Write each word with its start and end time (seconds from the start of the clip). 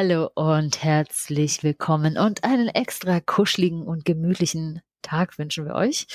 Hallo 0.00 0.30
und 0.36 0.84
herzlich 0.84 1.64
willkommen 1.64 2.18
und 2.18 2.44
einen 2.44 2.68
extra 2.68 3.18
kuscheligen 3.18 3.82
und 3.82 4.04
gemütlichen 4.04 4.80
Tag 5.02 5.36
wünschen 5.40 5.64
wir 5.64 5.74
euch. 5.74 6.06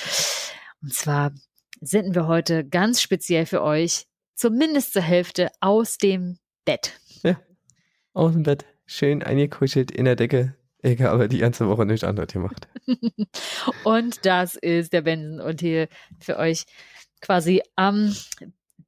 Und 0.82 0.94
zwar 0.94 1.34
senden 1.82 2.16
wir 2.16 2.26
heute 2.28 2.66
ganz 2.66 3.02
speziell 3.02 3.46
für 3.46 3.62
euch, 3.62 4.06
zumindest 4.36 4.94
zur 4.94 5.02
Hälfte, 5.02 5.52
aus 5.60 5.98
dem 5.98 6.38
Bett. 6.64 6.98
Ja, 7.24 7.38
aus 8.14 8.32
dem 8.32 8.44
Bett. 8.44 8.64
Schön 8.86 9.22
eingekuschelt 9.22 9.92
in 9.92 10.06
der 10.06 10.16
Decke. 10.16 10.56
Ich 10.82 11.02
habe 11.02 11.28
die 11.28 11.40
ganze 11.40 11.68
Woche 11.68 11.86
nichts 11.86 12.06
anderes 12.06 12.32
gemacht. 12.32 12.70
und 13.84 14.26
das 14.26 14.56
ist 14.56 14.94
der 14.94 15.02
Benson 15.02 15.42
und 15.42 15.60
hier 15.60 15.90
für 16.22 16.38
euch 16.38 16.64
quasi 17.20 17.62
am 17.76 18.16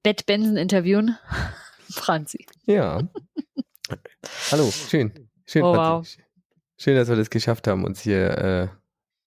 Bett 0.03 0.25
Benson 0.25 0.55
interviewen. 0.55 1.17
Franzi. 1.89 2.45
Ja. 2.65 3.01
Hallo, 4.51 4.69
schön. 4.71 5.29
Schön, 5.45 5.63
Oh, 5.63 5.73
Franzi. 5.73 6.23
Schön, 6.77 6.95
dass 6.95 7.07
wir 7.07 7.15
das 7.15 7.29
geschafft 7.29 7.67
haben, 7.67 7.83
uns 7.85 8.01
hier 8.01 8.37
äh, 8.37 8.67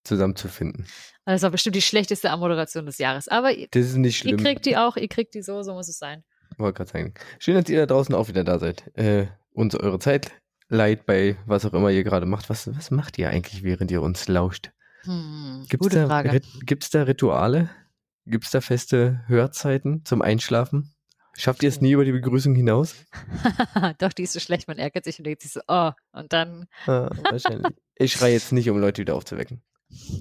zusammenzufinden. 0.05 0.87
Das 1.25 1.43
war 1.43 1.51
bestimmt 1.51 1.77
die 1.77 1.83
schlechteste 1.83 2.31
Ammoderation 2.31 2.87
des 2.87 2.99
Jahres. 2.99 3.29
Aber 3.29 3.53
ihr, 3.53 3.69
Das 3.71 3.87
ist 3.87 3.97
nicht 3.97 4.25
ihr 4.25 4.31
schlimm. 4.31 4.45
kriegt 4.45 4.67
die 4.67 4.77
auch, 4.77 4.97
ihr 4.97 5.09
kriegt 5.09 5.35
die 5.35 5.43
so, 5.43 5.63
so 5.63 5.75
muss 5.75 5.89
es 5.89 5.99
sein. 5.99 6.25
Wollte 6.57 6.79
gerade 6.79 6.91
sagen. 6.91 7.15
Schön, 7.39 7.55
dass 7.55 7.69
ihr 7.69 7.79
da 7.81 7.87
draußen 7.87 8.15
auch 8.15 8.29
wieder 8.29 8.45
da 8.45 8.59
seid. 8.59 8.91
Äh, 8.97 9.27
uns 9.53 9.75
eure 9.75 9.99
Zeit 9.99 10.33
leid 10.69 11.07
bei 11.07 11.37
was 11.47 11.65
auch 11.65 11.73
immer 11.75 11.91
ihr 11.91 12.05
gerade 12.05 12.27
macht. 12.27 12.51
Was, 12.51 12.75
was 12.77 12.91
macht 12.91 13.19
ihr 13.19 13.31
eigentlich, 13.31 13.63
während 13.63 13.91
ihr 13.91 14.03
uns 14.03 14.29
lauscht? 14.29 14.71
Hm, 15.03 15.65
Gibt 15.69 15.85
es 15.87 16.91
da 16.91 17.03
Rituale? 17.03 17.71
Gibt 18.27 18.45
es 18.45 18.51
da 18.51 18.61
feste 18.61 19.23
Hörzeiten 19.27 20.05
zum 20.05 20.21
Einschlafen? 20.23 20.93
Schafft 21.39 21.63
ihr 21.63 21.69
es 21.69 21.81
nie 21.81 21.93
über 21.93 22.05
die 22.05 22.13
Begrüßung 22.13 22.55
hinaus? 22.57 22.97
Doch, 23.99 24.13
die 24.13 24.25
ist 24.25 24.33
so 24.33 24.41
schlecht, 24.41 24.67
man 24.67 24.79
ärgert 24.79 25.05
sich 25.05 25.19
und 25.19 25.25
denkt 25.25 25.43
sich 25.43 25.53
so, 25.53 25.61
oh, 25.69 25.93
und 26.13 26.33
dann 26.33 26.67
Ah, 26.87 27.09
wahrscheinlich. 27.31 27.73
Ich 27.95 28.13
schreie 28.13 28.33
jetzt 28.33 28.53
nicht, 28.53 28.69
um 28.69 28.79
Leute 28.79 29.01
wieder 29.03 29.15
aufzuwecken. 29.15 29.63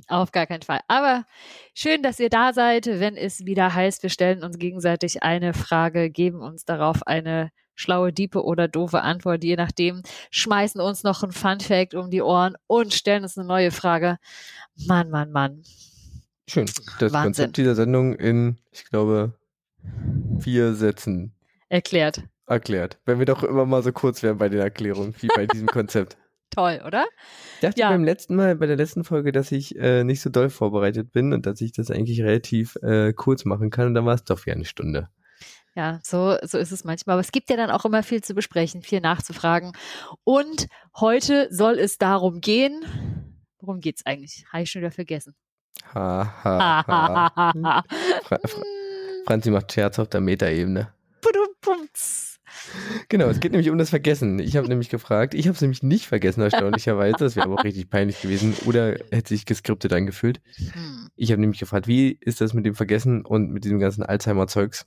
auf 0.08 0.32
gar 0.32 0.46
keinen 0.46 0.62
Fall. 0.62 0.80
Aber 0.88 1.26
schön, 1.74 2.04
dass 2.04 2.20
ihr 2.20 2.30
da 2.30 2.54
seid, 2.54 2.86
wenn 2.86 3.16
es 3.18 3.46
wieder 3.46 3.74
heißt, 3.74 4.04
wir 4.04 4.10
stellen 4.12 4.44
uns 4.44 4.60
gegenseitig 4.60 5.24
eine 5.24 5.54
Frage, 5.56 6.10
geben 6.12 6.42
uns 6.42 6.66
darauf 6.66 7.06
eine 7.08 7.52
schlaue, 7.74 8.14
diepe 8.14 8.44
oder 8.44 8.68
doofe 8.68 9.02
Antwort, 9.02 9.44
je 9.44 9.56
nachdem, 9.56 10.02
schmeißen 10.32 10.82
uns 10.82 11.04
noch 11.04 11.24
ein 11.24 11.32
Fun 11.32 11.60
Fact 11.60 11.94
um 11.96 12.10
die 12.12 12.22
Ohren 12.22 12.56
und 12.68 12.94
stellen 12.94 13.24
uns 13.24 13.38
eine 13.38 13.48
neue 13.48 13.72
Frage. 13.72 14.18
Mann, 14.88 15.10
Mann, 15.10 15.32
Mann. 15.32 15.64
Schön. 16.48 16.66
Das 17.00 17.12
Wahnsinn. 17.12 17.24
Konzept 17.34 17.58
dieser 17.58 17.76
Sendung 17.76 18.14
in, 18.16 18.58
ich 18.72 18.86
glaube, 18.86 19.34
vier 20.40 20.74
Sätzen 20.74 21.34
Erklärt. 21.70 22.22
erklärt. 22.46 23.00
Wenn 23.06 23.20
wir 23.20 23.26
doch 23.26 23.44
immer 23.44 23.66
mal 23.66 23.84
so 23.84 23.92
kurz 23.92 24.24
wären 24.24 24.38
bei 24.38 24.50
den 24.50 24.60
Erklärungen, 24.60 25.14
wie 25.20 25.28
bei 25.28 25.46
diesem 25.48 25.68
Konzept. 25.68 26.18
Toll, 26.50 26.82
oder? 26.86 27.06
Ich 27.56 27.60
dachte 27.62 27.80
Ja. 27.82 27.90
beim 27.90 28.04
letzten 28.06 28.36
Mal, 28.36 28.56
bei 28.56 28.68
der 28.68 28.78
letzten 28.78 29.04
Folge, 29.04 29.32
dass 29.32 29.52
ich 29.52 29.76
äh, 29.78 30.04
nicht 30.04 30.22
so 30.22 30.30
doll 30.30 30.50
vorbereitet 30.50 31.12
bin 31.12 31.34
und 31.34 31.46
dass 31.46 31.60
ich 31.62 31.72
das 31.74 31.92
eigentlich 31.92 32.22
relativ 32.22 32.78
äh, 32.84 33.12
kurz 33.14 33.44
machen 33.46 33.70
kann 33.70 33.88
und 33.88 33.94
dann 33.96 34.06
war 34.06 34.16
es 34.16 34.24
doch 34.24 34.46
wie 34.46 34.52
eine 34.52 34.66
Stunde. 34.66 35.10
Ja, 35.76 36.00
so, 36.04 36.38
so 36.42 36.58
ist 36.58 36.72
es 36.72 36.84
manchmal. 36.86 37.16
Aber 37.16 37.22
es 37.22 37.32
gibt 37.32 37.50
ja 37.52 37.58
dann 37.58 37.70
auch 37.70 37.86
immer 37.86 38.02
viel 38.02 38.24
zu 38.24 38.34
besprechen, 38.34 38.82
viel 38.82 39.00
nachzufragen. 39.02 39.74
Und 40.24 40.68
heute 40.96 41.48
soll 41.52 41.78
es 41.78 42.00
darum 42.00 42.42
gehen. 42.42 42.82
Worum 43.60 43.80
geht's 43.80 44.04
eigentlich? 44.06 44.46
Habe 44.52 44.64
ich 44.64 44.72
schon 44.72 44.82
wieder 44.82 44.92
vergessen. 44.92 45.36
Ha, 45.94 46.34
ha, 46.44 46.84
ha. 46.88 47.84
Fra 48.24 48.40
Fra 48.44 48.62
Franzi 49.28 49.52
macht 49.52 49.74
Scherz 49.74 50.00
auf 50.00 50.08
der 50.08 50.22
Metaebene. 50.22 50.94
Genau, 53.10 53.28
es 53.28 53.42
geht 53.42 53.52
nämlich 53.52 53.70
um 53.70 53.78
das 53.78 53.90
Vergessen. 53.90 54.40
Ich 54.40 54.56
habe 54.56 54.70
nämlich 54.70 54.88
gefragt, 54.88 55.34
ich 55.34 55.48
habe 55.48 55.56
es 55.56 55.62
nämlich 55.62 55.84
nicht 55.84 56.08
vergessen, 56.08 56.42
erstaunlicherweise. 56.42 57.18
Das 57.20 57.36
wäre 57.36 57.46
aber 57.46 57.56
auch 57.56 57.64
richtig 57.66 57.90
peinlich 57.90 58.22
gewesen. 58.22 58.56
Oder 58.66 58.94
hätte 59.12 59.30
sich 59.30 59.46
geskriptet 59.46 59.92
angefühlt. 59.92 60.40
Hm. 60.56 61.10
Ich 61.18 61.32
habe 61.32 61.42
nämlich 61.42 61.60
gefragt, 61.60 61.88
wie 61.88 62.18
ist 62.22 62.40
das 62.40 62.54
mit 62.54 62.66
dem 62.66 62.74
Vergessen 62.74 63.26
und 63.26 63.52
mit 63.52 63.66
diesem 63.66 63.80
ganzen 63.80 64.04
Alzheimer-Zeugs? 64.04 64.86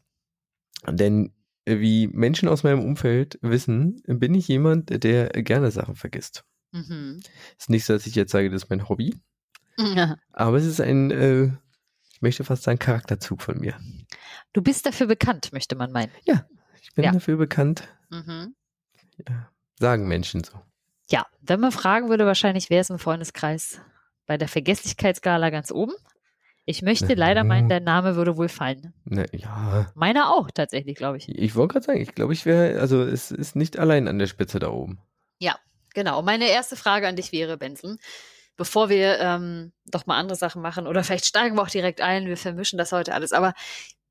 Denn 0.88 1.34
äh, 1.66 1.78
wie 1.78 2.08
Menschen 2.08 2.48
aus 2.48 2.62
meinem 2.62 2.80
Umfeld 2.80 3.38
wissen, 3.42 4.02
bin 4.06 4.34
ich 4.34 4.48
jemand, 4.48 5.04
der 5.04 5.28
gerne 5.28 5.70
Sachen 5.70 5.96
vergisst. 5.96 6.44
Mhm. 6.72 7.20
ist 7.58 7.68
nicht 7.68 7.84
so, 7.84 7.92
dass 7.92 8.06
ich 8.06 8.14
jetzt 8.14 8.32
sage, 8.32 8.48
das 8.48 8.62
ist 8.62 8.70
mein 8.70 8.88
Hobby, 8.88 9.16
Ja. 9.76 10.16
aber 10.32 10.56
es 10.56 10.64
ist 10.64 10.80
ein, 10.80 11.10
äh, 11.10 11.50
ich 12.20 12.22
möchte 12.22 12.44
fast 12.44 12.64
sagen, 12.64 12.78
Charakterzug 12.78 13.40
von 13.40 13.58
mir. 13.58 13.74
Du 14.52 14.60
bist 14.60 14.84
dafür 14.84 15.06
bekannt, 15.06 15.54
möchte 15.54 15.74
man 15.74 15.90
meinen. 15.90 16.12
Ich 16.82 16.92
bin 16.94 17.04
Ja. 17.06 17.12
dafür 17.12 17.38
bekannt, 17.38 17.88
Mhm. 18.10 18.54
sagen 19.78 20.06
Menschen 20.06 20.44
so. 20.44 20.52
Ja, 21.08 21.26
wenn 21.40 21.60
man 21.60 21.72
fragen 21.72 22.10
würde, 22.10 22.26
wahrscheinlich 22.26 22.68
wäre 22.68 22.82
es 22.82 22.90
im 22.90 22.98
Freundeskreis 22.98 23.80
bei 24.26 24.36
der 24.36 24.48
Vergesslichkeitsskala 24.48 25.48
ganz 25.48 25.72
oben. 25.72 25.94
Ich 26.66 26.82
möchte 26.82 27.14
leider 27.14 27.42
meinen, 27.42 27.70
dein 27.70 27.84
Name 27.84 28.16
würde 28.16 28.36
wohl 28.36 28.50
fallen. 28.50 28.92
Ne, 29.04 29.24
ja, 29.32 29.90
Meiner 29.94 30.30
auch, 30.34 30.50
tatsächlich, 30.50 30.96
glaube 30.96 31.16
ich. 31.16 31.26
ich 31.26 31.54
wollte 31.56 31.72
gerade 31.72 31.86
sagen, 31.86 32.00
ich 32.02 32.14
glaube, 32.14 32.34
ich 32.34 32.44
wäre, 32.44 32.78
also 32.80 33.02
es 33.02 33.30
ist 33.30 33.56
nicht 33.56 33.78
allein 33.78 34.08
an 34.08 34.18
der 34.18 34.26
Spitze 34.26 34.58
da 34.58 34.68
oben. 34.68 34.98
Genau. 35.92 36.22
Meine 36.22 36.48
erste 36.48 36.76
Frage 36.76 37.08
an 37.08 37.16
dich 37.16 37.32
wäre, 37.32 37.56
Benson, 37.56 37.98
bevor 38.60 38.90
wir 38.90 39.18
ähm, 39.20 39.72
doch 39.86 40.04
mal 40.04 40.18
andere 40.18 40.36
Sachen 40.36 40.60
machen 40.60 40.86
oder 40.86 41.02
vielleicht 41.02 41.24
steigen 41.24 41.56
wir 41.56 41.62
auch 41.62 41.70
direkt 41.70 42.02
ein, 42.02 42.26
wir 42.26 42.36
vermischen 42.36 42.76
das 42.76 42.92
heute 42.92 43.14
alles. 43.14 43.32
Aber 43.32 43.54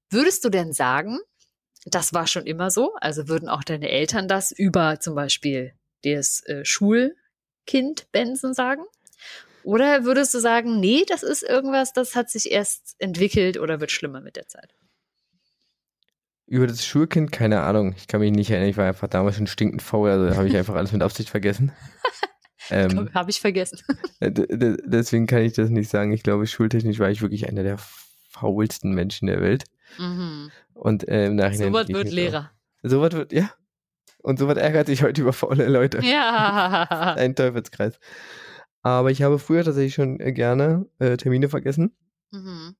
würdest 0.09 0.43
du 0.43 0.49
denn 0.49 0.73
sagen, 0.73 1.19
das 1.85 2.15
war 2.15 2.25
schon 2.25 2.47
immer 2.47 2.71
so? 2.71 2.95
Also 2.99 3.27
würden 3.27 3.47
auch 3.47 3.63
deine 3.63 3.89
Eltern 3.89 4.27
das 4.27 4.51
über 4.51 4.99
zum 4.99 5.13
Beispiel 5.13 5.75
das 6.03 6.43
äh, 6.47 6.65
Schulkind 6.65 8.11
Benson 8.11 8.55
sagen? 8.55 8.81
Oder 9.61 10.03
würdest 10.03 10.33
du 10.33 10.39
sagen, 10.39 10.79
nee, 10.79 11.05
das 11.07 11.21
ist 11.21 11.43
irgendwas, 11.43 11.93
das 11.93 12.15
hat 12.15 12.31
sich 12.31 12.49
erst 12.51 12.95
entwickelt 12.97 13.59
oder 13.59 13.79
wird 13.79 13.91
schlimmer 13.91 14.19
mit 14.19 14.35
der 14.35 14.47
Zeit? 14.47 14.73
Über 16.47 16.65
das 16.65 16.83
Schulkind, 16.83 17.31
keine 17.31 17.61
Ahnung, 17.61 17.93
ich 17.95 18.07
kann 18.07 18.19
mich 18.19 18.31
nicht 18.31 18.49
erinnern, 18.49 18.69
ich 18.69 18.77
war 18.77 18.87
einfach 18.87 19.09
damals 19.09 19.35
schon 19.35 19.45
stinkend 19.45 19.83
faul, 19.83 20.09
also 20.09 20.35
habe 20.35 20.47
ich 20.47 20.57
einfach 20.57 20.73
alles 20.73 20.91
mit 20.91 21.03
Absicht 21.03 21.29
vergessen. 21.29 21.71
ähm, 22.71 23.09
Habe 23.13 23.29
ich 23.31 23.39
vergessen. 23.41 23.79
äh, 24.19 24.31
deswegen 24.31 25.27
kann 25.27 25.41
ich 25.41 25.53
das 25.53 25.69
nicht 25.69 25.89
sagen. 25.89 26.11
Ich 26.11 26.23
glaube, 26.23 26.47
schultechnisch 26.47 26.99
war 26.99 27.09
ich 27.09 27.21
wirklich 27.21 27.47
einer 27.47 27.63
der 27.63 27.77
faulsten 28.29 28.91
Menschen 28.93 29.27
der 29.27 29.41
Welt. 29.41 29.63
Mhm. 29.97 30.51
Und 30.73 31.07
äh, 31.07 31.27
im 31.27 31.35
Nachhinein. 31.35 31.69
So 31.69 31.73
was 31.73 31.87
geht's 31.87 31.97
wird. 31.99 32.11
Lehrer. 32.11 32.51
So 32.83 33.01
was 33.01 33.13
wird, 33.13 33.33
ja. 33.33 33.51
Und 34.21 34.37
so 34.39 34.47
was 34.47 34.57
ärgert 34.57 34.87
sich 34.87 35.01
heute 35.03 35.21
über 35.21 35.33
faule 35.33 35.67
Leute. 35.67 35.99
Ja. 36.03 36.83
Ein 37.17 37.35
Teufelskreis. 37.35 37.99
Aber 38.81 39.11
ich 39.11 39.21
habe 39.23 39.39
früher 39.39 39.63
tatsächlich 39.63 39.93
schon 39.93 40.19
äh, 40.19 40.31
gerne 40.31 40.85
äh, 40.99 41.17
Termine 41.17 41.49
vergessen, 41.49 41.93
Mhm. 42.31 42.75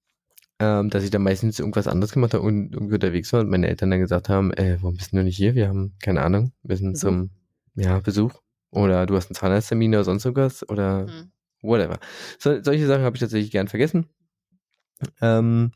ähm, 0.60 0.90
dass 0.90 1.04
ich 1.04 1.10
dann 1.10 1.24
meistens 1.24 1.60
irgendwas 1.60 1.88
anderes 1.88 2.12
gemacht 2.14 2.34
habe 2.34 2.44
und 2.44 2.74
irgendwie 2.74 2.94
unterwegs 2.94 3.34
war 3.34 3.40
und 3.42 3.50
meine 3.50 3.68
Eltern 3.68 3.90
dann 3.90 4.00
gesagt 4.00 4.30
haben, 4.30 4.54
äh, 4.54 4.78
warum 4.82 4.96
bist 4.96 5.12
du 5.12 5.24
nicht 5.24 5.36
hier? 5.38 5.56
Wir 5.56 5.68
haben 5.68 5.96
keine 6.02 6.22
Ahnung, 6.22 6.54
wir 6.64 6.78
sind 6.78 6.94
Besuch. 6.94 7.08
zum 7.08 7.30
ja, 7.76 8.00
Besuch 8.00 8.34
oder 8.72 9.06
du 9.06 9.16
hast 9.16 9.28
einen 9.30 9.35
Zahnarzttermin 9.35 9.94
oder 9.96 10.03
sonst 10.03 10.25
irgendwas 10.25 10.68
oder 10.69 11.06
Mhm. 11.07 11.31
whatever. 11.62 12.00
So, 12.38 12.62
solche 12.62 12.88
Sachen 12.88 13.03
habe 13.03 13.16
ich 13.16 13.22
tatsächlich 13.22 13.52
gern 13.52 13.68
vergessen. 13.68 14.07
Ähm, 15.22 15.72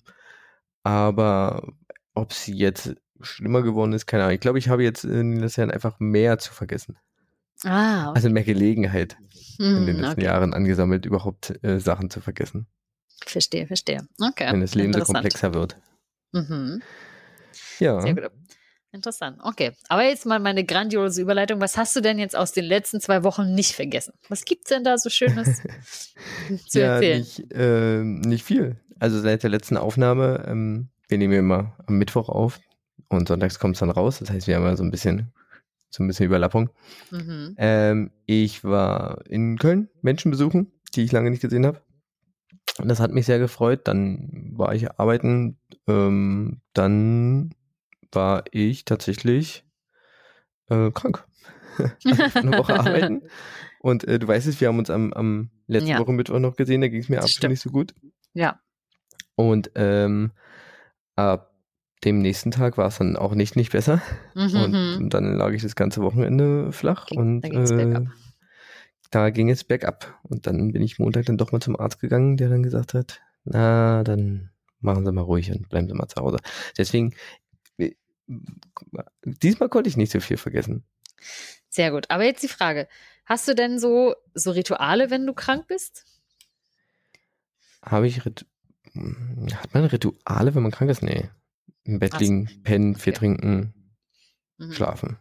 aber 0.83 1.73
ob 2.13 2.33
sie 2.33 2.55
jetzt 2.55 2.95
schlimmer 3.21 3.61
geworden 3.61 3.93
ist, 3.93 4.05
keine 4.05 4.23
Ahnung. 4.23 4.35
Ich 4.35 4.41
glaube, 4.41 4.59
ich 4.59 4.69
habe 4.69 4.83
jetzt 4.83 5.05
in 5.05 5.31
den 5.31 5.39
letzten 5.39 5.61
Jahren 5.61 5.71
einfach 5.71 5.99
mehr 5.99 6.37
zu 6.39 6.53
vergessen. 6.53 6.97
Ah, 7.63 8.09
okay. 8.09 8.15
Also 8.15 8.29
mehr 8.29 8.43
Gelegenheit 8.43 9.17
in 9.59 9.85
den 9.85 9.95
Hm, 9.95 10.03
letzten 10.03 10.19
okay. 10.21 10.25
Jahren 10.25 10.53
angesammelt, 10.53 11.05
überhaupt 11.05 11.63
äh, 11.63 11.79
Sachen 11.79 12.09
zu 12.09 12.19
vergessen, 12.19 12.67
Verstehe, 13.25 13.67
verstehe. 13.67 14.05
Okay. 14.19 14.51
wenn 14.51 14.59
das 14.59 14.75
Leben 14.75 14.91
so 14.93 15.01
komplexer 15.01 15.53
wird. 15.53 15.77
Mhm. 16.33 16.81
Ja. 17.79 18.01
Sehr 18.01 18.15
gut. 18.15 18.29
Interessant. 18.93 19.39
Okay. 19.41 19.71
Aber 19.89 20.03
jetzt 20.03 20.27
mal 20.27 20.39
meine 20.39 20.63
grandiose 20.63 21.19
Überleitung. 21.19 21.59
Was 21.59 21.77
hast 21.77 21.95
du 21.95 22.01
denn 22.01 22.19
jetzt 22.19 22.35
aus 22.35 22.51
den 22.51 22.65
letzten 22.65 23.01
zwei 23.01 23.23
Wochen 23.23 23.55
nicht 23.55 23.73
vergessen? 23.73 24.13
Was 24.29 24.45
gibt's 24.45 24.69
denn 24.69 24.83
da 24.83 24.99
so 24.99 25.09
Schönes 25.09 25.63
zu 26.67 26.79
ja, 26.79 26.93
erzählen? 26.93 27.19
nicht, 27.19 27.45
ähm, 27.53 28.21
nicht 28.21 28.43
viel. 28.43 28.77
Also 28.99 29.19
seit 29.19 29.41
der 29.41 29.49
letzten 29.49 29.77
Aufnahme, 29.77 30.45
ähm, 30.47 30.89
wir 31.07 31.17
nehmen 31.17 31.33
ja 31.33 31.39
immer 31.39 31.75
am 31.87 31.97
Mittwoch 31.97 32.29
auf 32.29 32.59
und 33.09 33.27
sonntags 33.27 33.57
kommt 33.57 33.75
es 33.75 33.79
dann 33.79 33.89
raus. 33.89 34.19
Das 34.19 34.29
heißt, 34.29 34.45
wir 34.45 34.57
haben 34.57 34.63
ja 34.63 34.77
so 34.77 34.83
ein 34.83 34.91
bisschen, 34.91 35.33
so 35.89 36.03
ein 36.03 36.07
bisschen 36.07 36.27
Überlappung. 36.27 36.69
Mhm. 37.09 37.55
Ähm, 37.57 38.11
ich 38.27 38.63
war 38.63 39.25
in 39.27 39.57
Köln 39.57 39.89
Menschen 40.03 40.29
besuchen, 40.29 40.71
die 40.93 41.01
ich 41.01 41.11
lange 41.11 41.31
nicht 41.31 41.41
gesehen 41.41 41.65
habe. 41.65 41.81
Und 42.77 42.89
das 42.89 42.99
hat 42.99 43.11
mich 43.11 43.25
sehr 43.25 43.39
gefreut. 43.39 43.87
Dann 43.87 44.51
war 44.55 44.75
ich 44.75 44.91
arbeiten. 44.99 45.57
Ähm, 45.87 46.61
dann 46.73 47.55
war 48.15 48.43
ich 48.51 48.85
tatsächlich 48.85 49.65
äh, 50.69 50.91
krank. 50.91 51.25
also 52.05 52.39
eine 52.39 52.57
Woche 52.57 52.73
arbeiten. 52.79 53.23
Und 53.79 54.07
äh, 54.07 54.19
du 54.19 54.27
weißt 54.27 54.47
es, 54.47 54.61
wir 54.61 54.69
haben 54.69 54.79
uns 54.79 54.89
am, 54.89 55.11
am 55.13 55.49
letzten 55.67 55.89
Ja. 55.89 55.99
Woche 55.99 56.13
Mittwoch 56.13 56.39
noch 56.39 56.55
gesehen, 56.55 56.81
da 56.81 56.87
ging 56.87 57.01
es 57.01 57.09
mir 57.09 57.21
absolut 57.21 57.51
nicht 57.51 57.61
so 57.61 57.69
gut. 57.69 57.93
Ja. 58.33 58.59
Und 59.35 59.71
ähm, 59.75 60.31
ab 61.15 61.53
dem 62.03 62.19
nächsten 62.19 62.51
Tag 62.51 62.77
war 62.77 62.87
es 62.87 62.97
dann 62.97 63.15
auch 63.15 63.33
nicht, 63.33 63.55
nicht 63.55 63.71
besser. 63.71 64.01
Mhm. 64.35 64.97
Und 64.97 65.13
dann 65.13 65.35
lag 65.35 65.51
ich 65.51 65.63
das 65.63 65.75
ganze 65.75 66.01
Wochenende 66.01 66.71
flach 66.71 67.07
Ging- 67.07 67.19
und 67.19 67.45
äh, 67.45 68.05
da 69.11 69.29
ging 69.29 69.49
es 69.49 69.63
bergab. 69.63 70.19
Und 70.23 70.47
dann 70.47 70.71
bin 70.71 70.81
ich 70.81 70.99
Montag 70.99 71.25
dann 71.25 71.37
doch 71.37 71.51
mal 71.51 71.61
zum 71.61 71.79
Arzt 71.79 71.99
gegangen, 71.99 72.37
der 72.37 72.49
dann 72.49 72.63
gesagt 72.63 72.93
hat, 72.93 73.21
na, 73.45 74.03
dann 74.03 74.49
machen 74.79 75.05
Sie 75.05 75.11
mal 75.11 75.21
ruhig 75.21 75.51
und 75.51 75.69
bleiben 75.69 75.87
Sie 75.87 75.93
mal 75.93 76.07
zu 76.07 76.21
Hause. 76.21 76.37
Deswegen, 76.77 77.13
diesmal 79.23 79.69
konnte 79.69 79.89
ich 79.89 79.97
nicht 79.97 80.11
so 80.11 80.19
viel 80.19 80.37
vergessen. 80.37 80.83
Sehr 81.69 81.91
gut. 81.91 82.09
Aber 82.09 82.23
jetzt 82.23 82.43
die 82.43 82.47
Frage: 82.47 82.87
Hast 83.25 83.47
du 83.47 83.55
denn 83.55 83.79
so, 83.79 84.15
so 84.33 84.51
Rituale, 84.51 85.09
wenn 85.09 85.25
du 85.25 85.33
krank 85.33 85.67
bist? 85.67 86.05
Habe 87.81 88.07
ich, 88.07 88.25
Rit 88.25 88.45
hat 89.55 89.73
man 89.73 89.85
Rituale, 89.85 90.53
wenn 90.55 90.63
man 90.63 90.71
krank 90.71 90.91
ist? 90.91 91.01
Nee. 91.01 91.29
Im 91.83 91.99
Bett 91.99 92.11
Ach 92.13 92.19
so. 92.19 92.23
liegen, 92.23 92.61
pennen, 92.63 92.95
viel 92.95 93.11
Okay. 93.11 93.19
trinken, 93.19 93.73
Mhm. 94.57 94.71
schlafen. 94.71 95.17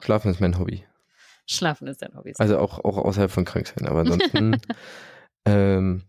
Schlafen 0.00 0.30
ist 0.30 0.40
mein 0.40 0.58
Hobby. 0.58 0.84
Schlafen 1.46 1.88
ist 1.88 2.02
dein 2.02 2.14
Hobby. 2.14 2.32
Also 2.38 2.58
auch, 2.58 2.78
auch 2.84 2.96
außerhalb 2.98 3.30
von 3.30 3.44
Kranksein. 3.44 3.86
Aber 3.86 4.00
ansonsten 4.00 4.60
ähm, 5.44 6.02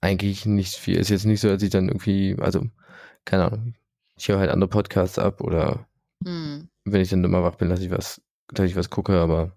eigentlich 0.00 0.44
nicht 0.46 0.74
viel. 0.74 0.96
Ist 0.98 1.08
jetzt 1.10 1.24
nicht 1.24 1.40
so, 1.40 1.48
dass 1.48 1.62
ich 1.62 1.70
dann 1.70 1.88
irgendwie, 1.88 2.36
also, 2.40 2.66
keine 3.24 3.46
Ahnung, 3.46 3.74
ich 4.16 4.28
höre 4.28 4.38
halt 4.38 4.50
andere 4.50 4.68
Podcasts 4.68 5.18
ab 5.18 5.40
oder 5.40 5.86
Hm. 6.24 6.68
wenn 6.84 7.00
ich 7.00 7.10
dann 7.10 7.24
immer 7.24 7.42
wach 7.42 7.56
bin, 7.56 7.68
lasse 7.68 7.84
ich 7.84 7.90
was, 7.90 8.20
dass 8.48 8.66
ich 8.66 8.76
was 8.76 8.90
gucke, 8.90 9.18
aber 9.18 9.56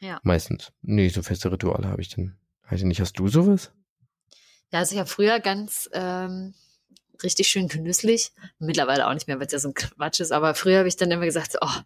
Ja. 0.00 0.20
meistens. 0.22 0.72
Nee, 0.82 1.08
so 1.08 1.22
feste 1.22 1.50
Rituale 1.52 1.88
habe 1.88 2.00
ich 2.00 2.08
dann. 2.08 2.36
Weiß 2.70 2.80
ich 2.80 2.86
nicht, 2.86 3.00
hast 3.00 3.18
du 3.18 3.28
sowas? 3.28 3.72
Ja, 4.72 4.80
also 4.80 4.92
ich 4.94 4.98
habe 4.98 5.08
früher 5.08 5.40
ganz 5.40 5.88
ähm, 5.92 6.54
richtig 7.22 7.48
schön 7.48 7.68
genüsslich, 7.68 8.32
mittlerweile 8.58 9.08
auch 9.08 9.14
nicht 9.14 9.26
mehr, 9.26 9.38
weil 9.38 9.46
es 9.46 9.52
ja 9.52 9.58
so 9.58 9.68
ein 9.68 9.74
Quatsch 9.74 10.20
ist, 10.20 10.30
aber 10.32 10.54
früher 10.54 10.78
habe 10.78 10.88
ich 10.88 10.96
dann 10.96 11.10
immer 11.10 11.24
gesagt, 11.24 11.52
so, 11.52 11.58
oh, 11.62 11.80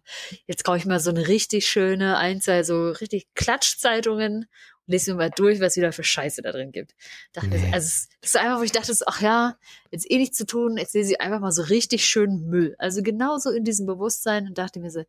jetzt 0.45 0.63
kaufe 0.63 0.77
ich 0.77 0.85
mal 0.85 0.99
so 0.99 1.09
eine 1.09 1.27
richtig 1.27 1.67
schöne, 1.67 2.17
ein, 2.17 2.41
zwei 2.41 2.63
so 2.63 2.89
richtig 2.91 3.27
Klatschzeitungen 3.33 4.45
lese 4.85 5.11
mir 5.11 5.17
mal 5.17 5.29
durch, 5.35 5.59
was 5.59 5.75
wieder 5.77 5.91
für 5.91 6.03
Scheiße 6.03 6.41
da 6.41 6.51
drin 6.51 6.71
gibt. 6.71 6.93
Dachte, 7.33 7.49
Nee. 7.49 7.71
also 7.73 8.07
das 8.21 8.29
ist 8.31 8.37
einfach, 8.37 8.59
wo 8.59 8.63
ich 8.63 8.71
dachte, 8.71 8.93
ach 9.05 9.21
ja, 9.21 9.57
jetzt 9.91 10.09
eh 10.11 10.17
nichts 10.17 10.37
zu 10.37 10.45
tun, 10.45 10.77
jetzt 10.77 10.93
lese 10.93 11.11
ich 11.13 11.21
einfach 11.21 11.39
mal 11.39 11.51
so 11.51 11.61
richtig 11.63 12.05
schön 12.05 12.47
Müll. 12.47 12.75
Also 12.79 13.01
genauso 13.01 13.51
in 13.51 13.63
diesem 13.63 13.85
Bewusstsein 13.85 14.47
und 14.47 14.57
dachte 14.57 14.79
mir 14.79 14.91
so, 14.91 15.03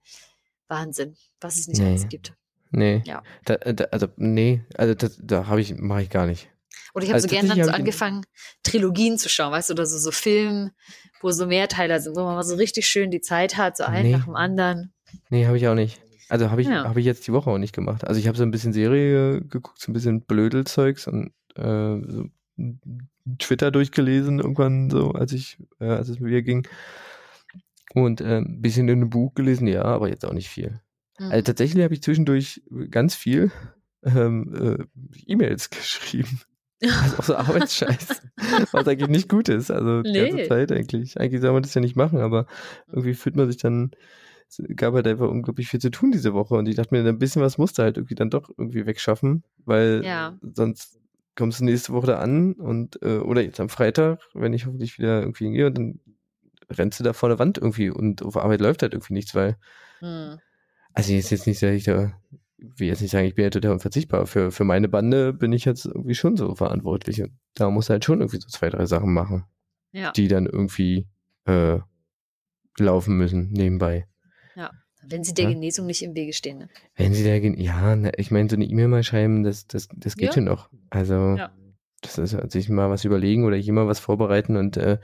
Wahnsinn, 0.69 1.17
was 1.41 1.59
es 1.59 1.69
nicht 1.69 1.81
Nee. 1.81 1.89
alles 1.89 2.09
gibt. 2.09 2.33
Nee. 2.71 3.03
Ja. 3.07 3.23
Da, 3.45 3.57
da, 3.57 3.85
also, 3.85 4.09
nee, 4.17 4.63
also 4.77 4.95
das, 4.95 5.19
da 5.23 5.47
habe 5.47 5.61
ich, 5.61 5.75
mache 5.77 6.03
ich 6.03 6.11
gar 6.11 6.27
nicht. 6.27 6.49
Oder 6.95 7.05
ich 7.05 7.11
habe 7.11 7.17
Also 7.17 7.29
so 7.29 7.35
gerne 7.35 7.49
dann 7.49 7.65
so 7.65 7.71
angefangen, 7.71 8.25
Trilogien 8.63 9.19
zu 9.19 9.29
schauen, 9.29 9.53
weißt 9.53 9.71
du, 9.71 9.75
oder 9.75 9.87
so, 9.87 9.99
so 9.99 10.11
Filme, 10.11 10.73
wo 11.21 11.31
so 11.31 11.47
Mehrteiler 11.47 12.01
sind, 12.01 12.17
wo 12.17 12.23
man 12.25 12.35
mal 12.37 12.43
so 12.45 12.55
richtig 12.57 12.87
schön 12.87 13.11
die 13.11 13.21
Zeit 13.21 13.57
hat, 13.57 13.77
so 13.77 13.85
einen 13.85 14.07
Nee. 14.11 14.13
nach 14.17 14.25
dem 14.25 14.37
anderen. 14.37 14.93
Nee, 15.31 15.47
habe 15.47 15.57
ich 15.57 15.67
auch 15.69 15.75
nicht. 15.75 16.01
Also 16.29 16.51
habe 16.51 16.63
ich, 16.63 16.69
Ja. 16.69 16.85
habe 16.85 17.01
ich 17.01 17.07
jetzt 17.07 17.27
die 17.27 17.33
Woche 17.33 17.51
auch 17.51 17.59
nicht 17.59 17.75
gemacht. 17.75 18.07
Also 18.07 18.19
ich 18.19 18.27
habe 18.29 18.37
so 18.39 18.43
ein 18.45 18.51
bisschen 18.51 18.73
Serie 18.73 19.41
geguckt, 19.43 19.81
so 19.81 19.91
ein 19.91 19.95
bisschen 19.95 20.23
Blödelzeugs 20.23 21.07
und 21.07 21.33
äh, 21.57 22.01
so 22.07 22.27
Twitter 23.39 23.71
durchgelesen 23.71 24.39
irgendwann 24.39 24.91
so, 24.91 25.11
als 25.13 25.33
ich, 25.33 25.59
äh, 25.81 25.87
als 25.87 26.09
es 26.09 26.21
mir 26.21 26.43
ging. 26.43 26.67
Und 27.95 28.21
äh, 28.21 28.39
ein 28.39 28.61
bisschen 28.61 28.89
in 28.89 29.01
einem 29.01 29.11
Buch 29.11 29.35
gelesen, 29.35 29.67
ja, 29.67 29.83
aber 29.85 30.09
jetzt 30.09 30.25
auch 30.25 30.33
nicht 30.33 30.49
viel. 30.49 30.81
Hm. 31.19 31.31
Also 31.31 31.43
tatsächlich 31.45 31.85
habe 31.85 31.95
ich 31.95 32.03
zwischendurch 32.03 32.63
ganz 32.91 33.15
viel 33.15 33.53
ähm, 34.03 34.79
äh, 34.81 35.03
E-Mails 35.27 35.71
geschrieben. 35.71 36.41
Also 36.83 37.17
auch 37.17 37.23
so 37.25 37.37
Arbeitsscheiß. 37.37 38.21
was 38.73 38.87
eigentlich 38.89 39.09
nicht 39.09 39.29
gut 39.31 39.49
ist. 39.49 39.71
Also 39.71 40.03
die 40.03 40.11
Nee. 40.13 40.29
ganze 40.29 40.49
Zeit 40.49 40.71
eigentlich. 40.73 41.19
Eigentlich 41.19 41.41
soll 41.41 41.53
man 41.53 41.63
das 41.63 41.73
ja 41.73 41.81
nicht 41.81 41.97
machen, 41.97 42.19
aber 42.19 42.47
irgendwie 42.89 43.15
fühlt 43.15 43.37
man 43.37 43.47
sich 43.47 43.57
dann, 43.57 43.93
es 44.59 44.77
gab 44.77 44.95
halt 44.95 45.07
einfach 45.07 45.29
unglaublich 45.29 45.69
viel 45.69 45.81
zu 45.81 45.91
tun 45.91 46.13
diese 46.13 46.35
Woche 46.35 46.55
und 46.55 46.67
ich 46.69 46.77
dachte 46.77 46.95
mir, 46.95 47.07
ein 47.07 47.19
bisschen 47.19 47.43
was 47.43 47.59
musst 47.59 47.79
du 47.79 47.83
halt 47.83 47.97
irgendwie 47.97 48.15
dann 48.15 48.31
doch 48.31 48.49
irgendwie 48.57 48.87
wegschaffen, 48.87 49.45
weil 49.65 50.03
Ja. 50.05 50.39
sonst 50.43 50.99
kommst 51.37 51.61
du 51.61 51.65
nächste 51.65 51.93
Woche 51.93 52.07
da 52.09 52.19
an 52.19 52.53
und 52.55 53.01
äh, 53.03 53.19
oder 53.19 53.43
jetzt 53.43 53.61
am 53.61 53.69
Freitag, 53.69 54.21
wenn 54.35 54.53
ich 54.53 54.67
hoffentlich 54.67 54.99
wieder 54.99 55.21
irgendwie 55.21 55.45
hingehe 55.45 55.67
und 55.67 55.79
dann 55.79 56.01
rennst 56.71 57.01
du 57.01 57.05
da 57.05 57.13
vor 57.13 57.29
der 57.29 57.39
Wand 57.39 57.59
irgendwie 57.59 57.91
und 57.91 58.23
auf 58.23 58.37
Arbeit 58.37 58.61
läuft 58.61 58.83
halt 58.83 58.95
irgendwie 58.95 59.15
nichts, 59.15 59.35
weil 59.35 59.57
Hm. 60.01 60.39
also 60.93 61.13
ist 61.13 61.31
jetzt 61.31 61.47
nicht, 61.47 61.63
dass 61.63 61.73
ich 61.73 61.85
da 61.85 62.13
will 62.57 62.89
jetzt 62.89 63.03
nicht 63.03 63.11
sagen, 63.11 63.27
ich 63.27 63.35
bin 63.35 63.45
ja 63.45 63.51
total 63.51 63.73
unverzichtbar. 63.73 64.27
Für, 64.27 64.51
für 64.51 64.65
meine 64.65 64.89
Bande 64.89 65.33
bin 65.35 65.53
ich 65.53 65.65
jetzt 65.67 65.85
irgendwie 65.85 66.15
schon 66.15 66.37
so 66.37 66.55
verantwortlich. 66.55 67.21
Und 67.23 67.33
da 67.55 67.69
muss 67.71 67.91
halt 67.91 68.05
schon 68.05 68.21
irgendwie 68.21 68.41
so 68.41 68.49
zwei, 68.49 68.71
drei 68.71 68.87
Sachen 68.87 69.13
machen, 69.13 69.45
Ja. 69.93 70.13
die 70.13 70.29
dann 70.29 70.47
irgendwie 70.47 71.07
äh, 71.45 71.81
laufen 72.79 73.17
müssen 73.19 73.51
nebenbei. 73.51 74.07
Wenn 75.07 75.23
sie 75.23 75.35
der 75.35 75.45
Ja. 75.47 75.51
Genesung 75.53 75.87
nicht 75.87 76.03
im 76.03 76.15
Wege 76.15 76.33
stehen. 76.33 76.59
Ne? 76.59 76.69
Wenn 76.97 77.13
sie 77.13 77.25
da 77.25 77.39
gehen, 77.39 77.61
ja, 77.61 77.95
na, 77.95 78.11
ich 78.17 78.31
meine, 78.31 78.49
so 78.49 78.57
eine 78.57 78.65
E-Mail 78.65 78.89
mal 78.89 79.03
schreiben, 79.03 79.43
das, 79.43 79.67
das, 79.67 79.89
das 79.95 80.17
geht 80.17 80.29
Ja. 80.29 80.33
schon 80.33 80.45
noch. 80.45 80.71
Also, 80.89 81.15
Ja. 81.37 81.53
das 82.01 82.17
ist 82.19 82.35
also 82.35 82.49
sich 82.49 82.69
mal 82.71 82.89
was 82.89 83.05
überlegen 83.05 83.45
oder 83.45 83.57
hier 83.57 83.73
mal 83.75 83.87
was 83.87 83.99
vorbereiten 83.99 84.57
und 84.57 84.77
äh, 84.79 84.99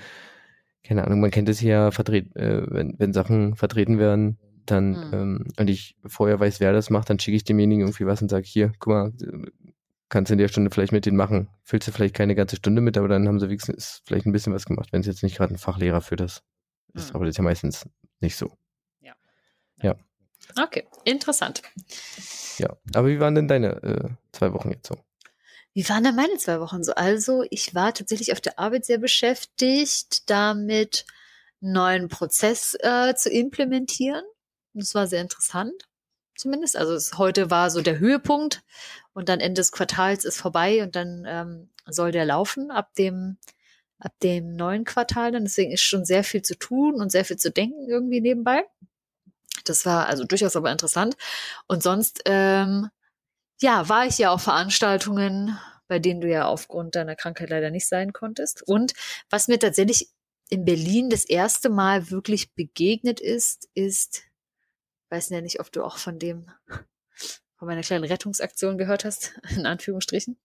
keine 0.82 1.04
Ahnung, 1.04 1.20
man 1.20 1.30
kennt 1.30 1.48
es 1.50 1.60
ja, 1.60 1.90
vertret, 1.90 2.34
äh, 2.36 2.62
wenn, 2.70 2.94
wenn 2.98 3.12
Sachen 3.12 3.54
vertreten 3.56 3.98
werden, 3.98 4.38
dann 4.64 4.90
Mhm. 4.92 5.10
ähm, 5.12 5.44
und 5.58 5.68
ich 5.68 5.96
vorher 6.06 6.40
weiß, 6.40 6.60
wer 6.60 6.72
das 6.72 6.88
macht, 6.88 7.10
dann 7.10 7.18
schicke 7.18 7.36
ich 7.36 7.44
demjenigen 7.44 7.82
irgendwie 7.82 8.06
was 8.06 8.22
und 8.22 8.30
sage, 8.30 8.46
hier, 8.46 8.72
guck 8.78 8.92
mal, 8.92 9.12
äh, 9.20 9.50
kannst 10.08 10.30
du 10.30 10.34
in 10.34 10.38
der 10.38 10.48
Stunde 10.48 10.70
vielleicht 10.70 10.92
mit 10.92 11.04
denen 11.06 11.16
machen. 11.18 11.48
Füllst 11.62 11.86
du 11.88 11.92
vielleicht 11.92 12.14
keine 12.14 12.34
ganze 12.34 12.56
Stunde 12.56 12.80
mit, 12.80 12.96
aber 12.96 13.08
dann 13.08 13.28
haben 13.28 13.38
sie 13.38 13.48
wenigstens 13.48 14.00
vielleicht 14.06 14.24
ein 14.26 14.32
bisschen 14.32 14.54
was 14.54 14.64
gemacht, 14.64 14.88
wenn 14.92 15.02
es 15.02 15.06
jetzt 15.06 15.22
nicht 15.22 15.36
gerade 15.36 15.52
ein 15.54 15.58
Fachlehrer 15.58 16.00
für 16.00 16.16
das 16.16 16.42
ist. 16.94 17.10
Mhm. 17.10 17.16
Aber 17.16 17.24
das 17.26 17.32
ist 17.34 17.38
ja 17.38 17.44
meistens 17.44 17.86
nicht 18.20 18.36
so. 18.36 18.50
Okay, 20.58 20.86
interessant. 21.04 21.62
Ja. 22.58 22.76
Aber 22.94 23.08
wie 23.08 23.20
waren 23.20 23.34
denn 23.34 23.48
deine 23.48 23.82
äh, 23.82 24.08
zwei 24.32 24.52
Wochen 24.52 24.70
jetzt 24.70 24.88
so? 24.88 24.96
Wie 25.72 25.88
waren 25.88 26.02
denn 26.02 26.16
meine 26.16 26.36
zwei 26.36 26.60
Wochen 26.60 26.82
so? 26.82 26.92
Also, 26.94 27.44
ich 27.50 27.74
war 27.74 27.94
tatsächlich 27.94 28.32
auf 28.32 28.40
der 28.40 28.58
Arbeit 28.58 28.84
sehr 28.84 28.98
beschäftigt, 28.98 30.28
damit 30.28 31.06
einen 31.62 31.72
neuen 31.72 32.08
Prozess 32.08 32.76
äh, 32.80 33.14
zu 33.14 33.30
implementieren. 33.30 34.24
Das 34.72 34.94
war 34.94 35.06
sehr 35.06 35.20
interessant, 35.20 35.88
zumindest. 36.36 36.76
Also 36.76 36.94
es, 36.94 37.18
heute 37.18 37.50
war 37.50 37.70
so 37.70 37.82
der 37.82 37.98
Höhepunkt 37.98 38.62
und 39.12 39.28
dann 39.28 39.40
Ende 39.40 39.60
des 39.60 39.72
Quartals 39.72 40.24
ist 40.24 40.38
vorbei 40.38 40.82
und 40.82 40.96
dann 40.96 41.24
ähm, 41.26 41.70
soll 41.86 42.12
der 42.12 42.24
laufen 42.24 42.70
ab 42.70 42.94
dem 42.94 43.38
ab 43.98 44.14
dem 44.22 44.56
neuen 44.56 44.84
Quartal 44.84 45.32
dann. 45.32 45.44
Deswegen 45.44 45.72
ist 45.72 45.82
schon 45.82 46.04
sehr 46.04 46.24
viel 46.24 46.42
zu 46.42 46.58
tun 46.58 46.94
und 46.94 47.12
sehr 47.12 47.24
viel 47.24 47.36
zu 47.36 47.50
denken 47.50 47.88
irgendwie 47.88 48.20
nebenbei. 48.20 48.64
Das 49.70 49.86
war 49.86 50.06
also 50.06 50.24
durchaus 50.24 50.56
aber 50.56 50.70
interessant. 50.70 51.16
Und 51.66 51.82
sonst 51.82 52.22
ähm, 52.26 52.90
ja, 53.60 53.88
war 53.88 54.06
ich 54.06 54.18
ja 54.18 54.30
auf 54.30 54.42
Veranstaltungen, 54.42 55.58
bei 55.86 55.98
denen 55.98 56.20
du 56.20 56.28
ja 56.28 56.46
aufgrund 56.46 56.94
deiner 56.94 57.16
Krankheit 57.16 57.50
leider 57.50 57.70
nicht 57.70 57.88
sein 57.88 58.12
konntest. 58.12 58.62
Und 58.66 58.92
was 59.28 59.48
mir 59.48 59.58
tatsächlich 59.58 60.08
in 60.48 60.64
Berlin 60.64 61.10
das 61.10 61.24
erste 61.24 61.68
Mal 61.68 62.10
wirklich 62.10 62.54
begegnet 62.54 63.20
ist, 63.20 63.68
ist, 63.74 64.22
weiß 65.10 65.30
ja 65.30 65.40
nicht, 65.40 65.60
ob 65.60 65.70
du 65.72 65.84
auch 65.84 65.98
von 65.98 66.18
dem, 66.18 66.50
von 67.56 67.68
meiner 67.68 67.82
kleinen 67.82 68.04
Rettungsaktion 68.04 68.78
gehört 68.78 69.04
hast, 69.04 69.32
in 69.56 69.66
Anführungsstrichen. 69.66 70.38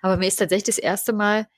Aber 0.00 0.16
mir 0.16 0.28
ist 0.28 0.36
tatsächlich 0.36 0.76
das 0.76 0.78
erste 0.78 1.12
Mal 1.12 1.48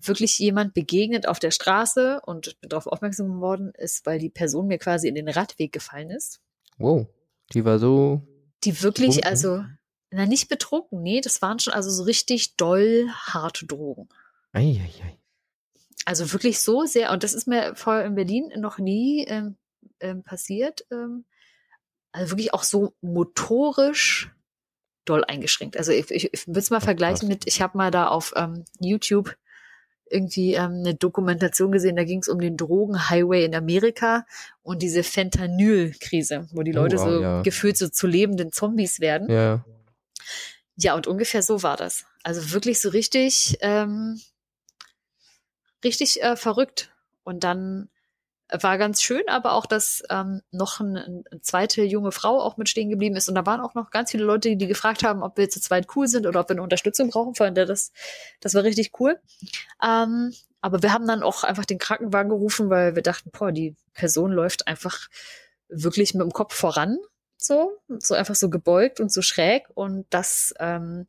wirklich 0.00 0.38
jemand 0.38 0.74
begegnet 0.74 1.26
auf 1.26 1.38
der 1.38 1.50
Straße 1.50 2.20
und 2.24 2.60
bin 2.60 2.68
darauf 2.68 2.86
aufmerksam 2.86 3.28
geworden 3.28 3.72
ist, 3.76 4.04
weil 4.06 4.18
die 4.18 4.30
Person 4.30 4.66
mir 4.66 4.78
quasi 4.78 5.08
in 5.08 5.14
den 5.14 5.28
Radweg 5.28 5.72
gefallen 5.72 6.10
ist. 6.10 6.40
Wow. 6.78 7.06
Die 7.52 7.64
war 7.64 7.78
so. 7.78 8.22
Die 8.64 8.82
wirklich, 8.82 9.16
Betrunken? 9.16 9.30
also, 9.30 9.64
na, 10.10 10.26
nicht 10.26 10.48
betrunken, 10.48 11.02
nee, 11.02 11.20
das 11.20 11.42
waren 11.42 11.58
schon 11.58 11.72
also 11.72 11.90
so 11.90 12.04
richtig 12.04 12.56
doll 12.56 13.08
harte 13.12 13.66
Drogen. 13.66 14.08
Eieiei. 14.52 15.18
Also 16.06 16.32
wirklich 16.32 16.60
so 16.60 16.84
sehr, 16.84 17.12
und 17.12 17.22
das 17.22 17.34
ist 17.34 17.46
mir 17.46 17.74
vorher 17.74 18.04
in 18.04 18.14
Berlin 18.14 18.52
noch 18.56 18.78
nie 18.78 19.24
ähm, 19.24 19.56
ähm, 20.00 20.22
passiert, 20.22 20.86
ähm, 20.90 21.24
also 22.12 22.30
wirklich 22.30 22.54
auch 22.54 22.62
so 22.62 22.94
motorisch 23.00 24.30
doll 25.04 25.24
eingeschränkt. 25.24 25.76
Also 25.76 25.92
ich, 25.92 26.10
ich, 26.10 26.32
ich 26.32 26.46
würde 26.46 26.60
es 26.60 26.70
mal 26.70 26.78
Ach, 26.78 26.84
vergleichen 26.84 27.28
krass. 27.28 27.40
mit, 27.40 27.46
ich 27.46 27.60
habe 27.60 27.76
mal 27.76 27.90
da 27.90 28.08
auf 28.08 28.32
ähm, 28.36 28.64
YouTube 28.80 29.36
irgendwie 30.14 30.54
ähm, 30.54 30.80
eine 30.80 30.94
Dokumentation 30.94 31.72
gesehen, 31.72 31.96
da 31.96 32.04
ging 32.04 32.20
es 32.20 32.28
um 32.28 32.38
den 32.40 32.56
Drogenhighway 32.56 33.44
in 33.44 33.54
Amerika 33.54 34.24
und 34.62 34.80
diese 34.82 35.02
Fentanyl-Krise, 35.02 36.48
wo 36.52 36.62
die 36.62 36.72
Oh, 36.72 36.76
Leute 36.76 36.96
wow, 36.96 37.04
so 37.04 37.20
ja. 37.22 37.42
gefühlt 37.42 37.76
so 37.76 37.88
zu 37.88 38.06
lebenden 38.06 38.52
Zombies 38.52 39.00
werden. 39.00 39.28
Ja. 39.30 39.64
Ja, 40.76 40.94
und 40.94 41.06
ungefähr 41.06 41.42
so 41.42 41.62
war 41.62 41.76
das. 41.76 42.04
Also 42.22 42.52
wirklich 42.52 42.80
so 42.80 42.88
richtig, 42.88 43.58
ähm, 43.60 44.20
richtig 45.84 46.22
äh, 46.22 46.36
verrückt. 46.36 46.90
Und 47.22 47.44
dann 47.44 47.88
war 48.62 48.78
ganz 48.78 49.02
schön, 49.02 49.22
aber 49.28 49.52
auch, 49.52 49.66
dass 49.66 50.02
ähm, 50.10 50.42
noch 50.50 50.80
eine, 50.80 51.04
eine 51.04 51.40
zweite 51.40 51.82
junge 51.82 52.12
Frau 52.12 52.40
auch 52.40 52.56
mit 52.56 52.68
stehen 52.68 52.90
geblieben 52.90 53.16
ist. 53.16 53.28
Und 53.28 53.34
da 53.34 53.46
waren 53.46 53.60
auch 53.60 53.74
noch 53.74 53.90
ganz 53.90 54.10
viele 54.10 54.24
Leute, 54.24 54.56
die 54.56 54.66
gefragt 54.66 55.02
haben, 55.02 55.22
ob 55.22 55.36
wir 55.36 55.48
zu 55.50 55.60
zweit 55.60 55.88
cool 55.96 56.06
sind 56.06 56.26
oder 56.26 56.40
ob 56.40 56.48
wir 56.48 56.54
eine 56.54 56.62
Unterstützung 56.62 57.10
brauchen. 57.10 57.34
Fand 57.34 57.56
das, 57.56 57.92
das 58.40 58.54
war 58.54 58.62
richtig 58.62 58.92
cool. 59.00 59.18
Ähm, 59.82 60.32
aber 60.60 60.82
wir 60.82 60.92
haben 60.92 61.06
dann 61.06 61.22
auch 61.22 61.44
einfach 61.44 61.64
den 61.64 61.78
Krankenwagen 61.78 62.30
gerufen, 62.30 62.70
weil 62.70 62.94
wir 62.94 63.02
dachten, 63.02 63.30
boah, 63.32 63.52
die 63.52 63.76
Person 63.92 64.32
läuft 64.32 64.66
einfach 64.66 65.08
wirklich 65.68 66.14
mit 66.14 66.22
dem 66.22 66.32
Kopf 66.32 66.54
voran. 66.54 66.98
So, 67.36 67.78
so 67.98 68.14
einfach 68.14 68.34
so 68.34 68.48
gebeugt 68.48 69.00
und 69.00 69.12
so 69.12 69.20
schräg. 69.20 69.64
Und 69.74 70.06
das, 70.10 70.54
ähm, 70.58 71.06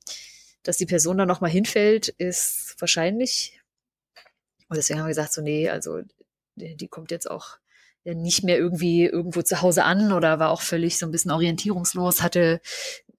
dass 0.63 0.77
die 0.77 0.85
Person 0.85 1.17
dann 1.17 1.27
nochmal 1.27 1.51
hinfällt, 1.51 2.09
ist 2.09 2.75
wahrscheinlich. 2.79 3.61
Und 4.67 4.77
deswegen 4.77 4.99
haben 4.99 5.05
wir 5.05 5.11
gesagt, 5.11 5.33
so, 5.33 5.41
nee, 5.41 5.69
also 5.69 6.01
die, 6.55 6.88
kommt 6.88 7.12
jetzt 7.12 7.29
auch 7.29 7.57
nicht 8.03 8.43
mehr 8.43 8.57
irgendwie 8.57 9.05
irgendwo 9.05 9.41
zu 9.41 9.62
Hause 9.62 9.83
an 9.83 10.12
oder 10.12 10.39
war 10.39 10.51
auch 10.51 10.62
völlig 10.62 10.97
so 10.97 11.05
ein 11.05 11.12
bisschen 11.12 11.31
orientierungslos, 11.31 12.21
hatte 12.21 12.62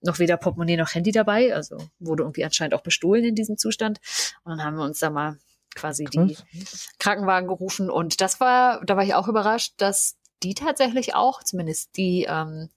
noch 0.00 0.18
weder 0.20 0.36
Portemonnaie 0.36 0.76
noch 0.76 0.94
Handy 0.94 1.10
dabei, 1.10 1.54
also 1.54 1.78
wurde 1.98 2.22
irgendwie 2.22 2.44
anscheinend 2.44 2.74
auch 2.74 2.82
bestohlen 2.82 3.24
in 3.24 3.34
diesem 3.34 3.58
Zustand. 3.58 3.98
Und 4.44 4.52
dann 4.52 4.64
haben 4.64 4.76
wir 4.76 4.84
uns 4.84 5.00
da 5.00 5.10
mal 5.10 5.38
quasi 5.74 6.04
Krass. 6.04 6.44
die 6.52 6.64
Krankenwagen 6.98 7.48
gerufen 7.48 7.90
und 7.90 8.20
das 8.20 8.40
war, 8.40 8.84
da 8.84 8.96
war 8.96 9.04
ich 9.04 9.14
auch 9.14 9.28
überrascht, 9.28 9.74
dass 9.76 10.16
die 10.42 10.54
tatsächlich 10.54 11.14
auch, 11.14 11.42
zumindest 11.42 11.96
die 11.96 12.26
ähm, 12.28 12.70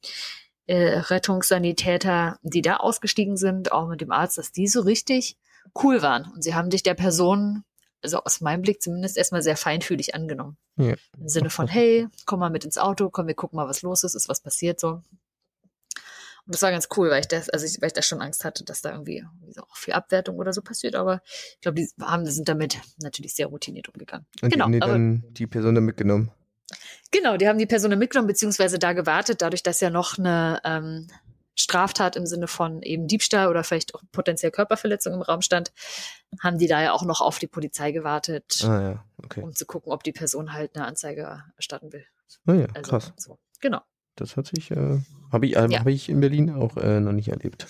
äh, 0.66 1.00
Rettungssanitäter, 1.00 2.40
die 2.42 2.62
da 2.62 2.78
ausgestiegen 2.78 3.38
sind, 3.38 3.72
auch 3.72 3.88
mit 3.88 4.02
dem 4.02 4.12
Arzt, 4.12 4.38
dass 4.38 4.52
die 4.52 4.68
so 4.68 4.82
richtig 4.82 5.38
cool 5.84 6.02
waren 6.02 6.30
und 6.34 6.44
sie 6.44 6.56
haben 6.56 6.70
dich 6.70 6.84
der 6.84 6.96
Person 6.96 7.64
also 8.02 8.24
aus 8.24 8.42
meinem 8.42 8.62
Blick 8.62 8.82
zumindest 8.82 9.18
erstmal 9.18 9.42
sehr 9.42 9.58
feinfühlig 9.58 10.16
angenommen. 10.16 10.58
Ja. 10.78 10.96
Im 11.18 11.28
Sinne 11.28 11.50
von, 11.50 11.68
hey, 11.68 12.08
komm 12.26 12.40
mal 12.40 12.50
mit 12.50 12.66
ins 12.66 12.78
Auto, 12.78 13.10
komm, 13.10 13.28
wir 13.28 13.36
gucken 13.36 13.58
mal, 13.58 13.68
was 13.68 13.82
los 13.82 14.04
ist, 14.04 14.16
ist 14.16 14.30
was 14.30 14.42
passiert 14.42 14.80
so. 14.80 15.02
Und 16.50 16.56
das 16.56 16.62
war 16.64 16.72
ganz 16.72 16.88
cool, 16.98 17.12
weil 17.12 17.20
ich 17.20 17.28
das, 17.28 17.50
also 17.50 17.66
ich, 17.66 17.80
weil 17.80 17.88
ich 17.88 17.94
da 17.94 18.02
schon 18.02 18.22
Angst 18.22 18.44
hatte, 18.44 18.64
dass 18.64 18.82
da 18.82 18.92
irgendwie, 18.92 19.18
irgendwie 19.18 19.54
so 19.54 19.62
auch 19.62 19.76
viel 19.76 19.94
Abwertung 19.94 20.38
oder 20.38 20.52
so 20.52 20.64
passiert. 20.64 20.96
Aber 20.96 21.22
ich 21.26 21.62
glaube, 21.62 21.76
die 21.76 21.88
haben, 22.02 22.26
sind 22.26 22.50
damit 22.50 22.80
natürlich 22.98 23.36
sehr 23.36 23.48
routiniert 23.48 23.88
umgegangen. 23.90 24.26
Und 24.42 24.52
genau, 24.52 24.68
die 24.68 24.80
haben 24.80 25.22
dann 25.22 25.34
die 25.34 25.46
Person 25.46 25.76
dann 25.76 25.86
mitgenommen. 25.86 26.32
Genau, 27.12 27.38
die 27.38 27.48
haben 27.48 27.60
die 27.60 27.66
Person 27.66 27.98
mitgenommen, 27.98 28.28
beziehungsweise 28.28 28.80
da 28.80 28.94
gewartet, 28.94 29.42
dadurch, 29.42 29.62
dass 29.62 29.80
ja 29.80 29.90
noch 29.90 30.18
eine 30.18 30.60
ähm, 30.64 31.08
Straftat 31.60 32.16
im 32.16 32.26
Sinne 32.26 32.48
von 32.48 32.82
eben 32.82 33.08
Diebstahl 33.08 33.50
oder 33.50 33.64
vielleicht 33.64 33.94
auch 33.94 34.02
potenziell 34.12 34.52
Körperverletzung 34.52 35.14
im 35.14 35.22
Raum 35.22 35.42
stand, 35.42 35.74
haben 36.42 36.58
die 36.58 36.68
da 36.68 36.82
ja 36.82 36.94
auch 36.94 37.04
noch 37.04 37.22
auf 37.22 37.38
die 37.40 37.48
Polizei 37.48 37.92
gewartet, 37.92 38.64
ah, 38.64 38.82
ja. 38.82 39.06
okay. 39.24 39.42
um 39.42 39.54
zu 39.54 39.66
gucken, 39.66 39.92
ob 39.92 40.04
die 40.04 40.14
Person 40.14 40.54
halt 40.54 40.76
eine 40.76 40.86
Anzeige 40.86 41.44
erstatten 41.58 41.92
will. 41.92 42.06
Ah, 42.46 42.54
ja, 42.54 42.68
also, 42.74 42.90
krass. 42.90 43.14
So. 43.18 43.40
Genau. 43.60 43.82
Das 44.16 44.38
hat 44.38 44.48
sich, 44.48 44.72
äh, 44.72 45.00
habe 45.32 45.46
ich, 45.46 45.56
äh, 45.56 45.68
ja. 45.70 45.80
hab 45.80 45.88
ich 45.88 46.10
in 46.10 46.20
Berlin 46.20 46.50
auch 46.50 46.78
äh, 46.78 47.00
noch 47.00 47.14
nicht 47.14 47.30
erlebt. 47.30 47.68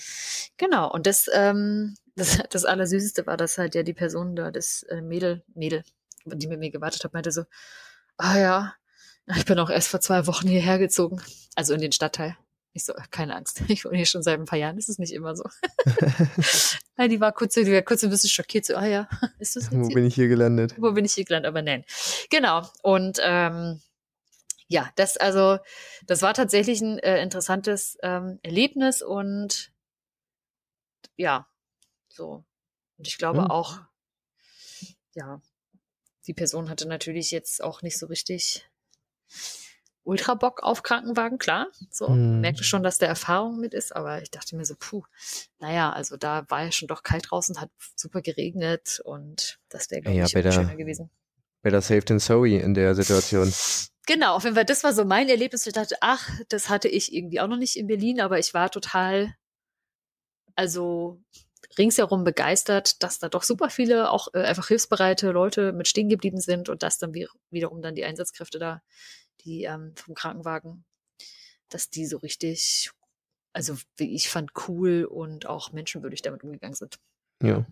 Genau, 0.58 0.92
und 0.92 1.08
das, 1.08 1.28
ähm, 1.34 1.96
das, 2.16 2.40
das 2.50 2.66
Allersüßeste 2.66 3.26
war, 3.26 3.38
dass 3.38 3.58
halt 3.58 3.76
ja 3.76 3.84
die 3.84 3.94
Person 3.94 4.36
da, 4.36 4.52
das 4.52 4.84
äh, 4.84 5.02
Mädel, 5.02 5.44
Mädel, 5.56 5.84
die 6.26 6.48
mit 6.48 6.60
mir 6.60 6.70
gewartet 6.70 7.04
hat, 7.04 7.14
meinte 7.14 7.32
so, 7.32 7.44
ah 8.18 8.38
ja, 8.38 8.74
ich 9.36 9.46
bin 9.46 9.58
auch 9.60 9.70
erst 9.70 9.88
vor 9.88 10.02
zwei 10.02 10.28
Wochen 10.28 10.48
hierher 10.48 10.78
gezogen, 10.80 11.22
also 11.56 11.74
in 11.74 11.82
den 11.82 11.92
Stadtteil. 11.92 12.36
Ich 12.80 12.86
so, 12.86 12.94
keine 13.12 13.36
Angst, 13.36 13.62
ich 13.68 13.84
wohne 13.84 13.98
hier 13.98 14.06
schon 14.06 14.24
seit 14.24 14.40
ein 14.40 14.46
paar 14.46 14.58
Jahren, 14.58 14.78
das 14.78 14.88
ist 14.88 15.00
nicht 15.00 15.12
immer 15.12 15.36
so. 15.36 15.44
die 16.98 17.20
war 17.20 17.34
kurz, 17.34 17.56
die 17.56 17.72
war 17.72 17.82
kurz 17.82 18.06
ein 18.06 18.10
bisschen 18.10 18.30
schockiert, 18.30 18.66
so, 18.66 18.76
ah 18.76 18.86
ja, 18.86 19.10
ist 19.40 19.58
das 19.58 19.70
Wo 19.70 19.90
bin 19.90 20.06
ich 20.06 20.16
hier 20.16 20.30
gelandet? 20.30 20.76
Wo 20.78 20.94
bin 20.94 21.04
ich 21.04 21.12
hier 21.14 21.26
gelandet, 21.26 21.50
aber 21.50 21.62
nein. 21.62 21.84
Genau, 22.30 22.66
und 22.82 23.20
ähm, 23.22 23.82
ja, 24.70 24.90
das 24.96 25.18
also, 25.18 25.58
das 26.06 26.22
war 26.22 26.34
tatsächlich 26.34 26.80
ein 26.80 27.00
äh, 27.00 27.22
interessantes 27.22 27.98
ähm, 28.02 28.40
Erlebnis 28.44 29.02
und 29.02 29.74
ja, 31.18 31.48
so. 32.08 32.46
Und 32.98 33.08
ich 33.08 33.18
glaube 33.18 33.42
mhm. 33.42 33.52
auch, 33.52 33.80
ja, 35.16 35.42
die 36.28 36.34
Person 36.34 36.70
hatte 36.70 36.88
natürlich 36.88 37.32
jetzt 37.32 37.62
auch 37.62 37.82
nicht 37.82 37.98
so 37.98 38.06
richtig 38.06 38.70
ultra 40.04 40.34
Bock 40.34 40.64
auf 40.64 40.84
Krankenwagen, 40.84 41.38
klar. 41.38 41.68
So, 41.92 42.10
mhm. 42.10 42.42
merkte 42.42 42.64
schon, 42.64 42.84
dass 42.84 42.98
der 42.98 43.08
Erfahrung 43.08 43.60
mit 43.60 43.74
ist, 43.74 43.96
aber 43.96 44.22
ich 44.22 44.32
dachte 44.32 44.56
mir 44.56 44.66
so, 44.66 44.76
puh, 44.80 45.04
naja, 45.60 45.92
also 45.92 46.18
da 46.18 46.46
war 46.50 46.64
ja 46.64 46.72
schon 46.72 46.88
doch 46.88 47.04
kalt 47.04 47.30
draußen, 47.30 47.60
hat 47.60 47.70
super 47.96 48.22
geregnet 48.22 49.02
und 49.04 49.60
das 49.70 49.92
wäre, 49.92 50.02
glaube 50.02 50.18
ja, 50.18 50.26
ich, 50.26 50.32
schöner 50.32 50.76
gewesen. 50.76 51.10
Better 51.62 51.82
safe 51.82 52.06
than 52.06 52.20
sorry 52.20 52.58
in 52.58 52.74
der 52.74 52.96
Situation. 52.96 53.54
Genau, 54.08 54.36
auf 54.36 54.44
jeden 54.44 54.56
Fall, 54.56 54.66
das 54.66 54.84
war 54.84 54.94
so 54.94 55.06
mein 55.06 55.30
Erlebnis. 55.30 55.68
Ich 55.68 55.74
dachte, 55.74 55.96
ach, 56.02 56.30
das 56.48 56.70
hatte 56.70 56.88
ich 56.88 57.14
irgendwie 57.14 57.40
auch 57.42 57.48
noch 57.48 57.58
nicht 57.58 57.76
in 57.76 57.86
Berlin, 57.86 58.22
aber 58.22 58.40
ich 58.40 58.54
war 58.54 58.72
total, 58.72 59.36
also 60.56 61.22
ringsherum 61.78 62.24
begeistert, 62.24 63.04
dass 63.04 63.20
da 63.20 63.30
doch 63.30 63.44
super 63.44 63.70
viele 63.70 64.10
auch 64.10 64.30
äh, 64.34 64.40
einfach 64.40 64.68
hilfsbereite 64.70 65.30
Leute 65.32 65.74
mit 65.74 65.88
stehen 65.88 66.10
geblieben 66.10 66.40
sind 66.40 66.70
und 66.70 66.82
dass 66.82 66.98
dann 66.98 67.14
wie, 67.14 67.28
wiederum 67.52 67.82
dann 67.82 67.96
die 67.96 68.04
Einsatzkräfte 68.04 68.58
da, 68.58 68.82
die 69.46 69.64
ähm, 69.64 69.94
vom 69.96 70.16
Krankenwagen, 70.16 70.86
dass 71.70 71.90
die 71.90 72.06
so 72.06 72.18
richtig, 72.18 72.92
also 73.54 73.78
wie 73.98 74.14
ich 74.16 74.30
fand, 74.30 74.52
cool 74.68 75.06
und 75.06 75.46
auch 75.46 75.72
menschenwürdig 75.72 76.22
damit 76.22 76.44
umgegangen 76.44 76.76
sind. 76.76 77.00
Ja. 77.42 77.66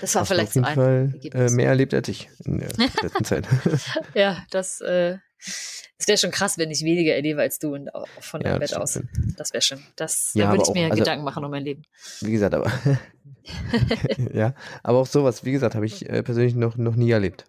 Das 0.00 0.14
war 0.14 0.22
Hast 0.22 0.28
vielleicht 0.28 0.50
auf 0.50 0.54
jeden 0.54 0.64
so 0.64 0.70
ein 0.70 1.20
Fall 1.32 1.48
äh, 1.48 1.50
mehr 1.50 1.68
erlebt 1.68 1.92
als 1.92 2.08
ich 2.08 2.30
in 2.44 2.58
der 2.58 2.68
letzten 3.02 3.24
Zeit. 3.24 3.46
ja, 4.14 4.44
das, 4.50 4.80
äh, 4.80 5.18
das 5.98 6.08
wäre 6.08 6.18
schon 6.18 6.30
krass, 6.30 6.56
wenn 6.58 6.70
ich 6.70 6.82
weniger 6.82 7.14
erlebe 7.14 7.40
als 7.40 7.58
du 7.58 7.74
und 7.74 7.94
auch 7.94 8.08
von 8.20 8.40
ja, 8.40 8.50
deinem 8.50 8.60
Bett 8.60 8.74
aus. 8.74 9.00
Das 9.36 9.52
wäre 9.52 9.62
schon. 9.62 9.82
Das 9.96 10.32
ja, 10.34 10.46
da 10.46 10.52
würde 10.52 10.64
ich 10.66 10.74
mir 10.74 10.86
auch, 10.86 10.90
also, 10.92 11.02
Gedanken 11.02 11.24
machen 11.24 11.44
um 11.44 11.50
mein 11.50 11.64
Leben. 11.64 11.82
Wie 12.20 12.32
gesagt, 12.32 12.54
aber 12.54 12.72
ja, 14.32 14.54
aber 14.82 14.98
auch 14.98 15.06
sowas, 15.06 15.44
wie 15.44 15.52
gesagt, 15.52 15.74
habe 15.74 15.86
ich 15.86 16.08
äh, 16.08 16.22
persönlich 16.22 16.54
noch, 16.54 16.76
noch 16.76 16.96
nie 16.96 17.10
erlebt. 17.10 17.44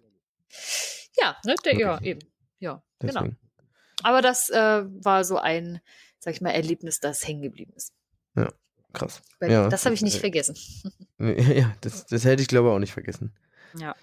Ja, 1.16 1.36
ne, 1.44 1.54
der, 1.64 1.78
ja, 1.78 2.00
eben. 2.02 2.20
Ja, 2.62 2.80
genau. 3.00 3.12
Deswegen. 3.12 3.36
genau. 3.56 4.08
Aber 4.08 4.22
das 4.22 4.48
äh, 4.50 4.84
war 4.86 5.24
so 5.24 5.36
ein, 5.36 5.80
sag 6.20 6.34
ich 6.34 6.40
mal, 6.40 6.50
Erlebnis, 6.50 7.00
das 7.00 7.26
hängen 7.26 7.42
geblieben 7.42 7.72
ist. 7.74 7.92
Ja. 8.36 8.52
Krass. 8.92 9.22
Ja, 9.40 9.68
das 9.68 9.84
habe 9.84 9.94
ich 9.94 10.02
nicht 10.02 10.16
äh, 10.16 10.20
vergessen. 10.20 10.56
Ja, 11.18 11.72
das, 11.82 12.06
das 12.06 12.24
hätte 12.24 12.42
ich 12.42 12.48
glaube 12.48 12.70
auch 12.70 12.80
nicht 12.80 12.92
vergessen. 12.92 13.32
Ja. 13.78 13.94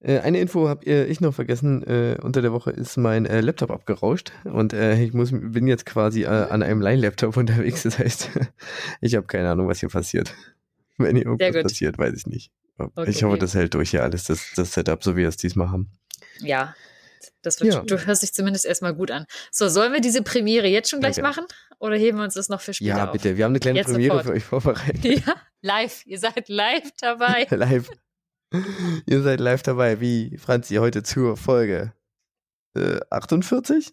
Äh, 0.00 0.18
eine 0.18 0.40
Info 0.40 0.68
habe 0.68 0.84
äh, 0.86 1.04
ich 1.04 1.20
noch 1.20 1.32
vergessen. 1.32 1.82
unter 2.20 2.42
der 2.42 2.52
Woche 2.52 2.72
ist 2.72 2.96
mein 2.96 3.24
Laptop 3.24 3.70
abgerauscht 3.70 4.32
und 4.44 4.72
ich 4.72 5.12
muss, 5.14 5.30
bin 5.32 5.66
jetzt 5.66 5.86
quasi 5.86 6.26
an 6.26 6.62
einem 6.62 6.80
Line-Laptop 6.80 7.36
unterwegs. 7.38 7.84
Das 7.84 7.98
heißt, 7.98 8.30
ich 9.00 9.14
habe 9.14 9.26
keine 9.26 9.50
Ahnung, 9.50 9.68
was 9.68 9.80
hier 9.80 9.88
passiert. 9.88 10.34
Wenn 10.98 11.16
hier 11.16 11.26
irgendwas 11.26 11.62
passiert, 11.62 11.96
weiß 11.96 12.14
ich 12.14 12.26
nicht. 12.26 12.52
Okay, 12.76 13.08
ich 13.08 13.22
hoffe, 13.22 13.38
das 13.38 13.54
hält 13.54 13.74
durch 13.74 13.90
hier 13.90 14.02
alles, 14.02 14.24
das, 14.24 14.52
das 14.56 14.72
Setup, 14.72 15.02
so 15.02 15.16
wie 15.16 15.20
wir 15.20 15.28
es 15.28 15.36
diesmal 15.36 15.70
haben. 15.70 15.90
Ja, 16.40 16.74
das 17.42 17.60
wird, 17.60 17.74
ja. 17.74 17.80
du 17.82 17.98
hörst 18.06 18.22
dich 18.22 18.32
zumindest 18.32 18.64
erstmal 18.64 18.94
gut 18.94 19.10
an. 19.10 19.26
So, 19.50 19.68
sollen 19.68 19.92
wir 19.92 20.00
diese 20.00 20.22
Premiere 20.22 20.66
jetzt 20.66 20.90
schon 20.90 21.00
gleich 21.00 21.16
Danke. 21.16 21.28
machen? 21.28 21.46
Oder 21.78 21.96
heben 21.96 22.18
wir 22.18 22.24
uns 22.24 22.34
das 22.34 22.48
noch 22.48 22.60
für 22.60 22.74
später 22.74 22.96
Ja, 22.96 23.06
bitte. 23.06 23.36
Wir 23.36 23.44
haben 23.44 23.52
eine 23.52 23.60
kleine 23.60 23.78
jetzt 23.78 23.88
Premiere 23.88 24.18
sofort. 24.18 24.26
für 24.26 24.32
euch 24.32 24.44
vorbereitet. 24.44 25.04
Ja, 25.26 25.34
live. 25.60 26.06
Ihr 26.06 26.18
seid 26.18 26.48
live 26.48 26.90
dabei. 27.00 27.46
live. 27.50 27.90
Ihr 29.06 29.22
seid 29.22 29.40
live 29.40 29.62
dabei, 29.62 30.00
wie 30.00 30.36
Franzi 30.38 30.76
heute 30.76 31.02
zur 31.02 31.36
Folge 31.36 31.92
äh, 32.76 33.00
48? 33.10 33.92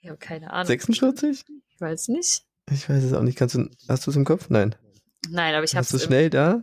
Ich 0.00 0.08
habe 0.08 0.18
keine 0.18 0.52
Ahnung. 0.52 0.66
46? 0.66 1.44
Ich 1.68 1.80
weiß 1.80 2.08
nicht. 2.08 2.44
Ich 2.70 2.88
weiß 2.88 3.02
es 3.02 3.12
auch 3.12 3.22
nicht. 3.22 3.38
Kannst 3.38 3.54
du, 3.54 3.68
hast 3.88 4.06
du 4.06 4.10
es 4.10 4.16
im 4.16 4.24
Kopf? 4.24 4.48
Nein. 4.48 4.74
Nein, 5.28 5.54
aber 5.54 5.64
ich 5.64 5.74
habe 5.74 5.82
es. 5.82 5.92
Hast 5.92 6.02
du 6.02 6.06
schnell 6.06 6.30
da? 6.30 6.62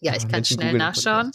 Ja, 0.00 0.16
ich 0.16 0.24
oh, 0.24 0.28
kann 0.28 0.44
schnell 0.44 0.74
nachschauen. 0.74 1.30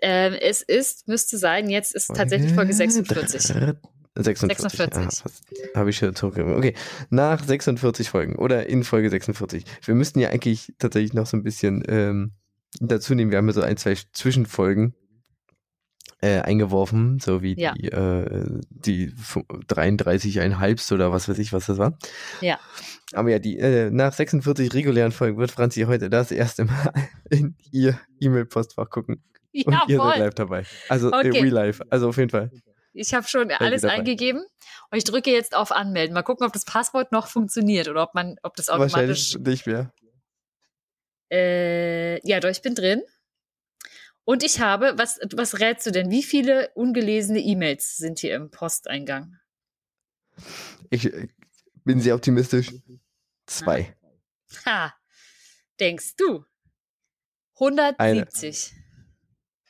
Ähm, 0.00 0.34
es 0.40 0.62
ist, 0.62 1.08
müsste 1.08 1.38
sein, 1.38 1.70
jetzt 1.70 1.94
ist 1.94 2.08
tatsächlich 2.08 2.52
Folge 2.52 2.72
46. 2.72 3.42
46. 3.42 4.58
46. 4.70 5.24
Ah, 5.74 5.78
Habe 5.78 5.90
ich 5.90 5.96
schon 5.96 6.14
zurückgegeben. 6.14 6.56
Okay, 6.56 6.74
nach 7.10 7.42
46 7.44 8.10
Folgen 8.10 8.36
oder 8.36 8.68
in 8.68 8.82
Folge 8.82 9.10
46. 9.10 9.64
Wir 9.84 9.94
müssten 9.94 10.18
ja 10.18 10.30
eigentlich 10.30 10.72
tatsächlich 10.78 11.14
noch 11.14 11.26
so 11.26 11.36
ein 11.36 11.44
bisschen 11.44 11.84
ähm, 11.88 12.32
dazu 12.80 13.14
nehmen. 13.14 13.30
Wir 13.30 13.38
haben 13.38 13.46
ja 13.46 13.54
so 13.54 13.62
ein, 13.62 13.76
zwei 13.76 13.96
Zwischenfolgen 14.12 14.94
äh, 16.20 16.40
eingeworfen, 16.40 17.20
so 17.20 17.42
wie 17.42 17.54
ja. 17.58 17.74
die, 17.74 17.88
äh, 17.88 18.60
die 18.70 19.12
33,5 19.12 20.92
oder 20.92 21.12
was 21.12 21.28
weiß 21.28 21.38
ich, 21.38 21.52
was 21.52 21.66
das 21.66 21.78
war. 21.78 21.96
Ja. 22.40 22.58
Aber 23.12 23.30
ja, 23.30 23.38
die 23.38 23.58
äh, 23.58 23.90
nach 23.90 24.12
46 24.12 24.74
regulären 24.74 25.12
Folgen 25.12 25.38
wird 25.38 25.52
Franzi 25.52 25.82
heute 25.82 26.10
das 26.10 26.32
erste 26.32 26.64
Mal 26.64 26.92
in 27.30 27.54
ihr 27.70 28.00
E-Mail-Postfach 28.20 28.90
gucken. 28.90 29.22
Und 29.64 29.88
ihr 29.88 29.98
seid 29.98 30.18
live 30.18 30.34
dabei. 30.34 30.64
Also 30.88 31.08
okay. 31.08 31.30
real 31.30 31.48
life. 31.48 31.84
Also 31.90 32.08
auf 32.08 32.16
jeden 32.16 32.30
Fall. 32.30 32.50
Ich 32.92 33.14
habe 33.14 33.26
schon 33.28 33.50
alles 33.52 33.84
eingegeben 33.84 34.44
und 34.90 34.98
ich 34.98 35.04
drücke 35.04 35.30
jetzt 35.30 35.54
auf 35.54 35.70
Anmelden. 35.70 36.14
Mal 36.14 36.22
gucken, 36.22 36.46
ob 36.46 36.52
das 36.52 36.64
Passwort 36.64 37.12
noch 37.12 37.28
funktioniert 37.28 37.86
oder 37.88 38.02
ob 38.02 38.14
man, 38.14 38.36
ob 38.42 38.56
das 38.56 38.68
automatisch. 38.68 38.94
Wahrscheinlich 38.94 39.38
nicht 39.38 39.66
mehr. 39.66 39.92
Äh, 41.30 42.26
ja, 42.26 42.40
doch, 42.40 42.48
ich 42.48 42.62
bin 42.62 42.74
drin. 42.74 43.02
Und 44.24 44.42
ich 44.42 44.60
habe, 44.60 44.94
was, 44.96 45.18
was 45.34 45.60
rätst 45.60 45.86
du 45.86 45.90
denn? 45.90 46.10
Wie 46.10 46.22
viele 46.22 46.70
ungelesene 46.74 47.38
E-Mails 47.38 47.96
sind 47.96 48.18
hier 48.18 48.34
im 48.34 48.50
Posteingang? 48.50 49.38
Ich 50.90 51.06
äh, 51.06 51.28
bin 51.84 52.00
sehr 52.00 52.14
optimistisch. 52.14 52.72
Zwei. 53.46 53.96
Ha, 54.66 54.94
denkst 55.80 56.16
du? 56.16 56.44
170. 57.54 58.74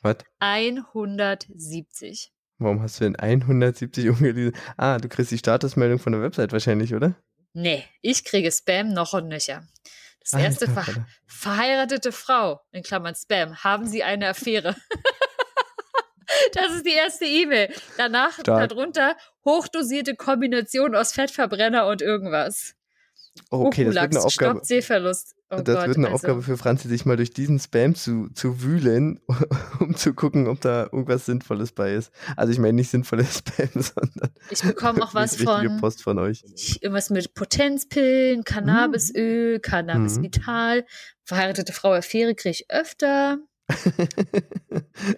Was? 0.01 0.17
170. 0.39 2.31
Warum 2.57 2.81
hast 2.81 2.99
du 2.99 3.05
denn 3.05 3.15
170 3.15 4.09
ungelesen? 4.09 4.55
Ah, 4.77 4.97
du 4.97 5.07
kriegst 5.07 5.31
die 5.31 5.37
Statusmeldung 5.37 5.99
von 5.99 6.13
der 6.13 6.21
Website 6.21 6.51
wahrscheinlich, 6.51 6.93
oder? 6.93 7.15
Nee, 7.53 7.85
ich 8.01 8.25
kriege 8.25 8.51
Spam 8.51 8.89
noch 8.93 9.13
und 9.13 9.27
nöcher. 9.27 9.63
Das 10.19 10.33
Alter 10.33 10.45
erste 10.45 10.67
ver 10.67 10.85
verheiratete 11.25 12.11
Frau, 12.11 12.59
in 12.71 12.83
Klammern 12.83 13.15
Spam, 13.15 13.63
haben 13.63 13.87
Sie 13.87 14.03
eine 14.03 14.27
Affäre? 14.27 14.75
das 16.53 16.73
ist 16.75 16.85
die 16.85 16.93
erste 16.93 17.25
E-Mail. 17.25 17.73
Danach 17.97 18.33
Stark. 18.33 18.69
darunter 18.69 19.15
hochdosierte 19.45 20.15
Kombination 20.15 20.95
aus 20.95 21.13
Fettverbrenner 21.13 21.87
und 21.87 22.01
irgendwas. 22.01 22.75
Oh, 23.51 23.65
okay, 23.65 23.85
das 23.85 23.95
wird 23.95 24.03
eine 24.11 24.19
Aufgabe. 24.21 24.51
Stoppt 24.51 24.65
Sehverlust. 24.67 25.35
Oh 25.51 25.61
das 25.61 25.77
Gott, 25.77 25.87
wird 25.87 25.97
eine 25.97 26.07
also, 26.07 26.15
Aufgabe 26.15 26.41
für 26.43 26.57
Franzi, 26.57 26.87
sich 26.87 27.05
mal 27.05 27.17
durch 27.17 27.31
diesen 27.31 27.59
Spam 27.59 27.95
zu, 27.95 28.29
zu 28.35 28.61
wühlen, 28.61 29.19
um 29.79 29.95
zu 29.95 30.13
gucken, 30.13 30.47
ob 30.47 30.61
da 30.61 30.83
irgendwas 30.83 31.25
Sinnvolles 31.25 31.71
bei 31.71 31.93
ist. 31.95 32.11
Also 32.35 32.53
ich 32.53 32.59
meine 32.59 32.73
nicht 32.73 32.91
sinnvolles 32.91 33.37
Spam, 33.39 33.69
sondern 33.73 34.31
Ich 34.51 34.61
bekomme 34.61 35.01
auch 35.03 35.13
was 35.15 35.35
von 35.37 35.77
Post 35.77 36.03
von 36.03 36.19
euch. 36.19 36.43
irgendwas 36.81 37.09
mit 37.09 37.33
Potenzpillen, 37.33 38.43
Cannabisöl, 38.43 39.59
Cannabis 39.59 40.17
Mhm. 40.17 40.23
Vital, 40.23 40.85
verheiratete 41.23 41.73
Frau 41.73 41.93
Affäre 41.93 42.35
kriege 42.35 42.51
ich 42.51 42.69
öfter. 42.69 43.39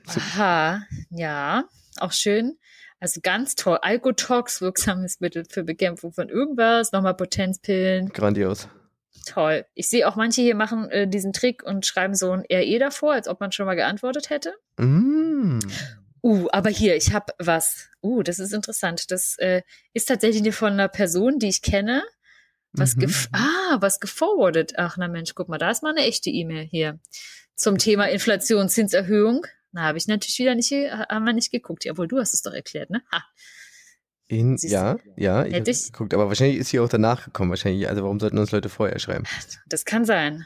Aha, 0.07 0.83
ja, 1.09 1.65
auch 1.99 2.11
schön. 2.11 2.57
Also 3.01 3.19
ganz 3.21 3.55
toll. 3.55 3.79
Alkotox, 3.81 4.61
wirksames 4.61 5.19
Mittel 5.19 5.43
für 5.49 5.63
Bekämpfung 5.63 6.13
von 6.13 6.29
irgendwas. 6.29 6.91
Nochmal 6.91 7.15
Potenzpillen. 7.15 8.09
Grandios. 8.09 8.69
Toll. 9.25 9.65
Ich 9.73 9.89
sehe 9.89 10.07
auch 10.07 10.15
manche 10.15 10.43
hier 10.43 10.53
machen 10.53 10.87
äh, 10.91 11.07
diesen 11.07 11.33
Trick 11.33 11.63
und 11.63 11.85
schreiben 11.85 12.13
so 12.13 12.31
ein 12.31 12.43
RE 12.51 12.77
davor, 12.77 13.13
als 13.13 13.27
ob 13.27 13.39
man 13.39 13.51
schon 13.51 13.65
mal 13.65 13.75
geantwortet 13.75 14.29
hätte. 14.29 14.53
Mm. 14.77 15.59
Uh, 16.21 16.47
aber 16.51 16.69
hier, 16.69 16.95
ich 16.95 17.11
habe 17.11 17.33
was. 17.39 17.89
Uh, 18.03 18.21
das 18.21 18.37
ist 18.37 18.53
interessant. 18.53 19.09
Das 19.09 19.35
äh, 19.39 19.63
ist 19.93 20.07
tatsächlich 20.07 20.53
von 20.53 20.73
einer 20.73 20.87
Person, 20.87 21.39
die 21.39 21.49
ich 21.49 21.63
kenne. 21.63 22.03
Was 22.73 22.95
Mhm. 22.95 23.01
gef 23.01 23.29
ah, 23.33 23.77
was 23.79 23.99
geforwardet. 23.99 24.73
Ach, 24.77 24.95
na 24.97 25.07
Mensch, 25.07 25.33
guck 25.33 25.49
mal, 25.49 25.57
da 25.57 25.71
ist 25.71 25.81
mal 25.81 25.89
eine 25.89 26.05
echte 26.05 26.29
E-Mail 26.29 26.65
hier 26.65 26.99
zum 27.55 27.79
Thema 27.79 28.09
Inflation, 28.09 28.69
Zinserhöhung. 28.69 29.47
Na, 29.73 29.83
habe 29.83 29.97
ich 29.97 30.07
natürlich 30.07 30.37
wieder 30.39 30.55
nicht, 30.55 30.69
ge- 30.69 30.89
haben 30.91 31.23
wir 31.25 31.33
nicht 31.33 31.51
geguckt. 31.51 31.85
Jawohl, 31.85 32.07
du 32.07 32.19
hast 32.19 32.33
es 32.33 32.41
doch 32.41 32.53
erklärt, 32.53 32.89
ne? 32.89 33.01
Ha. 33.11 33.23
In, 34.27 34.57
ja, 34.61 34.97
ja, 35.17 35.45
ich 35.45 35.53
Hätte 35.53 35.71
ich- 35.71 35.91
geguckt, 35.91 36.13
aber 36.13 36.27
wahrscheinlich 36.27 36.57
ist 36.57 36.69
sie 36.69 36.79
auch 36.79 36.87
danach 36.89 37.25
gekommen. 37.25 37.49
Wahrscheinlich, 37.49 37.87
also 37.89 38.01
warum 38.03 38.19
sollten 38.19 38.37
uns 38.37 38.51
Leute 38.51 38.69
vorher 38.69 38.99
schreiben? 38.99 39.25
Das 39.67 39.85
kann 39.85 40.05
sein. 40.05 40.45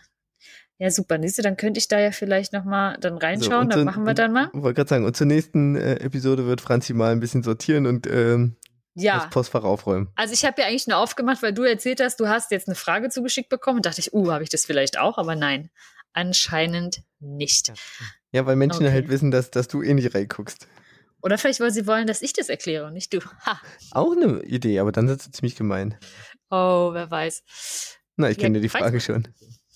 Ja, 0.78 0.92
super. 0.92 1.18
Siehst 1.22 1.38
du, 1.38 1.42
dann 1.42 1.56
könnte 1.56 1.78
ich 1.80 1.88
da 1.88 2.00
ja 2.00 2.12
vielleicht 2.12 2.52
noch 2.52 2.66
mal 2.66 2.98
dann 3.00 3.18
reinschauen. 3.18 3.64
und 3.66 3.70
dann 3.72 3.80
so- 3.80 3.86
machen 3.86 4.04
wir 4.06 4.14
dann 4.14 4.34
mal. 4.34 4.50
Ich 4.54 4.62
wollte 4.62 4.76
gerade 4.76 4.90
sagen, 4.90 5.06
und 5.06 5.16
zur 5.16 5.28
nächsten 5.28 5.76
äh, 5.76 5.96
Episode 6.02 6.46
wird 6.48 6.62
Franzi 6.62 6.94
mal 6.94 7.12
ein 7.12 7.20
bisschen 7.20 7.44
sortieren 7.44 7.86
und 7.86 8.08
ähm, 8.08 8.58
Ja. 8.96 9.20
das 9.20 9.30
Postfach 9.30 9.64
aufräumen. 9.64 10.10
Also 10.16 10.34
ich 10.34 10.44
habe 10.46 10.62
ja 10.62 10.68
eigentlich 10.68 10.88
nur 10.88 10.98
aufgemacht, 10.98 11.42
weil 11.44 11.54
du 11.54 11.64
erzählt 11.64 12.02
hast, 12.02 12.20
du 12.20 12.28
hast 12.28 12.52
jetzt 12.52 12.68
eine 12.68 12.76
Frage 12.76 13.10
zugeschickt 13.10 13.50
bekommen. 13.50 13.78
Und 13.78 13.86
dachte 13.86 14.02
ich, 14.02 14.14
uh, 14.14 14.32
habe 14.32 14.44
ich 14.44 14.50
das 14.50 14.66
vielleicht 14.66 15.00
auch? 15.00 15.18
Aber 15.18 15.36
nein, 15.36 15.70
anscheinend 16.14 17.04
nicht. 17.26 17.74
Ja, 18.32 18.46
weil 18.46 18.56
Menschen 18.56 18.84
Okay. 18.86 18.92
halt 18.94 19.10
wissen, 19.10 19.32
dass, 19.32 19.52
dass 19.52 19.68
du 19.68 19.82
eh 19.82 19.94
nicht 19.94 20.14
reinguckst. 20.16 20.68
Oder 21.22 21.38
vielleicht, 21.38 21.60
weil 21.60 21.72
sie 21.72 21.88
wollen, 21.88 22.06
dass 22.08 22.22
ich 22.22 22.34
das 22.34 22.50
erkläre 22.50 22.86
und 22.86 22.94
nicht 22.94 23.12
du. 23.14 23.20
Ha. 23.46 23.60
Auch 23.92 24.12
eine 24.16 24.44
Idee, 24.44 24.80
aber 24.80 24.92
dann 24.92 25.08
ist 25.08 25.26
es 25.26 25.32
ziemlich 25.32 25.56
gemein. 25.56 25.98
Oh, 26.52 26.92
wer 26.94 27.10
weiß. 27.10 27.44
Na, 28.18 28.30
ich 28.30 28.38
Ja, 28.38 28.44
kenne 28.44 28.62
die 28.62 28.72
weiß 28.74 28.80
Frage 28.82 29.00
schon. 29.02 29.28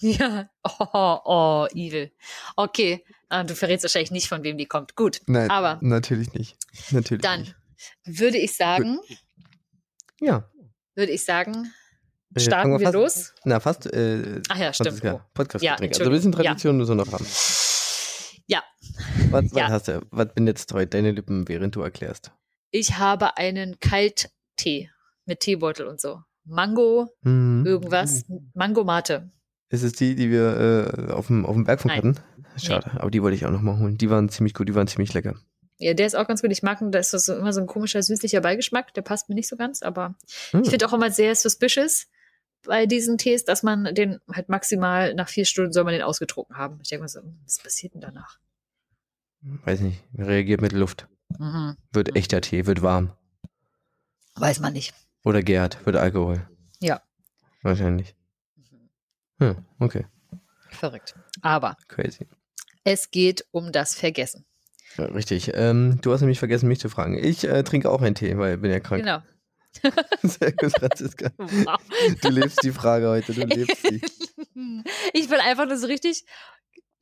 Ja. 0.01 0.49
Oh, 0.63 1.17
oh, 1.25 1.67
evil. 1.73 2.11
Okay. 2.55 3.03
Ah, 3.27 3.43
du 3.43 3.53
verrätst 3.55 3.83
wahrscheinlich 3.83 4.11
nicht, 4.11 4.27
von 4.29 4.43
wem 4.43 4.57
die 4.57 4.65
kommt. 4.65 4.95
Gut. 4.95 5.21
Nein, 5.27 5.49
Aber 5.49 5.77
natürlich 5.81 6.31
nicht. 6.33 6.55
Natürlich 6.91 7.21
dann 7.21 7.41
nicht. 7.41 7.55
würde 8.05 8.37
ich 8.37 8.55
sagen, 8.55 8.99
Ja. 10.21 10.49
würde 10.95 11.11
ich 11.11 11.25
sagen, 11.25 11.65
Äh, 11.65 11.67
starten 12.37 12.71
wir 12.71 12.79
fast, 12.79 12.93
los. 12.93 13.33
Na, 13.43 13.59
fast. 13.59 13.85
Äh, 13.93 14.41
Ach 14.49 14.57
ja, 14.57 14.73
stimmt. 14.73 14.89
Franziska, 14.89 15.25
Podcast 15.33 15.63
Ja. 15.63 15.71
Also 15.73 15.83
ein 15.83 15.89
bisschen 15.89 16.03
Entschuldigung. 16.03 16.31
Ja. 16.33 16.43
Tradition 16.51 16.77
müssen 16.77 16.97
wir 16.97 17.05
noch 17.05 17.11
haben. 17.11 17.25
Ja, 18.47 18.63
Was, 19.31 19.45
was 19.45 19.51
Ja. 19.53 19.67
hast 19.69 19.87
du? 19.87 20.01
Was 20.11 20.33
bin 20.33 20.47
jetzt 20.47 20.73
heute 20.73 20.87
deine 20.87 21.11
Lippen, 21.11 21.47
während 21.47 21.75
du 21.75 21.81
erklärst? 21.81 22.31
ich 22.71 22.97
habe 22.99 23.35
einen 23.37 23.79
Kalttee 23.79 24.91
mit 25.25 25.39
Teebeutel 25.39 25.87
und 25.87 25.99
so. 25.99 26.21
Mango, 26.45 27.09
Hm. 27.23 27.63
irgendwas. 27.65 28.25
Mango 28.53 28.83
Mate. 28.83 29.31
Ist 29.69 29.83
es 29.83 29.93
die, 29.93 30.15
die 30.15 30.29
wir 30.31 31.07
äh, 31.09 31.11
auf, 31.11 31.27
dem, 31.27 31.45
auf 31.45 31.53
dem 31.55 31.63
Bergfunk 31.63 31.93
Nein. 31.95 31.97
hatten? 31.97 32.59
Schade, 32.59 32.91
aber 32.95 33.09
die 33.11 33.21
wollte 33.23 33.35
ich 33.35 33.45
auch 33.45 33.51
noch 33.51 33.61
mal 33.61 33.77
holen. 33.79 33.97
Die 33.97 34.09
waren 34.09 34.29
ziemlich 34.29 34.53
gut, 34.53 34.67
die 34.67 34.75
waren 34.75 34.87
ziemlich 34.87 35.13
lecker. 35.13 35.35
Ja, 35.77 35.93
der 35.93 36.05
ist 36.07 36.15
auch 36.15 36.27
ganz 36.27 36.41
gut. 36.41 36.51
Ich 36.51 36.61
mag 36.63 36.81
ihn, 36.81 36.91
da 36.91 36.99
ist 36.99 37.11
so 37.11 37.35
immer 37.35 37.53
so 37.53 37.61
ein 37.61 37.67
komischer 37.67 38.01
süßlicher 38.03 38.41
Beigeschmack. 38.41 38.93
Der 38.95 39.01
passt 39.01 39.29
mir 39.29 39.35
nicht 39.35 39.47
so 39.47 39.55
ganz, 39.55 39.81
aber 39.81 40.15
Hm. 40.51 40.61
ich 40.63 40.69
finde 40.69 40.87
auch 40.87 40.93
immer 40.93 41.09
sehr 41.11 41.33
suspicious 41.35 42.07
bei 42.63 42.85
diesen 42.85 43.17
Tees, 43.17 43.45
dass 43.45 43.63
man 43.63 43.93
den 43.95 44.19
halt 44.33 44.49
maximal 44.49 45.13
nach 45.13 45.29
vier 45.29 45.45
Stunden 45.45 45.73
soll 45.73 45.83
man 45.83 45.93
den 45.93 46.01
ausgetrunken 46.01 46.57
haben. 46.57 46.79
Ich 46.81 46.89
denke 46.89 47.03
mal 47.03 47.07
so, 47.07 47.21
was 47.43 47.59
passiert 47.59 47.93
denn 47.93 48.01
danach? 48.01 48.39
Weiß 49.41 49.79
nicht, 49.79 50.03
reagiert 50.17 50.61
mit 50.61 50.73
Luft. 50.73 51.07
Mhm. 51.37 51.77
Wird 51.91 52.15
echter 52.15 52.41
Tee, 52.41 52.65
wird 52.65 52.81
warm. 52.81 53.13
Weiß 54.35 54.59
man 54.59 54.73
nicht. 54.73 54.93
Oder 55.23 55.41
gärt, 55.41 55.85
wird 55.85 55.95
Alkohol. 55.95 56.47
Ja. 56.79 57.01
Wahrscheinlich. 57.61 58.15
Hm, 59.39 59.65
okay, 59.79 60.05
Verrückt. 60.69 61.15
Aber 61.41 61.77
crazy. 61.87 62.27
es 62.83 63.11
geht 63.11 63.45
um 63.51 63.71
das 63.71 63.95
Vergessen. 63.95 64.45
Ja, 64.97 65.05
richtig. 65.05 65.51
Ähm, 65.53 65.99
du 66.01 66.11
hast 66.11 66.21
nämlich 66.21 66.39
vergessen, 66.39 66.67
mich 66.67 66.79
zu 66.79 66.89
fragen. 66.89 67.17
Ich 67.17 67.45
äh, 67.45 67.63
trinke 67.63 67.89
auch 67.89 68.01
einen 68.01 68.15
Tee, 68.15 68.37
weil 68.37 68.55
ich 68.55 68.61
bin 68.61 68.71
ja 68.71 68.79
krank. 68.79 69.03
Genau. 69.03 69.19
Sehr 70.23 70.51
gut, 70.53 70.71
Franziska. 70.71 71.29
Wow. 71.37 71.77
Du 72.21 72.29
lebst 72.29 72.63
die 72.63 72.71
Frage 72.71 73.07
heute, 73.09 73.33
du 73.33 73.41
lebst 73.45 73.81
sie. 73.87 74.01
Ich 75.13 75.29
will 75.29 75.39
einfach 75.39 75.65
nur 75.67 75.77
so 75.77 75.87
richtig. 75.87 76.25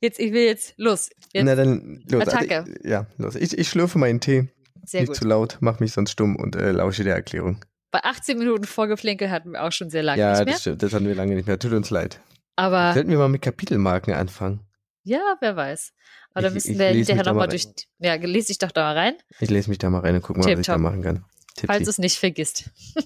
Jetzt, 0.00 0.20
ich 0.20 0.32
will 0.32 0.44
jetzt 0.44 0.74
los. 0.76 1.10
Jetzt. 1.32 1.44
Na 1.44 1.54
dann, 1.56 2.04
los. 2.08 2.22
Attacke. 2.28 2.58
Also, 2.60 2.72
ich- 2.72 2.84
ja, 2.88 3.06
los. 3.16 3.34
Ich, 3.34 3.56
ich 3.58 3.68
schlürfe 3.68 3.98
meinen 3.98 4.20
Tee. 4.20 4.48
Sehr 4.84 5.00
nicht 5.00 5.08
gut. 5.08 5.16
zu 5.16 5.24
laut, 5.26 5.58
mach 5.60 5.80
mich 5.80 5.92
sonst 5.92 6.12
stumm 6.12 6.36
und 6.36 6.54
äh, 6.56 6.70
lausche 6.70 7.02
der 7.04 7.14
Erklärung. 7.16 7.64
Bei 7.90 8.04
18 8.04 8.38
Minuten 8.38 8.64
Vorgeplinkel 8.64 9.30
hatten 9.30 9.52
wir 9.52 9.62
auch 9.64 9.72
schon 9.72 9.90
sehr 9.90 10.02
lange 10.02 10.20
ja, 10.20 10.30
nicht 10.32 10.44
mehr. 10.44 10.52
das 10.54 10.60
stimmt. 10.60 10.82
Das 10.82 10.92
hatten 10.92 11.06
wir 11.06 11.14
lange 11.14 11.34
nicht 11.34 11.46
mehr. 11.48 11.58
Tut 11.58 11.72
uns 11.72 11.90
leid. 11.90 12.20
Aber 12.56 12.92
Sollten 12.94 13.10
wir 13.10 13.18
mal 13.18 13.28
mit 13.28 13.42
Kapitelmarken 13.42 14.14
anfangen? 14.14 14.60
ja, 15.04 15.36
wer 15.40 15.56
weiß. 15.56 15.92
Aber 16.32 16.42
da 16.42 16.48
Ich- 16.48 16.54
müssen 16.54 16.72
ich 16.72 16.78
wir 16.78 16.86
hinterher 16.88 17.22
da 17.24 17.30
nochmal 17.32 17.48
durch. 17.48 17.66
Ja, 17.98 18.14
lese 18.14 18.48
dich 18.48 18.58
doch 18.58 18.70
da 18.70 18.82
mal 18.82 18.94
rein, 18.98 19.14
Ich 19.40 19.50
lese 19.50 19.68
mich 19.70 19.78
da 19.78 19.90
mal 19.90 20.00
rein 20.00 20.14
und 20.14 20.22
gucke 20.22 20.38
mal, 20.38 20.52
was 20.52 20.60
ich 20.60 20.66
da 20.66 20.78
machen 20.78 21.02
kann. 21.02 21.24
Falls 21.66 21.78
du 21.78 21.84
Tippsi. 21.84 21.90
es 21.90 21.98
nicht 21.98 22.18
vergisst. 22.18 22.70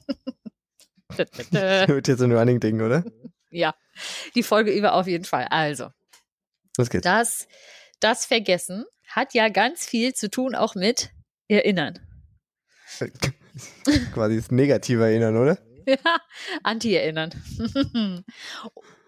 Wird 1.17 2.09
jetzt 2.09 2.23
ein 2.23 2.33
Running 2.33 2.61
Ding, 2.61 2.81
oder? 2.81 3.05
ja, 3.51 3.75
die 4.35 4.43
Folge 4.43 4.73
über 4.73 4.95
auf 4.95 5.07
jeden 5.07 5.25
Fall. 5.25 5.47
Also, 5.51 5.91
Los 6.79 6.88
geht's. 6.88 7.05
das, 7.05 7.47
das 8.01 8.25
Vergessen 8.25 8.85
hat 9.09 9.35
ja 9.35 9.49
ganz 9.49 9.85
viel 9.85 10.15
zu 10.15 10.31
tun 10.31 10.55
auch 10.55 10.75
mit 10.75 11.11
Erinnern. 11.49 11.99
Quasi 14.15 14.37
das 14.37 14.51
Negative 14.51 15.05
erinnern, 15.05 15.37
oder? 15.37 15.59
Ja, 15.87 16.21
Anti-Erinnern. 16.62 17.33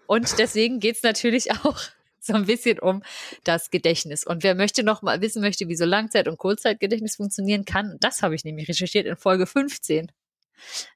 Und 0.07 0.39
deswegen 0.39 0.79
geht's 0.79 1.03
natürlich 1.03 1.51
auch 1.51 1.79
so 2.25 2.33
ein 2.33 2.45
bisschen 2.45 2.79
um 2.79 3.03
das 3.43 3.69
Gedächtnis. 3.69 4.25
Und 4.25 4.43
wer 4.43 4.55
möchte 4.55 4.83
noch 4.83 5.01
mal 5.01 5.21
wissen 5.21 5.41
möchte, 5.41 5.67
wie 5.67 5.75
so 5.75 5.85
Langzeit- 5.85 6.27
und 6.27 6.37
Kurzzeitgedächtnis 6.37 7.15
funktionieren 7.17 7.65
kann, 7.65 7.97
das 7.99 8.21
habe 8.23 8.35
ich 8.35 8.43
nämlich 8.43 8.67
recherchiert 8.67 9.05
in 9.05 9.15
Folge 9.15 9.45
15. 9.45 10.11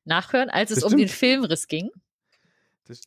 Nachhören, 0.06 0.50
als 0.50 0.72
es 0.72 0.84
um 0.84 0.96
den. 0.98 1.10
Filmriss 1.10 1.68
ging. 1.68 1.90
Das, 2.86 3.02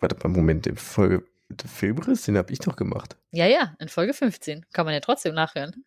warte 0.00 0.16
mal, 0.22 0.34
Moment. 0.34 0.66
Die 0.66 0.74
Folge, 0.76 1.26
der 1.48 1.68
Filmriss, 1.68 2.22
den 2.22 2.36
habe 2.36 2.52
ich 2.52 2.60
doch 2.60 2.76
gemacht. 2.76 3.16
Ja, 3.32 3.46
ja, 3.46 3.74
in 3.78 3.88
Folge 3.88 4.14
15. 4.14 4.66
Kann 4.72 4.86
man 4.86 4.94
ja 4.94 5.00
trotzdem 5.00 5.34
nachhören. 5.34 5.84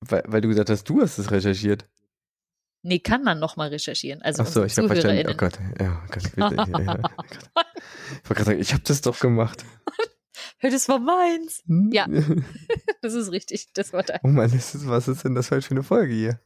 Weil, 0.00 0.24
weil 0.26 0.40
du 0.40 0.48
gesagt 0.48 0.70
hast, 0.70 0.84
du 0.84 1.00
hast 1.00 1.18
es 1.18 1.30
recherchiert. 1.30 1.86
Nee, 2.86 2.98
kann 2.98 3.24
man 3.24 3.38
noch 3.38 3.56
mal 3.56 3.70
recherchieren. 3.70 4.20
Also 4.20 4.42
Ach 4.42 4.46
so, 4.46 4.62
ich 4.62 4.76
habe 4.76 4.88
verstanden. 4.88 5.26
Oh. 5.30 5.34
Gott, 5.34 5.58
ja, 5.80 6.02
oh 6.04 6.12
Gott, 6.12 6.22
bitte. 6.22 6.54
ja, 6.54 6.80
ja, 6.80 6.94
oh 6.98 7.22
Gott. 7.22 7.50
Ich 8.22 8.30
wollte 8.30 8.34
gerade 8.34 8.44
sagen, 8.44 8.60
ich 8.60 8.72
habe 8.74 8.82
das 8.84 9.00
doch 9.00 9.18
gemacht. 9.18 9.64
Das 10.60 10.88
war 10.88 10.98
meins. 10.98 11.62
Hm? 11.66 11.90
Ja. 11.92 12.06
Das 13.02 13.12
ist 13.12 13.30
richtig. 13.32 13.68
Das 13.74 13.92
war 13.92 14.02
dein. 14.02 14.18
Oh 14.22 14.28
Mann, 14.28 14.50
ist, 14.50 14.88
was 14.88 15.08
ist 15.08 15.24
denn 15.24 15.34
das 15.34 15.48
für 15.48 15.60
eine 15.70 15.82
Folge 15.82 16.14
hier? 16.14 16.40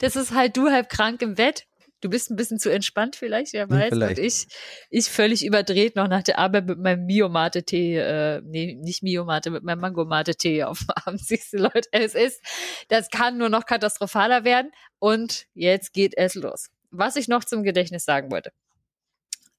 Das 0.00 0.16
ist 0.16 0.34
halt 0.34 0.56
du 0.56 0.70
halb 0.70 0.90
krank 0.90 1.22
im 1.22 1.34
Bett. 1.34 1.66
Du 2.04 2.10
bist 2.10 2.30
ein 2.30 2.36
bisschen 2.36 2.58
zu 2.58 2.70
entspannt 2.70 3.16
vielleicht, 3.16 3.54
wer 3.54 3.70
weiß. 3.70 3.88
vielleicht. 3.88 4.18
Und 4.18 4.26
ich, 4.26 4.46
ich 4.90 5.08
völlig 5.08 5.42
überdreht 5.42 5.96
noch 5.96 6.06
nach 6.06 6.22
der 6.22 6.38
Arbeit 6.38 6.66
mit 6.66 6.78
meinem 6.78 7.06
Mio-Mate-Tee, 7.06 7.96
äh, 7.96 8.42
nee, 8.44 8.74
nicht 8.74 9.02
Mio-Mate, 9.02 9.50
mit 9.50 9.62
meinem 9.62 9.80
Mango-Mate-Tee 9.80 10.64
auf 10.64 10.80
dem 10.80 10.90
Abend. 10.90 11.20
Siehst 11.24 11.54
du, 11.54 11.56
Leute, 11.56 11.88
es 11.92 12.14
ist, 12.14 12.42
das 12.88 13.08
kann 13.08 13.38
nur 13.38 13.48
noch 13.48 13.64
katastrophaler 13.64 14.44
werden. 14.44 14.70
Und 14.98 15.46
jetzt 15.54 15.94
geht 15.94 16.12
es 16.18 16.34
los. 16.34 16.68
Was 16.90 17.16
ich 17.16 17.26
noch 17.26 17.42
zum 17.42 17.62
Gedächtnis 17.62 18.04
sagen 18.04 18.30
wollte. 18.30 18.52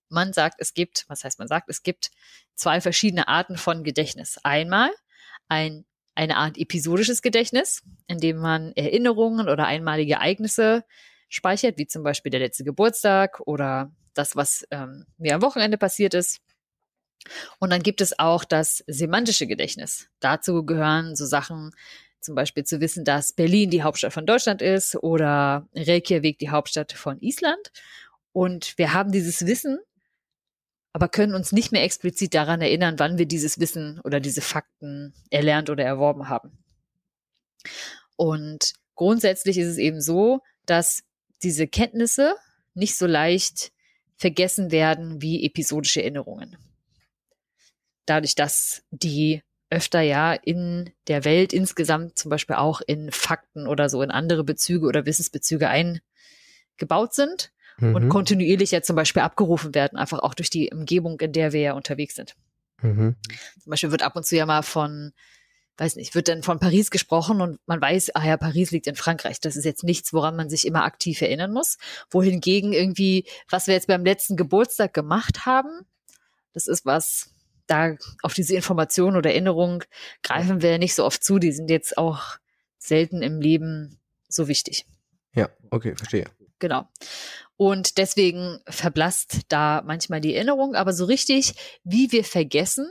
Man 0.10 0.32
sagt, 0.32 0.58
es 0.60 0.76
gibt, 0.76 1.06
was 1.08 1.24
heißt 1.24 1.40
man 1.40 1.48
sagt, 1.48 1.68
es 1.68 1.82
gibt 1.82 2.12
zwei 2.54 2.80
verschiedene 2.80 3.28
Arten 3.28 3.58
von 3.58 3.84
Gedächtnis. 3.84 4.38
Einmal 4.44 4.92
ein 5.48 5.84
eine 6.14 6.38
Art 6.38 6.58
episodisches 6.58 7.22
Gedächtnis, 7.22 7.82
in 8.08 8.20
dem 8.20 8.38
man 8.38 8.72
Erinnerungen 8.76 9.50
oder 9.50 9.66
einmalige 9.66 10.14
Ereignisse 10.14 10.86
speichert, 11.30 11.78
wie 11.78 11.88
zum 11.88 12.04
Beispiel 12.04 12.30
der 12.30 12.40
letzte 12.40 12.64
Geburtstag 12.64 13.40
oder 13.46 13.92
das, 14.14 14.36
was 14.36 14.66
ähm, 14.72 15.06
mir 15.18 15.36
am 15.36 15.42
Wochenende 15.42 15.78
passiert 15.78 16.14
ist. 16.14 16.42
Und 17.60 17.72
dann 17.72 17.82
gibt 17.82 18.02
es 18.02 18.18
auch 18.20 18.44
das 18.44 18.84
semantische 18.88 19.48
Gedächtnis. 19.48 20.08
Dazu 20.20 20.66
gehören 20.66 21.16
so 21.16 21.26
Sachen, 21.26 21.72
zum 22.22 22.36
Beispiel 22.36 22.64
zu 22.64 22.82
wissen, 22.82 23.04
dass 23.04 23.34
Berlin 23.34 23.70
die 23.70 23.84
Hauptstadt 23.84 24.14
von 24.14 24.26
Deutschland 24.26 24.62
ist 24.62 24.96
oder 24.96 25.68
Reykjavik 25.76 26.40
die 26.40 26.50
Hauptstadt 26.50 26.92
von 26.92 27.20
Island. 27.22 27.72
Und 28.32 28.78
wir 28.78 28.94
haben 28.94 29.12
dieses 29.12 29.46
Wissen, 29.46 29.80
aber 30.92 31.08
können 31.08 31.36
uns 31.36 31.52
nicht 31.52 31.72
mehr 31.72 31.84
explizit 31.84 32.34
daran 32.34 32.62
erinnern, 32.62 32.96
wann 32.98 33.18
wir 33.18 33.26
dieses 33.26 33.60
Wissen 33.60 34.00
oder 34.04 34.20
diese 34.20 34.42
Fakten 34.42 35.14
erlernt 35.30 35.70
oder 35.70 35.84
erworben 35.84 36.30
haben. 36.30 36.58
Und 38.16 38.74
grundsätzlich 38.96 39.58
ist 39.58 39.68
es 39.68 39.78
eben 39.78 40.02
so, 40.02 40.42
dass 40.66 41.04
diese 41.44 41.68
Kenntnisse 41.68 42.36
nicht 42.74 42.96
so 42.98 43.06
leicht 43.06 43.72
vergessen 44.18 44.72
werden 44.72 45.22
wie 45.22 45.46
episodische 45.46 46.02
Erinnerungen. 46.02 46.58
Dadurch, 48.06 48.36
dass 48.36 48.84
die 48.92 49.42
öfter 49.70 50.02
ja 50.02 50.34
in 50.34 50.92
der 51.08 51.26
Welt 51.26 51.52
insgesamt 51.52 52.18
zum 52.18 52.30
Beispiel 52.30 52.56
auch 52.56 52.82
in 52.86 53.12
Fakten 53.12 53.68
oder 53.68 53.90
so 53.90 54.02
in 54.02 54.12
andere 54.12 54.44
Bezüge 54.44 54.86
oder 54.86 55.06
Wissensbezüge 55.06 55.68
eingebaut 55.70 57.14
sind 57.14 57.52
mhm. 57.80 57.96
und 57.96 58.10
kontinuierlich 58.10 58.72
ja 58.72 58.82
zum 58.82 58.96
Beispiel 58.96 59.24
abgerufen 59.24 59.74
werden, 59.74 59.98
einfach 59.98 60.20
auch 60.20 60.34
durch 60.34 60.50
die 60.50 60.70
Umgebung, 60.72 61.20
in 61.20 61.34
der 61.34 61.52
wir 61.52 61.62
ja 61.62 61.74
unterwegs 61.74 62.16
sind. 62.16 62.36
Mhm. 62.82 63.16
Zum 63.62 63.70
Beispiel 63.70 63.92
wird 63.92 64.04
ab 64.04 64.16
und 64.16 64.26
zu 64.26 64.36
ja 64.36 64.46
mal 64.46 64.62
von 64.62 65.14
weiß 65.78 65.98
nicht, 65.98 66.16
wird 66.16 66.28
dann 66.28 66.44
von 66.44 66.60
Paris 66.60 66.90
gesprochen 66.90 67.42
und 67.42 67.60
man 67.66 67.82
weiß, 67.82 68.16
ah 68.16 68.26
ja, 68.26 68.38
Paris 68.38 68.72
liegt 68.72 68.88
in 68.88 68.96
Frankreich. 68.96 69.40
Das 69.40 69.56
ist 69.56 69.66
jetzt 69.66 69.84
nichts, 69.84 70.14
woran 70.14 70.36
man 70.36 70.50
sich 70.50 70.66
immer 70.66 70.84
aktiv 70.84 71.22
erinnern 71.22 71.52
muss. 71.52 71.78
Wohingegen 72.10 72.72
irgendwie, 72.72 73.26
was 73.50 73.68
wir 73.68 73.74
jetzt 73.74 73.88
beim 73.88 74.06
letzten 74.06 74.38
Geburtstag 74.38 74.94
gemacht 74.94 75.46
haben, 75.46 75.86
das 76.54 76.68
ist 76.68 76.86
was, 76.86 77.32
da 77.68 77.96
auf 78.22 78.34
diese 78.34 78.56
Information 78.56 79.16
oder 79.16 79.32
Erinnerung 79.32 79.84
greifen 80.24 80.62
wir 80.62 80.78
nicht 80.78 80.96
so 80.96 81.04
oft 81.04 81.24
zu. 81.24 81.40
Die 81.40 81.52
sind 81.52 81.70
jetzt 81.70 81.98
auch 81.98 82.38
selten 82.78 83.22
im 83.22 83.42
Leben 83.42 84.00
so 84.28 84.48
wichtig. 84.48 84.86
Ja, 85.34 85.50
okay, 85.72 85.96
verstehe. 85.96 86.26
Genau. 86.60 86.88
Und 87.58 87.98
deswegen 87.98 88.60
verblasst 88.68 89.42
da 89.50 89.82
manchmal 89.86 90.22
die 90.22 90.36
Erinnerung, 90.36 90.76
aber 90.76 90.94
so 90.94 91.06
richtig, 91.06 91.54
wie 91.84 92.12
wir 92.12 92.24
vergessen, 92.24 92.90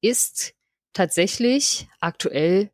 ist 0.00 0.54
tatsächlich 0.92 1.88
aktuell 2.00 2.70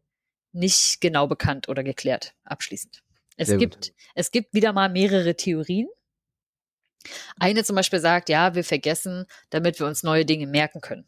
nicht 0.53 1.01
genau 1.01 1.27
bekannt 1.27 1.69
oder 1.69 1.83
geklärt 1.83 2.35
abschließend. 2.45 3.03
Es 3.37 3.57
gibt, 3.57 3.93
es 4.17 4.33
gibt 4.33 4.53
wieder 4.53 4.73
mal 4.73 4.89
mehrere 4.89 5.37
Theorien. 5.37 5.87
Eine 7.39 7.63
zum 7.63 7.77
Beispiel 7.77 8.01
sagt, 8.01 8.29
ja, 8.29 8.57
wir 8.57 8.65
vergessen, 8.65 9.27
damit 9.51 9.79
wir 9.79 9.87
uns 9.87 10.03
neue 10.03 10.25
Dinge 10.25 10.49
merken 10.49 10.81
können. 10.81 11.07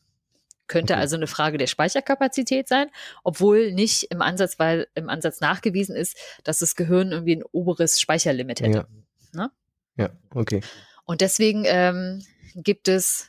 Könnte 0.68 0.92
okay. 0.92 1.00
also 1.00 1.16
eine 1.16 1.26
Frage 1.26 1.58
der 1.58 1.66
Speicherkapazität 1.66 2.68
sein, 2.68 2.88
obwohl 3.24 3.72
nicht 3.72 4.04
im 4.04 4.22
Ansatz, 4.22 4.60
weil 4.60 4.86
im 4.94 5.08
Ansatz 5.08 5.40
nachgewiesen 5.40 5.96
ist, 5.96 6.16
dass 6.44 6.60
das 6.60 6.76
Gehirn 6.76 7.10
irgendwie 7.10 7.36
ein 7.36 7.42
oberes 7.50 8.00
Speicherlimit 8.00 8.60
hätte. 8.60 8.86
Ja, 9.32 9.40
ne? 9.40 9.50
ja 9.96 10.10
okay. 10.32 10.60
Und 11.04 11.22
deswegen 11.22 11.64
ähm, 11.66 12.24
gibt 12.54 12.86
es 12.86 13.28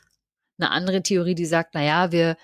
eine 0.58 0.70
andere 0.70 1.02
Theorie, 1.02 1.34
die 1.34 1.46
sagt, 1.46 1.74
na 1.74 1.82
ja, 1.82 2.12
wir 2.12 2.36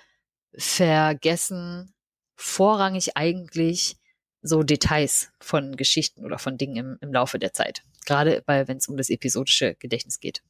vergessen 0.55 1.93
vorrangig 2.35 3.15
eigentlich 3.15 3.97
so 4.41 4.63
Details 4.63 5.31
von 5.39 5.75
Geschichten 5.75 6.25
oder 6.25 6.39
von 6.39 6.57
Dingen 6.57 6.75
im, 6.77 6.97
im 7.01 7.13
Laufe 7.13 7.39
der 7.39 7.53
Zeit. 7.53 7.83
Gerade 8.05 8.43
wenn 8.45 8.77
es 8.77 8.87
um 8.87 8.97
das 8.97 9.09
episodische 9.09 9.75
Gedächtnis 9.75 10.19
geht. 10.19 10.41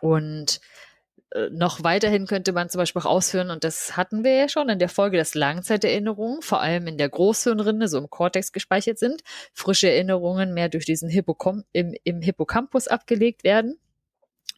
Und 0.00 0.60
äh, 1.30 1.48
noch 1.50 1.84
weiterhin 1.84 2.26
könnte 2.26 2.52
man 2.52 2.68
zum 2.68 2.80
Beispiel 2.80 3.02
auch 3.02 3.06
ausführen, 3.06 3.50
und 3.50 3.62
das 3.62 3.96
hatten 3.96 4.24
wir 4.24 4.34
ja 4.34 4.48
schon 4.48 4.68
in 4.68 4.78
der 4.78 4.88
Folge, 4.88 5.16
dass 5.16 5.34
Langzeiterinnerungen 5.34 6.42
vor 6.42 6.60
allem 6.60 6.86
in 6.86 6.98
der 6.98 7.08
Großhirnrinde, 7.08 7.86
so 7.86 7.98
im 7.98 8.10
Kortex 8.10 8.52
gespeichert 8.52 8.98
sind, 8.98 9.22
frische 9.52 9.90
Erinnerungen 9.90 10.52
mehr 10.52 10.68
durch 10.68 10.86
diesen 10.86 11.08
Hippocamp 11.08 11.64
im, 11.72 11.94
im 12.02 12.20
Hippocampus 12.20 12.88
abgelegt 12.88 13.44
werden 13.44 13.78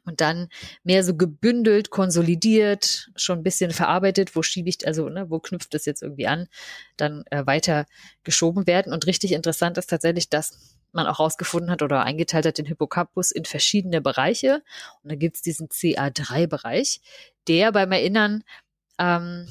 und 0.04 0.20
dann 0.20 0.48
mehr 0.82 1.04
so 1.04 1.16
gebündelt, 1.16 1.90
konsolidiert, 1.90 3.10
schon 3.16 3.38
ein 3.38 3.42
bisschen 3.42 3.70
verarbeitet, 3.70 4.34
wo 4.34 4.42
schiebe 4.42 4.68
ich, 4.68 4.86
also 4.86 5.08
ne, 5.08 5.30
wo 5.30 5.38
knüpft 5.38 5.74
das 5.74 5.84
jetzt 5.84 6.02
irgendwie 6.02 6.26
an, 6.26 6.48
dann 6.96 7.24
äh, 7.30 7.46
weiter 7.46 7.86
geschoben 8.24 8.66
werden. 8.66 8.92
Und 8.92 9.06
richtig 9.06 9.32
interessant 9.32 9.78
ist 9.78 9.90
tatsächlich, 9.90 10.28
dass 10.28 10.78
man 10.92 11.06
auch 11.06 11.20
rausgefunden 11.20 11.70
hat 11.70 11.82
oder 11.82 12.02
eingeteilt 12.02 12.46
hat 12.46 12.58
den 12.58 12.66
Hippocampus 12.66 13.30
in 13.30 13.44
verschiedene 13.44 14.00
Bereiche. 14.00 14.62
Und 15.02 15.10
da 15.12 15.16
gibt's 15.16 15.42
diesen 15.42 15.68
CA3-Bereich, 15.68 17.00
der 17.48 17.72
beim 17.72 17.92
Erinnern 17.92 18.44
ähm, 18.98 19.48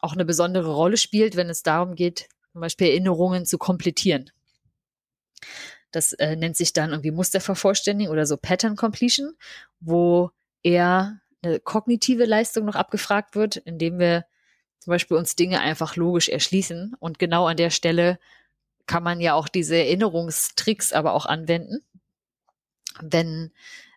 auch 0.00 0.12
eine 0.12 0.24
besondere 0.24 0.72
Rolle 0.74 0.96
spielt, 0.96 1.36
wenn 1.36 1.48
es 1.48 1.62
darum 1.62 1.94
geht, 1.94 2.28
zum 2.52 2.60
Beispiel 2.60 2.88
Erinnerungen 2.88 3.46
zu 3.46 3.58
komplettieren. 3.58 4.30
Das 5.94 6.12
äh, 6.14 6.36
nennt 6.36 6.56
sich 6.56 6.72
dann 6.72 6.90
irgendwie 6.90 7.10
Mustervervollständigung 7.10 8.12
oder 8.12 8.26
so 8.26 8.36
Pattern 8.36 8.76
Completion, 8.76 9.34
wo 9.80 10.30
eher 10.62 11.20
eine 11.42 11.60
kognitive 11.60 12.24
Leistung 12.24 12.64
noch 12.64 12.74
abgefragt 12.74 13.34
wird, 13.34 13.56
indem 13.56 13.98
wir 13.98 14.24
zum 14.80 14.90
Beispiel 14.90 15.16
uns 15.16 15.36
Dinge 15.36 15.60
einfach 15.60 15.96
logisch 15.96 16.28
erschließen. 16.28 16.94
Und 16.98 17.18
genau 17.18 17.46
an 17.46 17.56
der 17.56 17.70
Stelle 17.70 18.18
kann 18.86 19.02
man 19.02 19.20
ja 19.20 19.34
auch 19.34 19.48
diese 19.48 19.76
Erinnerungstricks 19.76 20.92
aber 20.92 21.14
auch 21.14 21.26
anwenden. 21.26 21.84
Wenn, 23.00 23.52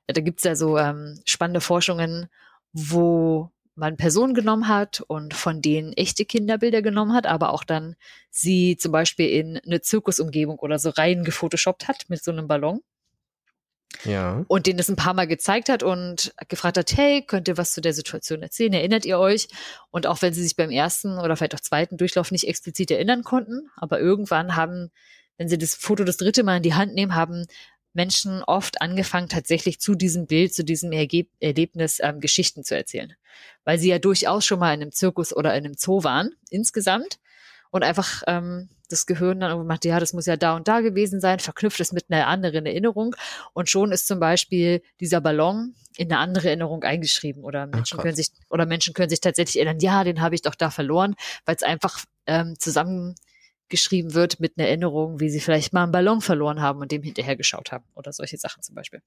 da 0.07 0.21
gibt's 0.21 0.43
ja 0.43 0.55
so 0.55 0.77
ähm, 0.77 1.21
spannende 1.25 1.61
Forschungen, 1.61 2.27
wo 2.73 3.51
man 3.77 3.95
Personen 3.95 4.33
genommen 4.33 4.67
hat 4.67 5.01
und 5.01 5.33
von 5.33 5.61
denen 5.61 5.93
echte 5.93 6.25
Kinderbilder 6.25 6.81
genommen 6.81 7.13
hat, 7.13 7.27
aber 7.27 7.53
auch 7.53 7.63
dann 7.63 7.95
sie 8.29 8.75
zum 8.77 8.91
Beispiel 8.91 9.29
in 9.29 9.57
eine 9.65 9.81
Zirkusumgebung 9.81 10.57
oder 10.59 10.79
so 10.79 10.89
rein 10.89 11.23
gefotoshoppt 11.23 11.87
hat 11.87 12.05
mit 12.09 12.23
so 12.23 12.31
einem 12.31 12.47
Ballon. 12.47 12.81
Ja. 14.03 14.43
Und 14.47 14.67
denen 14.67 14.77
das 14.77 14.89
ein 14.89 14.95
paar 14.95 15.13
Mal 15.13 15.27
gezeigt 15.27 15.69
hat 15.69 15.83
und 15.83 16.33
gefragt 16.49 16.77
hat, 16.77 16.97
hey, 16.97 17.23
könnt 17.25 17.47
ihr 17.47 17.57
was 17.57 17.71
zu 17.71 17.81
der 17.81 17.93
Situation 17.93 18.41
erzählen? 18.41 18.73
Erinnert 18.73 19.05
ihr 19.05 19.19
euch? 19.19 19.47
Und 19.91 20.07
auch 20.07 20.21
wenn 20.21 20.33
sie 20.33 20.43
sich 20.43 20.55
beim 20.55 20.71
ersten 20.71 21.17
oder 21.19 21.35
vielleicht 21.35 21.55
auch 21.55 21.59
zweiten 21.59 21.97
Durchlauf 21.97 22.31
nicht 22.31 22.47
explizit 22.47 22.91
erinnern 22.91 23.23
konnten, 23.23 23.69
aber 23.75 23.99
irgendwann 23.99 24.55
haben, 24.55 24.91
wenn 25.37 25.49
sie 25.49 25.57
das 25.57 25.75
Foto 25.75 26.03
das 26.03 26.17
dritte 26.17 26.43
Mal 26.43 26.57
in 26.57 26.63
die 26.63 26.73
Hand 26.73 26.95
nehmen, 26.95 27.15
haben 27.15 27.45
Menschen 27.97 28.43
oft 28.43 28.79
angefangen, 28.79 29.27
tatsächlich 29.27 29.79
zu 29.81 29.95
diesem 29.95 30.27
Bild, 30.27 30.53
zu 30.53 30.63
diesem 30.63 30.91
Ergeb 30.91 31.29
Erlebnis 31.39 31.97
ähm, 32.01 32.21
Geschichten 32.21 32.63
zu 32.63 32.77
erzählen. 32.77 33.13
Weil 33.65 33.79
sie 33.79 33.89
ja 33.89 33.97
durchaus 33.97 34.45
schon 34.45 34.59
mal 34.59 34.73
in 34.73 34.81
einem 34.81 34.91
Zirkus 34.91 35.35
oder 35.35 35.55
in 35.55 35.65
einem 35.65 35.73
Zoo 35.73 36.03
waren, 36.03 36.29
insgesamt. 36.49 37.17
Und 37.71 37.83
einfach 37.83 38.21
ähm, 38.27 38.69
das 38.87 39.07
Gehirn 39.07 39.39
dann 39.39 39.49
irgendwie 39.49 39.67
macht, 39.67 39.83
ja, 39.83 39.99
das 39.99 40.13
muss 40.13 40.27
ja 40.27 40.37
da 40.37 40.55
und 40.55 40.67
da 40.67 40.79
gewesen 40.79 41.19
sein, 41.19 41.39
verknüpft 41.39 41.79
es 41.79 41.91
mit 41.91 42.05
einer 42.09 42.27
anderen 42.27 42.65
Erinnerung. 42.67 43.15
Und 43.53 43.69
schon 43.69 43.91
ist 43.91 44.07
zum 44.07 44.19
Beispiel 44.19 44.81
dieser 45.01 45.19
Ballon 45.19 45.73
in 45.97 46.11
eine 46.11 46.21
andere 46.21 46.47
Erinnerung 46.47 46.83
eingeschrieben. 46.83 47.43
Oder 47.43 47.65
Menschen 47.65 47.97
Ach, 47.97 48.03
können 48.03 48.15
sich, 48.15 48.29
oder 48.49 48.67
Menschen 48.67 48.93
können 48.93 49.09
sich 49.09 49.21
tatsächlich 49.21 49.57
erinnern, 49.57 49.79
ja, 49.79 50.03
den 50.03 50.21
habe 50.21 50.35
ich 50.35 50.43
doch 50.43 50.55
da 50.55 50.69
verloren, 50.69 51.15
weil 51.45 51.55
es 51.55 51.63
einfach 51.63 52.05
ähm, 52.27 52.59
zusammen 52.59 53.15
geschrieben 53.69 54.13
wird 54.13 54.39
mit 54.39 54.57
einer 54.57 54.67
Erinnerung, 54.67 55.19
wie 55.19 55.29
sie 55.29 55.39
vielleicht 55.39 55.73
mal 55.73 55.83
einen 55.83 55.91
Ballon 55.91 56.21
verloren 56.21 56.61
haben 56.61 56.79
und 56.79 56.91
dem 56.91 57.03
hinterher 57.03 57.35
geschaut 57.35 57.71
haben 57.71 57.85
oder 57.95 58.13
solche 58.13 58.37
Sachen 58.37 58.63
zum 58.63 58.75
Beispiel. 58.75 59.01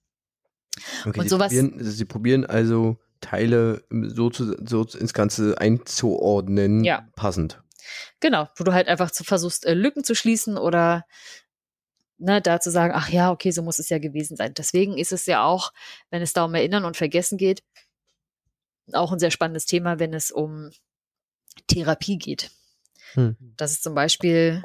Okay, 1.04 1.18
und 1.18 1.22
sie 1.24 1.28
sowas. 1.28 1.48
Probieren, 1.48 1.78
also 1.78 1.90
sie 1.90 2.04
probieren 2.04 2.46
also 2.46 2.98
Teile 3.20 3.84
so, 3.90 4.30
zu, 4.30 4.56
so 4.66 4.86
ins 4.98 5.12
Ganze 5.12 5.58
einzuordnen, 5.58 6.84
ja. 6.84 7.08
passend. 7.16 7.62
Genau, 8.20 8.48
wo 8.56 8.64
du 8.64 8.72
halt 8.72 8.88
einfach 8.88 9.10
zu, 9.10 9.24
versuchst, 9.24 9.66
äh, 9.66 9.74
Lücken 9.74 10.04
zu 10.04 10.14
schließen 10.14 10.56
oder 10.56 11.04
ne, 12.18 12.40
da 12.40 12.60
zu 12.60 12.70
sagen, 12.70 12.92
ach 12.94 13.08
ja, 13.08 13.30
okay, 13.30 13.50
so 13.50 13.62
muss 13.62 13.78
es 13.78 13.88
ja 13.88 13.98
gewesen 13.98 14.36
sein. 14.36 14.54
Deswegen 14.54 14.96
ist 14.98 15.12
es 15.12 15.26
ja 15.26 15.44
auch, 15.44 15.72
wenn 16.10 16.22
es 16.22 16.32
da 16.32 16.44
um 16.44 16.54
Erinnern 16.54 16.84
und 16.84 16.96
Vergessen 16.96 17.38
geht, 17.38 17.62
auch 18.92 19.12
ein 19.12 19.18
sehr 19.18 19.30
spannendes 19.30 19.66
Thema, 19.66 19.98
wenn 19.98 20.14
es 20.14 20.30
um 20.30 20.70
Therapie 21.66 22.18
geht. 22.18 22.50
Hm. 23.14 23.36
Das 23.56 23.72
ist 23.72 23.82
zum 23.82 23.94
Beispiel, 23.94 24.62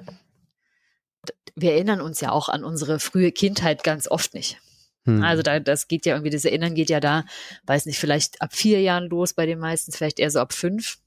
wir 1.55 1.73
erinnern 1.73 2.01
uns 2.01 2.21
ja 2.21 2.31
auch 2.31 2.49
an 2.49 2.63
unsere 2.63 2.99
frühe 2.99 3.31
Kindheit 3.31 3.84
ganz 3.84 4.08
oft 4.08 4.34
nicht. 4.34 4.60
Hm. 5.05 5.23
Also 5.23 5.43
da, 5.43 5.60
das 5.60 5.88
geht 5.88 6.05
ja 6.05 6.13
irgendwie, 6.15 6.31
das 6.31 6.45
Erinnern 6.45 6.75
geht 6.75 6.89
ja 6.89 6.99
da, 6.99 7.25
weiß 7.65 7.86
nicht, 7.86 7.99
vielleicht 7.99 8.41
ab 8.41 8.53
vier 8.53 8.81
Jahren 8.81 9.10
los 9.10 9.34
bei 9.34 9.45
den 9.45 9.60
meisten, 9.60 9.91
vielleicht 9.91 10.19
eher 10.19 10.31
so 10.31 10.39
ab 10.39 10.53
fünf. 10.53 10.97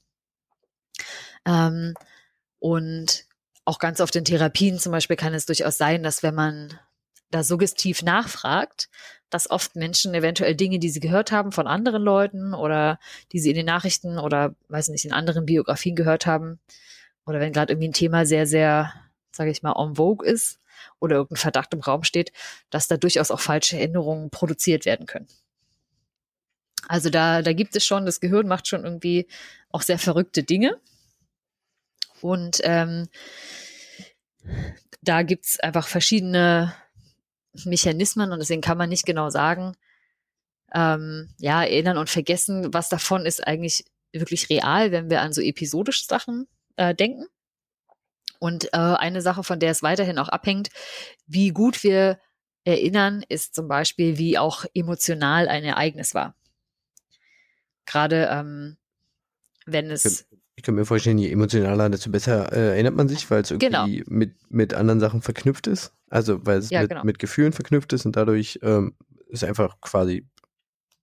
Ähm, 1.44 1.94
und 2.58 3.26
auch 3.64 3.78
ganz 3.78 4.00
oft 4.00 4.16
in 4.16 4.24
Therapien 4.24 4.78
zum 4.78 4.92
Beispiel 4.92 5.16
kann 5.16 5.34
es 5.34 5.46
durchaus 5.46 5.78
sein, 5.78 6.02
dass 6.02 6.22
wenn 6.22 6.34
man 6.34 6.78
da 7.30 7.44
suggestiv 7.44 8.02
nachfragt, 8.02 8.88
dass 9.30 9.50
oft 9.50 9.76
Menschen 9.76 10.14
eventuell 10.14 10.54
Dinge, 10.54 10.78
die 10.78 10.88
sie 10.88 11.00
gehört 11.00 11.32
haben 11.32 11.52
von 11.52 11.66
anderen 11.66 12.02
Leuten 12.02 12.54
oder 12.54 12.98
die 13.32 13.40
sie 13.40 13.50
in 13.50 13.56
den 13.56 13.66
Nachrichten 13.66 14.18
oder 14.18 14.54
weiß 14.68 14.88
nicht, 14.88 15.04
in 15.04 15.12
anderen 15.12 15.44
Biografien 15.44 15.96
gehört 15.96 16.24
haben, 16.24 16.60
oder 17.28 17.40
wenn 17.40 17.52
gerade 17.52 17.72
irgendwie 17.72 17.88
ein 17.88 17.92
Thema 17.92 18.24
sehr, 18.24 18.46
sehr, 18.46 18.92
sage 19.32 19.50
ich 19.50 19.62
mal, 19.62 19.74
en 19.78 19.96
vogue 19.96 20.26
ist 20.26 20.58
oder 20.98 21.16
irgendein 21.16 21.40
Verdacht 21.40 21.74
im 21.74 21.80
Raum 21.80 22.02
steht, 22.02 22.32
dass 22.70 22.88
da 22.88 22.96
durchaus 22.96 23.30
auch 23.30 23.40
falsche 23.40 23.76
Erinnerungen 23.76 24.30
produziert 24.30 24.86
werden 24.86 25.04
können. 25.06 25.28
Also 26.88 27.10
da, 27.10 27.42
da 27.42 27.52
gibt 27.52 27.76
es 27.76 27.84
schon, 27.84 28.06
das 28.06 28.20
Gehirn 28.20 28.48
macht 28.48 28.66
schon 28.66 28.84
irgendwie 28.84 29.28
auch 29.70 29.82
sehr 29.82 29.98
verrückte 29.98 30.42
Dinge. 30.42 30.80
Und 32.22 32.60
ähm, 32.64 33.08
da 35.02 35.22
gibt's 35.22 35.60
einfach 35.60 35.86
verschiedene 35.86 36.74
Mechanismen 37.64 38.32
und 38.32 38.38
deswegen 38.38 38.62
kann 38.62 38.78
man 38.78 38.88
nicht 38.88 39.04
genau 39.04 39.28
sagen, 39.28 39.76
ähm, 40.74 41.28
ja, 41.38 41.62
erinnern 41.62 41.98
und 41.98 42.08
vergessen, 42.08 42.72
was 42.72 42.88
davon 42.88 43.26
ist 43.26 43.46
eigentlich 43.46 43.84
wirklich 44.12 44.48
real, 44.48 44.92
wenn 44.92 45.10
wir 45.10 45.20
an 45.20 45.34
so 45.34 45.42
episodische 45.42 46.06
Sachen 46.06 46.48
äh, 46.78 46.94
denken. 46.94 47.26
Und 48.38 48.72
äh, 48.72 48.78
eine 48.78 49.20
Sache, 49.20 49.42
von 49.42 49.58
der 49.58 49.72
es 49.72 49.82
weiterhin 49.82 50.18
auch 50.18 50.28
abhängt, 50.28 50.70
wie 51.26 51.50
gut 51.50 51.82
wir 51.82 52.18
erinnern, 52.64 53.24
ist 53.28 53.54
zum 53.54 53.68
Beispiel, 53.68 54.16
wie 54.16 54.38
auch 54.38 54.64
emotional 54.74 55.48
ein 55.48 55.64
Ereignis 55.64 56.14
war. 56.14 56.34
Gerade 57.84 58.28
ähm, 58.30 58.76
wenn 59.66 59.90
es 59.90 60.26
ich 60.58 60.64
kann 60.64 60.74
mir 60.74 60.84
vorstellen, 60.84 61.18
je 61.18 61.30
emotionaler, 61.30 61.88
desto 61.88 62.10
besser 62.10 62.52
äh, 62.52 62.70
erinnert 62.70 62.96
man 62.96 63.08
sich, 63.08 63.30
weil 63.30 63.42
es 63.42 63.52
irgendwie 63.52 63.66
genau. 63.66 63.86
mit, 64.08 64.34
mit 64.50 64.74
anderen 64.74 64.98
Sachen 64.98 65.22
verknüpft 65.22 65.68
ist. 65.68 65.92
Also 66.10 66.44
weil 66.44 66.58
es 66.58 66.70
ja, 66.70 66.80
mit, 66.80 66.90
genau. 66.90 67.04
mit 67.04 67.20
Gefühlen 67.20 67.52
verknüpft 67.52 67.92
ist 67.92 68.06
und 68.06 68.16
dadurch 68.16 68.58
ähm, 68.62 68.96
es 69.30 69.44
einfach 69.44 69.80
quasi 69.80 70.26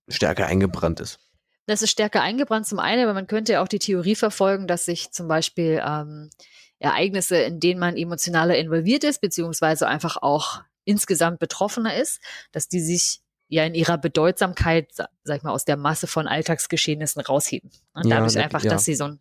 stärker 0.08 0.44
eingebrannt 0.44 1.00
ist. 1.00 1.20
Das 1.66 1.82
ist 1.82 1.90
stärker 1.90 2.22
eingebrannt 2.22 2.66
zum 2.66 2.78
einen, 2.78 3.02
aber 3.02 3.14
man 3.14 3.26
könnte 3.26 3.54
ja 3.54 3.62
auch 3.62 3.68
die 3.68 3.78
Theorie 3.78 4.14
verfolgen, 4.14 4.66
dass 4.66 4.84
sich 4.84 5.10
zum 5.10 5.28
Beispiel 5.28 5.82
ähm, 5.84 6.30
Ereignisse, 6.78 7.36
in 7.38 7.60
denen 7.60 7.80
man 7.80 7.96
emotionaler 7.96 8.56
involviert 8.56 9.04
ist, 9.04 9.20
beziehungsweise 9.20 9.88
einfach 9.88 10.16
auch 10.18 10.60
insgesamt 10.84 11.38
betroffener 11.38 11.96
ist, 11.96 12.20
dass 12.52 12.68
die 12.68 12.80
sich 12.80 13.20
ja 13.48 13.64
in 13.64 13.74
ihrer 13.74 13.98
Bedeutsamkeit, 13.98 14.92
sag 14.94 15.36
ich 15.36 15.42
mal, 15.42 15.52
aus 15.52 15.64
der 15.64 15.76
Masse 15.76 16.06
von 16.06 16.26
Alltagsgeschehnissen 16.26 17.22
rausheben. 17.22 17.70
Und 17.94 18.08
dadurch 18.10 18.34
ja, 18.34 18.42
einfach, 18.42 18.62
ja. 18.62 18.70
dass 18.70 18.84
sie 18.84 18.94
so 18.94 19.04
ein, 19.04 19.20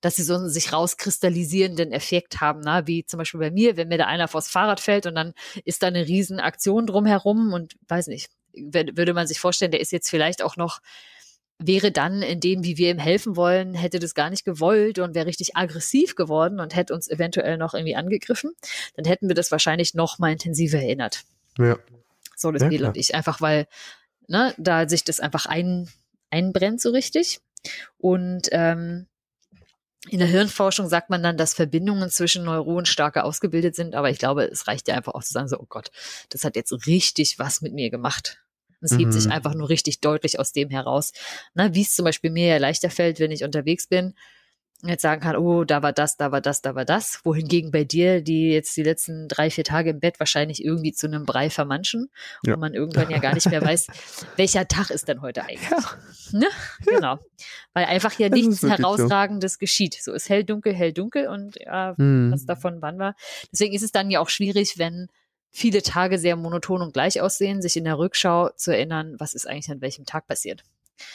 dass 0.00 0.16
sie 0.16 0.24
so 0.24 0.34
einen 0.34 0.50
sich 0.50 0.72
rauskristallisierenden 0.72 1.92
Effekt 1.92 2.40
haben, 2.40 2.60
na, 2.64 2.86
wie 2.86 3.04
zum 3.04 3.18
Beispiel 3.18 3.40
bei 3.40 3.50
mir, 3.50 3.76
wenn 3.76 3.88
mir 3.88 3.98
da 3.98 4.06
einer 4.06 4.28
vors 4.28 4.48
Fahrrad 4.48 4.80
fällt 4.80 5.06
und 5.06 5.14
dann 5.14 5.34
ist 5.64 5.82
da 5.82 5.88
eine 5.88 6.06
riesen 6.06 6.40
Aktion 6.40 6.86
drumherum 6.86 7.52
und 7.52 7.76
weiß 7.88 8.08
nicht, 8.08 8.30
würde 8.52 9.14
man 9.14 9.28
sich 9.28 9.38
vorstellen, 9.38 9.70
der 9.70 9.80
ist 9.80 9.92
jetzt 9.92 10.10
vielleicht 10.10 10.42
auch 10.42 10.56
noch 10.56 10.80
wäre 11.62 11.92
dann 11.92 12.22
in 12.22 12.40
dem, 12.40 12.64
wie 12.64 12.78
wir 12.78 12.90
ihm 12.90 12.98
helfen 12.98 13.36
wollen, 13.36 13.74
hätte 13.74 13.98
das 13.98 14.14
gar 14.14 14.30
nicht 14.30 14.44
gewollt 14.44 14.98
und 14.98 15.14
wäre 15.14 15.26
richtig 15.26 15.56
aggressiv 15.56 16.14
geworden 16.14 16.58
und 16.58 16.74
hätte 16.74 16.94
uns 16.94 17.08
eventuell 17.08 17.58
noch 17.58 17.74
irgendwie 17.74 17.96
angegriffen, 17.96 18.52
dann 18.96 19.04
hätten 19.04 19.28
wir 19.28 19.34
das 19.34 19.52
wahrscheinlich 19.52 19.94
noch 19.94 20.18
mal 20.18 20.32
intensiver 20.32 20.78
erinnert. 20.78 21.24
Ja. 21.58 21.78
So 22.36 22.50
das 22.50 22.62
ja, 22.62 22.68
Mädel 22.68 22.86
und 22.86 22.96
ich. 22.96 23.14
Einfach 23.14 23.40
weil, 23.42 23.66
ne, 24.26 24.54
da 24.56 24.88
sich 24.88 25.04
das 25.04 25.20
einfach 25.20 25.44
ein, 25.44 25.88
einbrennt 26.30 26.80
so 26.80 26.90
richtig. 26.90 27.40
Und 27.98 28.48
ähm, 28.52 29.06
in 30.08 30.18
der 30.18 30.28
Hirnforschung 30.28 30.88
sagt 30.88 31.10
man 31.10 31.22
dann, 31.22 31.36
dass 31.36 31.52
Verbindungen 31.52 32.08
zwischen 32.08 32.44
Neuronen 32.44 32.86
stärker 32.86 33.24
ausgebildet 33.24 33.76
sind, 33.76 33.94
aber 33.94 34.08
ich 34.08 34.18
glaube, 34.18 34.44
es 34.44 34.66
reicht 34.66 34.88
ja 34.88 34.94
einfach 34.94 35.12
auch 35.12 35.22
zu 35.22 35.34
sagen, 35.34 35.48
so, 35.48 35.58
oh 35.58 35.66
Gott, 35.68 35.90
das 36.30 36.44
hat 36.44 36.56
jetzt 36.56 36.86
richtig 36.86 37.38
was 37.38 37.60
mit 37.60 37.74
mir 37.74 37.90
gemacht. 37.90 38.38
Es 38.80 38.96
hebt 38.96 39.12
sich 39.12 39.26
mhm. 39.26 39.32
einfach 39.32 39.54
nur 39.54 39.68
richtig 39.68 40.00
deutlich 40.00 40.38
aus 40.38 40.52
dem 40.52 40.70
heraus. 40.70 41.12
Na, 41.54 41.74
wie 41.74 41.82
es 41.82 41.94
zum 41.94 42.04
Beispiel 42.04 42.30
mir 42.30 42.46
ja 42.46 42.56
leichter 42.58 42.90
fällt, 42.90 43.20
wenn 43.20 43.30
ich 43.30 43.44
unterwegs 43.44 43.86
bin, 43.86 44.14
jetzt 44.88 45.02
sagen 45.02 45.20
kann, 45.20 45.36
oh, 45.36 45.64
da 45.64 45.82
war 45.82 45.92
das, 45.92 46.16
da 46.16 46.32
war 46.32 46.40
das, 46.40 46.62
da 46.62 46.74
war 46.74 46.84
das. 46.84 47.20
Wohingegen 47.24 47.70
bei 47.70 47.84
dir, 47.84 48.22
die 48.22 48.50
jetzt 48.50 48.76
die 48.76 48.82
letzten 48.82 49.28
drei, 49.28 49.50
vier 49.50 49.64
Tage 49.64 49.90
im 49.90 50.00
Bett 50.00 50.18
wahrscheinlich 50.18 50.64
irgendwie 50.64 50.92
zu 50.92 51.06
einem 51.06 51.26
Brei 51.26 51.50
vermanschen 51.50 52.10
ja. 52.44 52.54
und 52.54 52.60
man 52.60 52.74
irgendwann 52.74 53.10
ja 53.10 53.18
gar 53.18 53.34
nicht 53.34 53.50
mehr 53.50 53.62
weiß, 53.62 53.88
welcher 54.36 54.66
Tag 54.68 54.90
ist 54.90 55.08
denn 55.08 55.20
heute 55.20 55.42
eigentlich. 55.42 55.70
Ja. 55.70 55.78
Ne? 56.32 56.46
Genau. 56.86 57.18
Weil 57.74 57.86
einfach 57.86 58.12
hier 58.12 58.30
nichts 58.30 58.62
Herausragendes 58.62 59.54
so. 59.54 59.58
geschieht. 59.58 59.98
So 60.00 60.12
ist 60.12 60.28
hell, 60.28 60.44
dunkel, 60.44 60.74
hell, 60.74 60.92
dunkel 60.92 61.28
und 61.28 61.56
ja, 61.60 61.94
hm. 61.96 62.30
was 62.32 62.46
davon 62.46 62.80
wann 62.80 62.98
war. 62.98 63.14
Deswegen 63.52 63.74
ist 63.74 63.82
es 63.82 63.92
dann 63.92 64.10
ja 64.10 64.20
auch 64.20 64.28
schwierig, 64.28 64.78
wenn 64.78 65.08
viele 65.50 65.82
Tage 65.82 66.18
sehr 66.18 66.36
monoton 66.36 66.82
und 66.82 66.92
gleich 66.92 67.20
aussehen, 67.20 67.62
sich 67.62 67.76
in 67.76 67.84
der 67.84 67.98
Rückschau 67.98 68.50
zu 68.50 68.72
erinnern, 68.72 69.16
was 69.18 69.34
ist 69.34 69.46
eigentlich 69.46 69.70
an 69.70 69.80
welchem 69.80 70.04
Tag 70.06 70.26
passiert. 70.26 70.62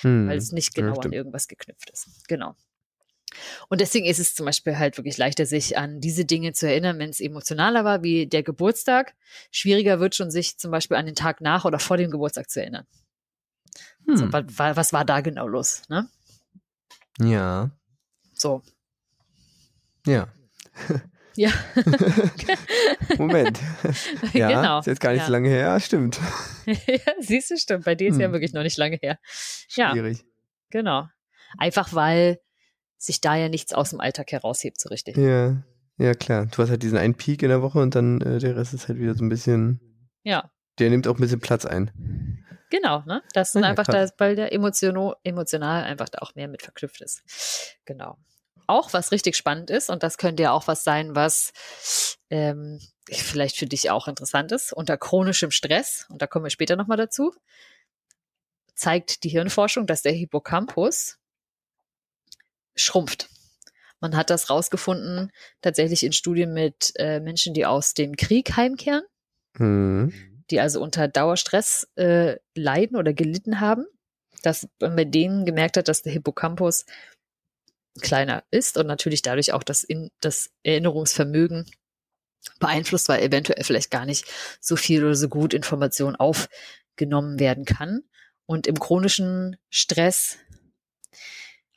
Hm. 0.01 0.27
Weil 0.27 0.37
es 0.37 0.51
nicht 0.51 0.73
genau 0.73 0.95
ja, 0.95 1.01
an 1.01 1.13
irgendwas 1.13 1.47
geknüpft 1.47 1.89
ist. 1.89 2.27
Genau. 2.27 2.55
Und 3.67 3.81
deswegen 3.81 4.05
ist 4.05 4.19
es 4.19 4.33
zum 4.33 4.45
Beispiel 4.45 4.77
halt 4.77 4.97
wirklich 4.97 5.17
leichter, 5.17 5.45
sich 5.45 5.77
an 5.77 5.99
diese 5.99 6.25
Dinge 6.25 6.53
zu 6.53 6.67
erinnern, 6.67 6.99
wenn 6.99 7.09
es 7.09 7.19
emotionaler 7.19 7.83
war, 7.83 8.01
wie 8.01 8.27
der 8.27 8.43
Geburtstag. 8.43 9.13
Schwieriger 9.51 9.99
wird 9.99 10.15
schon, 10.15 10.31
sich 10.31 10.57
zum 10.57 10.71
Beispiel 10.71 10.97
an 10.97 11.05
den 11.05 11.15
Tag 11.15 11.41
nach 11.41 11.65
oder 11.65 11.79
vor 11.79 11.97
dem 11.97 12.11
Geburtstag 12.11 12.49
zu 12.49 12.61
erinnern. 12.61 12.85
Hm. 14.07 14.17
So, 14.17 14.33
was, 14.33 14.75
was 14.77 14.93
war 14.93 15.05
da 15.05 15.21
genau 15.21 15.47
los? 15.47 15.83
Ne? 15.89 16.07
Ja. 17.19 17.71
So. 18.33 18.61
Ja. 20.05 20.27
Ja. 21.35 21.51
Moment. 23.17 23.59
Ja, 24.33 24.49
genau. 24.49 24.79
ist 24.79 24.87
jetzt 24.87 24.99
gar 24.99 25.11
nicht 25.11 25.21
ja. 25.21 25.25
so 25.25 25.31
lange 25.31 25.49
her. 25.49 25.79
Stimmt. 25.79 26.19
ja, 26.65 27.13
siehst 27.19 27.51
du, 27.51 27.57
stimmt. 27.57 27.85
Bei 27.85 27.95
dir 27.95 28.09
ist 28.09 28.15
hm. 28.15 28.21
ja 28.21 28.31
wirklich 28.31 28.53
noch 28.53 28.63
nicht 28.63 28.77
lange 28.77 28.97
her. 29.01 29.19
Schwierig. 29.67 30.19
Ja, 30.19 30.23
genau. 30.69 31.07
Einfach 31.57 31.93
weil 31.93 32.39
sich 32.97 33.21
da 33.21 33.35
ja 33.35 33.49
nichts 33.49 33.73
aus 33.73 33.91
dem 33.91 33.99
Alltag 33.99 34.31
heraushebt, 34.31 34.79
so 34.79 34.89
richtig. 34.89 35.17
Ja, 35.17 35.63
ja 35.97 36.13
klar. 36.13 36.47
Du 36.47 36.61
hast 36.61 36.69
halt 36.69 36.83
diesen 36.83 36.97
einen 36.97 37.15
Peak 37.15 37.43
in 37.43 37.49
der 37.49 37.61
Woche 37.61 37.79
und 37.79 37.95
dann 37.95 38.21
äh, 38.21 38.39
der 38.39 38.55
Rest 38.55 38.73
ist 38.73 38.87
halt 38.87 38.99
wieder 38.99 39.15
so 39.15 39.23
ein 39.23 39.29
bisschen. 39.29 39.79
Ja. 40.23 40.49
Der 40.79 40.89
nimmt 40.89 41.07
auch 41.07 41.15
ein 41.15 41.21
bisschen 41.21 41.39
Platz 41.39 41.65
ein. 41.65 41.91
Genau, 42.69 43.03
ne? 43.05 43.21
Das 43.33 43.51
sind 43.51 43.63
ja, 43.63 43.69
einfach, 43.69 43.85
da, 43.85 44.09
weil 44.17 44.35
der 44.35 44.51
emotional, 44.51 45.15
emotional 45.23 45.83
einfach 45.83 46.09
da 46.09 46.19
auch 46.19 46.35
mehr 46.35 46.47
mit 46.47 46.63
verknüpft 46.63 47.01
ist. 47.01 47.21
Genau. 47.85 48.17
Auch 48.67 48.93
was 48.93 49.11
richtig 49.11 49.35
spannend 49.35 49.69
ist, 49.69 49.89
und 49.89 50.03
das 50.03 50.17
könnte 50.17 50.43
ja 50.43 50.51
auch 50.51 50.67
was 50.67 50.83
sein, 50.83 51.15
was 51.15 51.53
ähm, 52.29 52.79
vielleicht 53.11 53.57
für 53.57 53.67
dich 53.67 53.91
auch 53.91 54.07
interessant 54.07 54.51
ist, 54.51 54.73
unter 54.73 54.97
chronischem 54.97 55.51
Stress, 55.51 56.05
und 56.09 56.21
da 56.21 56.27
kommen 56.27 56.45
wir 56.45 56.49
später 56.49 56.75
nochmal 56.75 56.97
dazu, 56.97 57.33
zeigt 58.73 59.23
die 59.23 59.29
Hirnforschung, 59.29 59.87
dass 59.87 60.01
der 60.01 60.11
Hippocampus 60.11 61.17
schrumpft. 62.75 63.29
Man 64.01 64.15
hat 64.15 64.29
das 64.29 64.49
rausgefunden, 64.49 65.31
tatsächlich 65.61 66.03
in 66.03 66.11
Studien 66.11 66.53
mit 66.53 66.91
äh, 66.95 67.19
Menschen, 67.19 67.53
die 67.53 67.65
aus 67.65 67.93
dem 67.93 68.15
Krieg 68.17 68.55
heimkehren, 68.57 69.03
mhm. 69.57 70.43
die 70.51 70.59
also 70.59 70.81
unter 70.81 71.07
Dauerstress 71.07 71.87
äh, 71.95 72.37
leiden 72.53 72.97
oder 72.97 73.13
gelitten 73.13 73.61
haben, 73.61 73.85
dass 74.43 74.67
man 74.79 74.95
bei 74.95 75.05
denen 75.05 75.45
gemerkt 75.45 75.77
hat, 75.77 75.87
dass 75.87 76.01
der 76.01 76.11
Hippocampus 76.13 76.85
kleiner 78.01 78.43
ist 78.51 78.77
und 78.77 78.87
natürlich 78.87 79.21
dadurch 79.21 79.53
auch 79.53 79.63
das, 79.63 79.83
in, 79.83 80.11
das 80.19 80.51
Erinnerungsvermögen 80.63 81.65
beeinflusst, 82.59 83.09
weil 83.09 83.23
eventuell 83.23 83.63
vielleicht 83.63 83.91
gar 83.91 84.05
nicht 84.05 84.25
so 84.59 84.75
viel 84.75 85.03
oder 85.03 85.15
so 85.15 85.29
gut 85.29 85.53
Information 85.53 86.15
aufgenommen 86.15 87.39
werden 87.39 87.65
kann. 87.65 88.03
Und 88.45 88.67
im 88.67 88.79
chronischen 88.79 89.57
Stress 89.69 90.37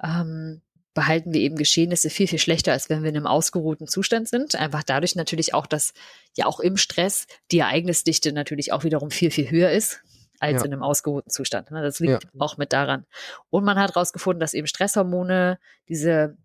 ähm, 0.02 0.60
behalten 0.92 1.32
wir 1.32 1.40
eben 1.40 1.56
Geschehnisse 1.56 2.10
viel, 2.10 2.28
viel 2.28 2.38
schlechter, 2.38 2.72
als 2.72 2.90
wenn 2.90 3.02
wir 3.02 3.10
in 3.10 3.16
einem 3.16 3.26
ausgeruhten 3.26 3.86
Zustand 3.86 4.28
sind. 4.28 4.54
Einfach 4.56 4.82
dadurch 4.82 5.14
natürlich 5.14 5.54
auch, 5.54 5.66
dass 5.66 5.94
ja 6.36 6.46
auch 6.46 6.60
im 6.60 6.76
Stress 6.76 7.26
die 7.50 7.60
Ereignisdichte 7.60 8.32
natürlich 8.32 8.72
auch 8.72 8.84
wiederum 8.84 9.10
viel, 9.10 9.30
viel 9.30 9.50
höher 9.50 9.70
ist 9.70 10.02
als 10.40 10.60
ja. 10.60 10.66
in 10.66 10.72
einem 10.72 10.82
ausgeruhten 10.82 11.30
Zustand. 11.30 11.70
Ne? 11.70 11.82
Das 11.82 12.00
liegt 12.00 12.24
ja. 12.24 12.30
auch 12.38 12.56
mit 12.56 12.72
daran. 12.72 13.06
Und 13.50 13.64
man 13.64 13.78
hat 13.78 13.94
herausgefunden, 13.94 14.40
dass 14.40 14.54
eben 14.54 14.66
Stresshormone, 14.66 15.58
diese 15.88 16.36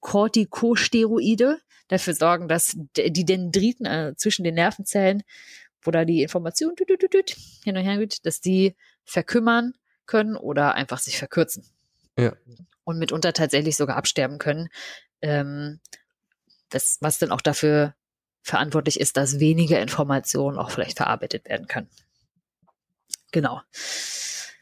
Corticosteroide, 0.00 1.58
dafür 1.88 2.14
sorgen, 2.14 2.48
dass 2.48 2.76
die 2.96 3.24
Dendriten 3.24 3.86
äh, 3.86 4.14
zwischen 4.16 4.44
den 4.44 4.54
Nervenzellen, 4.54 5.22
wo 5.80 5.90
da 5.90 6.04
die 6.04 6.22
Information 6.22 6.74
hin 7.64 7.76
und 7.76 7.82
her 7.82 7.96
geht, 7.98 8.26
dass 8.26 8.40
die 8.40 8.76
verkümmern 9.04 9.72
können 10.04 10.36
oder 10.36 10.74
einfach 10.74 10.98
sich 10.98 11.16
verkürzen. 11.16 11.64
Ja 12.18 12.34
und 12.88 12.98
mitunter 12.98 13.34
tatsächlich 13.34 13.76
sogar 13.76 13.98
absterben 13.98 14.38
können. 14.38 14.70
Ähm, 15.20 15.78
das, 16.70 16.96
was 17.02 17.18
dann 17.18 17.30
auch 17.30 17.42
dafür 17.42 17.94
verantwortlich 18.40 18.98
ist, 18.98 19.18
dass 19.18 19.40
weniger 19.40 19.78
Informationen 19.78 20.56
auch 20.56 20.70
vielleicht 20.70 20.96
verarbeitet 20.96 21.44
werden 21.50 21.66
können. 21.66 21.90
Genau. 23.32 23.60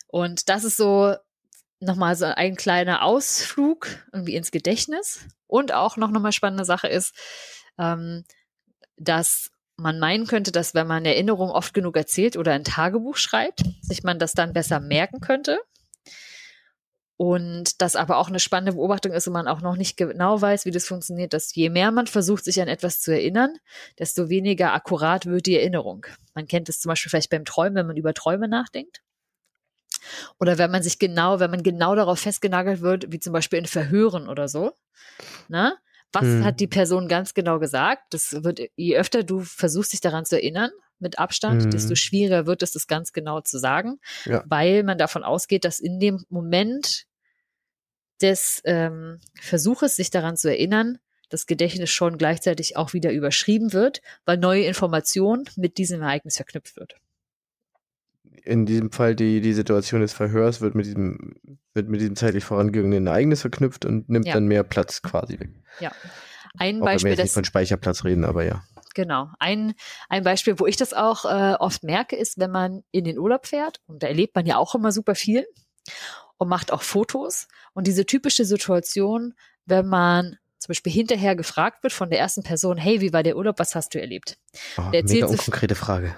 Und 0.08 0.48
das 0.48 0.64
ist 0.64 0.76
so 0.76 1.14
nochmal 1.80 2.16
so 2.16 2.24
ein 2.24 2.56
kleiner 2.56 3.02
Ausflug 3.02 3.88
irgendwie 4.12 4.34
ins 4.34 4.50
Gedächtnis. 4.50 5.20
Und 5.46 5.72
auch 5.72 5.96
noch 5.96 6.10
nochmal 6.10 6.32
spannende 6.32 6.64
Sache 6.64 6.88
ist, 6.88 7.14
ähm, 7.78 8.24
dass 8.96 9.50
man 9.76 9.98
meinen 9.98 10.26
könnte, 10.26 10.52
dass 10.52 10.74
wenn 10.74 10.86
man 10.86 11.04
Erinnerungen 11.04 11.52
oft 11.52 11.74
genug 11.74 11.96
erzählt 11.96 12.36
oder 12.36 12.52
ein 12.52 12.64
Tagebuch 12.64 13.16
schreibt, 13.16 13.62
sich 13.82 14.02
man 14.02 14.18
das 14.18 14.32
dann 14.32 14.52
besser 14.52 14.80
merken 14.80 15.20
könnte. 15.20 15.58
Und 17.18 17.80
das 17.80 17.96
aber 17.96 18.18
auch 18.18 18.28
eine 18.28 18.40
spannende 18.40 18.74
Beobachtung 18.74 19.12
ist 19.12 19.26
und 19.26 19.32
man 19.32 19.48
auch 19.48 19.62
noch 19.62 19.76
nicht 19.76 19.96
genau 19.96 20.40
weiß, 20.40 20.66
wie 20.66 20.70
das 20.70 20.86
funktioniert, 20.86 21.32
dass 21.32 21.54
je 21.54 21.70
mehr 21.70 21.90
man 21.90 22.06
versucht, 22.06 22.44
sich 22.44 22.60
an 22.60 22.68
etwas 22.68 23.00
zu 23.00 23.10
erinnern, 23.10 23.56
desto 23.98 24.28
weniger 24.28 24.74
akkurat 24.74 25.24
wird 25.24 25.46
die 25.46 25.56
Erinnerung. 25.56 26.04
Man 26.34 26.46
kennt 26.46 26.68
es 26.68 26.80
zum 26.80 26.90
Beispiel 26.90 27.08
vielleicht 27.08 27.30
beim 27.30 27.46
Träumen, 27.46 27.76
wenn 27.76 27.86
man 27.86 27.96
über 27.96 28.12
Träume 28.12 28.48
nachdenkt. 28.48 29.00
Oder 30.38 30.58
wenn 30.58 30.70
man 30.70 30.82
sich 30.82 30.98
genau, 30.98 31.40
wenn 31.40 31.50
man 31.50 31.62
genau 31.62 31.94
darauf 31.94 32.20
festgenagelt 32.20 32.82
wird, 32.82 33.10
wie 33.10 33.18
zum 33.18 33.32
Beispiel 33.32 33.58
in 33.58 33.66
Verhören 33.66 34.28
oder 34.28 34.48
so. 34.48 34.72
Na? 35.48 35.70
Ne? 35.70 35.76
Was 36.12 36.22
hm. 36.22 36.44
hat 36.44 36.60
die 36.60 36.68
Person 36.68 37.08
ganz 37.08 37.34
genau 37.34 37.58
gesagt? 37.58 38.14
Das 38.14 38.44
wird, 38.44 38.60
je 38.76 38.96
öfter 38.96 39.24
du 39.24 39.40
versuchst, 39.40 39.92
dich 39.92 40.00
daran 40.00 40.24
zu 40.24 40.36
erinnern, 40.36 40.70
mit 40.98 41.18
Abstand, 41.18 41.64
hm. 41.64 41.70
desto 41.70 41.94
schwieriger 41.94 42.46
wird 42.46 42.62
es, 42.62 42.72
das 42.72 42.86
ganz 42.86 43.12
genau 43.12 43.40
zu 43.40 43.58
sagen, 43.58 43.98
ja. 44.24 44.42
weil 44.46 44.82
man 44.82 44.98
davon 44.98 45.24
ausgeht, 45.24 45.64
dass 45.64 45.78
in 45.80 46.00
dem 46.00 46.24
Moment 46.28 47.06
des 48.22 48.62
ähm, 48.64 49.20
Versuches, 49.40 49.96
sich 49.96 50.10
daran 50.10 50.36
zu 50.36 50.48
erinnern, 50.48 50.98
das 51.28 51.46
Gedächtnis 51.46 51.90
schon 51.90 52.18
gleichzeitig 52.18 52.76
auch 52.76 52.92
wieder 52.92 53.12
überschrieben 53.12 53.72
wird, 53.72 54.00
weil 54.24 54.38
neue 54.38 54.64
Information 54.64 55.44
mit 55.56 55.76
diesem 55.76 56.00
Ereignis 56.00 56.36
verknüpft 56.36 56.76
wird 56.76 56.96
in 58.46 58.64
diesem 58.64 58.92
Fall 58.92 59.14
die, 59.14 59.40
die 59.40 59.52
Situation 59.52 60.00
des 60.00 60.12
Verhörs 60.12 60.60
wird 60.60 60.74
mit 60.74 60.86
diesem, 60.86 61.34
wird 61.74 61.88
mit 61.88 62.00
diesem 62.00 62.16
zeitlich 62.16 62.44
vorangegangenen 62.44 63.08
Ereignis 63.08 63.40
verknüpft 63.40 63.84
und 63.84 64.08
nimmt 64.08 64.26
ja. 64.26 64.34
dann 64.34 64.46
mehr 64.46 64.62
Platz 64.62 65.02
quasi 65.02 65.38
weg. 65.40 65.50
Ja. 65.80 65.90
Ein 66.58 66.80
auch 66.80 66.86
Beispiel. 66.86 67.10
Wenn 67.10 67.18
wir 67.18 67.24
jetzt 67.24 67.30
nicht 67.30 67.34
von 67.34 67.44
Speicherplatz 67.44 68.04
reden, 68.04 68.24
aber 68.24 68.44
ja. 68.44 68.62
Genau. 68.96 69.28
Ein, 69.38 69.74
ein 70.08 70.24
Beispiel, 70.24 70.58
wo 70.58 70.66
ich 70.66 70.78
das 70.78 70.94
auch 70.94 71.26
äh, 71.26 71.54
oft 71.60 71.84
merke, 71.84 72.16
ist, 72.16 72.38
wenn 72.38 72.50
man 72.50 72.82
in 72.92 73.04
den 73.04 73.18
Urlaub 73.18 73.46
fährt, 73.46 73.82
und 73.86 74.02
da 74.02 74.06
erlebt 74.06 74.34
man 74.34 74.46
ja 74.46 74.56
auch 74.56 74.74
immer 74.74 74.90
super 74.90 75.14
viel 75.14 75.46
und 76.38 76.48
macht 76.48 76.72
auch 76.72 76.80
Fotos. 76.80 77.46
Und 77.74 77.86
diese 77.86 78.06
typische 78.06 78.46
Situation, 78.46 79.34
wenn 79.66 79.86
man 79.86 80.38
zum 80.58 80.68
Beispiel 80.68 80.92
hinterher 80.92 81.36
gefragt 81.36 81.82
wird 81.82 81.92
von 81.92 82.08
der 82.08 82.18
ersten 82.18 82.42
Person, 82.42 82.78
hey, 82.78 83.00
wie 83.00 83.12
war 83.12 83.22
der 83.22 83.36
Urlaub, 83.36 83.58
was 83.58 83.74
hast 83.74 83.94
du 83.94 84.00
erlebt? 84.00 84.38
Oh, 84.78 84.82
mega 84.90 85.26
unkonkrete 85.26 85.74
Frage. 85.74 86.16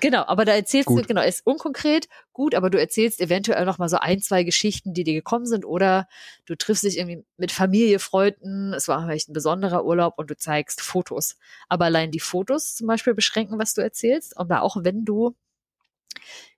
Genau, 0.00 0.24
aber 0.26 0.44
da 0.44 0.52
erzählst 0.52 0.86
gut. 0.86 1.04
du, 1.04 1.08
genau, 1.08 1.22
ist 1.22 1.46
unkonkret, 1.46 2.08
gut, 2.32 2.54
aber 2.54 2.68
du 2.68 2.78
erzählst 2.78 3.20
eventuell 3.20 3.64
noch 3.64 3.78
mal 3.78 3.88
so 3.88 3.96
ein, 3.96 4.20
zwei 4.20 4.44
Geschichten, 4.44 4.92
die 4.92 5.04
dir 5.04 5.14
gekommen 5.14 5.46
sind 5.46 5.64
oder 5.64 6.06
du 6.44 6.54
triffst 6.54 6.84
dich 6.84 6.98
irgendwie 6.98 7.24
mit 7.38 7.50
Familie, 7.50 7.98
Freunden, 7.98 8.74
es 8.74 8.88
war 8.88 9.02
vielleicht 9.02 9.30
ein 9.30 9.32
besonderer 9.32 9.84
Urlaub 9.84 10.14
und 10.18 10.30
du 10.30 10.36
zeigst 10.36 10.82
Fotos. 10.82 11.36
Aber 11.68 11.86
allein 11.86 12.10
die 12.10 12.20
Fotos 12.20 12.74
zum 12.74 12.86
Beispiel 12.86 13.14
beschränken, 13.14 13.58
was 13.58 13.72
du 13.74 13.80
erzählst, 13.80 14.36
aber 14.36 14.62
auch 14.62 14.76
wenn 14.82 15.04
du 15.04 15.34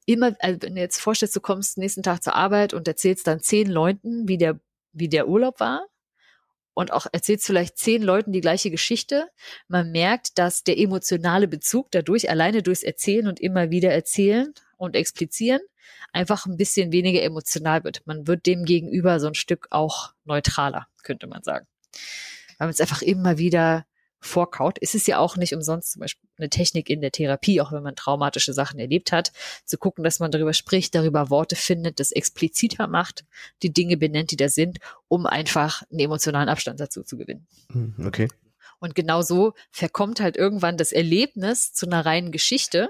immer, 0.04 0.34
also 0.40 0.58
wenn 0.62 0.74
du 0.74 0.80
jetzt 0.80 1.00
vorstellst, 1.00 1.36
du 1.36 1.40
kommst 1.40 1.78
nächsten 1.78 2.02
Tag 2.02 2.22
zur 2.22 2.34
Arbeit 2.34 2.74
und 2.74 2.88
erzählst 2.88 3.26
dann 3.26 3.40
zehn 3.40 3.68
Leuten, 3.70 4.26
wie 4.26 4.38
der, 4.38 4.58
wie 4.92 5.08
der 5.08 5.28
Urlaub 5.28 5.60
war, 5.60 5.86
und 6.74 6.92
auch 6.92 7.06
erzählst 7.12 7.46
vielleicht 7.46 7.78
zehn 7.78 8.02
Leuten 8.02 8.32
die 8.32 8.40
gleiche 8.40 8.70
Geschichte. 8.70 9.28
Man 9.68 9.90
merkt, 9.92 10.38
dass 10.38 10.64
der 10.64 10.78
emotionale 10.78 11.48
Bezug 11.48 11.90
dadurch 11.90 12.30
alleine 12.30 12.62
durchs 12.62 12.82
Erzählen 12.82 13.26
und 13.26 13.40
immer 13.40 13.70
wieder 13.70 13.90
erzählen 13.90 14.52
und 14.76 14.96
explizieren 14.96 15.60
einfach 16.12 16.46
ein 16.46 16.56
bisschen 16.56 16.92
weniger 16.92 17.22
emotional 17.22 17.84
wird. 17.84 18.02
Man 18.06 18.26
wird 18.26 18.46
dem 18.46 18.64
gegenüber 18.64 19.20
so 19.20 19.28
ein 19.28 19.34
Stück 19.34 19.68
auch 19.70 20.12
neutraler, 20.24 20.86
könnte 21.02 21.26
man 21.26 21.42
sagen. 21.42 21.66
Weil 22.58 22.66
man 22.66 22.70
es 22.70 22.80
einfach 22.80 23.02
immer 23.02 23.38
wieder 23.38 23.86
vorkaut. 24.20 24.78
Es 24.80 24.94
ist 24.94 25.08
ja 25.08 25.18
auch 25.18 25.36
nicht 25.36 25.54
umsonst 25.54 25.92
zum 25.92 26.00
Beispiel 26.00 26.28
eine 26.38 26.50
Technik 26.50 26.90
in 26.90 27.00
der 27.00 27.10
Therapie, 27.10 27.60
auch 27.60 27.72
wenn 27.72 27.82
man 27.82 27.96
traumatische 27.96 28.52
Sachen 28.52 28.78
erlebt 28.78 29.12
hat, 29.12 29.32
zu 29.64 29.78
gucken, 29.78 30.04
dass 30.04 30.20
man 30.20 30.30
darüber 30.30 30.52
spricht, 30.52 30.94
darüber 30.94 31.30
Worte 31.30 31.56
findet, 31.56 32.00
das 32.00 32.12
expliziter 32.12 32.86
macht, 32.86 33.24
die 33.62 33.72
Dinge 33.72 33.96
benennt, 33.96 34.30
die 34.30 34.36
da 34.36 34.48
sind, 34.48 34.78
um 35.08 35.26
einfach 35.26 35.82
einen 35.90 36.00
emotionalen 36.00 36.48
Abstand 36.48 36.80
dazu 36.80 37.02
zu 37.02 37.16
gewinnen. 37.16 37.46
Hm, 37.72 37.94
okay. 38.06 38.28
Und 38.78 38.94
genau 38.94 39.22
so 39.22 39.54
verkommt 39.70 40.20
halt 40.20 40.36
irgendwann 40.36 40.78
das 40.78 40.92
Erlebnis 40.92 41.72
zu 41.72 41.86
einer 41.86 42.04
reinen 42.04 42.32
Geschichte. 42.32 42.88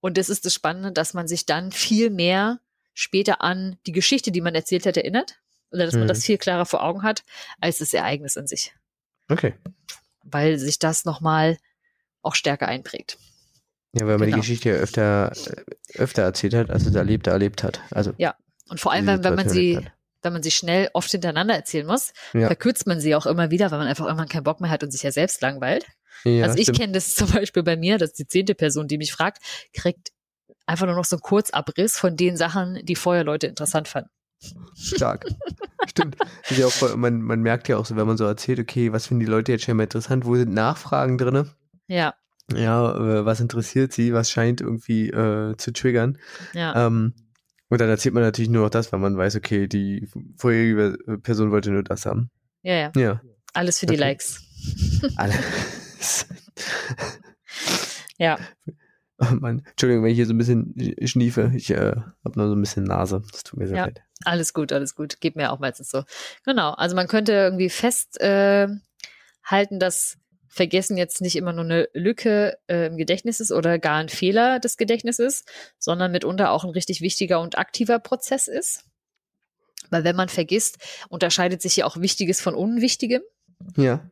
Und 0.00 0.16
das 0.16 0.28
ist 0.28 0.44
das 0.44 0.54
Spannende, 0.54 0.92
dass 0.92 1.14
man 1.14 1.26
sich 1.28 1.44
dann 1.46 1.72
viel 1.72 2.10
mehr 2.10 2.60
später 2.94 3.42
an 3.42 3.78
die 3.86 3.92
Geschichte, 3.92 4.30
die 4.30 4.40
man 4.40 4.54
erzählt 4.54 4.86
hat, 4.86 4.96
erinnert. 4.96 5.40
Oder 5.72 5.86
dass 5.86 5.94
man 5.94 6.04
mhm. 6.04 6.08
das 6.08 6.24
viel 6.24 6.38
klarer 6.38 6.66
vor 6.66 6.82
Augen 6.84 7.02
hat, 7.02 7.24
als 7.60 7.78
das 7.78 7.94
Ereignis 7.94 8.36
an 8.36 8.46
sich. 8.46 8.74
Okay. 9.28 9.54
Weil 10.24 10.58
sich 10.58 10.78
das 10.78 11.04
nochmal 11.04 11.58
auch 12.22 12.34
stärker 12.34 12.68
einprägt. 12.68 13.18
Ja, 13.92 14.06
weil 14.06 14.18
man 14.18 14.28
genau. 14.28 14.36
die 14.36 14.40
Geschichte 14.40 14.70
ja 14.70 14.76
öfter, 14.76 15.32
öfter 15.94 16.22
erzählt 16.22 16.54
hat, 16.54 16.70
als 16.70 16.86
es 16.86 16.94
erlebt, 16.94 17.26
erlebt 17.26 17.62
hat. 17.62 17.80
Also 17.90 18.12
ja, 18.16 18.34
und 18.68 18.80
vor 18.80 18.92
allem, 18.92 19.06
wenn, 19.06 19.22
wenn 19.22 19.34
man 19.34 19.48
sie, 19.48 19.78
wenn 20.22 20.32
man 20.32 20.42
sie 20.42 20.50
schnell 20.50 20.88
oft 20.94 21.10
hintereinander 21.10 21.54
erzählen 21.54 21.86
muss, 21.86 22.12
ja. 22.32 22.46
verkürzt 22.46 22.86
man 22.86 23.00
sie 23.00 23.14
auch 23.14 23.26
immer 23.26 23.50
wieder, 23.50 23.70
weil 23.70 23.78
man 23.78 23.88
einfach 23.88 24.06
irgendwann 24.06 24.28
keinen 24.28 24.44
Bock 24.44 24.60
mehr 24.60 24.70
hat 24.70 24.82
und 24.82 24.90
sich 24.90 25.02
ja 25.02 25.12
selbst 25.12 25.42
langweilt. 25.42 25.86
Ja, 26.24 26.44
also 26.44 26.56
ich 26.56 26.72
kenne 26.72 26.94
das 26.94 27.14
zum 27.14 27.30
Beispiel 27.30 27.62
bei 27.62 27.76
mir, 27.76 27.98
dass 27.98 28.14
die 28.14 28.26
zehnte 28.26 28.54
Person, 28.54 28.88
die 28.88 28.96
mich 28.96 29.12
fragt, 29.12 29.42
kriegt 29.74 30.12
einfach 30.64 30.86
nur 30.86 30.94
noch 30.94 31.04
so 31.04 31.16
einen 31.16 31.22
Kurzabriss 31.22 31.98
von 31.98 32.16
den 32.16 32.36
Sachen, 32.36 32.80
die 32.84 32.96
vorher 32.96 33.24
Leute 33.24 33.46
interessant 33.46 33.88
fanden. 33.88 34.10
Stark. 34.74 35.26
Stimmt. 35.86 36.16
Ja 36.50 36.68
voll, 36.68 36.96
man, 36.96 37.22
man 37.22 37.40
merkt 37.40 37.68
ja 37.68 37.76
auch 37.76 37.86
so, 37.86 37.96
wenn 37.96 38.06
man 38.06 38.16
so 38.16 38.24
erzählt, 38.24 38.58
okay, 38.58 38.92
was 38.92 39.06
finden 39.06 39.20
die 39.20 39.30
Leute 39.30 39.52
jetzt 39.52 39.64
schon 39.64 39.76
mal 39.76 39.84
interessant, 39.84 40.24
wo 40.24 40.36
sind 40.36 40.52
Nachfragen 40.52 41.18
drin? 41.18 41.50
Ja. 41.86 42.14
Ja, 42.54 42.94
äh, 42.96 43.24
was 43.24 43.40
interessiert 43.40 43.92
sie, 43.92 44.12
was 44.12 44.30
scheint 44.30 44.60
irgendwie 44.60 45.08
äh, 45.08 45.56
zu 45.56 45.72
triggern. 45.72 46.18
Ja. 46.54 46.86
Ähm, 46.86 47.14
und 47.68 47.80
dann 47.80 47.88
erzählt 47.88 48.14
man 48.14 48.22
natürlich 48.22 48.50
nur 48.50 48.64
noch 48.64 48.70
das, 48.70 48.92
weil 48.92 49.00
man 49.00 49.16
weiß, 49.16 49.36
okay, 49.36 49.66
die 49.66 50.08
vorherige 50.36 50.98
Person 51.22 51.50
wollte 51.50 51.70
nur 51.70 51.82
das 51.82 52.04
haben. 52.04 52.30
Ja, 52.62 52.74
ja. 52.74 52.92
ja. 52.96 53.20
Alles 53.54 53.78
für 53.78 53.86
okay. 53.86 53.94
die 53.94 54.00
Likes. 54.00 54.42
Alles. 55.16 56.26
ja. 58.18 58.38
Mann. 59.40 59.62
Entschuldigung, 59.70 60.04
wenn 60.04 60.10
ich 60.10 60.16
hier 60.16 60.26
so 60.26 60.34
ein 60.34 60.38
bisschen 60.38 60.74
schniefe. 61.04 61.52
Ich 61.54 61.70
äh, 61.70 61.94
habe 62.24 62.38
nur 62.38 62.48
so 62.48 62.54
ein 62.54 62.60
bisschen 62.60 62.84
Nase. 62.84 63.22
Das 63.30 63.44
tut 63.44 63.58
mir 63.58 63.68
sehr 63.68 63.76
ja, 63.76 63.84
leid. 63.86 64.02
Alles 64.24 64.52
gut, 64.54 64.72
alles 64.72 64.94
gut. 64.94 65.20
Geht 65.20 65.36
mir 65.36 65.52
auch 65.52 65.58
meistens 65.58 65.90
so. 65.90 66.04
Genau. 66.44 66.70
Also 66.72 66.96
man 66.96 67.08
könnte 67.08 67.32
irgendwie 67.32 67.70
festhalten, 67.70 68.80
äh, 69.48 69.78
dass 69.78 70.18
Vergessen 70.48 70.98
jetzt 70.98 71.22
nicht 71.22 71.36
immer 71.36 71.52
nur 71.52 71.64
eine 71.64 71.88
Lücke 71.94 72.58
äh, 72.66 72.86
im 72.86 72.98
Gedächtnis 72.98 73.40
ist 73.40 73.52
oder 73.52 73.78
gar 73.78 73.98
ein 73.98 74.10
Fehler 74.10 74.60
des 74.60 74.76
Gedächtnisses, 74.76 75.44
sondern 75.78 76.12
mitunter 76.12 76.50
auch 76.50 76.64
ein 76.64 76.70
richtig 76.70 77.00
wichtiger 77.00 77.40
und 77.40 77.56
aktiver 77.56 77.98
Prozess 77.98 78.48
ist. 78.48 78.84
Weil 79.90 80.04
wenn 80.04 80.16
man 80.16 80.28
vergisst, 80.28 80.78
unterscheidet 81.08 81.62
sich 81.62 81.76
ja 81.76 81.86
auch 81.86 81.96
Wichtiges 81.98 82.40
von 82.40 82.54
Unwichtigem. 82.54 83.22
Ja. 83.76 84.08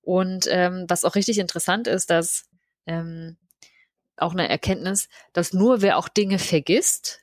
Und 0.00 0.46
ähm, 0.48 0.84
was 0.88 1.04
auch 1.04 1.14
richtig 1.14 1.38
interessant 1.38 1.88
ist, 1.88 2.10
dass 2.10 2.44
ähm, 2.86 3.36
auch 4.16 4.32
eine 4.32 4.48
Erkenntnis, 4.48 5.08
dass 5.32 5.52
nur 5.52 5.82
wer 5.82 5.98
auch 5.98 6.08
Dinge 6.08 6.38
vergisst 6.38 7.20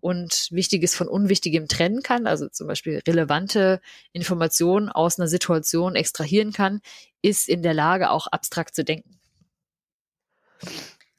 und 0.00 0.48
Wichtiges 0.50 0.94
von 0.94 1.08
Unwichtigem 1.08 1.68
trennen 1.68 2.02
kann, 2.02 2.26
also 2.26 2.48
zum 2.48 2.66
Beispiel 2.66 3.02
relevante 3.06 3.80
Informationen 4.12 4.88
aus 4.88 5.18
einer 5.18 5.28
Situation 5.28 5.96
extrahieren 5.96 6.52
kann, 6.52 6.80
ist 7.22 7.48
in 7.48 7.62
der 7.62 7.74
Lage, 7.74 8.10
auch 8.10 8.26
abstrakt 8.28 8.74
zu 8.74 8.84
denken. 8.84 9.18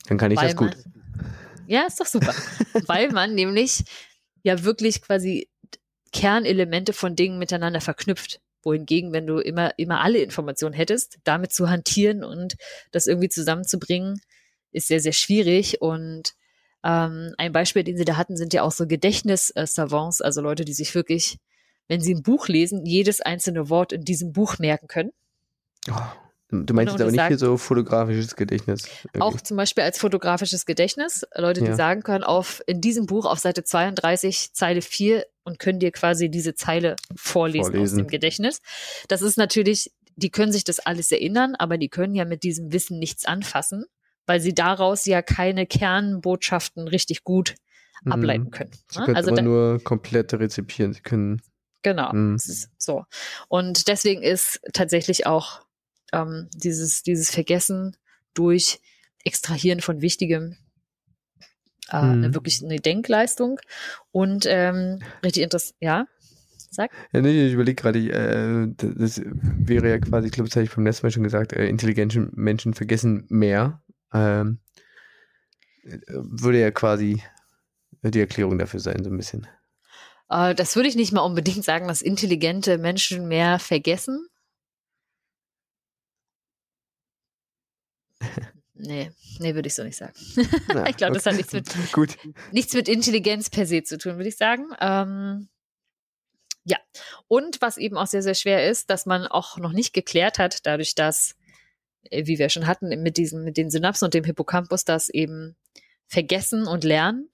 Dann 0.08 0.18
kann 0.18 0.32
ich 0.32 0.38
Weil 0.38 0.48
das 0.48 0.56
gut. 0.56 0.78
Man, 0.86 1.36
ja, 1.68 1.86
ist 1.86 2.00
doch 2.00 2.06
super. 2.06 2.34
Weil 2.88 3.12
man 3.12 3.36
nämlich 3.36 3.84
ja 4.44 4.64
wirklich 4.64 5.02
quasi 5.02 5.50
Kernelemente 6.14 6.94
von 6.94 7.16
Dingen 7.16 7.38
miteinander 7.38 7.82
verknüpft. 7.82 8.40
Wohingegen, 8.64 9.14
wenn 9.14 9.28
du 9.28 9.40
immer, 9.40 9.78
immer 9.78 10.02
alle 10.02 10.20
Informationen 10.20 10.74
hättest, 10.74 11.20
damit 11.24 11.54
zu 11.54 11.70
hantieren 11.70 12.24
und 12.24 12.56
das 12.92 13.08
irgendwie 13.08 13.30
zusammenzubringen, 13.30 14.20
ist 14.78 14.88
sehr, 14.88 15.00
sehr 15.00 15.14
schwierig. 15.14 15.82
Und 15.82 16.34
ähm, 16.84 17.34
ein 17.38 17.52
Beispiel, 17.52 17.84
den 17.84 17.98
sie 17.98 18.06
da 18.06 18.18
hatten, 18.18 18.38
sind 18.38 18.54
ja 18.54 18.64
auch 18.64 18.72
so 18.72 18.88
Gedächtnis-Savants, 18.88 20.22
also 20.22 20.42
Leute, 20.42 20.66
die 20.66 20.74
sich 20.74 20.94
wirklich, 20.96 21.38
wenn 21.88 22.02
sie 22.02 22.16
ein 22.16 22.24
Buch 22.24 22.48
lesen, 22.48 22.86
jedes 22.86 23.22
einzelne 23.22 23.70
Wort 23.70 23.92
in 23.92 24.04
diesem 24.04 24.32
Buch 24.32 24.60
merken 24.60 24.88
können. 24.88 25.12
Oh, 25.90 25.94
du 26.50 26.74
meinst 26.74 26.94
jetzt 26.94 27.02
aber 27.02 27.12
nicht 27.12 27.28
hier 27.28 27.38
so 27.38 27.58
fotografisches 27.58 28.36
Gedächtnis. 28.36 28.84
Wirklich. 29.04 29.22
Auch 29.22 29.42
zum 29.42 29.58
Beispiel 29.58 29.84
als 29.84 29.98
fotografisches 29.98 30.66
Gedächtnis. 30.66 31.26
Leute, 31.36 31.62
die 31.62 31.68
ja. 31.68 31.76
sagen 31.76 32.04
können, 32.04 32.24
auf, 32.24 32.62
in 32.68 32.82
diesem 32.82 33.06
Buch 33.06 33.26
auf 33.26 33.40
Seite 33.40 33.64
32, 33.64 34.54
Zeile 34.54 34.82
4 34.82 35.26
und 35.44 35.60
können 35.60 35.80
dir 35.80 35.92
quasi 35.92 36.30
diese 36.30 36.56
Zeile 36.56 36.96
vorlesen, 37.16 37.72
vorlesen. 37.72 38.00
aus 38.00 38.04
dem 38.04 38.08
Gedächtnis. 38.08 38.62
Das 39.08 39.22
ist 39.22 39.38
natürlich 39.38 39.92
die 40.18 40.32
können 40.32 40.52
sich 40.52 40.64
das 40.64 40.80
alles 40.80 41.12
erinnern, 41.12 41.56
aber 41.56 41.78
die 41.78 41.90
können 41.90 42.16
ja 42.16 42.26
mit 42.26 42.44
diesem 42.44 42.74
Wissen 42.74 43.00
nichts 43.00 43.26
anfassen, 43.26 43.86
weil 44.28 44.40
sie 44.40 44.54
daraus 44.54 45.06
ja 45.06 45.22
keine 45.24 45.66
Kernbotschaften 45.66 46.88
richtig 46.88 47.24
gut 47.24 47.56
Mhm. 48.04 48.12
ableiten 48.12 48.52
können. 48.52 48.72
Sie 48.92 49.00
ne? 49.00 49.06
können 49.06 49.18
Also 49.18 49.32
da- 49.32 49.42
nur 49.42 49.84
komplette 49.84 50.40
rezipieren. 50.40 50.94
Sie 50.94 51.02
können. 51.02 51.42
Genau. 51.82 52.14
Mhm. 52.14 52.38
So. 52.78 53.06
Und 53.48 53.88
deswegen 53.88 54.22
ist 54.22 54.60
tatsächlich 54.74 55.26
auch 55.26 55.62
ähm, 56.14 56.48
dieses, 56.54 57.02
dieses 57.02 57.32
Vergessen 57.32 57.98
durch 58.36 58.80
Extrahieren 59.24 59.82
von 59.82 60.02
Wichtigem 60.02 60.58
äh, 61.92 62.02
Mhm. 62.02 62.12
eine, 62.24 62.34
wirklich 62.34 62.64
eine 62.64 62.78
Denkleistung. 62.80 63.60
Und 64.12 64.46
ähm, 64.48 65.00
richtig 65.24 65.44
interessant, 65.44 65.76
ja, 65.80 66.06
sag. 66.70 66.92
Ja, 67.14 67.22
nee, 67.22 67.48
ich 67.48 67.54
überlege 67.54 67.82
gerade, 67.82 68.00
äh, 68.00 68.68
das 68.78 69.22
wäre 69.24 69.90
ja 69.90 69.98
quasi, 70.00 70.28
ich 70.28 70.34
glaube, 70.34 70.50
das 70.50 70.56
habe 70.56 70.66
ich 70.66 70.74
beim 70.76 70.86
letzten 70.86 71.06
Mal 71.06 71.12
schon 71.12 71.24
gesagt, 71.24 71.54
äh, 71.54 71.68
intelligente 71.68 72.30
Menschen 72.34 72.74
vergessen 72.74 73.26
mehr. 73.30 73.82
Ähm, 74.14 74.60
äh, 75.84 76.00
würde 76.08 76.60
ja 76.60 76.72
quasi 76.72 77.22
die 78.04 78.20
Erklärung 78.20 78.58
dafür 78.58 78.80
sein, 78.80 79.04
so 79.04 79.10
ein 79.10 79.18
bisschen. 79.18 79.48
Äh, 80.30 80.56
das 80.56 80.76
würde 80.76 80.90
ich 80.90 80.96
nicht 80.96 81.12
mal 81.12 81.22
unbedingt 81.22 81.64
sagen, 81.66 81.88
dass 81.88 82.02
intelligente 82.02 82.78
Menschen 82.78 83.28
mehr 83.28 83.60
vergessen. 83.60 84.28
Nee, 88.80 89.12
nee, 89.40 89.56
würde 89.56 89.68
ich 89.68 89.74
so 89.74 89.84
nicht 89.84 89.98
sagen. 89.98 90.14
Na, 90.68 90.88
Ich 90.90 90.98
glaube, 90.98 91.16
das 91.16 91.26
hat 91.26 91.34
okay. 91.34 91.38
nichts 91.38 91.54
mit- 91.54 91.92
Gut. 91.94 92.16
nichts 92.52 92.76
mit 92.76 92.88
Intelligenz 92.88 93.50
per 93.50 93.66
se 93.66 93.82
zu 93.82 93.98
tun, 93.98 94.18
würde 94.18 94.30
ich 94.30 94.38
sagen. 94.38 94.68
Ähm, 94.80 95.50
ja, 96.64 96.78
und 97.28 97.60
was 97.60 97.78
eben 97.78 97.98
auch 97.98 98.06
sehr, 98.06 98.22
sehr 98.22 98.36
schwer 98.36 98.70
ist, 98.70 98.92
dass 98.92 99.08
man 99.08 99.26
auch 99.26 99.58
noch 99.58 99.72
nicht 99.72 99.94
geklärt 99.94 100.38
hat, 100.38 100.66
dadurch, 100.68 100.94
dass, 100.94 101.36
wie 102.12 102.40
wir 102.40 102.50
schon 102.50 102.68
hatten, 102.68 102.90
mit 103.02 103.18
diesen, 103.18 103.44
mit 103.44 103.58
den 103.58 103.70
Synapsen 103.70 104.06
und 104.06 104.14
dem 104.14 104.24
Hippocampus, 104.24 104.86
dass 104.86 105.10
eben 105.10 105.56
Vergessen 106.08 106.68
und 106.68 106.84
Lernen, 106.84 107.30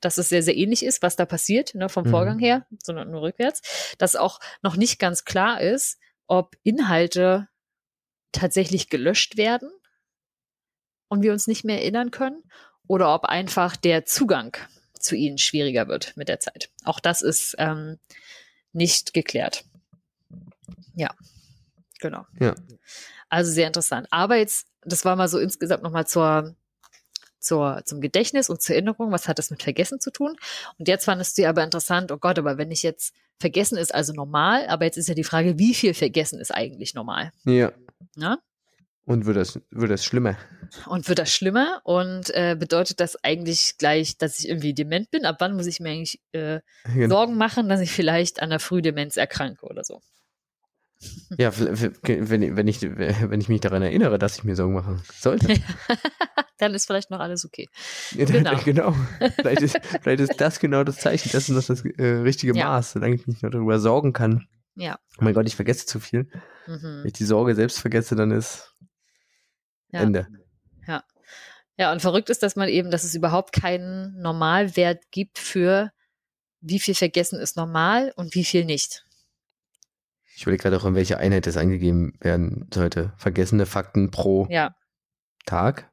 dass 0.00 0.18
es 0.18 0.28
sehr, 0.28 0.42
sehr 0.42 0.56
ähnlich 0.56 0.84
ist, 0.84 1.02
was 1.02 1.16
da 1.16 1.26
passiert, 1.26 1.74
ne, 1.74 1.88
vom 1.88 2.04
Mhm. 2.04 2.10
Vorgang 2.10 2.38
her, 2.38 2.66
sondern 2.82 3.10
nur 3.10 3.22
rückwärts, 3.22 3.94
dass 3.98 4.16
auch 4.16 4.40
noch 4.62 4.76
nicht 4.76 4.98
ganz 4.98 5.24
klar 5.24 5.60
ist, 5.60 5.98
ob 6.26 6.56
Inhalte 6.62 7.48
tatsächlich 8.32 8.88
gelöscht 8.88 9.36
werden 9.36 9.70
und 11.08 11.22
wir 11.22 11.32
uns 11.32 11.46
nicht 11.46 11.64
mehr 11.64 11.80
erinnern 11.80 12.10
können 12.10 12.42
oder 12.86 13.14
ob 13.14 13.24
einfach 13.24 13.76
der 13.76 14.04
Zugang 14.04 14.56
zu 14.98 15.14
ihnen 15.14 15.38
schwieriger 15.38 15.88
wird 15.88 16.16
mit 16.16 16.28
der 16.28 16.40
Zeit. 16.40 16.70
Auch 16.84 17.00
das 17.00 17.22
ist 17.22 17.54
ähm, 17.58 17.98
nicht 18.72 19.14
geklärt. 19.14 19.64
Ja, 20.94 21.14
genau. 22.00 22.26
Ja. 22.38 22.54
Also 23.28 23.50
sehr 23.50 23.66
interessant. 23.66 24.06
Aber 24.10 24.36
jetzt, 24.36 24.66
das 24.82 25.04
war 25.04 25.16
mal 25.16 25.28
so 25.28 25.38
insgesamt 25.38 25.82
nochmal 25.82 26.06
zur, 26.06 26.54
zur, 27.38 27.82
zum 27.84 28.00
Gedächtnis 28.00 28.50
und 28.50 28.62
zur 28.62 28.74
Erinnerung. 28.74 29.12
Was 29.12 29.28
hat 29.28 29.38
das 29.38 29.50
mit 29.50 29.62
Vergessen 29.62 30.00
zu 30.00 30.10
tun? 30.10 30.36
Und 30.78 30.88
jetzt 30.88 31.04
fandest 31.04 31.36
du 31.36 31.42
ja 31.42 31.50
aber 31.50 31.64
interessant, 31.64 32.12
oh 32.12 32.18
Gott, 32.18 32.38
aber 32.38 32.58
wenn 32.58 32.70
ich 32.70 32.82
jetzt 32.82 33.14
Vergessen 33.38 33.76
ist 33.76 33.94
also 33.94 34.12
normal, 34.12 34.66
aber 34.68 34.86
jetzt 34.86 34.96
ist 34.96 35.08
ja 35.08 35.14
die 35.14 35.24
Frage, 35.24 35.58
wie 35.58 35.74
viel 35.74 35.92
Vergessen 35.92 36.40
ist 36.40 36.54
eigentlich 36.54 36.94
normal? 36.94 37.32
Ja. 37.44 37.72
Ne? 38.16 38.38
Und 39.04 39.24
wird 39.24 39.36
das, 39.36 39.60
wird 39.70 39.90
das 39.90 40.04
schlimmer? 40.04 40.36
Und 40.86 41.08
wird 41.08 41.20
das 41.20 41.32
schlimmer? 41.32 41.80
Und 41.84 42.30
äh, 42.34 42.56
bedeutet 42.58 42.98
das 42.98 43.22
eigentlich 43.22 43.78
gleich, 43.78 44.18
dass 44.18 44.40
ich 44.40 44.48
irgendwie 44.48 44.74
dement 44.74 45.12
bin? 45.12 45.24
Ab 45.24 45.36
wann 45.38 45.54
muss 45.54 45.66
ich 45.66 45.78
mir 45.78 45.90
eigentlich 45.90 46.20
äh, 46.32 46.60
Genau. 46.92 47.14
Sorgen 47.14 47.36
machen, 47.36 47.68
dass 47.68 47.80
ich 47.80 47.92
vielleicht 47.92 48.42
an 48.42 48.50
der 48.50 48.58
Frühdemenz 48.58 49.16
erkranke 49.16 49.64
oder 49.66 49.84
so? 49.84 50.00
Ja, 51.38 51.52
wenn, 51.58 52.42
ich- 52.42 52.56
wenn, 52.56 52.68
ich, 52.68 52.82
wenn 52.82 53.40
ich 53.40 53.48
mich 53.48 53.60
daran 53.60 53.82
erinnere, 53.82 54.18
dass 54.18 54.38
ich 54.38 54.44
mir 54.44 54.56
Sorgen 54.56 54.74
machen 54.74 55.02
sollte. 55.14 55.46
Dann 56.58 56.74
ist 56.74 56.86
vielleicht 56.86 57.10
noch 57.10 57.20
alles 57.20 57.44
okay. 57.44 57.68
Ja, 58.12 58.24
Genau. 58.24 58.56
genau. 58.64 58.96
Vielleicht, 59.36 59.60
ist, 59.62 59.78
vielleicht 60.02 60.20
ist 60.20 60.40
das 60.40 60.58
genau 60.58 60.84
das 60.84 60.96
Zeichen. 60.96 61.28
Das 61.32 61.48
ist 61.48 61.54
noch 61.54 61.62
das 61.64 61.84
äh, 61.84 62.06
richtige 62.22 62.56
Ja. 62.56 62.68
Maß, 62.68 62.92
solange 62.92 63.14
ich 63.14 63.26
mich 63.26 63.42
noch 63.42 63.50
darüber 63.50 63.78
sorgen 63.78 64.14
kann. 64.14 64.48
Ja. 64.74 64.98
Oh 65.18 65.24
mein 65.24 65.34
Gott, 65.34 65.46
ich 65.46 65.54
vergesse 65.56 65.84
zu 65.84 66.00
viel. 66.00 66.30
Mhm. 66.66 67.00
Wenn 67.00 67.06
ich 67.06 67.12
die 67.12 67.24
Sorge 67.24 67.54
selbst 67.54 67.78
vergesse, 67.80 68.16
dann 68.16 68.30
ist 68.30 68.74
Ja. 69.92 70.00
Ende. 70.00 70.26
Ja, 71.78 71.92
und 71.92 72.00
verrückt 72.00 72.30
ist, 72.30 72.42
dass 72.42 72.56
man 72.56 72.70
eben, 72.70 72.90
dass 72.90 73.04
es 73.04 73.14
überhaupt 73.14 73.52
keinen 73.52 74.18
Normalwert 74.22 75.02
gibt 75.10 75.38
für 75.38 75.90
wie 76.62 76.80
viel 76.80 76.94
Vergessen 76.94 77.38
ist 77.38 77.58
normal 77.58 78.14
und 78.16 78.34
wie 78.34 78.46
viel 78.46 78.64
nicht. 78.64 79.04
Ich 80.36 80.42
überlege 80.42 80.64
gerade 80.64 80.76
auch, 80.76 80.84
in 80.84 80.94
welche 80.94 81.16
Einheit 81.16 81.46
das 81.46 81.56
angegeben 81.56 82.12
werden 82.20 82.68
sollte. 82.72 83.14
Vergessene 83.16 83.64
Fakten 83.64 84.10
pro 84.10 84.46
Ja, 84.50 84.74
Tag. 85.46 85.90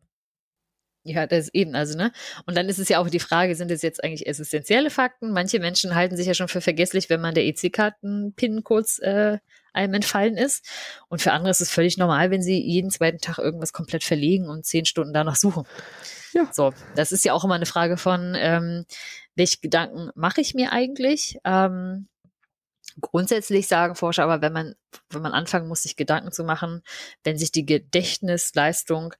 ja, 1.05 1.25
das 1.27 1.45
ist 1.45 1.55
eben, 1.55 1.75
also, 1.75 1.97
ne? 1.97 2.11
Und 2.45 2.57
dann 2.57 2.67
ist 2.67 2.77
es 2.77 2.89
ja 2.89 2.99
auch 2.99 3.09
die 3.09 3.19
Frage, 3.19 3.55
sind 3.55 3.71
es 3.71 3.81
jetzt 3.81 4.03
eigentlich 4.03 4.27
existenzielle 4.27 4.89
Fakten? 4.89 5.31
Manche 5.31 5.59
Menschen 5.59 5.95
halten 5.95 6.17
sich 6.17 6.27
ja 6.27 6.33
schon 6.33 6.49
für 6.49 6.59
vergesslich, 6.59 7.09
wenn 7.09 7.21
man 7.21 7.33
der 7.33 7.45
EC-Karten-Pin 7.45 8.63
kurz 8.63 8.99
äh, 8.99 9.37
einem 9.71 9.93
entfallen 9.93 10.35
ist. 10.35 10.65
Und 11.07 11.21
für 11.21 11.31
andere 11.31 11.51
ist 11.51 11.61
es 11.61 11.71
völlig 11.71 11.97
normal, 11.97 12.29
wenn 12.29 12.41
sie 12.41 12.61
jeden 12.61 12.89
zweiten 12.91 13.19
Tag 13.19 13.37
irgendwas 13.37 13.71
komplett 13.71 14.03
verlegen 14.03 14.49
und 14.49 14.65
zehn 14.65 14.85
Stunden 14.85 15.13
danach 15.13 15.37
suchen. 15.37 15.63
Ja. 16.33 16.49
So, 16.51 16.73
das 16.95 17.11
ist 17.13 17.23
ja 17.23 17.31
auch 17.33 17.43
immer 17.45 17.55
eine 17.55 17.65
Frage 17.65 17.95
von, 17.95 18.35
ähm, 18.37 18.85
welche 19.35 19.59
Gedanken 19.61 20.09
mache 20.15 20.41
ich 20.41 20.53
mir 20.53 20.71
eigentlich? 20.73 21.37
Ähm, 21.45 22.07
grundsätzlich 23.01 23.67
sagen 23.67 23.95
Forscher, 23.95 24.23
aber 24.23 24.41
wenn 24.41 24.53
man, 24.53 24.75
wenn 25.09 25.21
man 25.21 25.33
anfangen 25.33 25.67
muss, 25.67 25.83
sich 25.83 25.95
Gedanken 25.95 26.31
zu 26.31 26.43
machen, 26.43 26.83
wenn 27.23 27.37
sich 27.37 27.51
die 27.51 27.65
Gedächtnisleistung 27.65 29.13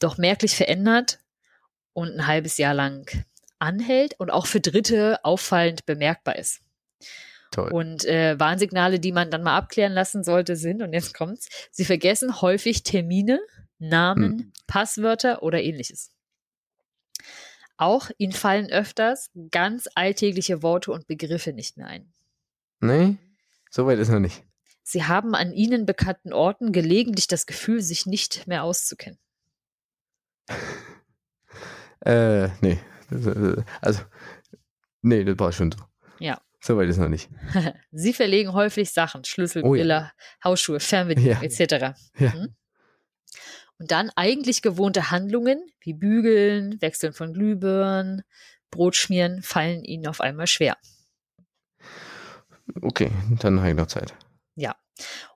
doch 0.00 0.18
merklich 0.18 0.56
verändert 0.56 1.18
und 1.92 2.12
ein 2.12 2.26
halbes 2.26 2.58
Jahr 2.58 2.74
lang 2.74 3.10
anhält 3.58 4.14
und 4.18 4.30
auch 4.30 4.46
für 4.46 4.60
Dritte 4.60 5.18
auffallend 5.24 5.86
bemerkbar 5.86 6.36
ist. 6.36 6.62
Toll. 7.50 7.70
Und 7.72 8.04
äh, 8.04 8.38
Warnsignale, 8.38 9.00
die 9.00 9.12
man 9.12 9.30
dann 9.30 9.42
mal 9.42 9.56
abklären 9.56 9.92
lassen 9.92 10.22
sollte, 10.22 10.56
sind, 10.56 10.82
und 10.82 10.92
jetzt 10.92 11.14
kommt's, 11.14 11.48
sie 11.70 11.84
vergessen 11.84 12.40
häufig 12.40 12.84
Termine, 12.84 13.40
Namen, 13.78 14.38
Hm. 14.38 14.52
Passwörter 14.66 15.42
oder 15.42 15.60
ähnliches. 15.60 16.12
Auch 17.76 18.10
ihnen 18.18 18.32
fallen 18.32 18.70
öfters 18.70 19.30
ganz 19.50 19.88
alltägliche 19.94 20.62
Worte 20.62 20.92
und 20.92 21.06
Begriffe 21.06 21.52
nicht 21.52 21.76
mehr 21.76 21.86
ein. 21.86 22.12
Nee, 22.80 23.16
soweit 23.70 23.98
ist 23.98 24.08
noch 24.08 24.20
nicht. 24.20 24.42
Sie 24.82 25.04
haben 25.04 25.34
an 25.34 25.52
ihnen 25.52 25.86
bekannten 25.86 26.32
Orten 26.32 26.72
gelegentlich 26.72 27.26
das 27.28 27.46
Gefühl, 27.46 27.80
sich 27.82 28.06
nicht 28.06 28.46
mehr 28.46 28.64
auszukennen. 28.64 29.18
Äh, 32.02 32.48
nee. 32.62 32.78
Also, 33.82 34.00
nee, 35.02 35.22
das 35.22 35.38
war 35.38 35.52
schon 35.52 35.70
so. 35.70 35.78
Ja. 36.18 36.40
Soweit 36.60 36.88
ist 36.88 36.96
noch 36.96 37.10
nicht. 37.10 37.28
Sie 37.92 38.14
verlegen 38.14 38.54
häufig 38.54 38.90
Sachen, 38.90 39.24
Schlüssel, 39.24 39.62
Oh 39.62 39.74
ja. 39.74 39.82
Brille, 39.82 40.12
Hausschuhe, 40.42 40.80
Fernbedienung 40.80 41.42
Ja. 41.42 41.42
etc. 41.42 41.94
Ja. 42.18 42.30
Mhm. 42.34 42.54
Und 43.78 43.90
dann 43.90 44.10
eigentlich 44.16 44.62
gewohnte 44.62 45.10
Handlungen 45.10 45.62
wie 45.80 45.92
Bügeln, 45.92 46.80
Wechseln 46.80 47.12
von 47.12 47.34
Glühbirnen, 47.34 48.22
Brot 48.70 48.96
schmieren, 48.96 49.42
fallen 49.42 49.84
ihnen 49.84 50.06
auf 50.06 50.20
einmal 50.22 50.46
schwer. 50.46 50.78
Okay, 52.82 53.10
dann 53.40 53.60
habe 53.60 53.70
ich 53.70 53.76
noch 53.76 53.86
Zeit. 53.86 54.14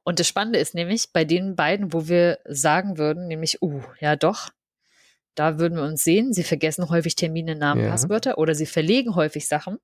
Und 0.05 0.20
das 0.20 0.28
Spannende 0.28 0.59
ist 0.59 0.74
nämlich, 0.74 1.12
bei 1.12 1.24
den 1.24 1.57
beiden, 1.57 1.93
wo 1.93 2.09
wir 2.09 2.39
sagen 2.47 2.99
würden, 2.99 3.26
nämlich, 3.26 3.62
uh, 3.62 3.82
ja 4.01 4.16
doch, 4.16 4.51
da 5.35 5.59
würden 5.59 5.76
wir 5.76 5.85
uns 5.85 6.05
sehen, 6.05 6.32
sie 6.32 6.45
vergessen 6.45 6.89
häufig 6.91 7.16
Termine, 7.16 7.57
Namen, 7.57 7.82
Ja. 7.82 7.91
Passwörter 7.91 8.39
oder 8.39 8.55
sie 8.55 8.66
verlegen 8.66 9.14
häufig 9.14 9.49
Sachen. 9.49 9.78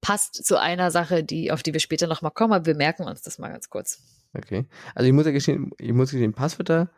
Passt 0.00 0.44
zu 0.44 0.58
einer 0.60 0.90
Sache, 0.90 1.22
die, 1.22 1.52
auf 1.52 1.62
die 1.62 1.72
wir 1.72 1.80
später 1.80 2.06
nochmal 2.06 2.32
kommen, 2.32 2.52
aber 2.52 2.66
wir 2.66 2.74
merken 2.74 3.04
uns 3.04 3.22
das 3.22 3.38
mal 3.38 3.50
ganz 3.50 3.68
kurz. 3.68 4.00
Okay. 4.34 4.66
Also 4.94 5.06
ich 5.06 5.12
muss 5.12 5.26
ja 5.26 5.32
gestehen, 5.32 5.70
ich 5.78 5.92
muss 5.92 6.10
gestehen, 6.10 6.32
Passwörter, 6.32 6.90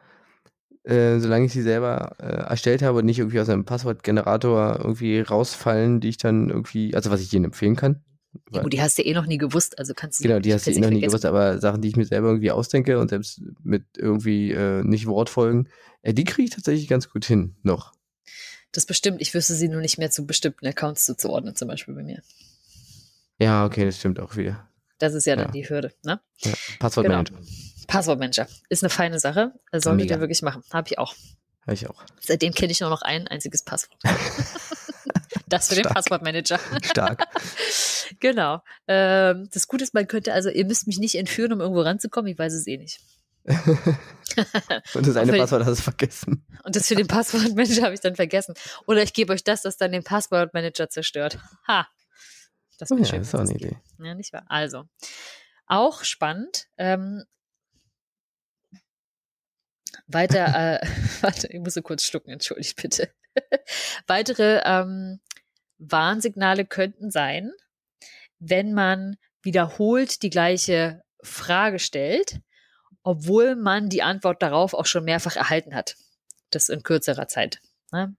äh, 0.85 1.19
solange 1.19 1.47
ich 1.47 1.53
sie 1.53 1.63
selber 1.63 2.17
äh, 2.19 2.49
erstellt 2.49 2.83
habe 2.83 2.99
und 2.99 3.05
nicht 3.05 3.19
irgendwie 3.19 3.41
aus 3.41 3.49
einem 3.49 3.65
Passwortgenerator 3.65 4.79
irgendwie 4.79 5.21
rausfallen, 5.21 6.01
die 6.01 6.09
ich 6.09 6.19
dann 6.19 6.49
irgendwie, 6.51 6.95
also 6.95 7.11
was 7.11 7.21
ich 7.21 7.33
Ihnen 7.33 7.47
empfehlen 7.47 7.77
kann. 7.77 8.03
Ja, 8.53 8.63
gut, 8.63 8.73
die 8.73 8.81
hast 8.81 8.99
du 8.99 9.03
eh 9.03 9.15
noch 9.15 9.27
nie 9.27 9.39
gewusst, 9.39 9.79
also 9.79 9.95
kannst 9.95 10.21
du 10.21 10.25
Genau, 10.25 10.39
die 10.39 10.53
hast 10.53 10.67
du 10.67 10.71
eh 10.71 10.79
noch 10.79 10.91
nie 10.91 11.01
gewusst, 11.01 11.25
aber 11.25 11.59
Sachen, 11.59 11.81
die 11.83 11.89
ich 11.89 11.97
mir 11.97 12.05
selber 12.05 12.29
irgendwie 12.29 12.51
ausdenke 12.51 12.99
und 12.99 13.09
selbst 13.09 13.41
mit 13.63 13.85
irgendwie 13.97 14.53
äh, 14.53 14.83
nicht 14.85 15.07
Wortfolgen, 15.07 15.69
äh, 16.03 16.13
die 16.15 16.25
kriege 16.25 16.45
ich 16.49 16.51
tatsächlich 16.55 16.89
ganz 16.89 17.09
gut 17.11 17.25
hin 17.25 17.57
noch. 17.63 17.93
Das 18.73 18.85
bestimmt, 18.87 19.21
ich 19.23 19.33
wüsste 19.33 19.55
sie 19.55 19.69
nur 19.69 19.81
nicht 19.81 19.99
mehr 19.99 20.11
zu 20.11 20.27
bestimmten 20.27 20.67
Accounts 20.67 21.05
zuzuordnen, 21.07 21.57
zum 21.57 21.69
Beispiel 21.69 21.95
bei 21.95 22.03
mir. 22.03 22.23
Ja, 23.39 23.65
okay, 23.65 23.85
das 23.85 23.99
stimmt 23.99 24.21
auch 24.21 24.37
wieder. 24.37 24.69
Das 24.99 25.15
ist 25.15 25.27
ja 25.27 25.37
dann 25.37 25.47
Ja. 25.47 25.53
die 25.53 25.69
Hürde, 25.69 25.93
ne? 26.05 26.21
Ja. 26.39 26.53
Passwortmanager. 26.79 27.35
Passwortmanager 27.87 28.47
ist 28.69 28.83
eine 28.83 28.91
feine 28.91 29.19
Sache. 29.21 29.53
Mega. 29.73 30.17
ihr 30.17 30.21
wirklich 30.21 30.43
machen. 30.43 30.63
Habe 30.73 30.89
ich 30.91 30.99
auch. 30.99 31.15
Habe 31.63 31.75
ich 31.75 31.89
auch. 31.89 32.05
Seitdem 32.21 32.53
kenne 32.53 32.73
ich 32.73 32.81
nur 32.81 32.91
noch 32.91 33.03
ein 33.03 33.29
einziges 33.29 33.63
Passwort. 33.63 34.01
das 35.49 35.69
für 35.69 35.75
den 35.75 35.85
Stark. 35.85 35.95
Passwortmanager. 35.95 36.59
Stark. 36.83 37.25
genau. 38.21 38.63
Ähm, 38.87 39.49
das 39.53 39.69
Gute 39.69 39.85
ist, 39.85 39.95
man 39.95 40.07
könnte, 40.07 40.33
also 40.33 40.51
ihr 40.51 40.65
müsst 40.65 40.87
mich 40.87 40.99
nicht 40.99 41.15
entführen, 41.15 41.53
um 41.53 41.61
irgendwo 41.61 41.83
ranzukommen, 41.83 42.31
ich 42.31 42.39
weiß 42.39 42.53
es 42.53 42.67
eh 42.67 42.77
nicht. 42.77 43.01
Und 44.95 45.07
das 45.07 45.17
eine 45.17 45.33
Passwort 45.33 45.65
hast 45.65 45.79
du 45.79 45.83
vergessen. 45.83 46.47
Und 46.65 46.77
das 46.77 46.87
für 46.87 46.95
den 46.95 47.07
Passwortmanager 47.07 47.83
habe 47.83 47.95
ich 47.95 48.01
dann 48.01 48.15
vergessen. 48.15 48.55
Oder 48.87 49.03
ich 49.03 49.13
gebe 49.13 49.33
euch 49.33 49.43
das, 49.43 49.63
das 49.63 49.77
dann 49.77 49.93
den 49.93 50.05
Passwortmanager 50.05 50.91
zerstört. 50.91 51.39
Ha. 51.67 51.89
Das, 52.79 52.93
oh 52.93 52.97
ja, 52.97 53.05
schön, 53.05 53.21
das 53.21 53.29
ist 53.29 53.35
auch 53.35 53.41
eine 53.41 53.55
Idee. 53.55 53.77
Ja, 53.99 54.15
nicht 54.15 54.33
wahr? 54.33 54.45
Also, 54.49 54.85
auch 55.67 56.05
spannend. 56.05 56.67
Ähm, 56.77 57.25
weiter, 60.07 60.81
äh, 60.81 60.87
warte, 61.23 61.49
ich 61.49 61.61
muss 61.61 61.75
so 61.75 61.83
kurz 61.83 62.05
schlucken, 62.05 62.31
entschuldigt 62.31 62.81
bitte. 62.81 63.11
Weitere 64.07 64.61
ähm, 64.65 65.21
Warnsignale 65.79 66.65
könnten 66.65 67.11
sein, 67.11 67.53
wenn 68.39 68.73
man 68.73 69.17
wiederholt 69.43 70.23
die 70.23 70.31
gleiche 70.31 71.03
Frage 71.23 71.79
stellt, 71.79 72.41
obwohl 73.03 73.57
man 73.57 73.89
die 73.89 74.03
Antwort 74.03 74.43
darauf 74.43 74.75
auch 74.75 74.87
schon 74.87 75.05
mehrfach 75.05 75.37
erhalten 75.37 75.75
hat. 75.75 75.97
Das 76.51 76.69
in 76.69 76.83
kürzerer 76.83 77.29
Zeit. 77.29 77.61
Ne? 77.93 78.15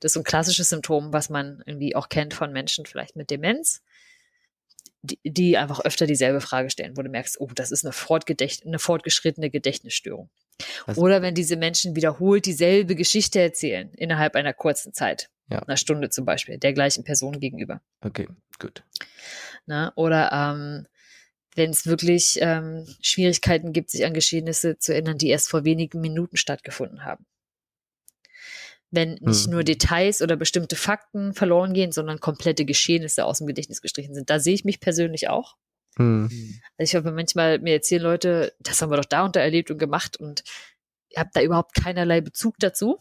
Das 0.00 0.10
ist 0.10 0.14
so 0.14 0.20
ein 0.20 0.24
klassisches 0.24 0.68
Symptom, 0.68 1.12
was 1.12 1.30
man 1.30 1.62
irgendwie 1.66 1.96
auch 1.96 2.08
kennt 2.08 2.34
von 2.34 2.52
Menschen 2.52 2.86
vielleicht 2.86 3.16
mit 3.16 3.30
Demenz, 3.30 3.82
die, 5.02 5.18
die 5.24 5.56
einfach 5.56 5.80
öfter 5.80 6.06
dieselbe 6.06 6.40
Frage 6.40 6.70
stellen, 6.70 6.96
wo 6.96 7.02
du 7.02 7.10
merkst, 7.10 7.40
oh, 7.40 7.50
das 7.54 7.70
ist 7.70 7.84
eine, 7.84 7.94
eine 8.64 8.78
fortgeschrittene 8.78 9.50
Gedächtnisstörung. 9.50 10.30
Was? 10.86 10.98
Oder 10.98 11.22
wenn 11.22 11.34
diese 11.34 11.56
Menschen 11.56 11.96
wiederholt 11.96 12.46
dieselbe 12.46 12.94
Geschichte 12.94 13.40
erzählen 13.40 13.92
innerhalb 13.94 14.34
einer 14.36 14.54
kurzen 14.54 14.92
Zeit. 14.92 15.28
Ja. 15.50 15.58
Einer 15.60 15.76
Stunde 15.76 16.10
zum 16.10 16.24
Beispiel, 16.24 16.58
der 16.58 16.72
gleichen 16.72 17.04
Person 17.04 17.38
gegenüber. 17.38 17.82
Okay, 18.00 18.28
gut. 18.58 18.82
Na, 19.66 19.92
oder 19.94 20.32
ähm, 20.32 20.86
wenn 21.54 21.70
es 21.70 21.86
wirklich 21.86 22.38
ähm, 22.40 22.86
Schwierigkeiten 23.00 23.72
gibt, 23.72 23.90
sich 23.90 24.04
an 24.04 24.14
Geschehnisse 24.14 24.78
zu 24.78 24.92
erinnern, 24.92 25.18
die 25.18 25.28
erst 25.28 25.50
vor 25.50 25.64
wenigen 25.64 26.00
Minuten 26.00 26.36
stattgefunden 26.36 27.04
haben. 27.04 27.26
Wenn 28.90 29.14
nicht 29.20 29.44
hm. 29.44 29.52
nur 29.52 29.64
Details 29.64 30.22
oder 30.22 30.36
bestimmte 30.36 30.76
Fakten 30.76 31.34
verloren 31.34 31.74
gehen, 31.74 31.92
sondern 31.92 32.20
komplette 32.20 32.64
Geschehnisse 32.64 33.24
aus 33.24 33.38
dem 33.38 33.46
Gedächtnis 33.46 33.82
gestrichen 33.82 34.14
sind. 34.14 34.30
Da 34.30 34.40
sehe 34.40 34.54
ich 34.54 34.64
mich 34.64 34.80
persönlich 34.80 35.28
auch. 35.28 35.56
Hm. 35.96 36.28
Also 36.78 36.90
ich 36.90 36.94
habe 36.94 37.12
manchmal, 37.12 37.58
mir 37.58 37.74
erzählen 37.74 38.02
Leute, 38.02 38.54
das 38.60 38.80
haben 38.80 38.90
wir 38.90 38.96
doch 38.96 39.04
da 39.04 39.24
und 39.24 39.36
da 39.36 39.40
erlebt 39.40 39.70
und 39.70 39.78
gemacht 39.78 40.16
und 40.16 40.42
ich 41.08 41.18
habe 41.18 41.30
da 41.32 41.42
überhaupt 41.42 41.74
keinerlei 41.74 42.20
Bezug 42.20 42.56
dazu, 42.58 42.98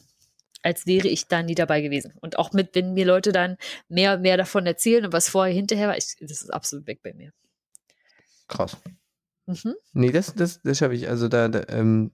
als 0.64 0.88
wäre 0.88 1.08
ich 1.08 1.28
da 1.28 1.44
nie 1.44 1.56
dabei 1.56 1.82
gewesen. 1.82 2.14
Und 2.22 2.40
auch 2.40 2.54
mit, 2.54 2.74
wenn 2.74 2.94
mir 2.94 3.06
Leute 3.06 3.32
dann 3.32 3.58
mehr 3.90 4.16
und 4.16 4.22
mehr 4.22 4.38
davon 4.38 4.66
erzählen 4.66 5.06
und 5.06 5.14
was 5.14 5.30
vorher 5.30 5.54
hinterher 5.54 5.90
war, 5.90 5.98
ich, 5.98 6.16
das 6.20 6.42
ist 6.42 6.54
absolut 6.54 6.88
weg 6.88 7.02
bei 7.04 7.14
mir. 7.14 7.32
Krass. 8.48 8.78
Mhm. 9.46 9.76
Nee, 9.94 10.12
das, 10.12 10.34
das, 10.34 10.62
das 10.64 10.78
schaffe 10.78 10.96
ich. 10.96 11.10
Also 11.10 11.28
da, 11.28 11.50
da, 11.50 11.64
ähm, 11.68 12.12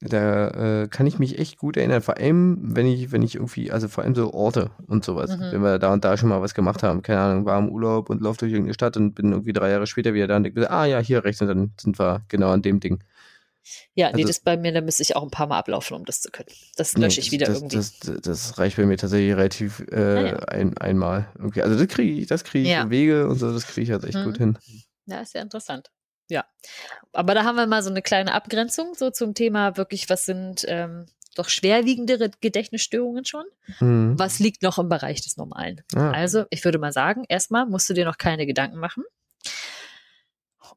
da 0.00 0.48
äh, 0.82 0.88
kann 0.88 1.06
ich 1.06 1.18
mich 1.18 1.38
echt 1.38 1.58
gut 1.58 1.76
erinnern. 1.76 2.00
Vor 2.00 2.16
allem, 2.16 2.74
wenn 2.74 2.86
ich, 2.86 3.12
wenn 3.12 3.22
ich 3.22 3.34
irgendwie, 3.34 3.70
also 3.70 3.86
vor 3.86 4.02
allem 4.02 4.14
so 4.14 4.32
Orte 4.32 4.70
und 4.86 5.04
sowas, 5.04 5.36
mhm. 5.36 5.52
wenn 5.52 5.62
wir 5.62 5.78
da 5.78 5.92
und 5.92 6.04
da 6.04 6.16
schon 6.16 6.30
mal 6.30 6.40
was 6.40 6.54
gemacht 6.54 6.82
haben, 6.82 7.02
keine 7.02 7.20
Ahnung, 7.20 7.44
war 7.44 7.58
im 7.58 7.68
Urlaub 7.68 8.08
und 8.08 8.22
laufe 8.22 8.38
durch 8.38 8.52
irgendeine 8.52 8.74
Stadt 8.74 8.96
und 8.96 9.14
bin 9.14 9.30
irgendwie 9.30 9.52
drei 9.52 9.70
Jahre 9.70 9.86
später 9.86 10.14
wieder 10.14 10.26
da 10.26 10.36
und 10.36 10.44
denke, 10.44 10.70
ah 10.70 10.86
ja, 10.86 11.00
hier 11.00 11.22
rechts 11.22 11.42
und 11.42 11.48
dann 11.48 11.72
sind 11.78 11.98
wir 11.98 12.22
genau 12.28 12.50
an 12.50 12.62
dem 12.62 12.80
Ding. 12.80 13.04
Ja, 13.94 14.08
also, 14.08 14.18
nee, 14.18 14.24
das 14.24 14.40
bei 14.40 14.56
mir, 14.56 14.72
da 14.72 14.80
müsste 14.80 15.02
ich 15.02 15.16
auch 15.16 15.22
ein 15.22 15.30
paar 15.30 15.46
Mal 15.46 15.58
ablaufen, 15.58 15.96
um 15.96 16.04
das 16.04 16.20
zu 16.20 16.30
können. 16.30 16.48
Das 16.76 16.94
lösche 16.94 17.20
nee, 17.20 17.26
ich 17.26 17.32
wieder 17.32 17.46
das, 17.46 17.58
irgendwie. 17.58 17.76
Das, 17.76 17.98
das, 18.00 18.20
das, 18.22 18.58
reicht 18.58 18.76
bei 18.76 18.86
mir 18.86 18.96
tatsächlich 18.96 19.36
relativ 19.36 19.80
äh, 19.90 19.96
ah, 19.96 20.26
ja. 20.26 20.36
ein, 20.48 20.76
einmal. 20.78 21.28
Okay, 21.42 21.62
also 21.62 21.76
das 21.76 21.88
kriege 21.88 22.20
ich, 22.20 22.26
das 22.26 22.44
kriege 22.44 22.64
ich 22.64 22.70
ja. 22.70 22.88
Wege 22.90 23.28
und 23.28 23.36
so, 23.36 23.52
das 23.52 23.66
kriege 23.66 23.82
ich 23.82 23.90
halt 23.90 24.04
echt 24.04 24.14
mhm. 24.16 24.24
gut 24.24 24.38
hin. 24.38 24.58
Ja, 25.06 25.20
ist 25.20 25.34
ja 25.34 25.42
interessant. 25.42 25.90
Ja. 26.28 26.44
Aber 27.12 27.34
da 27.34 27.44
haben 27.44 27.56
wir 27.56 27.66
mal 27.66 27.82
so 27.82 27.90
eine 27.90 28.02
kleine 28.02 28.32
Abgrenzung 28.32 28.94
so 28.94 29.10
zum 29.10 29.34
Thema 29.34 29.76
wirklich, 29.76 30.08
was 30.08 30.24
sind 30.24 30.64
ähm, 30.68 31.06
doch 31.34 31.48
schwerwiegendere 31.48 32.30
Gedächtnisstörungen 32.40 33.24
schon? 33.24 33.44
Mhm. 33.80 34.18
Was 34.18 34.38
liegt 34.38 34.62
noch 34.62 34.78
im 34.78 34.88
Bereich 34.88 35.22
des 35.22 35.36
Normalen? 35.36 35.82
Ah. 35.94 36.10
Also, 36.10 36.44
ich 36.50 36.64
würde 36.64 36.78
mal 36.78 36.92
sagen, 36.92 37.24
erstmal 37.28 37.66
musst 37.66 37.90
du 37.90 37.94
dir 37.94 38.04
noch 38.04 38.18
keine 38.18 38.46
Gedanken 38.46 38.78
machen. 38.78 39.04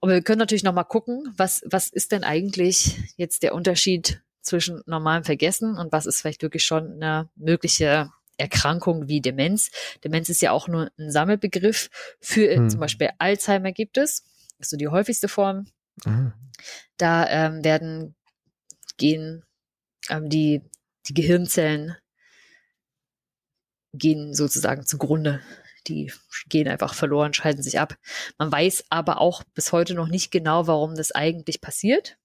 Aber 0.04 0.12
wir 0.12 0.22
können 0.22 0.40
natürlich 0.40 0.64
noch 0.64 0.74
mal 0.74 0.84
gucken, 0.84 1.34
was, 1.38 1.62
was 1.66 1.88
ist 1.88 2.12
denn 2.12 2.26
eigentlich 2.26 3.00
jetzt 3.16 3.42
der 3.42 3.56
Unterschied 3.56 4.22
zwischen 4.42 4.82
normalem 4.86 5.24
Vergessen 5.24 5.78
und 5.78 5.94
was 5.94 6.06
ist 6.06 6.20
vielleicht 6.20 6.42
wirklich 6.42 6.66
schon 6.66 7.02
eine 7.02 7.30
mögliche 7.36 8.12
Erkrankung 8.36 9.08
wie 9.08 9.22
Demenz. 9.22 9.72
Demenz 10.04 10.28
ist 10.28 10.42
ja 10.42 10.52
auch 10.52 10.68
nur 10.68 10.92
ein 11.00 11.10
Sammelbegriff. 11.10 11.90
Für 12.20 12.54
hm. 12.54 12.70
zum 12.70 12.82
Beispiel 12.82 13.12
Alzheimer 13.18 13.72
gibt 13.72 13.98
es 13.98 14.26
ist 14.60 14.72
so 14.72 14.78
die 14.78 14.90
häufigste 14.90 15.30
Form. 15.30 15.68
Mhm. 16.04 16.34
Da 16.98 17.28
ähm, 17.30 17.64
werden 17.64 18.16
gehen 18.98 19.46
ähm, 20.10 20.30
die, 20.30 20.62
die 21.08 21.14
Gehirnzellen 21.14 21.96
gehen 23.94 24.34
sozusagen 24.34 24.86
zugrunde. 24.86 25.40
Die 25.88 26.12
gehen 26.50 26.68
einfach 26.68 26.94
verloren, 26.94 27.34
schalten 27.34 27.62
sich 27.62 27.80
ab. 27.80 27.96
Man 28.38 28.52
weiß 28.52 28.86
aber 28.90 29.20
auch 29.20 29.44
bis 29.54 29.72
heute 29.72 29.94
noch 29.94 30.08
nicht 30.08 30.32
genau, 30.32 30.68
warum 30.68 30.96
das 30.96 31.12
eigentlich 31.12 31.62
passiert. 31.62 32.18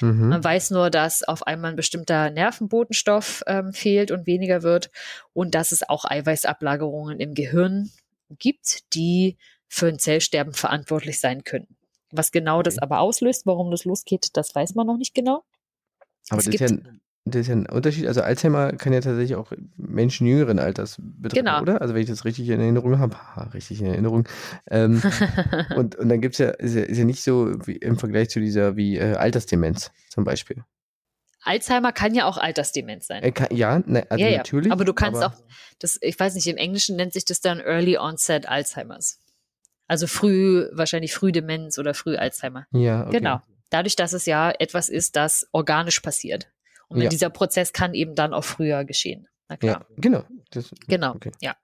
Mhm. 0.00 0.28
Man 0.28 0.44
weiß 0.44 0.70
nur, 0.70 0.90
dass 0.90 1.22
auf 1.22 1.46
einmal 1.46 1.70
ein 1.70 1.76
bestimmter 1.76 2.30
Nervenbotenstoff 2.30 3.42
ähm, 3.46 3.72
fehlt 3.72 4.10
und 4.10 4.26
weniger 4.26 4.62
wird 4.62 4.90
und 5.32 5.54
dass 5.54 5.72
es 5.72 5.88
auch 5.88 6.04
Eiweißablagerungen 6.04 7.20
im 7.20 7.34
Gehirn 7.34 7.90
gibt, 8.30 8.94
die 8.94 9.36
für 9.68 9.86
ein 9.86 9.98
Zellsterben 9.98 10.54
verantwortlich 10.54 11.20
sein 11.20 11.44
können. 11.44 11.76
Was 12.10 12.32
genau 12.32 12.62
das 12.62 12.78
aber 12.78 13.00
auslöst, 13.00 13.46
warum 13.46 13.70
das 13.70 13.84
losgeht, 13.84 14.30
das 14.36 14.54
weiß 14.54 14.74
man 14.74 14.86
noch 14.86 14.96
nicht 14.96 15.14
genau. 15.14 15.44
Aber 16.30 16.42
das 16.42 16.46
ist, 16.46 16.60
ja 16.60 16.78
das 17.34 17.42
ist 17.42 17.48
ja 17.48 17.56
ein 17.56 17.66
Unterschied. 17.66 18.06
Also 18.06 18.22
Alzheimer 18.22 18.72
kann 18.72 18.92
ja 18.92 19.00
tatsächlich 19.00 19.36
auch 19.36 19.52
Menschen 19.76 20.26
jüngeren 20.26 20.58
Alters 20.58 20.96
betreffen, 20.98 21.46
genau. 21.46 21.62
oder? 21.62 21.80
Also 21.80 21.94
wenn 21.94 22.02
ich 22.02 22.08
das 22.08 22.24
richtig 22.24 22.48
in 22.48 22.60
Erinnerung 22.60 22.98
habe, 22.98 23.16
richtig 23.54 23.80
in 23.80 23.86
Erinnerung. 23.86 24.28
Ähm, 24.70 25.02
und, 25.76 25.96
und 25.96 26.08
dann 26.08 26.20
gibt 26.20 26.34
es 26.34 26.38
ja 26.38 26.50
ist, 26.50 26.74
ja, 26.74 26.82
ist 26.82 26.98
ja 26.98 27.04
nicht 27.04 27.22
so 27.22 27.54
wie, 27.66 27.76
im 27.76 27.98
Vergleich 27.98 28.30
zu 28.30 28.40
dieser 28.40 28.76
wie 28.76 28.98
äh, 28.98 29.14
Altersdemenz 29.14 29.90
zum 30.08 30.24
Beispiel. 30.24 30.64
Alzheimer 31.42 31.92
kann 31.92 32.14
ja 32.14 32.26
auch 32.26 32.36
Altersdemenz 32.36 33.06
sein. 33.06 33.22
Äh, 33.22 33.32
kann, 33.32 33.48
ja, 33.54 33.80
ne, 33.86 34.06
also 34.10 34.22
ja, 34.22 34.30
ja, 34.30 34.38
natürlich. 34.38 34.72
Aber 34.72 34.84
du 34.84 34.92
kannst 34.92 35.22
aber 35.22 35.34
auch, 35.34 35.40
das, 35.78 35.98
ich 36.02 36.18
weiß 36.18 36.34
nicht, 36.34 36.46
im 36.46 36.56
Englischen 36.56 36.96
nennt 36.96 37.12
sich 37.12 37.24
das 37.24 37.40
dann 37.40 37.60
Early 37.60 37.96
Onset 37.96 38.48
Alzheimer's. 38.48 39.20
Also 39.86 40.06
früh, 40.06 40.68
wahrscheinlich 40.72 41.14
Frühdemenz 41.14 41.78
oder 41.78 41.94
Früh-Alzheimer. 41.94 42.66
Ja, 42.72 43.06
okay. 43.06 43.18
Genau. 43.18 43.40
Dadurch, 43.70 43.96
dass 43.96 44.12
es 44.12 44.26
ja 44.26 44.50
etwas 44.50 44.88
ist, 44.88 45.16
das 45.16 45.48
organisch 45.52 46.00
passiert. 46.00 46.48
Und 46.88 47.02
ja. 47.02 47.08
dieser 47.08 47.30
Prozess 47.30 47.72
kann 47.72 47.94
eben 47.94 48.14
dann 48.14 48.34
auch 48.34 48.44
früher 48.44 48.84
geschehen. 48.84 49.28
Na 49.48 49.56
klar. 49.56 49.86
Ja, 49.88 49.96
genau. 49.96 50.24
Das, 50.50 50.70
genau, 50.86 51.14
okay. 51.14 51.32
ja. 51.40 51.56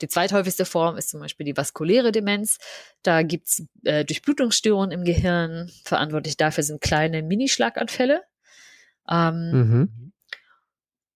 Die 0.00 0.08
zweithäufigste 0.08 0.64
Form 0.64 0.96
ist 0.96 1.10
zum 1.10 1.20
Beispiel 1.20 1.46
die 1.46 1.56
vaskuläre 1.56 2.12
Demenz. 2.12 2.58
Da 3.02 3.22
gibt's 3.22 3.64
äh, 3.84 4.04
Durchblutungsstörungen 4.04 4.90
im 4.90 5.04
Gehirn. 5.04 5.70
Verantwortlich 5.84 6.36
dafür 6.36 6.64
sind 6.64 6.80
kleine 6.80 7.22
Minischlaganfälle. 7.22 8.22
Ähm, 9.08 9.50
mhm. 9.50 10.12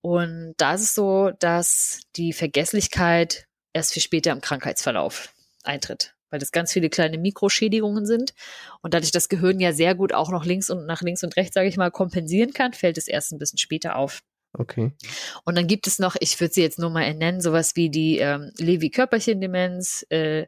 Und 0.00 0.54
da 0.57 0.74
ist 0.74 0.82
es 0.82 0.94
so, 0.94 1.30
dass 1.38 2.00
die 2.16 2.32
Vergesslichkeit 2.32 3.46
erst 3.72 3.92
viel 3.92 4.02
später 4.02 4.32
im 4.32 4.40
Krankheitsverlauf 4.40 5.34
eintritt 5.64 6.15
weil 6.37 6.41
das 6.41 6.53
ganz 6.53 6.70
viele 6.70 6.91
kleine 6.91 7.16
Mikroschädigungen 7.16 8.05
sind. 8.05 8.34
Und 8.82 8.93
dadurch 8.93 9.11
das 9.11 9.30
Gehirn 9.30 9.59
ja 9.59 9.72
sehr 9.72 9.95
gut 9.95 10.12
auch 10.12 10.30
noch 10.30 10.45
links 10.45 10.68
und 10.68 10.84
nach 10.84 11.01
links 11.01 11.24
und 11.24 11.34
rechts, 11.37 11.55
sage 11.55 11.68
ich 11.68 11.78
mal, 11.78 11.91
kompensieren 11.91 12.53
kann, 12.53 12.74
fällt 12.74 12.99
es 12.99 13.09
erst 13.09 13.32
ein 13.32 13.39
bisschen 13.39 13.59
später 13.59 13.97
auf. 13.97 14.20
Okay. 14.53 14.93
Und 15.45 15.57
dann 15.57 15.66
gibt 15.66 15.87
es 15.87 15.99
noch, 15.99 16.14
ich 16.20 16.39
würde 16.39 16.53
sie 16.53 16.61
jetzt 16.61 16.78
nur 16.78 16.91
mal 16.91 17.12
nennen, 17.14 17.41
sowas 17.41 17.74
wie 17.74 17.89
die 17.89 18.18
ähm, 18.18 18.53
Lewy-Körperchen-Demenz, 18.59 20.05
äh, 20.11 20.47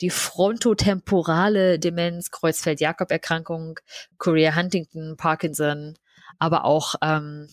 die 0.00 0.08
frontotemporale 0.08 1.78
Demenz, 1.78 2.30
Kreuzfeld-Jakob-Erkrankung, 2.30 3.78
Korea-Huntington, 4.16 5.18
Parkinson, 5.18 5.98
aber 6.38 6.64
auch 6.64 6.94
ähm, 7.02 7.48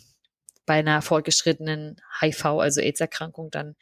bei 0.65 0.75
einer 0.75 1.01
fortgeschrittenen 1.01 1.97
HIV, 2.21 2.45
also 2.45 2.79
AIDS-Erkrankung, 2.79 3.51
dann 3.51 3.75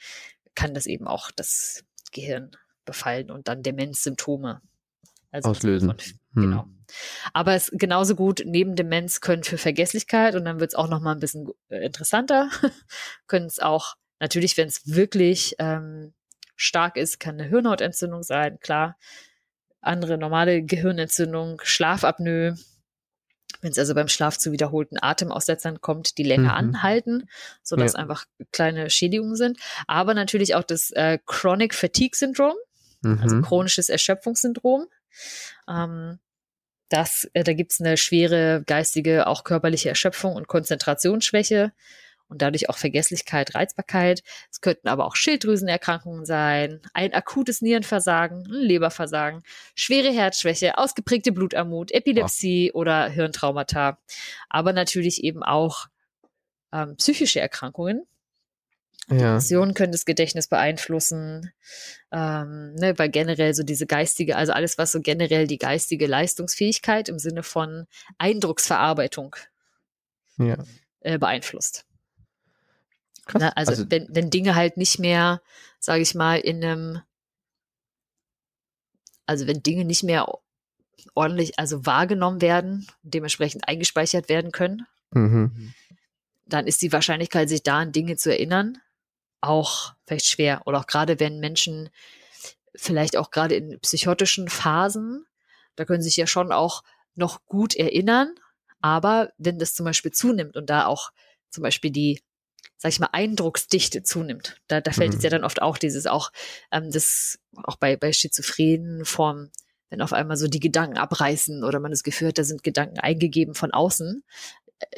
kann 0.56 0.74
das 0.74 0.88
eben 0.88 1.08
auch 1.08 1.30
das 1.30 1.84
Gehirn 2.12 2.52
befallen 2.86 3.32
und 3.32 3.47
dann 3.47 3.63
Demenzsymptome 3.63 4.61
also 5.32 5.49
auslösen. 5.49 5.89
Von, 5.89 5.97
hm. 5.99 6.43
Genau. 6.43 6.67
Aber 7.34 7.53
es 7.53 7.71
genauso 7.73 8.15
gut 8.15 8.43
neben 8.45 8.75
Demenz 8.75 9.21
können 9.21 9.43
für 9.43 9.57
Vergesslichkeit 9.57 10.36
und 10.36 10.45
dann 10.45 10.59
wird 10.59 10.71
es 10.71 10.75
auch 10.75 10.89
noch 10.89 10.99
mal 10.99 11.13
ein 11.13 11.19
bisschen 11.19 11.49
äh, 11.69 11.86
interessanter, 11.86 12.49
können 13.27 13.45
es 13.45 13.59
auch 13.59 13.95
natürlich, 14.19 14.57
wenn 14.57 14.67
es 14.67 14.93
wirklich 14.93 15.55
ähm, 15.59 16.13
stark 16.55 16.97
ist, 16.97 17.19
kann 17.19 17.39
eine 17.39 17.49
Hirnhautentzündung 17.49 18.23
sein, 18.23 18.59
klar. 18.59 18.97
Andere 19.79 20.17
normale 20.17 20.61
Gehirnentzündung, 20.61 21.59
Schlafapnoe, 21.63 22.55
wenn 23.61 23.71
es 23.71 23.79
also 23.79 23.95
beim 23.95 24.07
Schlaf 24.07 24.38
zu 24.38 24.51
wiederholten 24.51 24.97
Atemaussetzern 25.01 25.82
kommt, 25.82 26.17
die 26.17 26.23
länger 26.23 26.51
mhm. 26.51 26.75
anhalten, 26.75 27.29
sodass 27.63 27.93
ja. 27.93 27.99
einfach 27.99 28.25
kleine 28.51 28.89
Schädigungen 28.89 29.36
sind. 29.36 29.59
Aber 29.88 30.13
natürlich 30.13 30.53
auch 30.55 30.63
das 30.63 30.91
äh, 30.91 31.17
Chronic 31.25 31.73
Fatigue 31.73 32.15
Syndrome. 32.15 32.55
Mhm. 33.02 33.20
also 33.22 33.41
chronisches 33.41 33.89
Erschöpfungssyndrom. 33.89 34.86
Ähm, 35.68 36.20
das, 36.89 37.30
äh, 37.34 37.43
da 37.43 37.54
gibt's 37.54 37.80
eine 37.80 37.97
schwere 37.97 38.64
geistige, 38.66 39.28
auch 39.28 39.43
körperliche 39.43 39.89
Erschöpfung 39.89 40.36
und 40.36 40.47
Konzentrationsschwäche 40.47 41.72
und 42.32 42.41
dadurch 42.41 42.70
auch 42.70 42.78
Vergesslichkeit, 42.78 43.56
Reizbarkeit. 43.56 44.24
Es 44.49 44.62
könnten 44.62 44.88
aber 44.88 45.06
auch 45.06 45.16
Schilddrüsenerkrankungen 45.16 46.26
sein, 46.26 46.82
ein 46.93 47.14
akutes 47.14 47.62
Nierenversagen, 47.62 48.45
ein 48.45 48.52
Leberversagen, 48.52 49.43
schwere 49.76 50.12
Herzschwäche, 50.12 50.78
ausgeprägte 50.78 51.34
Blutarmut, 51.34 51.91
Epilepsie 51.91 52.72
oder 52.74 53.10
Hirntraumata. 53.10 53.99
Aber 54.49 54.72
natürlich 54.72 55.24
eben 55.24 55.43
auch 55.43 55.88
ähm, 56.72 56.95
psychische 56.95 57.41
Erkrankungen. 57.41 58.06
Ja. 59.10 59.18
Depressionen 59.18 59.74
können 59.74 59.91
das 59.91 60.06
Gedächtnis 60.06 60.47
beeinflussen, 60.47 61.52
ähm, 62.12 62.74
ne, 62.76 62.93
weil 62.97 63.10
generell 63.10 63.54
so 63.54 63.64
diese 63.64 63.86
geistige, 63.86 64.36
also 64.38 64.54
alles, 64.54 64.78
was 64.78 64.91
so 64.91 65.02
generell 65.02 65.47
die 65.47 65.58
geistige 65.58 66.08
Leistungsfähigkeit 66.08 67.10
im 67.10 67.20
Sinne 67.20 67.43
von 67.43 67.88
Eindrucksverarbeitung 68.18 69.36
ja. 70.38 70.58
äh, 71.02 71.18
beeinflusst. 71.18 71.86
Krass. 73.26 73.41
Ne? 73.41 73.58
Also, 73.58 73.72
Also- 73.72 73.86
wenn, 73.91 74.08
wenn 74.10 74.30
Dinge 74.30 74.56
halt 74.56 74.78
nicht 74.78 74.99
mehr, 74.99 75.41
sage 75.80 76.02
ich 76.02 76.16
mal, 76.16 76.39
in 76.39 76.64
einem, 76.64 77.02
also 79.26 79.47
wenn 79.47 79.64
Dinge 79.64 79.86
nicht 79.86 80.04
mehr 80.04 80.28
ordentlich, 81.16 81.58
also 81.58 81.86
wahrgenommen 81.86 82.41
werden, 82.41 82.88
dementsprechend 83.04 83.68
eingespeichert 83.68 84.30
werden 84.30 84.52
können, 84.52 84.86
Mhm. 85.14 85.74
dann 86.45 86.68
ist 86.68 86.82
die 86.82 86.91
Wahrscheinlichkeit, 86.91 87.49
sich 87.49 87.64
da 87.64 87.80
an 87.80 87.91
Dinge 87.91 88.16
zu 88.16 88.30
erinnern, 88.32 88.78
auch 89.42 89.94
vielleicht 90.06 90.28
schwer. 90.28 90.62
Oder 90.66 90.80
auch 90.80 90.88
gerade 90.88 91.20
wenn 91.20 91.39
Menschen 91.39 91.89
vielleicht 92.76 93.18
auch 93.18 93.32
gerade 93.32 93.56
in 93.56 93.80
psychotischen 93.82 94.48
Phasen, 94.48 95.26
da 95.76 95.86
können 95.86 96.02
sie 96.02 96.10
sich 96.10 96.18
ja 96.18 96.28
schon 96.28 96.52
auch 96.52 96.84
noch 97.16 97.46
gut 97.46 97.76
erinnern, 97.76 98.34
aber 98.82 99.32
wenn 99.38 99.60
das 99.60 99.74
zum 99.74 99.86
Beispiel 99.86 100.12
zunimmt 100.12 100.56
und 100.58 100.70
da 100.70 100.86
auch 100.86 101.12
zum 101.50 101.64
Beispiel 101.64 101.92
die, 101.92 102.22
sag 102.78 102.92
ich 102.92 103.00
mal, 103.00 103.10
Eindrucksdichte 103.12 104.04
zunimmt, 104.04 104.58
da, 104.68 104.82
da 104.82 104.92
fällt 104.92 105.12
Mhm. 105.12 105.18
es 105.18 105.24
ja 105.24 105.30
dann 105.30 105.44
oft 105.44 105.62
auch 105.62 105.78
dieses 105.78 106.08
auch, 106.08 106.32
ähm, 106.72 106.92
das 106.92 107.39
auch 107.64 107.76
bei, 107.76 107.98
bei 107.98 108.14
schizophrenen 108.14 109.06
Formen, 109.06 109.52
wenn 109.89 110.02
auf 110.02 110.14
einmal 110.14 110.38
so 110.38 110.48
die 110.48 110.62
Gedanken 110.62 110.98
abreißen 110.98 111.64
oder 111.64 111.80
man 111.80 111.92
das 111.92 112.04
Gefühl 112.04 112.30
hat, 112.30 112.38
da 112.38 112.44
sind 112.44 112.64
Gedanken 112.64 113.00
eingegeben 113.00 113.54
von 113.54 113.72
außen, 113.72 114.24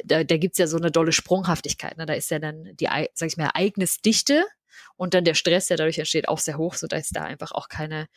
da, 0.04 0.24
da 0.24 0.36
gibt's 0.36 0.58
ja 0.58 0.66
so 0.66 0.76
eine 0.76 0.90
dolle 0.90 1.12
Sprunghaftigkeit. 1.12 1.96
Ne? 1.96 2.06
Da 2.06 2.14
ist 2.14 2.30
ja 2.30 2.38
dann 2.38 2.76
die, 2.76 2.88
sag 3.14 3.26
ich 3.26 3.36
mal, 3.36 3.46
Ereignisdichte 3.46 4.44
und 4.96 5.14
dann 5.14 5.24
der 5.24 5.34
Stress, 5.34 5.66
der 5.66 5.76
dadurch 5.76 5.98
entsteht, 5.98 6.28
auch 6.28 6.38
sehr 6.38 6.58
hoch, 6.58 6.74
so 6.74 6.86
da 6.86 6.96
ist 6.96 7.14
da 7.14 7.22
einfach 7.22 7.52
auch 7.52 7.68
keine 7.68 8.08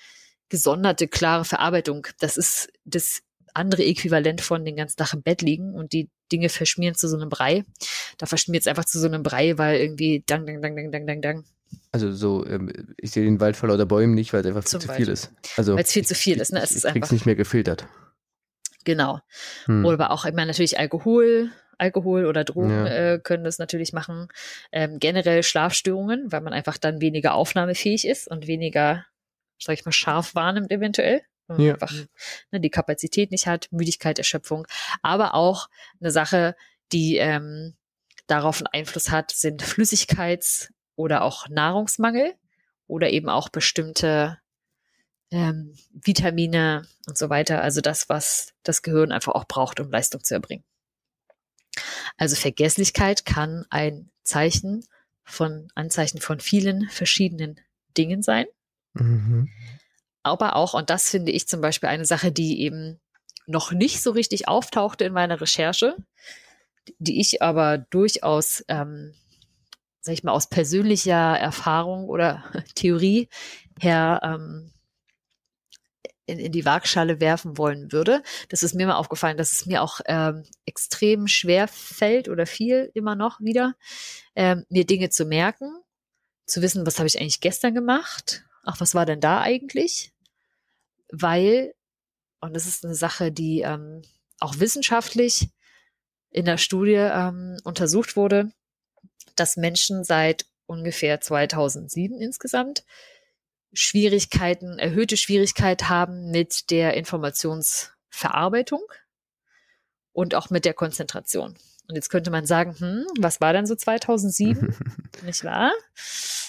gesonderte, 0.49 1.07
klare 1.07 1.45
Verarbeitung. 1.45 2.07
Das 2.19 2.37
ist 2.37 2.69
das 2.85 3.21
andere 3.53 3.83
Äquivalent 3.83 4.41
von 4.41 4.63
den 4.63 4.75
ganzen 4.75 4.97
Tag 4.97 5.13
im 5.13 5.23
Bett 5.23 5.41
liegen 5.41 5.73
und 5.73 5.93
die 5.93 6.09
Dinge 6.31 6.49
verschmieren 6.49 6.95
zu 6.95 7.07
so 7.07 7.17
einem 7.17 7.29
Brei. 7.29 7.63
Da 8.17 8.25
verschmiert 8.25 8.61
es 8.61 8.67
einfach 8.67 8.85
zu 8.85 8.99
so 8.99 9.07
einem 9.07 9.23
Brei, 9.23 9.57
weil 9.57 9.79
irgendwie 9.79 10.23
dang, 10.25 10.45
dang, 10.45 10.61
dang, 10.61 10.75
dang, 10.75 10.91
dang, 10.91 11.07
dang, 11.07 11.21
dang, 11.21 11.43
Also 11.91 12.11
so, 12.11 12.45
ähm, 12.45 12.71
ich 12.97 13.11
sehe 13.11 13.23
den 13.23 13.39
Wald 13.39 13.55
vor 13.55 13.69
lauter 13.69 13.85
Bäumen 13.85 14.13
nicht, 14.13 14.33
weil 14.33 14.41
es 14.41 14.47
einfach 14.47 14.63
viel 14.63 14.69
Zum 14.69 14.81
zu 14.81 14.93
viel 14.93 15.09
ist. 15.09 15.31
Also 15.55 15.75
weil 15.75 15.83
es 15.83 15.91
viel 15.91 16.05
zu 16.05 16.15
viel 16.15 16.39
ist. 16.39 16.53
Ne? 16.53 16.61
Es 16.61 16.71
ich, 16.71 16.77
ist 16.77 16.85
ich 16.85 16.91
einfach, 16.91 17.11
nicht 17.11 17.25
mehr 17.25 17.35
gefiltert. 17.35 17.87
Genau. 18.87 19.19
Hm. 19.65 19.85
Oder 19.85 20.05
aber 20.05 20.11
auch, 20.11 20.25
ich 20.25 20.33
meine, 20.33 20.47
natürlich 20.47 20.79
Alkohol, 20.79 21.51
Alkohol 21.77 22.25
oder 22.25 22.43
Drogen 22.43 22.71
Ja. 22.71 22.87
äh, 22.87 23.19
können 23.19 23.43
das 23.43 23.59
natürlich 23.59 23.93
machen. 23.93 24.29
Ähm, 24.71 24.97
generell 24.99 25.43
Schlafstörungen, 25.43 26.31
weil 26.31 26.41
man 26.41 26.53
einfach 26.53 26.77
dann 26.77 27.01
weniger 27.01 27.35
aufnahmefähig 27.35 28.07
ist 28.07 28.27
und 28.27 28.47
weniger, 28.47 29.05
sag 29.59 29.73
ich 29.75 29.85
mal, 29.85 29.91
scharf 29.91 30.33
wahrnimmt 30.33 30.71
eventuell. 30.71 31.21
Man 31.47 31.59
Ja. 31.61 31.73
einfach 31.73 31.93
ne, 32.51 32.59
die 32.59 32.71
Kapazität 32.71 33.29
nicht 33.29 33.45
hat, 33.45 33.67
Müdigkeit, 33.71 34.17
Erschöpfung. 34.17 34.65
Aber 35.03 35.35
auch 35.35 35.67
eine 36.01 36.09
Sache, 36.11 36.55
die 36.91 37.17
ähm, 37.17 37.75
darauf 38.25 38.57
einen 38.59 38.67
Einfluss 38.67 39.11
hat, 39.11 39.31
sind 39.31 39.61
Flüssigkeits- 39.63 40.69
oder 40.95 41.21
auch 41.21 41.47
Nahrungsmangel 41.49 42.33
oder 42.87 43.09
eben 43.11 43.29
auch 43.29 43.49
bestimmte 43.49 44.39
ähm, 45.31 45.75
Vitamine 45.91 46.87
und 47.07 47.17
so 47.17 47.29
weiter. 47.29 47.61
Also 47.61 47.81
das, 47.81 48.09
was 48.09 48.53
das 48.63 48.81
Gehirn 48.81 49.11
einfach 49.11 49.33
auch 49.33 49.45
braucht, 49.45 49.79
um 49.79 49.91
Leistung 49.91 50.23
zu 50.23 50.33
erbringen. 50.33 50.63
Also 52.17 52.35
Vergesslichkeit 52.35 53.25
kann 53.25 53.65
ein 53.69 54.09
Zeichen 54.23 54.85
von, 55.23 55.67
Anzeichen 55.75 56.19
von 56.19 56.39
vielen 56.39 56.89
verschiedenen 56.89 57.59
Dingen 57.97 58.23
sein. 58.23 58.45
Mhm. 58.93 59.49
Aber 60.23 60.55
auch, 60.55 60.73
und 60.73 60.89
das 60.89 61.09
finde 61.09 61.31
ich 61.31 61.47
zum 61.47 61.61
Beispiel 61.61 61.89
eine 61.89 62.05
Sache, 62.05 62.31
die 62.31 62.61
eben 62.61 62.99
noch 63.45 63.71
nicht 63.71 64.01
so 64.01 64.11
richtig 64.11 64.47
auftauchte 64.47 65.05
in 65.05 65.13
meiner 65.13 65.39
Recherche, 65.39 65.95
die 66.99 67.19
ich 67.21 67.41
aber 67.41 67.77
durchaus, 67.77 68.63
ähm, 68.67 69.13
sag 70.01 70.13
ich 70.13 70.23
mal, 70.23 70.31
aus 70.31 70.49
persönlicher 70.49 71.37
Erfahrung 71.37 72.09
oder 72.09 72.43
Theorie 72.75 73.29
her 73.79 74.19
ähm, 74.23 74.71
in, 76.27 76.39
in 76.39 76.51
die 76.51 76.65
Waagschale 76.65 77.19
werfen 77.19 77.57
wollen 77.57 77.91
würde. 77.91 78.21
Das 78.49 78.61
ist 78.61 78.75
mir 78.75 78.85
mal 78.85 78.95
aufgefallen, 78.95 79.37
dass 79.37 79.53
es 79.53 79.65
mir 79.65 79.81
auch 79.81 80.01
ähm, 80.05 80.43
extrem 80.65 81.27
schwer 81.27 81.67
fällt 81.67 82.29
oder 82.29 82.45
viel 82.45 82.91
immer 82.93 83.15
noch 83.15 83.39
wieder, 83.39 83.75
ähm, 84.35 84.65
mir 84.69 84.85
Dinge 84.85 85.09
zu 85.09 85.25
merken, 85.25 85.71
zu 86.45 86.61
wissen, 86.61 86.85
was 86.85 86.99
habe 86.99 87.07
ich 87.07 87.19
eigentlich 87.19 87.41
gestern 87.41 87.73
gemacht, 87.73 88.43
ach, 88.63 88.79
was 88.79 88.93
war 88.93 89.05
denn 89.05 89.21
da 89.21 89.41
eigentlich? 89.41 90.11
Weil, 91.11 91.73
und 92.41 92.53
das 92.53 92.67
ist 92.67 92.85
eine 92.85 92.95
Sache, 92.95 93.31
die 93.31 93.61
ähm, 93.61 94.01
auch 94.39 94.59
wissenschaftlich 94.59 95.49
in 96.29 96.45
der 96.45 96.57
Studie 96.57 96.93
ähm, 96.93 97.57
untersucht 97.63 98.17
wurde, 98.17 98.51
dass 99.35 99.55
Menschen 99.55 100.03
seit 100.03 100.45
ungefähr 100.65 101.21
2007 101.21 102.19
insgesamt 102.19 102.83
Schwierigkeiten, 103.73 104.79
erhöhte 104.79 105.17
Schwierigkeit 105.17 105.89
haben 105.89 106.31
mit 106.31 106.69
der 106.71 106.95
Informationsverarbeitung 106.95 108.81
und 110.13 110.35
auch 110.35 110.49
mit 110.49 110.65
der 110.65 110.73
Konzentration. 110.73 111.55
Und 111.89 111.95
jetzt 111.95 112.09
könnte 112.09 112.31
man 112.31 112.45
sagen, 112.45 112.75
hm, 112.77 113.05
was 113.19 113.39
war 113.39 113.53
denn 113.53 113.65
so 113.65 113.75
2007, 113.75 114.75
nicht 115.23 115.43
wahr? 115.43 115.71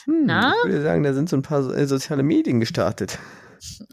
Hm, 0.04 0.24
Na? 0.26 0.52
Ich 0.64 0.70
würde 0.70 0.82
sagen, 0.82 1.02
da 1.02 1.12
sind 1.14 1.28
so 1.28 1.36
ein 1.36 1.42
paar 1.42 1.68
äh, 1.74 1.86
soziale 1.86 2.22
Medien 2.22 2.60
gestartet. 2.60 3.18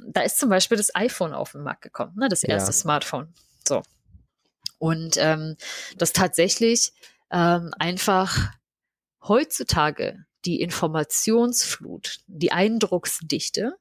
Da 0.07 0.21
ist 0.21 0.39
zum 0.39 0.49
Beispiel 0.49 0.77
das 0.77 0.95
iPhone 0.95 1.33
auf 1.33 1.51
den 1.51 1.61
Markt 1.63 1.81
gekommen, 1.81 2.13
ne, 2.15 2.29
das 2.29 2.43
erste 2.43 2.69
Ja. 2.69 2.73
Smartphone. 2.73 3.33
So. 3.67 3.83
Und 4.77 5.17
ähm, 5.17 5.55
das 5.97 6.13
tatsächlich 6.13 6.93
ähm, 7.31 7.71
einfach 7.79 8.51
heutzutage 9.27 10.25
die 10.45 10.61
Informationsflut, 10.61 12.19
die 12.27 12.51
Eindrucksdichte 12.51 13.75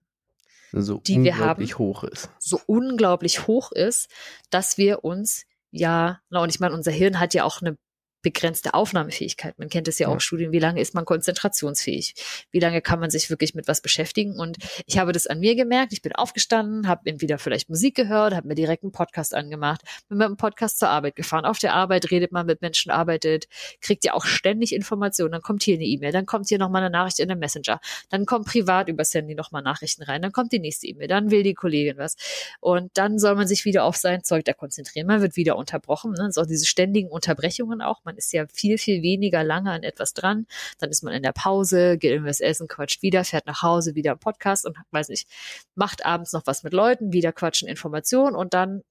So 0.73 0.99
Die 0.99 1.23
wir 1.23 1.33
unglaublich 1.33 1.79
hoch 1.79 2.05
ist. 2.05 2.31
so 2.39 2.61
unglaublich 2.67 3.47
hoch 3.47 3.73
ist, 3.73 4.09
dass 4.51 4.79
wir 4.79 5.05
uns 5.05 5.45
ja, 5.77 6.21
na, 6.31 6.41
und 6.41 6.51
ich 6.51 6.61
meine, 6.61 6.73
unser 6.73 6.93
Hirn 6.93 7.19
hat 7.19 7.35
ja 7.35 7.43
auch 7.43 7.61
eine 7.61 7.77
begrenzte 8.25 8.75
Aufnahmefähigkeit. 8.75 9.57
Man 9.59 9.69
kennt 9.69 9.87
es 9.87 10.01
ja, 10.01 10.09
Ja. 10.09 10.17
auch 10.17 10.21
Studien, 10.21 10.51
wie 10.51 10.59
lange 10.59 10.81
ist 10.81 10.95
man 10.95 11.05
konzentrationsfähig? 11.05 12.15
Wie 12.51 12.59
lange 12.59 12.81
kann 12.81 12.99
man 12.99 13.11
sich 13.11 13.31
wirklich 13.31 13.55
mit 13.55 13.69
was 13.69 13.81
beschäftigen? 13.81 14.37
Und 14.39 14.57
ich 14.87 14.99
habe 14.99 15.13
das 15.13 15.29
an 15.29 15.39
mir 15.39 15.55
gemerkt. 15.55 15.93
Ich 15.93 16.03
bin 16.03 16.13
aufgestanden, 16.13 16.89
habe 16.89 17.03
entweder 17.09 17.39
vielleicht 17.39 17.69
Musik 17.69 17.95
gehört, 17.95 18.35
habe 18.35 18.49
mir 18.49 18.55
direkt 18.57 18.83
einen 18.83 18.93
Podcast 18.93 19.35
angemacht, 19.35 19.83
bin 20.09 20.19
mit 20.19 20.27
dem 20.27 20.37
Podcast 20.37 20.79
zur 20.79 20.89
Arbeit 20.89 21.15
gefahren. 21.15 21.45
Auf 21.45 21.59
der 21.59 21.75
Arbeit 21.75 22.11
redet 22.11 22.33
man 22.33 22.47
mit 22.47 22.63
Menschen, 22.63 22.91
arbeitet, 22.91 23.47
kriegt 23.81 24.05
ja 24.05 24.15
auch 24.15 24.25
ständig 24.25 24.75
Informationen. 24.75 25.33
Dann 25.33 25.43
kommt 25.43 25.63
hier 25.63 25.75
eine 25.75 25.85
E-Mail, 25.85 26.11
dann 26.11 26.27
kommt 26.27 26.49
hier 26.49 26.59
nochmal 26.59 26.83
eine 26.83 26.91
Nachricht 26.91 27.21
in 27.21 27.29
den 27.29 27.39
Messenger, 27.39 27.79
dann 28.09 28.25
kommt 28.25 28.47
privat 28.47 28.89
übers 28.89 29.13
Handy 29.15 29.35
nochmal 29.35 29.63
Nachrichten 29.63 30.03
rein, 30.03 30.23
dann 30.23 30.33
kommt 30.33 30.51
die 30.53 30.59
nächste 30.59 30.87
E-Mail, 30.87 31.09
dann 31.09 31.31
will 31.31 31.43
die 31.43 31.55
Kollegin 31.55 31.99
was. 31.99 32.17
Und 32.61 32.91
dann 32.95 33.19
soll 33.19 33.35
man 33.35 33.47
sich 33.47 33.65
wieder 33.67 33.85
auf 33.85 33.97
sein 33.97 34.25
Zeug 34.25 34.45
da 34.47 34.55
konzentrieren. 34.55 35.07
Man 35.07 35.21
wird 35.21 35.37
wieder 35.37 35.57
unterbrochen. 35.57 36.13
Ne? 36.13 36.33
So 36.33 36.45
diese 36.45 36.65
ständigen 36.65 37.11
Unterbrechungen 37.11 37.83
auch. 37.83 38.01
Man 38.05 38.14
ist 38.17 38.33
ja 38.33 38.47
viel, 38.47 38.79
viel 38.79 39.03
weniger 39.03 39.45
lange 39.45 39.71
an 39.71 39.83
etwas 39.83 40.15
dran. 40.15 40.47
Dann 40.79 40.91
ist 40.91 41.03
man 41.03 41.13
in 41.13 41.23
der 41.23 41.33
Pause, 41.33 41.99
geht 41.99 42.13
irgendwas 42.13 42.41
essen, 42.41 42.69
quatscht 42.69 43.03
wieder, 43.03 43.25
fährt 43.25 43.47
nach 43.47 43.63
Hause, 43.63 43.95
wieder 43.95 44.13
im 44.13 44.19
Podcast 44.19 44.67
und 44.67 44.77
weiß 44.91 45.09
nicht, 45.09 45.29
macht 45.75 46.05
abends 46.05 46.33
noch 46.33 46.47
was 46.47 46.63
mit 46.63 46.73
Leuten, 46.73 47.13
wieder 47.13 47.33
quatschen 47.33 47.69
Informationen 47.69 48.37
und 48.37 48.55
dann 48.55 48.83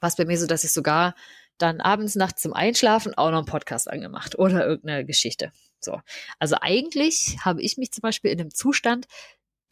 war 0.00 0.08
es 0.08 0.16
bei 0.16 0.24
mir 0.24 0.38
so, 0.38 0.46
dass 0.46 0.64
ich 0.64 0.72
sogar 0.72 1.14
dann 1.58 1.80
abends, 1.80 2.16
nachts 2.16 2.42
zum 2.42 2.52
Einschlafen 2.52 3.14
auch 3.14 3.30
noch 3.30 3.38
einen 3.38 3.46
Podcast 3.46 3.88
angemacht 3.88 4.38
oder 4.38 4.66
irgendeine 4.66 5.04
Geschichte. 5.04 5.52
So. 5.80 6.00
Also 6.38 6.56
eigentlich 6.60 7.38
habe 7.44 7.62
ich 7.62 7.76
mich 7.76 7.92
zum 7.92 8.02
Beispiel 8.02 8.30
in 8.30 8.40
einem 8.40 8.54
Zustand 8.54 9.06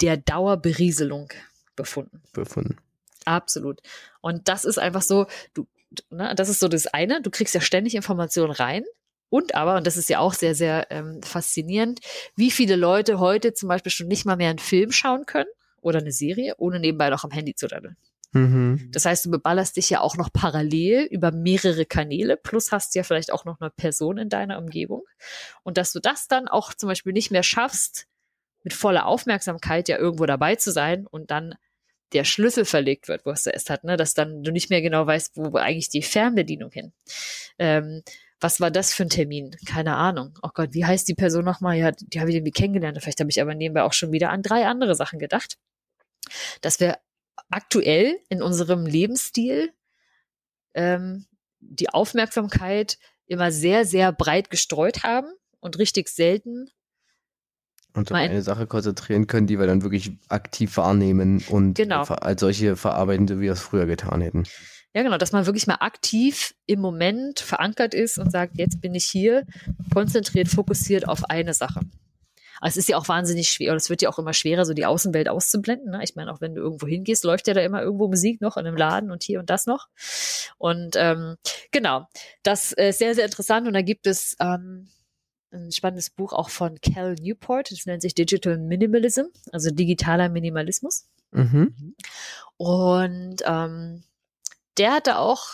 der 0.00 0.16
Dauerberieselung 0.16 1.32
befunden. 1.76 2.22
befunden. 2.32 2.76
Absolut. 3.24 3.80
Und 4.20 4.48
das 4.48 4.64
ist 4.64 4.78
einfach 4.78 5.02
so, 5.02 5.26
du, 5.54 5.66
ne, 6.10 6.34
das 6.34 6.48
ist 6.48 6.60
so 6.60 6.68
das 6.68 6.86
eine, 6.86 7.22
du 7.22 7.30
kriegst 7.30 7.54
ja 7.54 7.60
ständig 7.60 7.94
Informationen 7.94 8.52
rein. 8.52 8.84
Und 9.28 9.54
aber, 9.54 9.76
und 9.76 9.86
das 9.86 9.96
ist 9.96 10.08
ja 10.10 10.18
auch 10.18 10.34
sehr, 10.34 10.56
sehr 10.56 10.88
ähm, 10.90 11.22
faszinierend, 11.22 12.00
wie 12.34 12.50
viele 12.50 12.74
Leute 12.74 13.20
heute 13.20 13.52
zum 13.54 13.68
Beispiel 13.68 13.92
schon 13.92 14.08
nicht 14.08 14.26
mal 14.26 14.36
mehr 14.36 14.50
einen 14.50 14.58
Film 14.58 14.90
schauen 14.90 15.24
können 15.24 15.48
oder 15.80 16.00
eine 16.00 16.10
Serie, 16.10 16.54
ohne 16.58 16.80
nebenbei 16.80 17.10
noch 17.10 17.22
am 17.22 17.30
Handy 17.30 17.54
zu 17.54 17.68
daddeln. 17.68 17.96
Mhm. 18.32 18.90
Das 18.92 19.06
heißt, 19.06 19.24
du 19.24 19.30
beballerst 19.30 19.76
dich 19.76 19.90
ja 19.90 20.00
auch 20.00 20.16
noch 20.16 20.32
parallel 20.32 21.04
über 21.10 21.32
mehrere 21.32 21.84
Kanäle, 21.84 22.36
plus 22.36 22.72
hast 22.72 22.94
ja 22.94 23.02
vielleicht 23.02 23.32
auch 23.32 23.44
noch 23.44 23.60
eine 23.60 23.70
Person 23.70 24.18
in 24.18 24.28
deiner 24.28 24.58
Umgebung. 24.58 25.04
Und 25.62 25.78
dass 25.78 25.92
du 25.92 26.00
das 26.00 26.28
dann 26.28 26.48
auch 26.48 26.74
zum 26.74 26.88
Beispiel 26.88 27.12
nicht 27.12 27.30
mehr 27.30 27.42
schaffst, 27.42 28.06
mit 28.62 28.74
voller 28.74 29.06
Aufmerksamkeit 29.06 29.88
ja 29.88 29.96
irgendwo 29.98 30.26
dabei 30.26 30.56
zu 30.56 30.70
sein 30.70 31.06
und 31.06 31.30
dann 31.30 31.54
der 32.12 32.24
Schlüssel 32.24 32.64
verlegt 32.64 33.08
wird, 33.08 33.24
wo 33.24 33.30
es 33.30 33.42
zuerst 33.42 33.70
hat, 33.70 33.84
ne? 33.84 33.96
dass 33.96 34.14
dann 34.14 34.42
du 34.42 34.50
nicht 34.50 34.70
mehr 34.70 34.82
genau 34.82 35.06
weißt, 35.06 35.36
wo 35.36 35.56
eigentlich 35.56 35.88
die 35.88 36.02
Fernbedienung 36.02 36.70
hin. 36.70 36.92
Ähm, 37.58 38.02
was 38.40 38.60
war 38.60 38.70
das 38.70 38.94
für 38.94 39.04
ein 39.04 39.10
Termin? 39.10 39.54
Keine 39.66 39.96
Ahnung. 39.96 40.38
Oh 40.42 40.48
Gott, 40.52 40.72
wie 40.72 40.84
heißt 40.84 41.06
die 41.06 41.14
Person 41.14 41.44
nochmal? 41.44 41.76
Ja, 41.76 41.92
die 41.92 42.20
habe 42.20 42.30
ich 42.30 42.36
irgendwie 42.36 42.52
kennengelernt. 42.52 42.98
Vielleicht 43.00 43.20
habe 43.20 43.30
ich 43.30 43.40
aber 43.40 43.54
nebenbei 43.54 43.82
auch 43.82 43.92
schon 43.92 44.12
wieder 44.12 44.30
an 44.30 44.42
drei 44.42 44.66
andere 44.66 44.94
Sachen 44.94 45.18
gedacht. 45.18 45.58
Dass 46.62 46.80
wir 46.80 46.98
aktuell 47.50 48.18
in 48.28 48.42
unserem 48.42 48.86
Lebensstil 48.86 49.72
ähm, 50.74 51.26
die 51.58 51.90
Aufmerksamkeit 51.90 52.98
immer 53.26 53.52
sehr, 53.52 53.84
sehr 53.84 54.12
breit 54.12 54.48
gestreut 54.48 55.02
haben 55.02 55.30
und 55.60 55.78
richtig 55.78 56.08
selten 56.08 56.70
Und 57.94 58.10
auf 58.10 58.16
eine 58.16 58.42
Sache 58.42 58.66
konzentrieren 58.66 59.26
können, 59.26 59.46
die 59.46 59.58
wir 59.58 59.66
dann 59.66 59.82
wirklich 59.82 60.12
aktiv 60.28 60.76
wahrnehmen 60.76 61.42
und 61.48 61.74
Genau. 61.74 62.02
als 62.02 62.40
solche 62.40 62.76
verarbeiten, 62.76 63.26
so 63.26 63.36
wie 63.38 63.42
wir 63.42 63.52
es 63.52 63.60
früher 63.60 63.86
getan 63.86 64.20
hätten. 64.20 64.44
Ja, 64.94 65.02
genau, 65.02 65.18
dass 65.18 65.32
man 65.32 65.46
wirklich 65.46 65.66
mal 65.66 65.76
aktiv 65.80 66.54
im 66.66 66.80
Moment 66.80 67.38
verankert 67.40 67.94
ist 67.94 68.18
und 68.18 68.32
sagt, 68.32 68.58
jetzt 68.58 68.80
bin 68.80 68.94
ich 68.94 69.04
hier, 69.04 69.44
konzentriert, 69.92 70.48
fokussiert 70.48 71.08
auf 71.08 71.24
eine 71.30 71.54
Sache. 71.54 71.80
Also 72.60 72.74
es 72.74 72.84
ist 72.84 72.88
ja 72.90 72.98
auch 72.98 73.08
wahnsinnig 73.08 73.48
schwer, 73.48 73.68
oder 73.68 73.76
es 73.76 73.88
wird 73.88 74.02
ja 74.02 74.10
auch 74.10 74.18
immer 74.18 74.34
schwerer, 74.34 74.64
so 74.64 74.74
die 74.74 74.84
Außenwelt 74.84 75.28
auszublenden. 75.28 75.92
Ne? 75.92 76.00
Ich 76.02 76.14
meine, 76.14 76.30
auch 76.32 76.40
wenn 76.40 76.54
du 76.54 76.60
irgendwo 76.60 76.86
hingehst, 76.86 77.24
läuft 77.24 77.48
ja 77.48 77.54
da 77.54 77.62
immer 77.62 77.80
irgendwo 77.82 78.08
Musik 78.08 78.40
noch 78.42 78.56
in 78.56 78.66
einem 78.66 78.76
Laden 78.76 79.10
und 79.10 79.22
hier 79.22 79.38
und 79.38 79.48
das 79.48 79.66
noch. 79.66 79.86
Und 80.58 80.94
ähm, 80.96 81.36
genau, 81.70 82.06
das 82.42 82.72
ist 82.72 82.98
sehr, 82.98 83.14
sehr 83.14 83.24
interessant. 83.24 83.66
Und 83.66 83.72
da 83.72 83.80
gibt 83.80 84.06
es 84.06 84.36
ähm, 84.40 84.88
ein 85.52 85.72
spannendes 85.72 86.10
Buch 86.10 86.32
auch 86.32 86.48
von 86.48 86.80
Cal 86.80 87.14
Newport, 87.14 87.70
das 87.70 87.86
nennt 87.86 88.02
sich 88.02 88.14
Digital 88.14 88.58
Minimalism, 88.58 89.24
also 89.52 89.70
digitaler 89.70 90.28
Minimalismus. 90.28 91.06
Mhm. 91.32 91.94
Und 92.56 93.36
ähm, 93.44 94.02
der 94.76 94.92
hatte 94.92 95.18
auch 95.18 95.44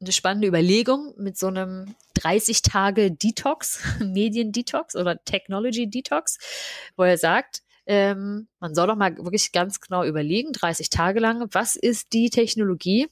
eine 0.00 0.12
spannende 0.12 0.48
Überlegung 0.48 1.14
mit 1.16 1.38
so 1.38 1.46
einem 1.46 1.94
30 2.14 2.62
Tage 2.62 3.10
Detox, 3.12 3.80
Medien-Detox 4.00 4.96
oder 4.96 5.22
Technology-Detox, 5.24 6.38
wo 6.96 7.04
er 7.04 7.18
sagt, 7.18 7.62
ähm, 7.86 8.48
man 8.58 8.74
soll 8.74 8.88
doch 8.88 8.96
mal 8.96 9.16
wirklich 9.16 9.52
ganz 9.52 9.80
genau 9.80 10.04
überlegen, 10.04 10.52
30 10.52 10.90
Tage 10.90 11.20
lang, 11.20 11.46
was 11.52 11.76
ist 11.76 12.12
die 12.12 12.30
Technologie, 12.30 13.08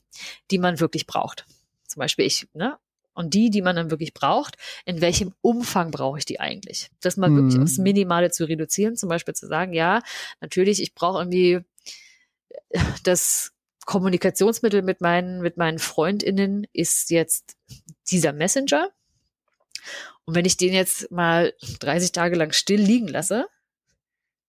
die 0.51 0.59
man 0.59 0.80
wirklich 0.80 1.07
braucht. 1.07 1.47
Zum 1.86 2.01
Beispiel 2.01 2.26
ich, 2.26 2.49
ne? 2.55 2.76
Und 3.15 3.35
die, 3.35 3.51
die 3.51 3.62
man 3.62 3.77
dann 3.77 3.91
wirklich 3.91 4.12
braucht, 4.12 4.57
in 4.85 5.01
welchem 5.01 5.33
Umfang 5.41 5.91
brauche 5.91 6.19
ich 6.19 6.25
die 6.25 6.41
eigentlich? 6.41 6.91
Das 7.01 7.17
mal 7.17 7.35
wirklich 7.35 7.57
Mhm. 7.57 7.62
aufs 7.62 7.79
Minimale 7.79 8.31
zu 8.31 8.45
reduzieren, 8.45 8.97
zum 8.97 9.09
Beispiel 9.09 9.35
zu 9.35 9.47
sagen, 9.47 9.73
ja, 9.73 10.03
natürlich, 10.41 10.83
ich 10.83 10.95
brauche 10.95 11.19
irgendwie 11.19 11.61
das 13.05 13.53
Kommunikationsmittel 13.87 14.83
mit 14.83 15.01
meinen, 15.01 15.41
mit 15.41 15.57
meinen 15.57 15.79
FreundInnen 15.79 16.67
ist 16.73 17.11
jetzt 17.11 17.57
dieser 18.11 18.33
Messenger. 18.33 18.91
Und 20.25 20.35
wenn 20.35 20.47
ich 20.47 20.57
den 20.57 20.73
jetzt 20.73 21.11
mal 21.11 21.53
30 21.81 22.12
Tage 22.12 22.37
lang 22.37 22.53
still 22.53 22.81
liegen 22.81 23.09
lasse, 23.09 23.47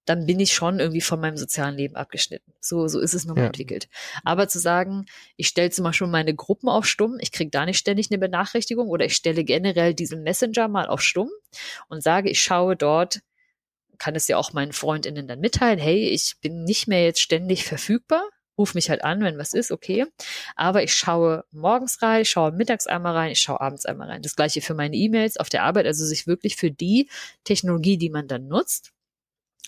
dann 0.06 0.26
bin 0.26 0.40
ich 0.40 0.54
schon 0.54 0.80
irgendwie 0.80 1.02
von 1.02 1.20
meinem 1.20 1.38
sozialen 1.38 1.76
Leben 1.76 1.96
abgeschnitten. 1.96 2.54
So, 2.60 2.88
so 2.88 3.00
ist 3.00 3.14
es 3.14 3.26
nun 3.26 3.38
mal 3.38 3.44
Ja. 3.44 3.48
entwickelt. 3.48 3.88
Aber 4.24 4.48
zu 4.48 4.60
sagen, 4.60 5.06
ich 5.36 5.48
stelle 5.48 5.70
zum 5.72 5.84
Beispiel 5.84 6.08
meine 6.08 6.36
Gruppen 6.36 6.70
auf 6.70 6.86
stumm, 6.86 7.18
ich 7.20 7.32
kriege 7.32 7.52
da 7.52 7.66
nicht 7.66 7.78
ständig 7.78 8.12
eine 8.12 8.20
Benachrichtigung 8.20 8.88
oder 8.90 9.06
ich 9.06 9.16
stelle 9.16 9.44
generell 9.44 9.94
diesen 9.94 10.24
Messenger 10.24 10.68
mal 10.68 10.88
auf 10.88 11.02
stumm 11.02 11.30
und 11.90 12.04
sage, 12.04 12.30
ich 12.30 12.42
schaue 12.42 12.76
dort, 12.76 13.22
kann 13.98 14.16
es 14.16 14.28
ja 14.28 14.38
auch 14.38 14.54
meinen 14.54 14.74
FreundInnen 14.74 15.28
dann 15.28 15.40
mitteilen, 15.40 15.80
hey, 15.80 16.10
ich 16.10 16.36
bin 16.42 16.64
nicht 16.64 16.88
mehr 16.88 17.04
jetzt 17.04 17.22
ständig 17.22 17.64
verfügbar, 17.66 18.24
ruf 18.58 18.74
mich 18.74 18.90
halt 18.90 19.04
an, 19.04 19.22
wenn 19.22 19.38
was 19.38 19.54
ist, 19.54 19.72
okay. 19.72 20.06
Aber 20.56 20.84
ich 20.84 20.94
schaue 20.94 21.46
morgens 21.52 22.02
rein, 22.02 22.22
ich 22.22 22.30
schaue 22.30 22.52
mittags 22.52 22.88
einmal 22.88 23.14
rein, 23.14 23.32
ich 23.32 23.42
schaue 23.42 23.62
abends 23.62 23.86
einmal 23.86 24.10
rein. 24.10 24.22
Das 24.22 24.36
gleiche 24.36 24.62
für 24.62 24.74
meine 24.74 24.96
E-Mails 24.96 25.38
auf 25.38 25.50
der 25.50 25.64
Arbeit, 25.64 25.86
also 25.86 26.06
sich 26.06 26.28
wirklich 26.28 26.56
für 26.56 26.72
die 26.72 27.10
Technologie, 27.44 27.98
die 27.98 28.10
man 28.10 28.28
dann 28.28 28.48
nutzt, 28.48 28.92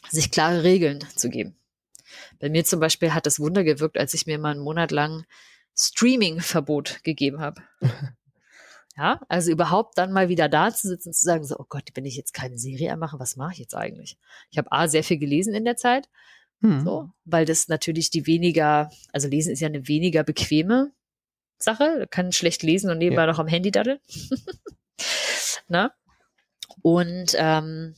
sich 0.09 0.31
klare 0.31 0.63
Regeln 0.63 1.03
zu 1.15 1.29
geben. 1.29 1.55
Bei 2.39 2.49
mir 2.49 2.63
zum 2.65 2.79
Beispiel 2.79 3.13
hat 3.13 3.25
das 3.25 3.39
Wunder 3.39 3.63
gewirkt, 3.63 3.97
als 3.97 4.13
ich 4.13 4.25
mir 4.27 4.39
mal 4.39 4.51
einen 4.51 4.61
Monat 4.61 4.91
lang 4.91 5.25
Streaming-Verbot 5.75 7.03
gegeben 7.03 7.39
habe. 7.39 7.61
Ja, 8.99 9.21
also 9.29 9.51
überhaupt 9.51 9.95
dann 9.99 10.11
mal 10.11 10.27
wieder 10.27 10.49
da 10.49 10.73
zu 10.73 10.87
sitzen 10.87 11.09
und 11.09 11.13
zu 11.13 11.23
sagen, 11.23 11.43
so, 11.43 11.55
oh 11.59 11.65
Gott, 11.69 11.83
wenn 11.93 12.05
ich 12.05 12.15
jetzt 12.15 12.33
keine 12.33 12.57
Serie 12.57 12.97
mache, 12.97 13.19
was 13.19 13.35
mache 13.35 13.53
ich 13.53 13.59
jetzt 13.59 13.75
eigentlich? 13.75 14.17
Ich 14.49 14.57
habe 14.57 14.71
A, 14.71 14.87
sehr 14.87 15.03
viel 15.03 15.19
gelesen 15.19 15.53
in 15.53 15.65
der 15.65 15.75
Zeit, 15.75 16.09
Hm. 16.63 16.83
so, 16.83 17.11
weil 17.23 17.45
das 17.45 17.67
natürlich 17.67 18.09
die 18.09 18.25
weniger, 18.25 18.89
also 19.13 19.27
lesen 19.27 19.53
ist 19.53 19.59
ja 19.59 19.67
eine 19.67 19.87
weniger 19.87 20.23
bequeme 20.23 20.93
Sache, 21.59 22.07
kann 22.09 22.31
schlecht 22.31 22.63
lesen 22.63 22.89
und 22.89 22.97
nebenbei 22.97 23.21
Ja. 23.21 23.27
noch 23.27 23.37
am 23.37 23.45
Handy 23.45 23.69
daddeln. 23.69 23.99
ne? 25.67 25.91
Und 26.81 27.35
ähm, 27.37 27.93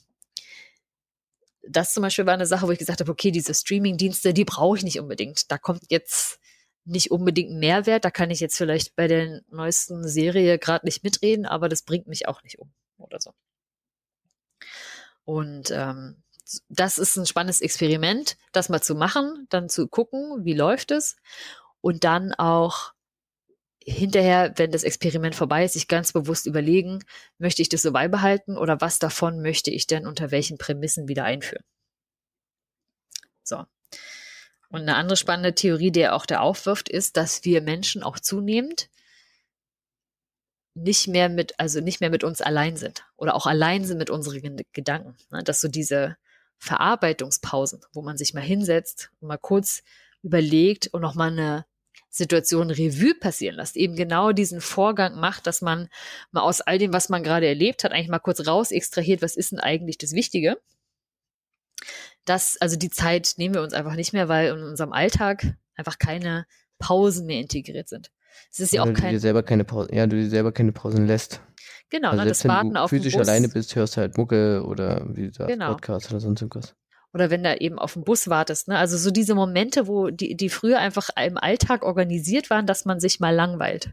das 1.70 1.94
zum 1.94 2.02
Beispiel 2.02 2.26
war 2.26 2.34
eine 2.34 2.48
Sache, 2.48 2.68
wo 2.68 2.72
ich 2.72 2.80
gesagt 2.80 3.00
habe, 3.00 3.12
okay, 3.12 3.32
diese 3.32 3.54
Streaming-Dienste, 3.54 4.34
die 4.34 4.46
brauche 4.46 4.78
ich 4.78 4.84
nicht 4.84 5.00
unbedingt. 5.00 5.52
Da 5.52 5.58
kommt 5.58 5.84
jetzt 5.90 6.40
nicht 6.84 7.12
unbedingt 7.12 7.52
Mehrwert. 7.52 8.04
Da 8.04 8.12
kann 8.12 8.32
ich 8.32 8.40
jetzt 8.40 8.58
vielleicht 8.58 8.96
bei 8.96 9.08
der 9.08 9.42
neuesten 9.50 10.08
Serie 10.08 10.58
gerade 10.58 10.86
nicht 10.86 11.04
mitreden, 11.04 11.46
aber 11.46 11.70
das 11.70 11.84
bringt 11.84 12.08
mich 12.08 12.28
auch 12.28 12.42
nicht 12.44 12.58
um 12.60 12.72
oder 12.98 13.20
so. 13.20 13.34
Und 15.26 15.70
ähm, 15.70 16.24
das 16.70 16.98
ist 16.98 17.16
ein 17.16 17.28
spannendes 17.28 17.62
Experiment, 17.62 18.38
das 18.52 18.70
mal 18.70 18.82
zu 18.82 18.96
machen, 18.96 19.46
dann 19.50 19.70
zu 19.70 19.88
gucken, 19.88 20.44
wie 20.44 20.56
läuft 20.56 20.90
es 20.90 21.18
und 21.82 22.04
dann 22.04 22.34
auch 22.34 22.94
hinterher, 23.90 24.54
wenn 24.58 24.72
das 24.72 24.84
Experiment 24.84 25.36
vorbei 25.36 25.66
ist, 25.66 25.74
sich 25.74 25.88
ganz 25.88 26.12
bewusst 26.14 26.46
überlegen, 26.46 27.04
möchte 27.38 27.62
ich 27.62 27.70
das 27.70 27.82
so 27.82 27.92
beibehalten 27.92 28.58
oder 28.58 28.82
was 28.82 29.00
davon 29.00 29.42
möchte 29.42 29.72
ich 29.72 29.88
denn 29.88 30.08
unter 30.08 30.32
welchen 30.32 30.58
Prämissen 30.58 31.08
wieder 31.08 31.24
einführen. 31.24 31.64
So. 33.44 33.66
Und 34.70 34.82
eine 34.82 34.96
andere 34.96 35.18
spannende 35.18 35.56
Theorie, 35.56 35.92
die 35.92 36.02
er 36.02 36.16
auch 36.16 36.26
da 36.26 36.40
aufwirft, 36.40 36.90
ist, 36.90 37.18
dass 37.18 37.44
wir 37.44 37.62
Menschen 37.62 38.04
auch 38.04 38.20
zunehmend 38.20 38.90
nicht 40.76 41.08
mehr 41.08 41.28
mit, 41.30 41.60
also 41.60 41.82
nicht 41.82 42.00
mehr 42.00 42.12
mit 42.12 42.24
uns 42.24 42.42
allein 42.42 42.78
sind 42.78 43.06
oder 43.18 43.36
auch 43.36 43.48
allein 43.48 43.84
sind 43.84 43.98
mit 43.98 44.10
unseren 44.10 44.38
Ged- 44.38 44.66
Gedanken. 44.72 45.18
Ne? 45.32 45.44
Dass 45.44 45.62
so 45.62 45.68
diese 45.68 46.18
Verarbeitungspausen, 46.60 47.82
wo 47.94 48.02
man 48.02 48.18
sich 48.18 48.34
mal 48.34 48.42
hinsetzt 48.42 49.12
und 49.20 49.30
mal 49.30 49.38
kurz 49.38 49.82
überlegt 50.22 50.88
und 50.88 51.02
nochmal 51.02 51.32
eine 51.32 51.66
Situation 52.10 52.72
Revue 52.72 53.14
passieren 53.14 53.56
lässt, 53.56 53.78
eben 53.78 53.96
genau 53.96 54.32
diesen 54.32 54.62
Vorgang 54.62 55.20
macht, 55.20 55.46
dass 55.48 55.62
man 55.62 55.90
mal 56.32 56.42
aus 56.42 56.62
all 56.62 56.78
dem, 56.80 56.92
was 56.92 57.10
man 57.10 57.24
gerade 57.24 57.48
erlebt 57.48 57.84
hat, 57.84 57.92
eigentlich 57.92 58.10
mal 58.10 58.20
kurz 58.20 58.46
raus 58.48 58.72
extrahiert, 58.72 59.22
was 59.22 59.36
ist 59.36 59.52
denn 59.52 59.60
eigentlich 59.60 59.98
das 59.98 60.14
Wichtige? 60.14 60.58
Das, 62.26 62.58
also 62.60 62.76
die 62.76 62.90
Zeit 62.90 63.36
nehmen 63.38 63.56
wir 63.56 63.62
uns 63.62 63.74
einfach 63.74 63.96
nicht 63.96 64.14
mehr, 64.14 64.28
weil 64.28 64.56
in 64.58 64.64
unserem 64.64 64.92
Alltag 64.92 65.56
einfach 65.76 65.98
keine 65.98 66.46
Pausen 66.80 67.26
mehr 67.26 67.40
integriert 67.40 67.90
sind. 67.90 68.12
Es 68.52 68.60
ist 68.60 68.74
ja 68.74 68.82
Weil 68.82 68.90
auch 68.90 68.94
du 68.94 69.02
dir 69.02 69.08
kein, 69.08 69.20
selber 69.20 69.44
keine 69.44 69.64
Pause, 69.64 69.94
ja, 69.94 70.08
du 70.08 70.16
dir 70.16 70.30
selber 70.30 70.52
keine 70.52 70.72
Pausen 70.72 71.08
lässt. 71.08 71.42
genau, 71.90 72.10
also 72.10 72.24
ne, 72.24 72.30
das 72.30 72.46
Warten 72.48 72.74
du 72.74 72.82
auf 72.82 72.90
physisch 72.90 73.16
alleine 73.16 73.50
bist, 73.50 73.76
hörst 73.76 73.98
du 73.98 74.02
halt 74.02 74.18
Mucke 74.18 74.64
oder 74.66 75.06
wie 75.10 75.28
du 75.28 75.34
sagst, 75.34 75.50
Genau. 75.50 75.72
Podcast 75.72 76.10
oder 76.12 76.20
sonst 76.20 76.42
irgendwas. 76.42 76.76
Oder 77.14 77.30
wenn 77.30 77.44
da 77.44 77.56
eben 77.56 77.80
auf 77.80 77.94
den 77.94 78.04
Bus 78.04 78.28
wartest. 78.30 78.68
Ne? 78.68 78.78
Also 78.78 78.98
so 78.98 79.12
diese 79.12 79.36
Momente, 79.36 79.88
wo 79.88 80.10
die, 80.10 80.36
die 80.36 80.50
früher 80.50 80.80
einfach 80.80 81.10
im 81.16 81.38
Alltag 81.38 81.84
organisiert 81.84 82.50
waren, 82.50 82.68
dass 82.68 82.86
man 82.86 83.00
sich 83.00 83.20
mal 83.20 83.34
langweilt. 83.34 83.92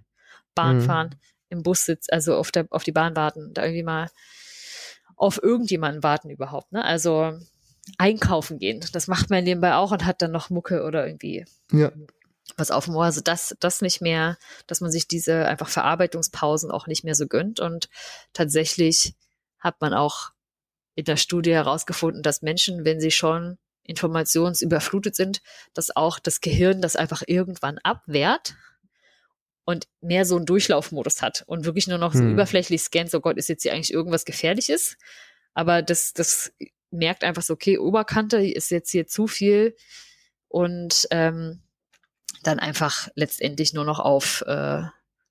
Bahn 0.54 0.76
Mhm. 0.78 0.80
fahren, 0.82 1.14
im 1.48 1.62
Bus 1.62 1.84
sitzt, 1.84 2.12
also 2.12 2.36
auf, 2.36 2.50
der, 2.50 2.66
auf 2.70 2.82
die 2.84 2.92
Bahn 2.92 3.16
warten, 3.16 3.52
da 3.54 3.62
irgendwie 3.64 3.82
mal 3.82 4.10
auf 5.16 5.42
irgendjemanden 5.42 6.02
warten 6.02 6.28
überhaupt. 6.30 6.72
Ne? 6.72 6.84
Also 6.84 7.38
einkaufen 7.98 8.58
gehen, 8.58 8.84
das 8.92 9.06
macht 9.06 9.30
man 9.30 9.44
nebenbei 9.44 9.74
auch 9.74 9.92
und 9.92 10.04
hat 10.04 10.20
dann 10.20 10.32
noch 10.32 10.50
Mucke 10.50 10.82
oder 10.82 11.06
irgendwie 11.06 11.44
Ja. 11.72 11.92
was 12.56 12.70
auf 12.70 12.86
dem 12.86 12.96
Ohr. 12.96 13.04
Also 13.04 13.20
das, 13.20 13.56
das 13.60 13.80
nicht 13.80 14.00
mehr, 14.02 14.36
dass 14.66 14.80
man 14.80 14.90
sich 14.90 15.08
diese 15.08 15.46
einfach 15.46 15.68
Verarbeitungspausen 15.68 16.70
auch 16.70 16.86
nicht 16.86 17.04
mehr 17.04 17.14
so 17.14 17.26
gönnt. 17.26 17.60
Und 17.60 17.88
tatsächlich 18.32 19.14
hat 19.58 19.80
man 19.80 19.94
auch 19.94 20.30
in 20.96 21.04
der 21.04 21.16
Studie 21.16 21.52
herausgefunden, 21.52 22.22
dass 22.22 22.42
Menschen, 22.42 22.84
wenn 22.84 23.00
sie 23.00 23.12
schon 23.12 23.58
informationsüberflutet 23.84 25.14
sind, 25.14 25.42
dass 25.72 25.94
auch 25.94 26.18
das 26.18 26.40
Gehirn 26.40 26.82
das 26.82 26.96
einfach 26.96 27.22
irgendwann 27.26 27.78
abwehrt 27.78 28.56
und 29.64 29.86
mehr 30.00 30.24
so 30.24 30.36
einen 30.36 30.46
Durchlaufmodus 30.46 31.22
hat 31.22 31.44
und 31.46 31.64
wirklich 31.64 31.86
nur 31.86 31.98
noch 31.98 32.12
so 32.12 32.20
Hm. 32.20 32.32
überflächlich 32.32 32.82
scannt, 32.82 33.10
so 33.10 33.20
Gott, 33.20 33.36
ist 33.36 33.48
jetzt 33.48 33.62
hier 33.62 33.72
eigentlich 33.72 33.92
irgendwas 33.92 34.24
Gefährliches? 34.24 34.96
Aber 35.54 35.82
das, 35.82 36.12
das 36.12 36.52
merkt 36.90 37.22
einfach 37.22 37.42
so, 37.42 37.54
okay, 37.54 37.78
Oberkante 37.78 38.38
ist 38.38 38.70
jetzt 38.70 38.90
hier 38.90 39.06
zu 39.06 39.26
viel 39.26 39.76
und 40.48 41.06
ähm, 41.10 41.62
dann 42.42 42.58
einfach 42.58 43.08
letztendlich 43.14 43.72
nur 43.72 43.84
noch 43.84 43.98
auf 43.98 44.42
äh, 44.46 44.82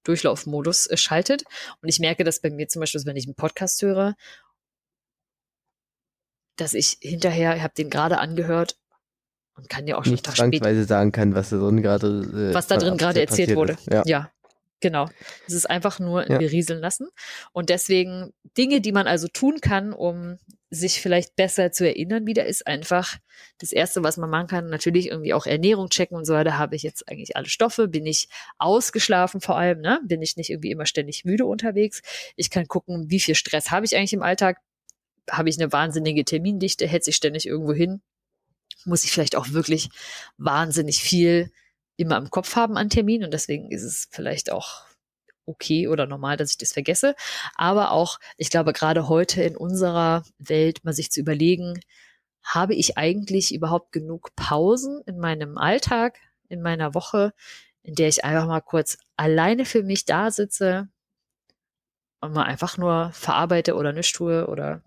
Durchlaufmodus 0.03 0.87
äh, 0.87 0.97
schaltet. 0.97 1.43
Und 1.81 1.89
ich 1.89 1.99
merke 1.99 2.23
das 2.23 2.41
bei 2.41 2.49
mir 2.49 2.67
zum 2.67 2.81
Beispiel, 2.81 3.01
wenn 3.05 3.17
ich 3.17 3.25
einen 3.25 3.35
Podcast 3.35 3.81
höre, 3.81 4.15
dass 6.55 6.73
ich 6.73 6.97
hinterher, 7.01 7.55
ich 7.55 7.61
habe 7.63 7.73
den 7.77 7.89
gerade 7.89 8.19
angehört 8.19 8.77
und 9.55 9.69
kann 9.69 9.87
ja 9.87 9.97
auch 9.97 10.03
schon 10.03 10.13
Nicht 10.13 10.27
zwangsweise 10.27 10.83
sagen 10.85 11.11
kann, 11.11 11.35
was 11.35 11.49
da 11.49 11.57
drin 11.57 11.81
gerade 11.81 12.07
äh, 12.07 12.53
was 12.53 12.67
da 12.67 12.77
drin 12.77 12.97
gerade 12.97 13.21
erzählt 13.21 13.55
wurde. 13.55 13.77
Ja. 13.91 14.03
ja. 14.05 14.31
Genau. 14.81 15.09
Es 15.47 15.53
ist 15.53 15.69
einfach 15.69 15.99
nur 15.99 16.29
Ja. 16.29 16.37
berieseln 16.37 16.79
lassen. 16.79 17.07
Und 17.53 17.69
deswegen 17.69 18.33
Dinge, 18.57 18.81
die 18.81 18.91
man 18.91 19.07
also 19.07 19.27
tun 19.27 19.61
kann, 19.61 19.93
um 19.93 20.37
sich 20.69 21.01
vielleicht 21.01 21.35
besser 21.35 21.71
zu 21.71 21.87
erinnern 21.87 22.27
wieder, 22.27 22.45
ist 22.45 22.67
einfach 22.67 23.17
das 23.59 23.71
Erste, 23.71 24.03
was 24.03 24.17
man 24.17 24.29
machen 24.29 24.47
kann, 24.47 24.69
natürlich 24.69 25.09
irgendwie 25.09 25.33
auch 25.33 25.45
Ernährung 25.45 25.89
checken 25.89 26.17
und 26.17 26.25
so 26.25 26.33
weiter. 26.33 26.57
Habe 26.57 26.75
ich 26.75 26.83
jetzt 26.83 27.07
eigentlich 27.09 27.37
alle 27.37 27.47
Stoffe? 27.47 27.87
Bin 27.87 28.05
ich 28.05 28.27
ausgeschlafen 28.57 29.39
vor 29.41 29.57
allem? 29.57 29.79
Ne? 29.79 30.01
Bin 30.03 30.21
ich 30.21 30.35
nicht 30.35 30.49
irgendwie 30.49 30.71
immer 30.71 30.85
ständig 30.85 31.23
müde 31.23 31.45
unterwegs? 31.45 32.01
Ich 32.35 32.49
kann 32.49 32.67
gucken, 32.67 33.09
wie 33.09 33.19
viel 33.19 33.35
Stress 33.35 33.71
habe 33.71 33.85
ich 33.85 33.95
eigentlich 33.95 34.13
im 34.13 34.23
Alltag? 34.23 34.57
Habe 35.29 35.49
ich 35.49 35.59
eine 35.59 35.71
wahnsinnige 35.71 36.25
Termindichte? 36.25 36.87
Hetze 36.87 37.09
ich 37.09 37.15
ständig 37.15 37.47
irgendwo 37.47 37.73
hin? 37.73 38.01
Muss 38.85 39.03
ich 39.03 39.11
vielleicht 39.11 39.35
auch 39.35 39.49
wirklich 39.49 39.89
wahnsinnig 40.37 41.01
viel 41.01 41.51
immer 41.97 42.17
im 42.17 42.29
Kopf 42.29 42.55
haben 42.55 42.77
an 42.77 42.89
Terminen 42.89 43.25
und 43.25 43.33
deswegen 43.33 43.71
ist 43.71 43.83
es 43.83 44.07
vielleicht 44.11 44.51
auch 44.51 44.85
okay 45.45 45.87
oder 45.87 46.07
normal, 46.07 46.37
dass 46.37 46.51
ich 46.51 46.57
das 46.57 46.73
vergesse. 46.73 47.15
Aber 47.55 47.91
auch, 47.91 48.19
ich 48.37 48.49
glaube, 48.49 48.73
gerade 48.73 49.07
heute 49.07 49.43
in 49.43 49.55
unserer 49.55 50.23
Welt 50.37 50.83
mal 50.83 50.93
sich 50.93 51.11
zu 51.11 51.19
überlegen, 51.19 51.79
habe 52.43 52.75
ich 52.75 52.97
eigentlich 52.97 53.53
überhaupt 53.53 53.91
genug 53.91 54.35
Pausen 54.35 55.01
in 55.05 55.17
meinem 55.17 55.57
Alltag, 55.57 56.19
in 56.47 56.61
meiner 56.61 56.93
Woche, 56.93 57.33
in 57.81 57.95
der 57.95 58.07
ich 58.07 58.23
einfach 58.23 58.47
mal 58.47 58.61
kurz 58.61 58.97
alleine 59.15 59.65
für 59.65 59.83
mich 59.83 60.05
da 60.05 60.31
sitze 60.31 60.89
und 62.21 62.33
mal 62.33 62.43
einfach 62.43 62.77
nur 62.77 63.11
verarbeite 63.13 63.75
oder 63.75 63.93
nichts 63.93 64.13
tue 64.13 64.47
oder 64.47 64.83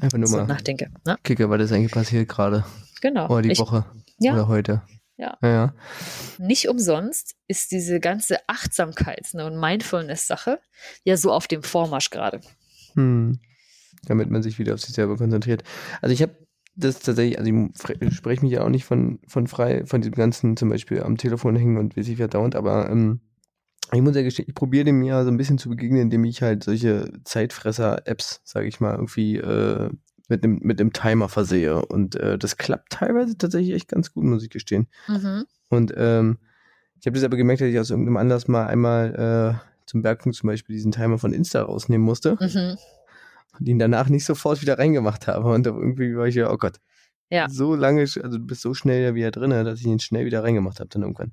Einfach 0.00 0.18
nur 0.18 0.26
so 0.26 0.36
mal 0.38 0.46
nachdenke. 0.46 0.90
Ne? 1.06 1.18
Kicker, 1.22 1.50
was 1.50 1.62
ist 1.62 1.72
eigentlich 1.72 1.92
passiert 1.92 2.28
gerade? 2.28 2.64
Genau. 3.00 3.28
Oder 3.28 3.42
die 3.42 3.52
ich, 3.52 3.58
Woche. 3.58 3.84
ja. 4.18 4.32
Oder 4.32 4.48
heute. 4.48 4.82
Ja. 5.16 5.36
ja. 5.42 5.48
ja. 5.48 5.74
nicht 6.38 6.68
umsonst 6.68 7.36
ist 7.46 7.70
diese 7.70 8.00
ganze 8.00 8.38
Achtsamkeits- 8.48 9.36
ne, 9.36 9.46
und 9.46 9.58
Mindfulness-Sache 9.58 10.58
ja 11.04 11.16
so 11.16 11.32
auf 11.32 11.46
dem 11.46 11.62
Vormarsch 11.62 12.10
gerade. 12.10 12.40
Hm. 12.94 13.38
Damit 14.06 14.30
man 14.30 14.42
sich 14.42 14.58
wieder 14.58 14.74
auf 14.74 14.80
sich 14.80 14.94
selber 14.94 15.16
konzentriert. 15.16 15.62
Also 16.00 16.12
ich 16.12 16.22
habe 16.22 16.34
das 16.74 17.00
tatsächlich, 17.00 17.38
also 17.38 17.52
ich 18.00 18.14
spreche 18.14 18.42
mich 18.42 18.52
ja 18.52 18.64
auch 18.64 18.70
nicht 18.70 18.84
von, 18.84 19.20
von 19.26 19.46
frei, 19.46 19.84
von 19.84 20.00
diesem 20.00 20.14
ganzen 20.14 20.56
zum 20.56 20.70
Beispiel 20.70 21.02
am 21.02 21.18
Telefon 21.18 21.54
hängen 21.54 21.76
und 21.76 21.96
wie 21.96 22.02
sich 22.02 22.16
verdauert, 22.16 22.56
aber 22.56 22.90
ähm, 22.90 23.20
ich 23.96 24.02
muss 24.02 24.16
ja 24.16 24.22
gestehen, 24.22 24.46
ich 24.48 24.54
probiere 24.54 24.84
dem 24.84 25.02
ja 25.02 25.22
so 25.24 25.30
ein 25.30 25.36
bisschen 25.36 25.58
zu 25.58 25.68
begegnen, 25.68 26.00
indem 26.02 26.24
ich 26.24 26.42
halt 26.42 26.64
solche 26.64 27.12
Zeitfresser-Apps, 27.24 28.40
sage 28.44 28.66
ich 28.66 28.80
mal, 28.80 28.92
irgendwie 28.94 29.36
äh, 29.36 29.90
mit 30.28 30.44
einem 30.44 30.60
mit 30.62 30.80
einem 30.80 30.92
Timer 30.92 31.28
versehe. 31.28 31.84
Und 31.84 32.14
äh, 32.16 32.38
das 32.38 32.56
klappt 32.56 32.92
teilweise 32.92 33.36
tatsächlich 33.36 33.74
echt 33.74 33.88
ganz 33.88 34.12
gut, 34.12 34.24
muss 34.24 34.42
ich 34.42 34.50
gestehen. 34.50 34.88
Mhm. 35.08 35.44
Und 35.68 35.92
ähm, 35.96 36.38
ich 37.00 37.06
habe 37.06 37.14
das 37.16 37.24
aber 37.24 37.36
gemerkt, 37.36 37.60
dass 37.60 37.68
ich 37.68 37.78
aus 37.78 37.90
irgendeinem 37.90 38.16
Anlass 38.16 38.48
mal 38.48 38.66
einmal 38.66 39.58
äh, 39.60 39.86
zum 39.86 40.02
Bergpunkt 40.02 40.36
zum 40.36 40.46
Beispiel 40.46 40.74
diesen 40.74 40.92
Timer 40.92 41.18
von 41.18 41.32
Insta 41.32 41.62
rausnehmen 41.62 42.04
musste 42.04 42.36
Mhm. 42.40 42.76
und 43.58 43.68
ihn 43.68 43.78
danach 43.78 44.08
nicht 44.08 44.24
sofort 44.24 44.62
wieder 44.62 44.78
reingemacht 44.78 45.26
habe. 45.26 45.48
Und 45.52 45.66
irgendwie 45.66 46.16
war 46.16 46.26
ich 46.28 46.36
ja, 46.36 46.50
oh 46.50 46.56
Gott. 46.56 46.78
Ja. 47.28 47.48
So 47.48 47.74
lange, 47.74 48.02
also 48.02 48.20
du 48.20 48.38
bist 48.38 48.60
so 48.62 48.74
schnell 48.74 49.02
ja 49.02 49.14
wieder 49.14 49.30
drin, 49.30 49.50
dass 49.50 49.80
ich 49.80 49.86
ihn 49.86 49.98
schnell 50.00 50.24
wieder 50.26 50.44
reingemacht 50.44 50.80
habe 50.80 50.88
dann 50.90 51.02
irgendwann. 51.02 51.32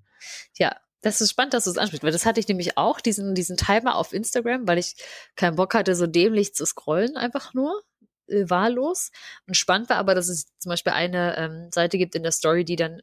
Ja, 0.58 0.72
das 1.02 1.22
ist 1.22 1.32
spannend, 1.32 1.54
dass 1.54 1.64
du 1.64 1.72
es 1.72 1.78
ansprichst, 1.78 2.04
weil 2.04 2.12
das 2.12 2.26
hatte 2.26 2.40
ich 2.40 2.48
nämlich 2.48 2.78
auch, 2.78 3.00
diesen, 3.00 3.36
diesen 3.36 3.58
Timer 3.58 3.96
auf 3.96 4.14
Instagram, 4.14 4.68
weil 4.68 4.78
ich 4.78 4.96
keinen 5.36 5.56
Bock 5.56 5.74
hatte, 5.74 5.96
so 5.96 6.08
dämlich 6.08 6.54
zu 6.54 6.66
scrollen, 6.66 7.16
einfach 7.16 7.54
nur 7.54 7.82
äh, 8.28 8.50
wahllos. 8.50 9.12
Und 9.48 9.56
spannend 9.56 9.90
war 9.90 9.98
aber, 9.98 10.16
dass 10.16 10.28
es 10.28 10.48
zum 10.60 10.70
Beispiel 10.70 10.94
eine 10.94 11.38
ähm, 11.38 11.70
Seite 11.72 11.98
gibt 11.98 12.16
in 12.16 12.24
der 12.24 12.32
Story, 12.32 12.66
die 12.66 12.76
dann 12.76 13.02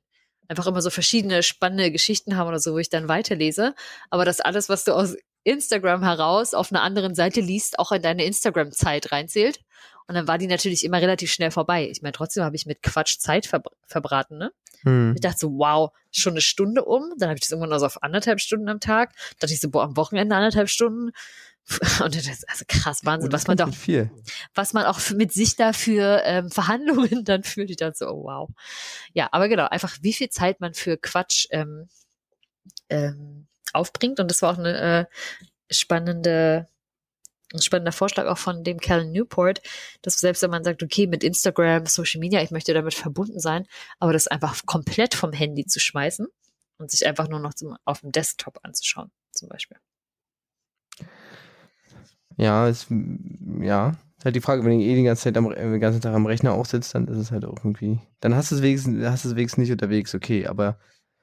einfach 0.49 0.67
immer 0.67 0.83
so 0.83 0.91
verschiedene 0.91 1.43
spannende 1.43 1.91
Geschichten 1.91 2.37
haben 2.37 2.49
oder 2.49 2.59
so, 2.59 2.75
wo 2.75 2.79
ich 2.79 2.91
dann 2.91 3.09
weiterlese. 3.09 3.75
Aber 4.11 4.25
dass 4.25 4.41
alles, 4.41 4.69
was 4.69 4.85
du 4.85 4.93
aus 4.93 5.17
Instagram 5.45 6.03
heraus 6.03 6.55
auf 6.55 6.73
einer 6.73 6.83
anderen 6.83 7.15
Seite 7.15 7.41
liest, 7.41 7.79
auch 7.79 7.93
in 7.93 8.03
deine 8.03 8.25
Instagram-Zeit 8.25 9.13
reinzählt. 9.13 9.61
Und 10.09 10.15
dann 10.15 10.29
war 10.29 10.39
die 10.39 10.47
natürlich 10.47 10.85
immer 10.85 11.01
relativ 11.01 11.33
schnell 11.33 11.51
vorbei. 11.51 11.89
Ich 11.91 12.03
meine, 12.03 12.13
trotzdem 12.13 12.45
habe 12.45 12.57
ich 12.57 12.67
mit 12.67 12.83
Quatsch 12.83 13.19
Zeit 13.19 13.47
verbr 13.47 13.71
verbraten, 13.87 14.39
ne? 14.39 14.53
Hm. 14.87 15.15
Ich 15.15 15.21
dachte 15.21 15.39
so, 15.39 15.59
wow, 15.59 15.91
schon 16.13 16.35
eine 16.35 16.41
Stunde 16.41 16.85
um. 16.85 17.13
Dann 17.19 17.29
habe 17.29 17.37
ich 17.37 17.43
das 17.43 17.51
irgendwann 17.51 17.71
noch 17.71 17.79
so 17.79 17.87
auf 17.87 18.03
anderthalb 18.03 18.41
Stunden 18.41 18.69
am 18.69 18.81
Tag. 18.81 19.13
Dann 19.15 19.39
dachte 19.41 19.55
ich 19.55 19.61
so, 19.61 19.69
boah, 19.69 19.83
am 19.83 19.97
Wochenende 19.97 20.35
anderthalb 20.35 20.71
Stunden. 20.71 21.11
Und 22.01 22.15
das 22.15 22.29
ist 22.29 22.49
also 22.49 22.65
krass, 22.69 23.05
Wahnsinn, 23.05 23.33
was 23.33 23.49
man 23.49 23.57
doch, 23.57 23.75
viel. 23.75 24.11
was 24.55 24.73
man 24.73 24.85
auch 24.85 25.01
mit 25.11 25.33
sich 25.33 25.57
da 25.57 25.73
für 25.73 26.23
ähm, 26.25 26.51
Verhandlungen 26.51 27.25
dann 27.25 27.43
führt. 27.43 27.71
Ich 27.71 27.77
dachte 27.77 27.97
so, 27.99 28.09
oh, 28.09 28.25
wow. 28.25 28.51
Ja, 29.13 29.29
aber 29.33 29.49
genau, 29.49 29.67
einfach 29.67 29.99
wie 30.01 30.13
viel 30.13 30.29
Zeit 30.29 30.61
man 30.61 30.75
für 30.75 30.97
Quatsch 30.97 31.49
ähm, 31.51 31.89
ähm, 32.89 33.49
aufbringt. 33.73 34.21
Und 34.21 34.31
das 34.31 34.43
war 34.43 34.55
auch 34.55 34.59
eine 34.59 35.09
äh, 35.11 35.75
spannende, 35.75 36.69
ein 37.53 37.63
spannender 37.63 37.93
Vorschlag 37.93 38.27
auch 38.27 38.39
von 38.39 38.65
dem 38.65 38.79
in 38.79 39.13
Newport, 39.13 39.63
dass 40.03 40.19
selbst 40.19 40.43
wenn 40.43 40.51
man 40.51 40.65
sagt, 40.65 40.83
okay, 40.83 41.07
mit 41.07 41.23
Instagram, 41.23 41.87
Social 41.87 42.21
Media, 42.21 42.43
ich 42.43 42.51
möchte 42.51 42.75
damit 42.75 42.95
verbunden 42.95 43.39
sein, 43.39 43.67
aber 43.99 44.13
das 44.13 44.27
einfach 44.27 44.67
komplett 44.67 45.15
vom 45.15 45.33
Handy 45.33 45.65
zu 45.67 45.79
schmeißen 45.79 46.27
und 46.79 46.91
sich 46.91 47.07
einfach 47.07 47.29
nur 47.29 47.41
noch 47.41 47.55
zum, 47.55 47.77
auf 47.85 48.01
dem 48.01 48.13
Desktop 48.13 48.59
anzuschauen, 48.63 49.11
zum 49.33 49.49
Beispiel. 49.49 49.79
Ja, 52.37 52.69
ist, 52.69 52.89
ja. 53.61 53.97
Ist 54.19 54.25
halt 54.25 54.37
die 54.37 54.41
Frage, 54.41 54.65
wenn 54.65 54.79
du 54.79 54.85
eh 54.85 54.95
die 54.95 55.03
ganze 55.03 55.25
Zeit 55.25 55.37
am, 55.37 55.51
äh, 55.51 55.57
den 55.57 55.81
ganzen 55.81 56.01
Tag 56.01 56.15
am 56.15 56.27
Rechner 56.27 56.53
auch 56.53 56.67
sitzt, 56.67 56.95
dann 56.95 57.07
ist 57.07 57.19
es 57.19 57.31
halt 57.31 57.45
auch 57.45 57.57
irgendwie. 57.59 58.01
Dann 58.21 58.35
hast 58.35 58.51
du 58.51 58.57
es 58.57 58.63
wenigstens, 58.63 59.05
hast 59.07 59.25
du 59.25 59.29
es 59.29 59.37
wenigstens 59.37 59.63
nicht 59.63 59.73
unterwegs, 59.73 60.15
okay, 60.15 60.47
aber 60.47 60.79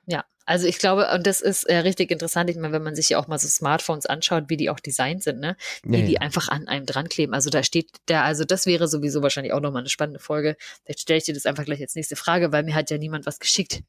Ja, 0.06 0.24
also 0.46 0.68
ich 0.68 0.78
glaube, 0.78 1.10
und 1.14 1.26
das 1.26 1.42
ist 1.42 1.64
äh, 1.64 1.78
richtig 1.78 2.12
interessant, 2.12 2.50
ich 2.50 2.58
meine, 2.58 2.74
wenn 2.74 2.84
man 2.84 2.96
sich 2.96 3.10
ja 3.10 3.20
auch 3.20 3.28
mal 3.28 3.40
so 3.40 3.48
Smartphones 3.48 4.06
anschaut, 4.06 4.46
wie 4.48 4.58
die 4.58 4.70
auch 4.70 4.80
designt 4.80 5.24
sind, 5.24 5.40
ne? 5.40 5.56
Wie 5.84 6.00
ja, 6.00 6.06
die 6.06 6.14
ja. 6.14 6.22
einfach 6.22 6.50
an 6.50 6.68
einem 6.68 6.86
dran 6.86 7.08
kleben. 7.10 7.34
Also 7.34 7.50
da 7.50 7.64
steht 7.64 7.90
der, 8.08 8.24
also 8.24 8.44
das 8.44 8.66
wäre 8.66 8.88
sowieso 8.88 9.22
wahrscheinlich 9.22 9.54
auch 9.54 9.62
nochmal 9.62 9.82
eine 9.82 9.90
spannende 9.90 10.20
Folge. 10.20 10.58
Vielleicht 10.84 11.02
stelle 11.02 11.18
ich 11.18 11.24
dir 11.26 11.34
das 11.34 11.46
einfach 11.46 11.66
gleich 11.66 11.82
als 11.82 11.96
nächste 11.96 12.16
Frage, 12.16 12.52
weil 12.52 12.64
mir 12.64 12.76
hat 12.76 12.90
ja 12.90 12.98
niemand 12.98 13.26
was 13.26 13.40
geschickt. 13.40 13.84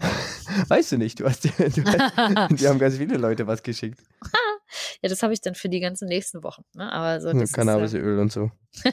Weißt 0.68 0.92
du 0.92 0.98
nicht, 0.98 1.20
du 1.20 1.26
hast, 1.26 1.44
du 1.58 1.84
hast 1.84 2.50
die 2.60 2.68
haben 2.68 2.78
ganz 2.78 2.96
viele 2.96 3.16
Leute 3.16 3.46
was 3.46 3.62
geschickt. 3.62 4.00
Ja, 5.02 5.08
das 5.08 5.22
habe 5.22 5.32
ich 5.32 5.40
dann 5.40 5.54
für 5.54 5.68
die 5.68 5.80
ganzen 5.80 6.08
nächsten 6.08 6.42
Wochen. 6.42 6.62
Ne? 6.74 6.90
Aber 6.92 7.20
so 7.20 7.32
das 7.32 7.42
ist, 7.42 7.52
Cannabisöl 7.54 8.18
und 8.18 8.32
so. 8.32 8.50
äh, 8.84 8.92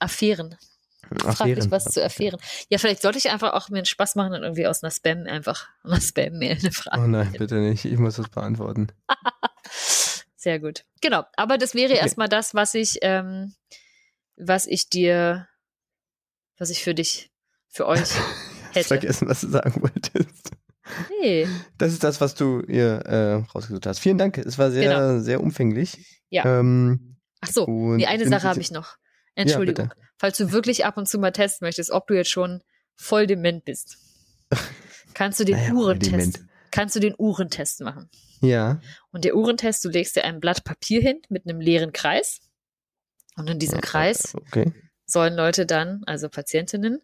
Affären. 0.00 0.56
Frag 1.16 1.46
mich 1.46 1.70
was 1.70 1.84
zu 1.84 2.04
Affären. 2.04 2.38
Ja, 2.68 2.78
vielleicht 2.78 3.02
sollte 3.02 3.18
ich 3.18 3.30
einfach 3.30 3.52
auch 3.54 3.68
mir 3.70 3.78
einen 3.78 3.86
Spaß 3.86 4.14
machen 4.16 4.34
und 4.34 4.42
irgendwie 4.42 4.66
aus 4.66 4.82
einer 4.82 4.90
Spam 4.90 5.24
einfach 5.26 5.68
einer 5.84 6.00
Spam-Mail 6.00 6.58
eine 6.60 6.72
Frage. 6.72 7.02
Oh 7.02 7.06
nein, 7.06 7.32
bitte 7.38 7.56
nicht. 7.56 7.84
Ich 7.84 7.98
muss 7.98 8.16
das 8.16 8.28
beantworten. 8.28 8.88
Sehr 10.36 10.60
gut. 10.60 10.84
Genau. 11.00 11.24
Aber 11.36 11.58
das 11.58 11.74
wäre 11.74 11.92
Okay. 11.92 12.00
erstmal 12.02 12.28
das, 12.28 12.54
was 12.54 12.74
ich, 12.74 12.98
ähm, 13.02 13.54
was 14.36 14.66
ich 14.66 14.88
dir, 14.88 15.48
was 16.58 16.70
ich 16.70 16.82
für 16.84 16.94
dich, 16.94 17.30
für 17.68 17.86
euch 17.86 18.08
hätte. 18.72 18.88
vergessen, 18.88 19.28
was 19.28 19.40
du 19.40 19.48
sagen 19.48 19.82
wolltest. 19.82 20.50
Nee. 21.20 21.46
Das 21.76 21.92
ist 21.92 22.02
das, 22.04 22.20
was 22.20 22.34
du 22.34 22.60
ihr 22.62 23.00
äh, 23.04 23.34
rausgesucht 23.54 23.86
hast. 23.86 23.98
Vielen 23.98 24.16
Dank. 24.16 24.38
Es 24.38 24.56
war 24.58 24.70
sehr, 24.70 24.94
Genau. 24.94 25.18
sehr 25.20 25.40
umfänglich. 25.42 26.22
Ja. 26.30 26.44
Ähm, 26.60 27.16
Ach 27.40 27.48
so. 27.48 27.66
Nee, 27.68 28.06
eine 28.06 28.26
Sache 28.28 28.48
habe 28.48 28.60
ich 28.60 28.70
noch. 28.70 28.96
Entschuldigung. 29.42 29.88
bitte. 29.88 30.00
Falls 30.18 30.36
du 30.38 30.52
wirklich 30.52 30.84
ab 30.84 30.96
und 30.96 31.08
zu 31.08 31.18
mal 31.18 31.30
testen 31.32 31.66
möchtest, 31.66 31.90
ob 31.90 32.06
du 32.06 32.14
jetzt 32.14 32.30
schon 32.30 32.62
voll 32.96 33.26
dement 33.26 33.64
bist, 33.64 33.98
kannst 35.14 35.38
du 35.40 35.44
den 35.44 35.56
Naja, 35.56 35.72
Uhrentest, 35.72 36.44
kannst 36.70 36.96
du 36.96 37.00
den 37.00 37.14
Uhrentest 37.16 37.80
machen. 37.82 38.10
Ja. 38.40 38.80
Und 39.12 39.24
der 39.24 39.36
Uhrentest, 39.36 39.84
du 39.84 39.88
legst 39.88 40.16
dir 40.16 40.24
ein 40.24 40.40
Blatt 40.40 40.64
Papier 40.64 41.00
hin 41.00 41.20
mit 41.28 41.46
einem 41.46 41.60
leeren 41.60 41.92
Kreis. 41.92 42.40
Und 43.36 43.48
in 43.48 43.58
diesem 43.58 43.80
Kreis 43.80 44.34
Okay. 44.34 44.72
sollen 45.06 45.34
Leute 45.34 45.66
dann, 45.66 46.02
also 46.06 46.28
Patientinnen, 46.28 47.00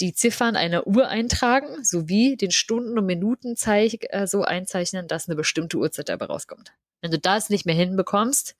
die 0.00 0.12
Ziffern 0.12 0.56
einer 0.56 0.86
Uhr 0.86 1.08
eintragen, 1.08 1.82
sowie 1.82 2.36
den 2.36 2.50
Stunden- 2.50 2.98
und 2.98 3.06
Minutenzeig 3.06 4.06
äh, 4.10 4.26
so 4.26 4.42
einzeichnen, 4.42 5.08
dass 5.08 5.26
eine 5.28 5.36
bestimmte 5.36 5.78
Uhrzeit 5.78 6.10
dabei 6.10 6.26
rauskommt. 6.26 6.72
Wenn 7.00 7.10
du 7.10 7.18
das 7.18 7.48
nicht 7.48 7.64
mehr 7.64 7.74
hinbekommst, 7.74 8.56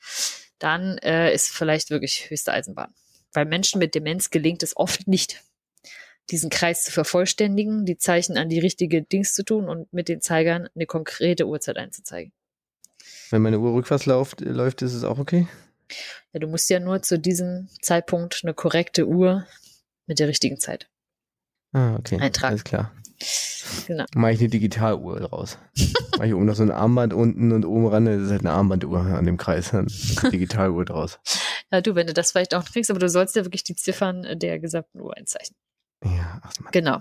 dann 0.58 0.98
äh, 0.98 1.34
ist 1.34 1.48
vielleicht 1.48 1.90
wirklich 1.90 2.30
höchste 2.30 2.52
Eisenbahn. 2.52 2.94
Weil 3.32 3.44
Menschen 3.44 3.78
mit 3.78 3.94
Demenz 3.94 4.30
gelingt 4.30 4.62
es 4.62 4.76
oft 4.76 5.08
nicht, 5.08 5.42
diesen 6.30 6.50
Kreis 6.50 6.84
zu 6.84 6.92
vervollständigen, 6.92 7.84
die 7.84 7.98
Zeichen 7.98 8.36
an 8.36 8.48
die 8.48 8.58
richtige 8.58 9.02
Dings 9.02 9.34
zu 9.34 9.44
tun 9.44 9.68
und 9.68 9.92
mit 9.92 10.08
den 10.08 10.20
Zeigern 10.20 10.68
eine 10.74 10.86
konkrete 10.86 11.46
Uhrzeit 11.46 11.76
einzuzeigen. 11.76 12.32
Wenn 13.30 13.42
meine 13.42 13.58
Uhr 13.58 13.74
rückwärts 13.74 14.06
läuft, 14.06 14.40
läuft, 14.40 14.82
ist 14.82 14.94
es 14.94 15.04
auch 15.04 15.18
okay? 15.18 15.46
Ja, 16.32 16.40
du 16.40 16.48
musst 16.48 16.68
ja 16.70 16.80
nur 16.80 17.02
zu 17.02 17.18
diesem 17.18 17.68
Zeitpunkt 17.80 18.40
eine 18.42 18.54
korrekte 18.54 19.06
Uhr 19.06 19.46
mit 20.06 20.18
der 20.18 20.28
richtigen 20.28 20.58
Zeit. 20.58 20.88
Ah, 21.72 21.96
okay. 21.96 22.18
Eintragen. 22.18 22.52
Alles 22.52 22.64
klar. 22.64 22.92
Genau. 23.86 24.04
Mache 24.14 24.32
ich 24.32 24.40
eine 24.40 24.48
Digitaluhr 24.48 25.20
draus. 25.20 25.58
Mache 26.16 26.28
ich 26.28 26.34
oben 26.34 26.46
noch 26.46 26.54
so 26.54 26.62
ein 26.62 26.70
Armband 26.70 27.12
unten 27.12 27.52
und 27.52 27.64
oben 27.64 27.86
ran 27.86 28.06
ist 28.06 28.30
halt 28.30 28.40
eine 28.40 28.52
Armbanduhr 28.52 29.00
an 29.00 29.26
dem 29.26 29.36
Kreis. 29.36 29.70
Dann 29.70 29.86
Digitaluhr 30.32 30.84
draus. 30.84 31.18
Ja, 31.70 31.80
du, 31.80 31.94
wenn 31.94 32.06
du 32.06 32.12
das 32.12 32.32
vielleicht 32.32 32.54
auch 32.54 32.64
kriegst, 32.64 32.90
aber 32.90 33.00
du 33.00 33.08
sollst 33.08 33.36
ja 33.36 33.44
wirklich 33.44 33.64
die 33.64 33.74
Ziffern 33.74 34.26
der 34.38 34.58
gesamten 34.58 35.00
Uhr 35.00 35.16
einzeichnen. 35.16 35.58
Ja, 36.04 36.40
ach 36.42 36.52
man. 36.60 36.70
Genau. 36.72 37.00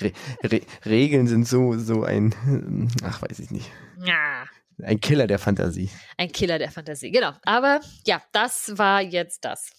Re 0.00 0.12
Re 0.42 0.60
Regeln 0.86 1.26
sind 1.26 1.46
so, 1.46 1.76
so 1.78 2.04
ein, 2.04 2.88
ach 3.04 3.20
weiß 3.22 3.38
ich 3.40 3.50
nicht. 3.50 3.70
Ja. 4.04 4.44
Ein 4.82 5.00
Killer 5.00 5.26
der 5.26 5.38
Fantasie. 5.38 5.90
Ein 6.16 6.32
Killer 6.32 6.58
der 6.58 6.70
Fantasie, 6.70 7.10
genau. 7.10 7.32
Aber 7.42 7.80
ja, 8.06 8.22
das 8.32 8.72
war 8.78 9.02
jetzt 9.02 9.44
das. 9.44 9.70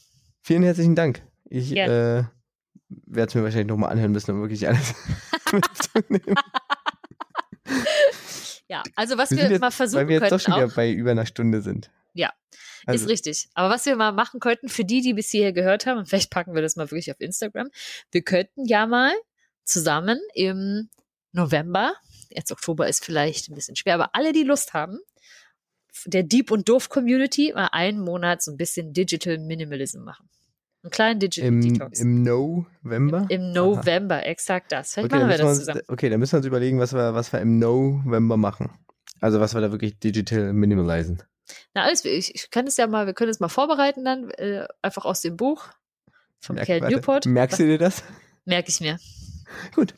Vielen 0.42 0.64
herzlichen 0.64 0.96
Dank. 0.96 1.24
Ich 1.50 1.72
äh, 1.72 1.76
Gerne. 1.76 2.32
Werde 3.06 3.30
es 3.30 3.36
mir 3.36 3.44
wahrscheinlich 3.44 3.68
nochmal 3.68 3.92
anhören 3.92 4.12
müssen, 4.12 4.32
um 4.32 4.42
wirklich 4.42 4.68
alles 4.68 4.94
mitzunehmen. 5.52 6.36
Ja, 8.68 8.84
also 8.96 9.18
was 9.18 9.32
Wir 9.32 9.38
wir, 9.38 9.50
jetzt- 9.52 9.62
mal 9.62 9.72
versuchen 9.72 10.02
Weil 10.02 10.08
wir 10.08 10.16
jetzt 10.20 10.24
doch 10.24 10.30
könnten 10.38 10.52
schon 10.52 10.56
wieder 10.64 10.76
bei 10.76 10.92
über 10.92 11.12
einer 11.12 11.26
Stunde 11.26 11.62
sind. 11.62 11.92
Ja, 12.14 12.32
Also, 12.86 13.04
ist 13.06 13.10
richtig. 13.10 13.50
Aber 13.54 13.70
was 13.70 13.86
wir 13.86 13.96
mal 13.96 14.12
machen 14.12 14.40
könnten, 14.40 14.70
für 14.70 14.84
die, 14.86 15.02
die 15.02 15.14
bis 15.14 15.30
hierher 15.30 15.54
gehört 15.54 15.86
haben, 15.86 16.00
und 16.00 16.08
vielleicht 16.10 16.30
packen 16.32 16.54
wir 16.56 16.62
das 16.62 16.76
mal 16.76 16.90
wirklich 16.90 17.12
auf 17.12 17.20
Instagram, 17.20 17.70
wir 18.12 18.22
könnten 18.22 18.66
ja 18.66 18.88
mal 18.88 19.14
zusammen 19.64 20.20
im 20.34 20.90
November, 21.32 21.94
jetzt 22.30 22.52
Oktober 22.52 22.88
ist 22.88 23.06
vielleicht 23.06 23.50
ein 23.50 23.56
bisschen 23.56 23.76
schwer, 23.76 23.96
aber 23.96 24.16
alle, 24.16 24.34
die 24.34 24.44
Lust 24.44 24.74
haben, 24.74 25.00
der 26.06 26.24
Deep 26.24 26.52
und 26.52 26.68
Doof 26.68 26.90
Community 26.90 27.52
mal 27.54 27.68
einen 27.72 28.00
Monat 28.00 28.42
so 28.42 28.52
ein 28.52 28.58
bisschen 28.58 28.94
Digital 28.94 29.38
Minimalism 29.38 30.02
machen. 30.04 30.30
Einen 30.84 30.92
kleinen 30.92 31.20
Digital 31.20 31.48
im, 31.48 31.62
Detox. 31.62 32.00
im 32.00 32.24
November? 32.24 33.26
Im 33.30 33.52
November, 33.52 34.26
exakt 34.26 34.72
das. 34.72 34.94
Vielleicht 34.94 35.14
Okay, 35.14 35.16
machen 35.22 35.30
wir 35.30 35.38
wir 35.38 35.44
das 35.44 35.50
uns, 35.50 35.60
zusammen. 35.60 35.82
okay, 35.88 36.10
dann 36.10 36.20
müssen 36.20 36.34
wir 36.34 36.38
uns 36.38 36.46
überlegen, 36.48 36.80
was 36.80 36.94
wir, 36.94 37.14
was 37.14 37.32
wir 37.32 37.40
im 37.40 37.60
November 37.60 38.38
machen. 38.38 38.72
Also 39.20 39.40
was 39.40 39.54
wir 39.54 39.62
da 39.62 39.72
wirklich 39.72 40.00
digital 40.00 40.54
minimalisen. 40.54 41.22
Na, 41.76 41.84
alles, 41.84 42.04
ich, 42.06 42.34
ich 42.34 42.50
kann 42.50 42.66
es 42.66 42.78
ja 42.78 42.88
mal, 42.88 43.06
wir 43.06 43.14
können 43.14 43.30
es 43.30 43.40
mal 43.40 43.50
vorbereiten 43.50 44.04
dann, 44.06 44.32
äh, 44.32 44.66
einfach 44.82 45.06
aus 45.06 45.22
dem 45.22 45.38
Buch 45.38 45.68
von 46.40 46.56
Merk- 46.56 46.66
Cal 46.68 46.80
Newport. 46.82 47.26
Merkst 47.28 47.60
du 47.60 47.64
dir 47.66 47.78
das? 47.78 48.04
Merke 48.46 48.70
ich 48.70 48.80
mir. 48.82 48.98
Gut. 49.76 49.94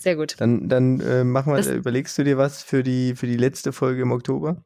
Sehr 0.00 0.14
gut. 0.14 0.36
Dann, 0.38 0.68
dann 0.68 1.00
äh, 1.00 1.24
mach 1.24 1.46
mal, 1.46 1.56
Das- 1.56 1.66
äh, 1.66 1.74
überlegst 1.74 2.16
du 2.18 2.22
dir 2.22 2.38
was 2.38 2.62
für 2.62 2.84
die, 2.84 3.16
für 3.16 3.26
die 3.26 3.36
letzte 3.36 3.72
Folge 3.72 4.02
im 4.02 4.12
Oktober? 4.12 4.62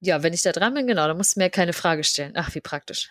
Ja, 0.00 0.22
wenn 0.22 0.32
ich 0.34 0.42
da 0.42 0.52
dran 0.52 0.74
bin, 0.74 0.86
genau, 0.86 1.06
dann 1.06 1.16
musst 1.16 1.36
du 1.36 1.40
mir 1.40 1.48
keine 1.48 1.72
Frage 1.72 2.04
stellen. 2.04 2.32
Ach, 2.34 2.54
wie 2.54 2.60
praktisch. 2.60 3.10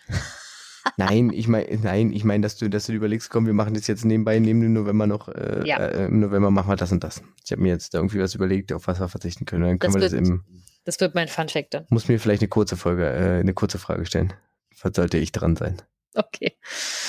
Nein, 0.96 1.30
ich 1.32 1.48
meine, 1.48 1.78
nein, 1.82 2.12
ich 2.12 2.24
meine, 2.24 2.42
dass 2.42 2.56
du, 2.56 2.68
dass 2.68 2.86
du 2.86 2.92
dir 2.92 2.98
überlegst, 2.98 3.30
komm, 3.30 3.46
wir 3.46 3.52
machen 3.52 3.74
das 3.74 3.86
jetzt 3.86 4.04
nebenbei, 4.04 4.38
neben 4.38 4.60
dem 4.60 4.72
November 4.72 5.06
noch, 5.06 5.28
äh, 5.28 5.62
Ja. 5.66 5.78
äh, 5.78 6.06
im 6.06 6.20
November 6.20 6.50
machen 6.50 6.68
wir 6.70 6.76
das 6.76 6.92
und 6.92 7.02
das. 7.04 7.22
Ich 7.44 7.52
habe 7.52 7.62
mir 7.62 7.68
jetzt 7.68 7.94
da 7.94 7.98
irgendwie 7.98 8.18
was 8.20 8.34
überlegt, 8.34 8.72
auf 8.72 8.86
was 8.86 9.00
wir 9.00 9.08
verzichten 9.08 9.44
können. 9.44 9.62
Dann 9.62 9.78
können 9.78 9.92
Das 9.94 10.00
wir 10.02 10.06
das 10.08 10.12
wird- 10.12 10.26
im, 10.28 10.44
Das 10.84 11.00
wird 11.00 11.14
mein 11.14 11.28
Fun 11.28 11.48
Fact 11.48 11.74
dann. 11.74 11.86
muss 11.90 12.08
mir 12.08 12.18
vielleicht 12.18 12.42
eine 12.42 12.48
kurze 12.48 12.76
Folge, 12.76 13.06
äh, 13.08 13.40
eine 13.40 13.54
kurze 13.54 13.78
Frage 13.78 14.04
stellen. 14.06 14.32
Was 14.82 14.92
sollte 14.96 15.18
ich 15.18 15.30
dran 15.32 15.54
sein? 15.56 15.80
Okay. 16.14 16.56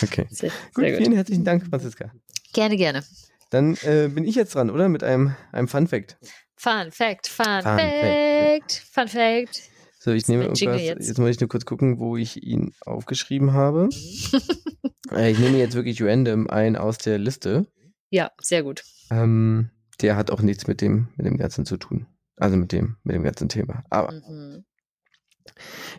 Okay. 0.04 0.28
Sehr, 0.30 0.50
Gut, 0.74 0.84
sehr 0.84 0.92
gut. 0.92 0.98
vielen 1.00 1.14
herzlichen 1.14 1.44
Dank, 1.44 1.66
Franziska. 1.68 2.12
Gerne, 2.54 2.78
gerne. 2.78 3.04
Dann 3.50 3.76
äh, 3.84 4.08
bin 4.08 4.24
ich 4.26 4.36
jetzt 4.36 4.56
dran, 4.56 4.70
oder? 4.70 4.88
Mit 4.90 5.04
einem, 5.04 5.36
einem 5.52 5.68
Fun 5.68 5.88
Fact. 5.88 6.18
Fun 6.56 6.92
Fact, 6.92 7.28
Fun, 7.28 7.62
Fun 7.62 7.78
Fact, 7.80 8.84
Fun 8.94 9.08
Fact. 9.08 9.62
So, 10.04 10.12
ich 10.12 10.28
nehme 10.28 10.44
irgendwas, 10.44 10.82
jetzt. 10.82 11.08
jetzt. 11.08 11.18
muss 11.18 11.30
ich 11.30 11.40
nur 11.40 11.48
kurz 11.48 11.64
gucken, 11.64 11.98
wo 11.98 12.18
ich 12.18 12.44
ihn 12.44 12.74
aufgeschrieben 12.82 13.54
habe. 13.54 13.88
äh, 15.12 15.32
ich 15.32 15.40
nehme 15.40 15.58
jetzt 15.58 15.76
wirklich 15.76 16.04
random 16.04 16.50
einen 16.50 16.76
aus 16.76 16.98
der 16.98 17.18
Liste. 17.18 17.68
Ja, 18.10 18.30
sehr 18.42 18.64
gut. 18.64 18.84
Ähm, 19.10 19.70
der 20.02 20.18
hat 20.18 20.30
auch 20.30 20.42
nichts 20.42 20.68
mit 20.68 20.82
dem, 20.82 21.08
mit 21.16 21.26
dem 21.26 21.38
Ganzen 21.38 21.66
zu 21.66 21.78
tun. 21.78 22.06
Also 22.36 22.58
mit 22.58 22.74
dem, 22.74 22.98
mit 23.04 23.16
dem 23.16 23.24
ganzen 23.24 23.48
Thema. 23.48 23.86
Aber 23.90 24.12
Mhm. 24.12 24.66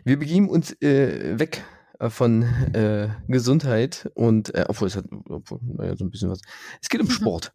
wir 0.03 0.19
begeben 0.19 0.49
uns 0.49 0.79
äh, 0.83 1.39
weg 1.39 1.63
äh, 1.97 2.11
von 2.11 2.43
äh, 2.75 3.09
Gesundheit 3.27 4.11
und, 4.13 4.53
äh, 4.53 4.65
obwohl 4.67 4.87
es 4.87 4.97
hat, 4.97 5.05
obwohl, 5.29 5.57
naja, 5.63 5.95
so 5.97 6.05
ein 6.05 6.11
bisschen 6.11 6.29
was. 6.29 6.41
Es 6.79 6.89
geht 6.89 7.01
um 7.01 7.09
Sport. 7.09 7.53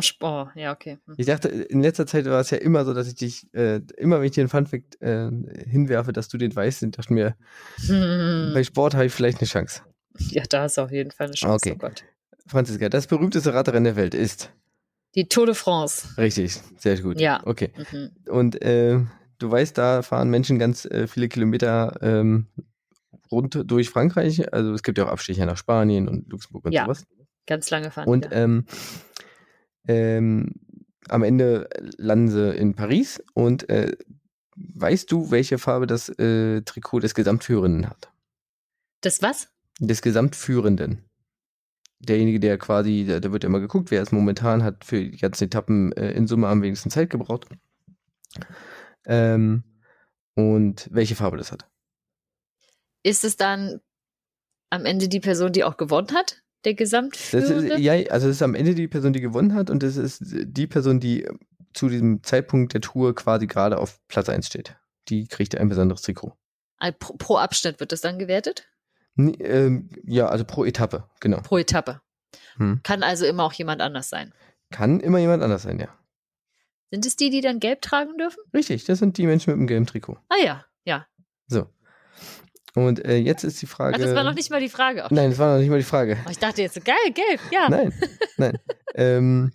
Sport, 0.00 0.50
ja, 0.54 0.72
okay. 0.72 0.98
Hm. 1.06 1.14
Ich 1.16 1.26
dachte, 1.26 1.48
in 1.48 1.80
letzter 1.82 2.06
Zeit 2.06 2.26
war 2.26 2.40
es 2.40 2.50
ja 2.50 2.58
immer 2.58 2.84
so, 2.84 2.92
dass 2.92 3.08
ich 3.08 3.14
dich, 3.14 3.52
äh, 3.54 3.80
immer 3.96 4.18
wenn 4.18 4.26
ich 4.26 4.32
dir 4.32 4.42
einen 4.42 4.50
Funfact 4.50 5.00
äh, 5.00 5.30
hinwerfe, 5.66 6.12
dass 6.12 6.28
du 6.28 6.36
den 6.36 6.54
weißt, 6.54 6.82
und 6.82 6.98
dachte 6.98 7.12
mir, 7.12 7.36
Hm. 7.86 8.50
bei 8.54 8.62
Sport 8.64 8.94
habe 8.94 9.06
ich 9.06 9.12
vielleicht 9.12 9.38
eine 9.38 9.46
Chance. 9.48 9.82
Ja, 10.30 10.42
da 10.48 10.66
ist 10.66 10.78
auf 10.78 10.90
jeden 10.90 11.10
Fall 11.10 11.28
eine 11.28 11.34
Chance. 11.34 11.54
Okay. 11.70 11.72
Oh 11.76 11.78
Gott. 11.78 12.04
Franziska, 12.46 12.88
das 12.88 13.06
berühmteste 13.06 13.52
Radrennen 13.54 13.84
der 13.84 13.96
Welt 13.96 14.14
ist. 14.14 14.50
Die 15.14 15.26
Tour 15.28 15.46
de 15.46 15.54
France. 15.54 16.06
Richtig, 16.18 16.60
sehr 16.76 17.00
gut. 17.00 17.20
Ja. 17.20 17.40
Okay. 17.46 17.70
Mhm. 17.92 18.10
Und 18.28 18.60
äh, 18.62 18.98
du 19.38 19.50
weißt, 19.50 19.76
da 19.78 20.02
fahren 20.02 20.28
Menschen 20.30 20.58
ganz 20.58 20.84
äh, 20.84 21.06
viele 21.06 21.28
Kilometer 21.28 21.96
ähm, 22.02 22.46
rund 23.30 23.62
durch 23.64 23.90
Frankreich. 23.90 24.52
Also 24.52 24.72
es 24.74 24.82
gibt 24.82 24.98
ja 24.98 25.06
auch 25.06 25.10
Abstecher 25.12 25.46
nach 25.46 25.56
Spanien 25.56 26.08
und 26.08 26.28
Luxemburg 26.30 26.66
und 26.66 26.72
Ja. 26.72 26.84
sowas. 26.84 27.04
Ganz 27.46 27.70
lange 27.70 27.90
fahren. 27.90 28.06
Und 28.08 28.28
ähm, 28.32 28.66
ähm, 29.86 30.54
am 31.08 31.22
Ende 31.22 31.68
landen 31.96 32.28
sie 32.28 32.56
in 32.56 32.74
Paris. 32.74 33.22
Und 33.34 33.68
äh, 33.68 33.96
weißt 34.56 35.10
du, 35.10 35.30
welche 35.30 35.58
Farbe 35.58 35.86
das 35.86 36.08
äh, 36.18 36.62
Trikot 36.62 37.00
des 37.00 37.14
Gesamtführenden 37.14 37.88
hat? 37.88 38.10
das 39.00 39.22
was? 39.22 39.48
Des 39.80 40.02
Gesamtführenden. 40.02 41.04
Derjenige, 42.00 42.40
der 42.40 42.58
quasi, 42.58 43.04
da, 43.08 43.20
da 43.20 43.32
wird 43.32 43.42
ja 43.42 43.48
immer 43.48 43.60
geguckt, 43.60 43.90
wer 43.90 44.02
es 44.02 44.12
momentan 44.12 44.62
hat 44.62 44.84
für 44.84 45.00
die 45.00 45.16
ganzen 45.16 45.44
Etappen 45.44 45.92
äh, 45.92 46.12
in 46.12 46.26
Summe 46.26 46.48
am 46.48 46.62
wenigsten 46.62 46.90
Zeit 46.90 47.10
gebraucht. 47.10 47.48
Ähm, 49.06 49.64
und 50.34 50.88
welche 50.92 51.16
Farbe 51.16 51.36
das 51.36 51.50
hat. 51.50 51.66
Ist 53.02 53.24
es 53.24 53.36
dann 53.36 53.80
am 54.70 54.84
Ende 54.84 55.08
die 55.08 55.20
Person, 55.20 55.52
die 55.52 55.64
auch 55.64 55.76
gewonnen 55.76 56.12
hat? 56.12 56.42
Der 56.64 56.72
Das 56.72 56.78
Gesamtführende? 56.78 57.74
ist, 57.74 57.78
ja, 57.80 57.92
also 58.10 58.28
es 58.28 58.36
ist 58.36 58.42
am 58.42 58.54
Ende 58.54 58.74
die 58.74 58.88
Person, 58.88 59.12
die 59.12 59.20
gewonnen 59.20 59.54
hat 59.54 59.70
und 59.70 59.82
es 59.82 59.96
ist 59.96 60.20
die 60.24 60.66
Person, 60.66 60.98
die 61.00 61.26
zu 61.72 61.88
diesem 61.88 62.22
Zeitpunkt 62.24 62.74
der 62.74 62.80
Tour 62.80 63.14
quasi 63.14 63.46
gerade 63.46 63.78
auf 63.78 64.00
Platz 64.08 64.28
1 64.28 64.46
steht. 64.46 64.76
Die 65.08 65.26
kriegt 65.28 65.56
ein 65.56 65.68
besonderes 65.68 66.02
Trikot. 66.02 66.32
Ein- 66.78 66.94
pro, 66.98 67.14
pro 67.14 67.36
Abschnitt 67.36 67.78
wird 67.80 67.92
das 67.92 68.00
dann 68.00 68.18
gewertet? 68.18 68.66
Nee, 69.14 69.32
ähm, 69.40 69.88
ja, 70.04 70.28
also 70.28 70.44
pro 70.44 70.64
Etappe, 70.64 71.08
genau. 71.20 71.40
Pro 71.40 71.58
Etappe. 71.58 72.00
Hm. 72.56 72.80
Kann 72.82 73.02
also 73.02 73.24
immer 73.26 73.44
auch 73.44 73.52
jemand 73.52 73.80
anders 73.80 74.08
sein. 74.08 74.32
Kann 74.70 75.00
immer 75.00 75.18
jemand 75.18 75.42
anders 75.42 75.62
sein, 75.62 75.78
ja. 75.78 75.88
Sind 76.90 77.04
es 77.06 77.16
die, 77.16 77.30
die 77.30 77.40
dann 77.40 77.60
gelb 77.60 77.82
tragen 77.82 78.16
dürfen? 78.18 78.40
Richtig, 78.54 78.84
das 78.84 78.98
sind 78.98 79.16
die 79.18 79.26
Menschen 79.26 79.50
mit 79.52 79.60
dem 79.60 79.66
gelben 79.66 79.86
Trikot. 79.86 80.18
Ah 80.28 80.42
ja, 80.42 80.64
ja. 80.84 81.06
So. 81.46 81.66
Und 82.74 83.04
äh, 83.04 83.16
jetzt 83.16 83.44
ist 83.44 83.60
die 83.62 83.66
Frage. 83.66 83.96
Ach, 83.96 84.00
das 84.00 84.14
war 84.14 84.24
noch 84.24 84.34
nicht 84.34 84.50
mal 84.50 84.60
die 84.60 84.68
Frage. 84.68 85.04
Ach, 85.04 85.10
Nein, 85.10 85.30
das 85.30 85.38
war 85.38 85.52
noch 85.54 85.60
nicht 85.60 85.70
mal 85.70 85.78
die 85.78 85.84
Frage. 85.84 86.16
oh, 86.26 86.30
ich 86.30 86.38
dachte 86.38 86.62
jetzt, 86.62 86.82
geil, 86.84 86.94
gelb, 87.14 87.40
ja. 87.50 87.68
Nein, 87.68 87.92
nein. 88.36 88.58
ähm, 88.94 89.52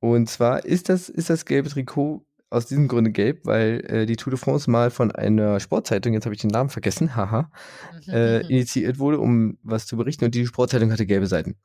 und 0.00 0.28
zwar 0.28 0.64
ist 0.64 0.88
das, 0.88 1.08
ist 1.08 1.30
das 1.30 1.44
gelbe 1.44 1.68
Trikot 1.68 2.24
aus 2.50 2.66
diesem 2.66 2.88
Grunde 2.88 3.10
gelb, 3.10 3.40
weil 3.44 3.84
äh, 3.88 4.06
die 4.06 4.16
Tour 4.16 4.30
de 4.30 4.38
France 4.38 4.70
mal 4.70 4.90
von 4.90 5.10
einer 5.12 5.58
Sportzeitung, 5.60 6.12
jetzt 6.14 6.24
habe 6.24 6.34
ich 6.34 6.40
den 6.40 6.50
Namen 6.50 6.70
vergessen, 6.70 7.14
haha, 7.16 7.50
Mhm, 8.06 8.12
äh, 8.14 8.40
initiiert 8.42 8.98
wurde, 8.98 9.18
um 9.18 9.58
was 9.62 9.86
zu 9.86 9.96
berichten 9.96 10.24
und 10.24 10.34
die 10.34 10.46
Sportzeitung 10.46 10.90
hatte 10.92 11.04
gelbe 11.06 11.26
Seiten. 11.26 11.56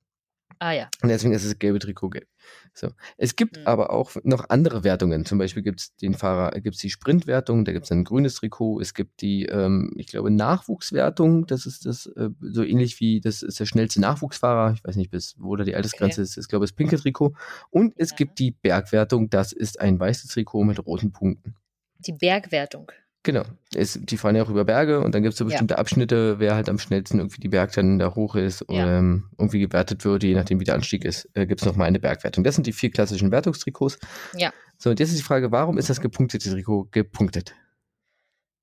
Ah 0.59 0.71
ja. 0.71 0.89
Und 1.01 1.09
deswegen 1.09 1.33
ist 1.33 1.45
das 1.45 1.57
gelbe 1.59 1.79
Trikot 1.79 2.09
gelb. 2.09 2.27
So. 2.73 2.89
Es 3.17 3.35
gibt 3.35 3.57
Mhm. 3.57 3.67
aber 3.67 3.89
auch 3.91 4.11
noch 4.23 4.49
andere 4.49 4.83
Wertungen. 4.83 5.25
Zum 5.25 5.37
Beispiel 5.37 5.63
gibt 5.63 5.79
es 5.81 5.95
den 5.95 6.13
Fahrer, 6.13 6.51
gibt 6.59 6.75
es 6.75 6.81
die 6.81 6.89
Sprintwertung, 6.89 7.65
da 7.65 7.71
gibt 7.71 7.85
es 7.85 7.91
ein 7.91 8.03
grünes 8.03 8.35
Trikot, 8.35 8.79
es 8.81 8.93
gibt 8.93 9.21
die, 9.21 9.45
ähm, 9.45 9.91
ich 9.97 10.07
glaube, 10.07 10.31
Nachwuchswertung, 10.31 11.45
das 11.45 11.65
ist 11.65 11.85
das, 11.85 12.05
äh, 12.07 12.29
so 12.41 12.63
ähnlich 12.63 12.99
wie, 12.99 13.21
das 13.21 13.41
ist 13.43 13.59
der 13.59 13.65
schnellste 13.65 14.01
Nachwuchsfahrer, 14.01 14.73
ich 14.73 14.83
weiß 14.83 14.95
nicht, 14.95 15.11
bis 15.11 15.35
wo 15.39 15.55
da 15.55 15.63
die 15.63 15.75
Altersgrenze 15.75 16.21
ist, 16.21 16.37
ist, 16.37 16.47
glaube 16.49 16.65
ich, 16.65 16.71
das 16.71 16.75
pinke 16.75 16.97
Trikot. 16.97 17.33
Und 17.69 17.93
es 17.97 18.11
Ja. 18.11 18.15
gibt 18.17 18.39
die 18.39 18.51
Bergwertung, 18.51 19.29
das 19.29 19.51
ist 19.53 19.79
ein 19.79 19.99
weißes 19.99 20.31
Trikot 20.31 20.63
mit 20.63 20.85
roten 20.85 21.11
Punkten. 21.11 21.55
Die 21.99 22.13
Bergwertung. 22.13 22.91
Genau. 23.23 23.43
Es, 23.73 23.97
die 24.01 24.17
fahren 24.17 24.35
ja 24.35 24.43
auch 24.43 24.49
über 24.49 24.65
Berge 24.65 24.99
und 24.99 25.15
dann 25.15 25.23
gibt 25.23 25.31
es 25.33 25.37
so 25.39 25.45
Ja. 25.45 25.51
bestimmte 25.51 25.77
Abschnitte, 25.77 26.39
wer 26.39 26.55
halt 26.55 26.67
am 26.67 26.77
schnellsten 26.77 27.19
irgendwie 27.19 27.39
die 27.39 27.47
Berg 27.47 27.71
dann 27.71 27.97
da 27.97 28.13
hoch 28.15 28.35
ist 28.35 28.61
und 28.63 28.75
Ja. 28.75 28.99
ähm, 28.99 29.29
irgendwie 29.37 29.59
gewertet 29.61 30.03
wird, 30.03 30.23
je 30.23 30.35
nachdem 30.35 30.59
wie 30.59 30.65
der 30.65 30.75
Anstieg 30.75 31.05
ist, 31.05 31.29
äh, 31.33 31.45
gibt 31.47 31.61
es 31.61 31.65
nochmal 31.65 31.87
eine 31.87 31.99
Bergwertung. 31.99 32.43
Das 32.43 32.55
sind 32.55 32.67
die 32.67 32.73
vier 32.73 32.91
klassischen 32.91 33.31
Wertungstrikots. 33.31 33.97
Ja. 34.35 34.51
So, 34.77 34.89
und 34.89 34.99
jetzt 34.99 35.09
ist 35.09 35.19
die 35.19 35.23
Frage, 35.23 35.51
warum 35.51 35.77
ist 35.77 35.89
das 35.89 36.01
gepunktete 36.01 36.49
Trikot 36.51 36.89
gepunktet? 36.91 37.55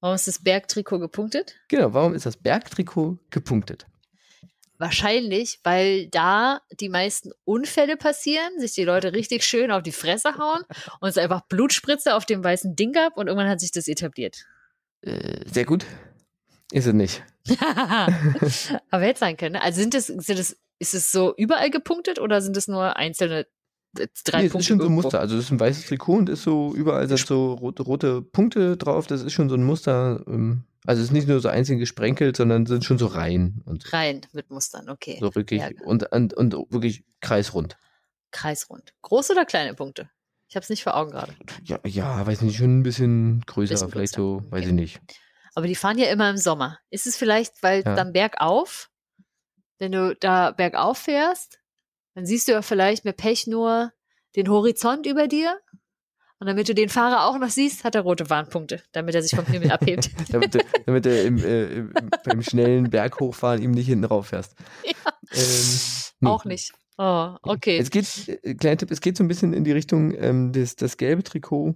Warum 0.01 0.15
ist 0.17 0.29
das 0.29 0.43
Bergtrikot 0.43 0.99
gepunktet? 0.99 1.57
Genau, 1.69 1.93
warum 1.95 2.15
ist 2.15 2.27
das 2.27 2.37
Bergtrikot 2.37 3.19
gepunktet? 3.31 3.87
Wahrscheinlich, 4.81 5.61
weil 5.63 6.09
da 6.09 6.61
die 6.81 6.89
meisten 6.89 7.33
Unfälle 7.45 7.97
passieren, 7.99 8.59
sich 8.59 8.73
die 8.73 8.85
Leute 8.85 9.13
richtig 9.13 9.45
schön 9.45 9.71
auf 9.71 9.83
die 9.83 9.93
Fresse 9.93 10.37
hauen 10.39 10.63
und 11.01 11.09
es 11.11 11.19
einfach 11.19 11.43
Blutspritze 11.43 12.15
auf 12.15 12.25
dem 12.25 12.43
weißen 12.43 12.75
Ding 12.77 12.93
gab 12.93 13.17
und 13.19 13.27
irgendwann 13.29 13.49
hat 13.51 13.61
sich 13.61 13.73
das 13.73 13.89
etabliert. 13.89 14.47
Äh, 15.03 15.45
sehr 15.53 15.67
gut. 15.67 15.85
Ist 16.73 16.87
es 16.87 16.95
nicht. 16.95 17.23
Aber 18.91 19.05
hätte 19.05 19.19
sein 19.21 19.37
können. 19.37 19.53
ne? 19.55 19.63
Also 19.63 19.81
sind 19.81 19.93
das, 19.95 20.07
sind 20.07 20.39
das 20.39 20.57
ist 20.79 20.95
es 20.95 21.13
so 21.13 21.35
überall 21.37 21.71
gepunktet 21.71 22.19
oder 22.19 22.41
sind 22.41 22.57
es 22.57 22.67
nur 22.69 22.97
einzelne 22.97 23.47
äh, 23.99 24.07
drei 24.25 24.41
Nee, 24.41 24.47
es 24.47 24.53
Punkte? 24.53 24.59
ist 24.61 24.67
schon 24.67 24.81
so 24.81 24.87
ein? 24.87 24.93
Muster. 24.93 25.21
Also 25.21 25.37
es 25.37 25.45
ist 25.45 25.51
ein 25.51 25.61
weißes 25.61 25.87
Trikot 25.87 26.15
und 26.17 26.29
ist 26.31 26.43
so 26.43 26.73
überall 26.75 27.07
sind 27.09 27.19
so 27.19 27.53
rote, 27.55 27.83
rote 27.83 28.23
Punkte 28.23 28.77
drauf. 28.77 29.07
Das 29.07 29.23
ist 29.23 29.33
schon 29.33 29.49
so 29.51 29.57
ein 29.57 29.65
Muster. 29.65 30.25
ähm, 30.27 30.65
Also 30.87 31.01
es 31.03 31.09
ist 31.09 31.13
nicht 31.13 31.29
nur 31.29 31.41
so 31.41 31.49
einzeln 31.49 31.79
gesprenkelt, 31.79 32.37
sondern 32.37 32.65
sind 32.67 32.85
schon 32.85 32.99
so 32.99 33.07
Reihen 33.07 33.63
und 33.67 33.93
Rein 33.93 34.23
mit 34.33 34.51
Mustern, 34.51 34.89
okay. 34.89 35.19
so 35.21 35.35
wirklich 35.35 35.61
Ja, 35.61 35.69
und, 35.85 36.11
und, 36.13 36.33
und 36.35 36.55
wirklich 36.73 37.05
kreisrund. 37.21 37.77
kreisrund. 38.31 38.95
Große 39.03 39.33
oder 39.33 39.45
kleine 39.45 39.75
Punkte? 39.75 40.09
Ich 40.49 40.57
habe 40.57 40.65
es 40.65 40.71
nicht 40.71 40.83
vor 40.83 40.97
Augen 40.97 41.11
gerade. 41.13 41.35
Ja, 41.65 41.79
ja, 41.85 42.27
weiß 42.27 42.41
nicht, 42.43 42.57
schon 42.57 42.81
ein 42.81 42.83
bisschen 42.83 43.43
größer, 43.47 43.75
Bisschen 43.75 43.91
vielleicht 43.91 44.15
größer, 44.17 44.41
so, 44.45 44.51
weiß 44.51 44.61
okay. 44.63 44.69
ich 44.69 44.73
nicht. 44.75 45.01
Aber 45.55 45.67
die 45.67 45.75
fahren 45.77 45.99
ja 45.99 46.07
immer 46.11 46.31
im 46.31 46.37
Sommer. 46.39 46.79
Ist 46.91 47.07
es 47.07 47.17
vielleicht, 47.17 47.63
weil 47.63 47.83
Ja. 47.85 47.95
dann 47.95 48.13
bergauf, 48.13 48.91
wenn 49.79 49.93
du 49.93 50.17
da 50.17 50.51
bergauf 50.51 50.99
fährst, 50.99 51.61
dann 52.15 52.27
siehst 52.27 52.49
du 52.49 52.53
ja 52.53 52.63
vielleicht 52.63 53.05
mit 53.05 53.17
Pech 53.17 53.47
nur 53.47 53.93
den 54.37 54.49
Horizont 54.49 55.07
über 55.07 55.29
dir. 55.29 55.61
Und 56.41 56.47
damit 56.47 56.69
du 56.71 56.75
den 56.75 56.89
Fahrer 56.89 57.27
auch 57.27 57.39
noch 57.39 57.51
siehst, 57.51 57.85
hat 57.85 57.95
er 57.95 58.01
rote 58.01 58.31
Warnpunkte, 58.31 58.83
damit 58.93 59.15
er 59.15 59.23
sich 59.23 59.37
vom 59.37 59.45
Himmel 59.45 59.71
abhebt. 59.71 60.11
damit, 60.33 60.55
du, 60.55 60.61
damit 60.87 61.05
du 61.05 61.23
im, 61.23 61.37
äh, 61.37 61.65
im, 61.65 61.93
beim 62.25 62.43
schnellen 62.43 62.89
Berghochfahren 62.89 63.61
ihm 63.61 63.73
nicht 63.73 63.87
hinten 63.87 64.07
rauf 64.07 64.29
fährst. 64.29 64.57
Ähm, 64.85 65.45
nee. 66.21 66.29
Auch 66.29 66.47
nicht. 66.47 66.73
Oh, 66.97 67.37
okay. 67.43 67.79
Es 67.79 67.91
geht, 67.91 68.41
äh, 68.43 68.55
kleiner 68.55 68.79
Tipp, 68.79 68.91
es 68.91 69.03
geht 69.03 69.19
so 69.19 69.25
ein 69.25 69.29
bisschen 69.29 69.53
in 69.53 69.65
die 69.65 69.73
Richtung, 69.73 70.15
ähm, 70.17 70.53
das, 70.53 70.77
das 70.77 70.97
gelbe 70.97 71.23
Trikot 71.23 71.75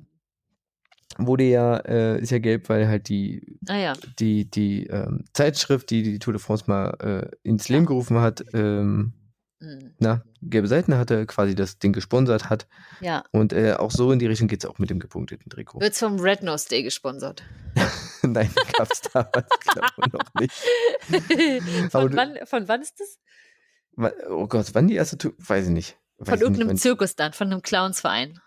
wurde 1.18 1.44
ja, 1.44 1.76
äh, 1.76 2.20
ist 2.20 2.30
ja 2.30 2.38
gelb, 2.38 2.68
weil 2.68 2.88
halt 2.88 3.08
die, 3.08 3.58
Naja, 3.60 3.92
die, 4.18 4.50
die 4.50 4.86
ähm, 4.86 5.24
Zeitschrift, 5.32 5.90
die 5.90 6.02
die 6.02 6.18
Tour 6.18 6.32
de 6.32 6.42
France 6.42 6.64
mal 6.66 6.90
äh, 7.00 7.48
ins 7.48 7.68
Leben 7.68 7.86
gerufen 7.86 8.18
hat, 8.18 8.44
ähm, 8.52 9.12
hm, 9.64 9.94
na, 9.98 10.22
gelbe 10.42 10.68
Seiten 10.68 10.96
hatte, 10.96 11.26
quasi 11.26 11.54
das 11.54 11.78
Ding 11.78 11.92
gesponsert 11.92 12.50
hat. 12.50 12.66
ja. 13.00 13.24
Und 13.32 13.52
äh, 13.52 13.74
auch 13.74 13.90
so 13.90 14.12
in 14.12 14.18
die 14.18 14.26
Richtung 14.26 14.48
geht 14.48 14.62
es 14.62 14.70
auch 14.70 14.78
mit 14.78 14.90
dem 14.90 15.00
gepunkteten 15.00 15.50
Trikot. 15.50 15.80
Wird's 15.80 15.98
vom 15.98 16.20
Red 16.20 16.42
Nose 16.42 16.68
Day 16.68 16.82
gesponsert. 16.82 17.42
Nein, 18.22 18.50
gab 18.76 18.90
es 18.92 19.00
damals, 19.00 19.48
glaube 19.60 19.88
ich, 19.98 20.12
noch 20.12 20.34
nicht. 20.40 21.90
Von, 21.90 22.14
wann, 22.16 22.38
von 22.44 22.68
wann 22.68 22.82
ist 22.82 23.00
das? 23.00 23.18
Oh 24.28 24.46
Gott, 24.46 24.70
wann 24.74 24.88
die 24.88 24.94
erste 24.94 25.18
Tour? 25.18 25.32
Weiß 25.38 25.66
ich 25.66 25.72
nicht. 25.72 25.96
Weiß 26.18 26.28
Von 26.28 26.34
nicht, 26.34 26.42
irgendeinem 26.42 26.76
Zirkus 26.76 27.16
dann, 27.16 27.32
von 27.32 27.50
einem 27.50 27.62
Clownsverein. 27.62 28.40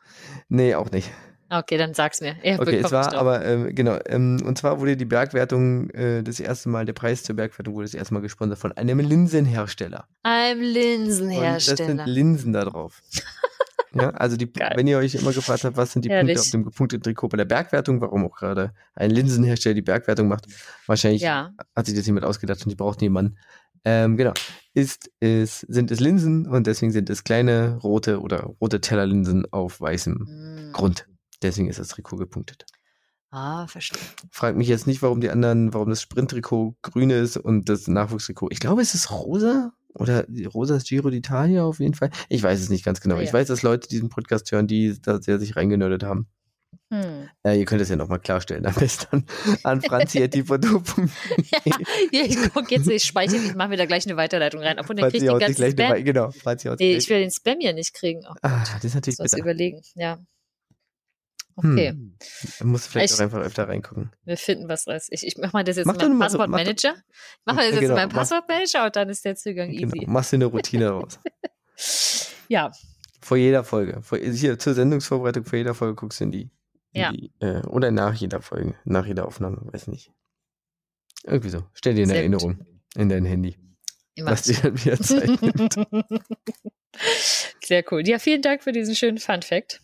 Nee, 0.50 0.76
auch 0.76 0.92
nicht. 0.92 1.12
Okay, 1.50 1.78
dann 1.78 1.94
sag's 1.94 2.20
mir. 2.22 2.36
Er 2.44 2.60
Okay, 2.60 2.78
es 2.84 2.92
war 2.92 3.14
aber, 3.14 3.46
ähm, 3.46 3.74
genau, 3.74 3.98
ähm, 4.08 4.42
und 4.46 4.58
zwar 4.58 4.80
wurde 4.82 4.98
die 4.98 5.06
Bergwertung 5.06 5.90
äh, 5.92 6.22
das 6.24 6.40
erste 6.40 6.68
Mal, 6.70 6.86
der 6.86 6.94
Preis 6.94 7.24
zur 7.24 7.36
Bergwertung 7.36 7.74
wurde 7.74 7.86
das 7.86 7.94
erste 7.94 8.14
Mal 8.14 8.20
gesponsert 8.22 8.60
von 8.60 8.72
einem 8.74 9.00
Linsenhersteller. 9.00 10.08
Ein 10.24 10.58
Und 10.58 10.64
das 10.66 10.74
Linsenhersteller. 10.74 11.86
sind 11.88 12.06
Linsen 12.06 12.54
da 12.54 12.66
drauf. 12.66 13.02
ja, 13.94 14.10
also 14.12 14.36
die, 14.36 14.52
wenn 14.76 14.88
ihr 14.88 14.98
euch 14.98 15.16
immer 15.16 15.32
gefragt 15.32 15.64
habt, 15.64 15.78
was 15.78 15.94
sind 15.94 16.04
die 16.04 16.10
Herrlich. 16.10 16.36
Punkte 16.36 16.42
auf 16.48 16.52
dem 16.52 16.64
gepunkteten 16.66 17.04
Trikot 17.04 17.30
bei 17.30 17.38
der 17.38 17.46
Bergwertung, 17.46 18.02
warum 18.02 18.26
auch 18.26 18.36
gerade 18.36 18.74
ein 18.96 19.12
Linsenhersteller 19.12 19.76
die 19.76 19.82
Bergwertung 19.82 20.28
macht, 20.28 20.46
wahrscheinlich 20.86 21.22
Ja, 21.22 21.54
hat 21.76 21.86
sich 21.86 21.96
das 21.96 22.06
jemand 22.06 22.26
ausgedacht 22.26 22.62
und 22.66 22.70
die 22.70 22.76
braucht 22.76 23.02
jemanden. 23.02 23.38
Ähm, 23.86 24.18
genau. 24.18 24.34
Ist, 24.74 25.10
ist, 25.22 25.62
sind 25.62 25.92
es 25.92 26.00
Linsen 26.02 26.46
und 26.46 26.68
deswegen 26.68 26.92
sind 26.92 27.10
es 27.10 27.24
kleine 27.24 27.78
rote 27.78 28.20
oder 28.20 28.42
rote 28.60 28.82
Tellerlinsen 28.82 29.46
auf 29.52 29.80
weißem 29.80 30.26
Hm. 30.28 30.72
Grund. 30.74 31.08
Deswegen 31.42 31.70
ist 31.70 31.80
das 31.80 31.90
Trikot 31.90 32.18
gepunktet. 32.18 32.66
Ah, 33.30 33.68
verstehe. 33.68 34.00
Frag 34.32 34.56
mich 34.56 34.68
jetzt 34.70 34.88
nicht, 34.88 35.02
warum 35.02 35.20
die 35.22 35.30
anderen, 35.30 35.74
warum 35.74 35.90
das 35.90 36.02
Sprinttrikot 36.02 36.76
grün 36.82 37.10
ist 37.10 37.38
und 37.38 37.68
das 37.70 37.88
Nachwuchstrikot. 37.88 38.50
Ich 38.52 38.60
glaube, 38.60 38.82
es 38.82 38.94
ist 38.96 39.12
rosa 39.12 39.74
oder 39.94 40.26
rosa 40.54 40.78
ist 40.78 40.88
Giro 40.88 41.10
d'Italia 41.10 41.62
auf 41.64 41.80
jeden 41.80 41.94
Fall. 41.94 42.10
Ich 42.30 42.42
weiß 42.42 42.60
es 42.60 42.70
nicht 42.70 42.86
ganz 42.86 43.02
genau. 43.02 43.16
Ah, 43.18 43.22
Ich 43.22 43.28
ja. 43.28 43.34
weiß, 43.34 43.48
dass 43.48 43.64
Leute 43.64 43.88
diesen 43.90 44.10
Podcast 44.10 44.52
hören, 44.52 44.68
die 44.68 45.00
da 45.02 45.22
sehr 45.22 45.40
sich 45.40 45.56
reingenördet 45.58 46.04
haben. 46.04 46.28
Hm. 46.92 47.28
Äh, 47.44 47.60
ihr 47.60 47.66
könnt 47.66 47.82
es 47.82 47.90
ja 47.90 47.98
nochmal 47.98 48.20
klarstellen. 48.20 48.66
Am 48.66 48.74
besten 48.76 49.26
an 49.64 49.82
franzi.divodo.de. 49.82 51.08
Ja, 52.12 52.22
ich 52.24 52.38
guck 52.54 52.72
jetzt, 52.72 52.90
ich 52.90 53.04
speichere, 53.04 53.38
ich 53.44 53.56
mache 53.56 53.70
mir 53.70 53.78
da 53.78 53.86
gleich 53.86 54.06
eine 54.06 54.16
Weiterleitung 54.16 54.62
rein. 54.62 54.80
Obwohl, 54.80 54.96
dann 54.96 55.10
krieg 55.12 55.22
Franzi 55.22 55.26
ich 55.26 55.32
den 55.32 55.40
ganzen 55.40 55.64
eine 55.64 55.72
Spam. 55.72 55.92
Wei- 55.92 56.02
Genau, 56.02 56.76
Nee, 56.80 56.96
ich 56.96 57.10
will 57.10 57.20
den 57.20 57.32
Spam 57.32 57.60
ja 57.60 57.74
nicht 57.74 57.94
kriegen. 57.94 58.22
Oh, 58.30 58.34
Ah, 58.42 58.64
das 58.74 58.84
ist 58.86 58.96
natürlich 58.96 59.20
was 59.20 59.32
bitter. 59.32 59.44
überlegen. 59.44 59.82
Ja. 59.96 60.20
Okay, 61.60 61.90
Hm. 61.90 62.16
Man 62.60 62.70
muss 62.70 62.86
vielleicht 62.88 63.12
Ich- 63.14 63.20
auch 63.20 63.24
einfach 63.24 63.40
öfter 63.40 63.68
reingucken. 63.68 64.12
wir 64.26 64.38
finden 64.38 64.70
was 64.70 64.88
raus. 64.88 65.08
Ich, 65.10 65.26
ich 65.26 65.38
mache 65.38 65.52
mal 65.54 65.64
das 65.64 65.76
jetzt 65.78 65.88
Mach 65.88 65.96
in 65.96 66.02
meinem 66.10 66.18
mal 66.18 66.30
so- 66.30 66.38
mach 66.38 66.46
Passwortmanager. 66.46 66.96
Mache 67.46 67.56
das 67.58 67.66
jetzt 67.72 67.80
genau, 67.80 67.94
in 67.94 67.96
meinem 67.96 68.10
mach- 68.10 68.16
Passwortmanager 68.20 68.86
und 68.86 68.96
dann 68.96 69.10
ist 69.10 69.26
der 69.26 69.36
Zugang 69.36 69.72
Genau. 69.72 69.88
easy. 69.96 70.06
Machst 70.08 70.32
dir 70.32 70.38
eine 70.38 70.46
Routine 70.46 70.90
raus. 70.92 71.20
Ja, 72.48 72.72
Vor 73.22 73.38
jeder 73.38 73.64
Folge. 73.64 74.02
Vor, 74.04 74.18
hier 74.20 74.58
zur 74.60 74.74
Sendungsvorbereitung 74.76 75.44
vor 75.46 75.58
jeder 75.58 75.74
Folge 75.74 75.96
guckst 75.96 76.20
du 76.20 76.26
in 76.26 76.32
die. 76.32 76.52
In 76.94 77.02
Ja. 77.02 77.12
die 77.12 77.32
äh, 77.40 77.62
oder 77.66 77.90
nach 77.92 78.14
jeder 78.14 78.42
Folge. 78.42 78.76
Nach 78.86 79.06
jeder 79.06 79.26
Aufnahme, 79.26 79.58
weiß 79.64 79.88
nicht. 79.88 80.12
Irgendwie 81.24 81.50
so. 81.50 81.64
Stell 81.74 81.96
dir 81.96 82.04
eine 82.04 82.14
Sehr 82.14 82.30
gut. 82.30 82.42
Erinnerung 82.44 82.66
in 82.96 83.10
dein 83.10 83.26
Handy. 83.26 83.58
immer. 84.14 84.32
Was 84.32 84.44
dir 84.44 84.56
dann 84.62 84.78
wieder 84.86 84.98
Zeit. 85.00 85.30
Sehr 87.64 87.84
cool. 87.92 88.08
Ja, 88.08 88.18
vielen 88.20 88.42
Dank 88.42 88.64
für 88.64 88.72
diesen 88.72 88.96
schönen 88.96 89.18
Fun 89.18 89.42
Fact. 89.42 89.82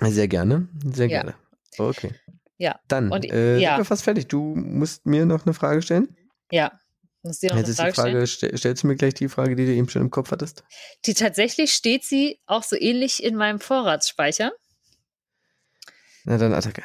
Sehr 0.00 0.28
gerne. 0.28 0.68
Sehr 0.84 1.08
Ja. 1.08 1.22
gerne. 1.22 1.34
Okay. 1.78 2.14
Ja. 2.58 2.78
Dann 2.88 3.10
Und, 3.10 3.24
äh, 3.30 3.58
ja. 3.58 3.70
sind 3.70 3.78
wir 3.80 3.84
fast 3.84 4.04
fertig. 4.04 4.28
Du 4.28 4.54
musst 4.54 5.06
mir 5.06 5.26
noch 5.26 5.44
eine 5.44 5.54
Frage 5.54 5.82
stellen. 5.82 6.16
Ja, 6.50 6.72
muss 7.22 7.40
dir 7.40 7.50
noch 7.50 7.56
Jetzt 7.56 7.66
eine 7.66 7.70
ist 7.70 7.78
die 7.78 7.82
Frage 7.82 7.94
stellen. 7.94 8.12
Frage, 8.14 8.26
stell, 8.26 8.56
stellst 8.58 8.82
du 8.82 8.86
mir 8.86 8.96
gleich 8.96 9.14
die 9.14 9.28
Frage, 9.28 9.56
die 9.56 9.66
du 9.66 9.72
eben 9.72 9.88
schon 9.88 10.02
im 10.02 10.10
Kopf 10.10 10.30
hattest? 10.30 10.62
Die 11.06 11.14
tatsächlich 11.14 11.72
steht 11.72 12.04
sie 12.04 12.38
auch 12.46 12.62
so 12.62 12.76
ähnlich 12.76 13.22
in 13.24 13.34
meinem 13.36 13.60
Vorratsspeicher. 13.60 14.52
Na 16.24 16.38
dann 16.38 16.54
Attacke. 16.54 16.82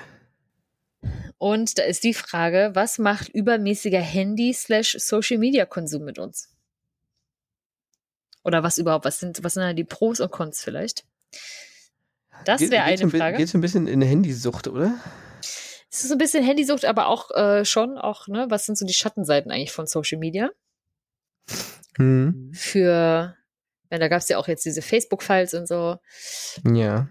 Und 1.38 1.78
da 1.78 1.84
ist 1.84 2.04
die 2.04 2.14
Frage, 2.14 2.72
was 2.74 2.98
macht 3.00 3.30
übermäßiger 3.30 4.02
Handy-Slash-Social-Media-Konsum 4.02 6.04
mit 6.04 6.20
uns? 6.20 6.50
Oder 8.44 8.64
was 8.64 8.78
überhaupt? 8.78 9.06
Was 9.06 9.20
sind, 9.20 9.44
was 9.44 9.54
sind 9.54 9.64
da 9.64 9.74
die 9.74 9.84
Pros 9.86 10.20
und 10.20 10.32
Cons 10.32 10.62
vielleicht? 10.62 11.06
Das 12.46 12.60
Geht- 12.62 12.72
wäre 12.72 12.84
eine 12.84 13.02
ein 13.02 13.10
Frage. 13.10 13.38
Geht's 13.38 13.54
ein 13.54 13.62
bisschen 13.62 13.88
in 13.88 13.94
eine 14.02 14.06
Handysucht, 14.06 14.68
oder? 14.68 14.94
Es 15.92 16.02
ist 16.02 16.10
so 16.10 16.16
ein 16.16 16.18
bisschen 16.20 16.44
Handysucht, 16.44 16.86
aber 16.86 17.08
auch 17.08 17.32
äh, 17.32 17.66
schon 17.66 17.98
auch, 17.98 18.28
ne, 18.28 18.46
was 18.50 18.66
sind 18.66 18.78
so 18.78 18.86
die 18.86 18.94
Schattenseiten 18.94 19.52
eigentlich 19.52 19.72
von 19.72 19.88
Social 19.88 20.20
Media? 20.20 20.50
Hm. 21.98 22.52
Für, 22.54 23.36
ja, 23.92 23.98
da 23.98 24.08
gab 24.08 24.22
es 24.22 24.30
ja 24.30 24.38
auch 24.38 24.48
jetzt 24.48 24.66
diese 24.66 24.82
Facebook-Files 24.82 25.54
und 25.56 25.68
so. 25.68 25.98
Ja. 26.64 27.08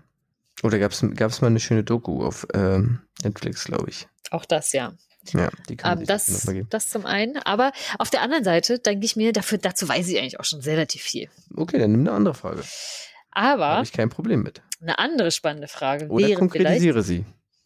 Oder 0.63 0.79
gab's 0.79 1.05
gab's 1.15 1.41
mal 1.41 1.49
eine 1.49 1.61
schöne 1.61 1.85
Doku 1.85 2.25
auf 2.25 2.47
ähm, 2.55 3.01
Netflix, 3.23 3.65
glaube 3.65 3.91
ich. 3.91 4.09
Auch 4.31 4.45
das, 4.45 4.73
ja. 4.73 4.95
Ja, 5.35 5.51
die 5.69 5.77
kann 5.77 6.01
Ähm, 6.01 6.07
das, 6.07 6.47
das 6.71 6.89
zum 6.89 7.05
einen. 7.05 7.37
Aber 7.39 7.73
auf 7.99 8.11
der 8.11 8.23
anderen 8.23 8.45
Seite 8.45 8.79
denke 8.79 9.05
ich 9.05 9.15
mir, 9.17 9.33
dafür, 9.33 9.59
dazu 9.59 9.89
weiß 9.89 10.09
ich 10.09 10.19
eigentlich 10.19 10.41
auch 10.41 10.45
schon 10.45 10.61
relativ 10.61 11.03
viel. 11.03 11.29
Okay, 11.55 11.79
dann 11.79 11.93
nimm 11.93 12.01
eine 12.01 12.13
andere 12.13 12.35
Frage. 12.35 12.63
Aber 13.39 13.69
Habe 13.69 13.85
ich 13.85 13.93
kein 13.93 14.09
Problem 14.09 14.43
mit. 14.43 14.63
eine 14.81 14.99
andere 14.99 15.31
spannende 15.31 15.69
Frage 15.69 16.09
Oder 16.09 16.27
wäre 16.29 16.39
konkretisiere 16.39 17.03
sie. 17.03 17.25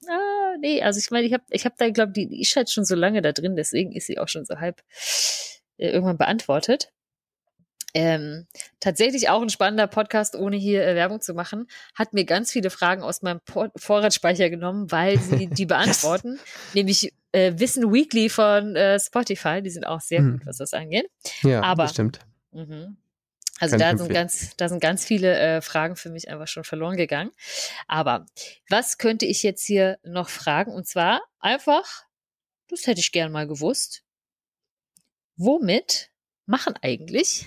Ah, 0.09 0.57
nee, 0.61 0.83
also 0.83 0.99
ich 0.99 1.11
meine, 1.11 1.27
ich 1.27 1.33
habe 1.33 1.45
ich 1.51 1.65
hab 1.65 1.77
da, 1.79 1.89
glaube 1.91 2.13
die, 2.13 2.29
die 2.29 2.41
ist 2.43 2.55
halt 2.57 2.71
schon 2.71 2.85
so 2.85 2.95
lange 2.95 3.23
da 3.23 3.33
drin, 3.33 3.57
deswegen 3.57 3.93
ist 3.93 4.07
sie 4.07 4.19
auch 4.19 4.29
schon 4.29 4.45
so 4.45 4.57
halb 4.59 4.83
äh, 5.79 5.89
irgendwann 5.91 6.19
beantwortet. 6.19 6.91
Ähm, 7.95 8.47
tatsächlich 8.81 9.29
auch 9.29 9.43
ein 9.43 9.51
spannender 9.51 9.87
Podcast, 9.87 10.35
ohne 10.35 10.57
hier 10.57 10.87
äh, 10.87 10.95
Werbung 10.95 11.21
zu 11.21 11.35
machen, 11.35 11.67
hat 11.95 12.15
mir 12.15 12.25
ganz 12.25 12.51
viele 12.51 12.71
Fragen 12.71 13.03
aus 13.03 13.21
meinem 13.21 13.41
Por 13.45 13.71
Vorratsspeicher 13.77 14.49
genommen, 14.49 14.91
weil 14.91 15.19
sie 15.19 15.47
die 15.53 15.67
beantworten. 15.67 16.39
Nämlich 16.73 17.13
äh, 17.33 17.53
Wissen 17.57 17.93
Weekly 17.93 18.31
von 18.31 18.77
äh, 18.77 18.99
Spotify, 18.99 19.61
die 19.63 19.69
sind 19.71 19.85
auch 19.87 20.01
sehr 20.01 20.21
Hm. 20.21 20.33
gut, 20.39 20.47
was 20.47 20.57
das 20.57 20.73
angeht. 20.73 21.07
Ja, 21.43 21.63
Aber- 21.63 21.83
das 21.85 21.93
stimmt. 21.93 22.21
Mhm. 22.53 22.97
Also 23.63 23.77
ich 23.77 23.81
da 23.81 23.97
sind, 23.97 24.13
ganz, 24.13 24.57
da 24.57 24.69
sind 24.69 24.81
ganz 24.81 25.05
viele 25.05 25.39
äh, 25.39 25.63
Fragen 25.63 25.95
für 25.95 26.11
mich 26.11 26.29
einfach 26.29 26.49
schon 26.49 26.65
verloren 26.65 26.97
gegangen. 26.97 27.31
Aber 27.87 28.27
was 28.69 28.99
könnte 28.99 29.25
ich 29.25 29.45
jetzt 29.45 29.65
hier 29.65 30.01
noch 30.03 30.29
fragen? 30.29 30.73
Und 30.73 30.89
zwar 30.89 31.23
einfach, 31.39 32.07
das 32.67 32.89
hätte 32.89 32.99
ich 32.99 33.13
gern 33.13 33.31
mal 33.31 33.47
gewusst. 33.47 34.03
Womit 35.37 36.11
machen 36.45 36.75
eigentlich 36.83 37.47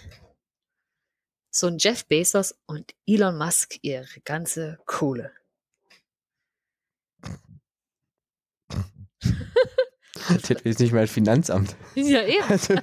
so 1.52 1.68
ein 1.68 1.80
Jeff 1.80 2.06
Bezos 2.06 2.56
und 2.66 2.96
Elon 3.06 3.38
Musk 3.38 3.76
ihre 3.82 4.22
ganze 4.24 4.80
Kohle? 4.86 5.34
Das 10.28 10.50
hätte 10.50 10.68
jetzt 10.68 10.80
nicht 10.80 10.94
mal 10.94 11.06
Finanzamt. 11.06 11.76
Ja, 11.94 12.24
eben. 12.24 12.44
Also, 12.50 12.74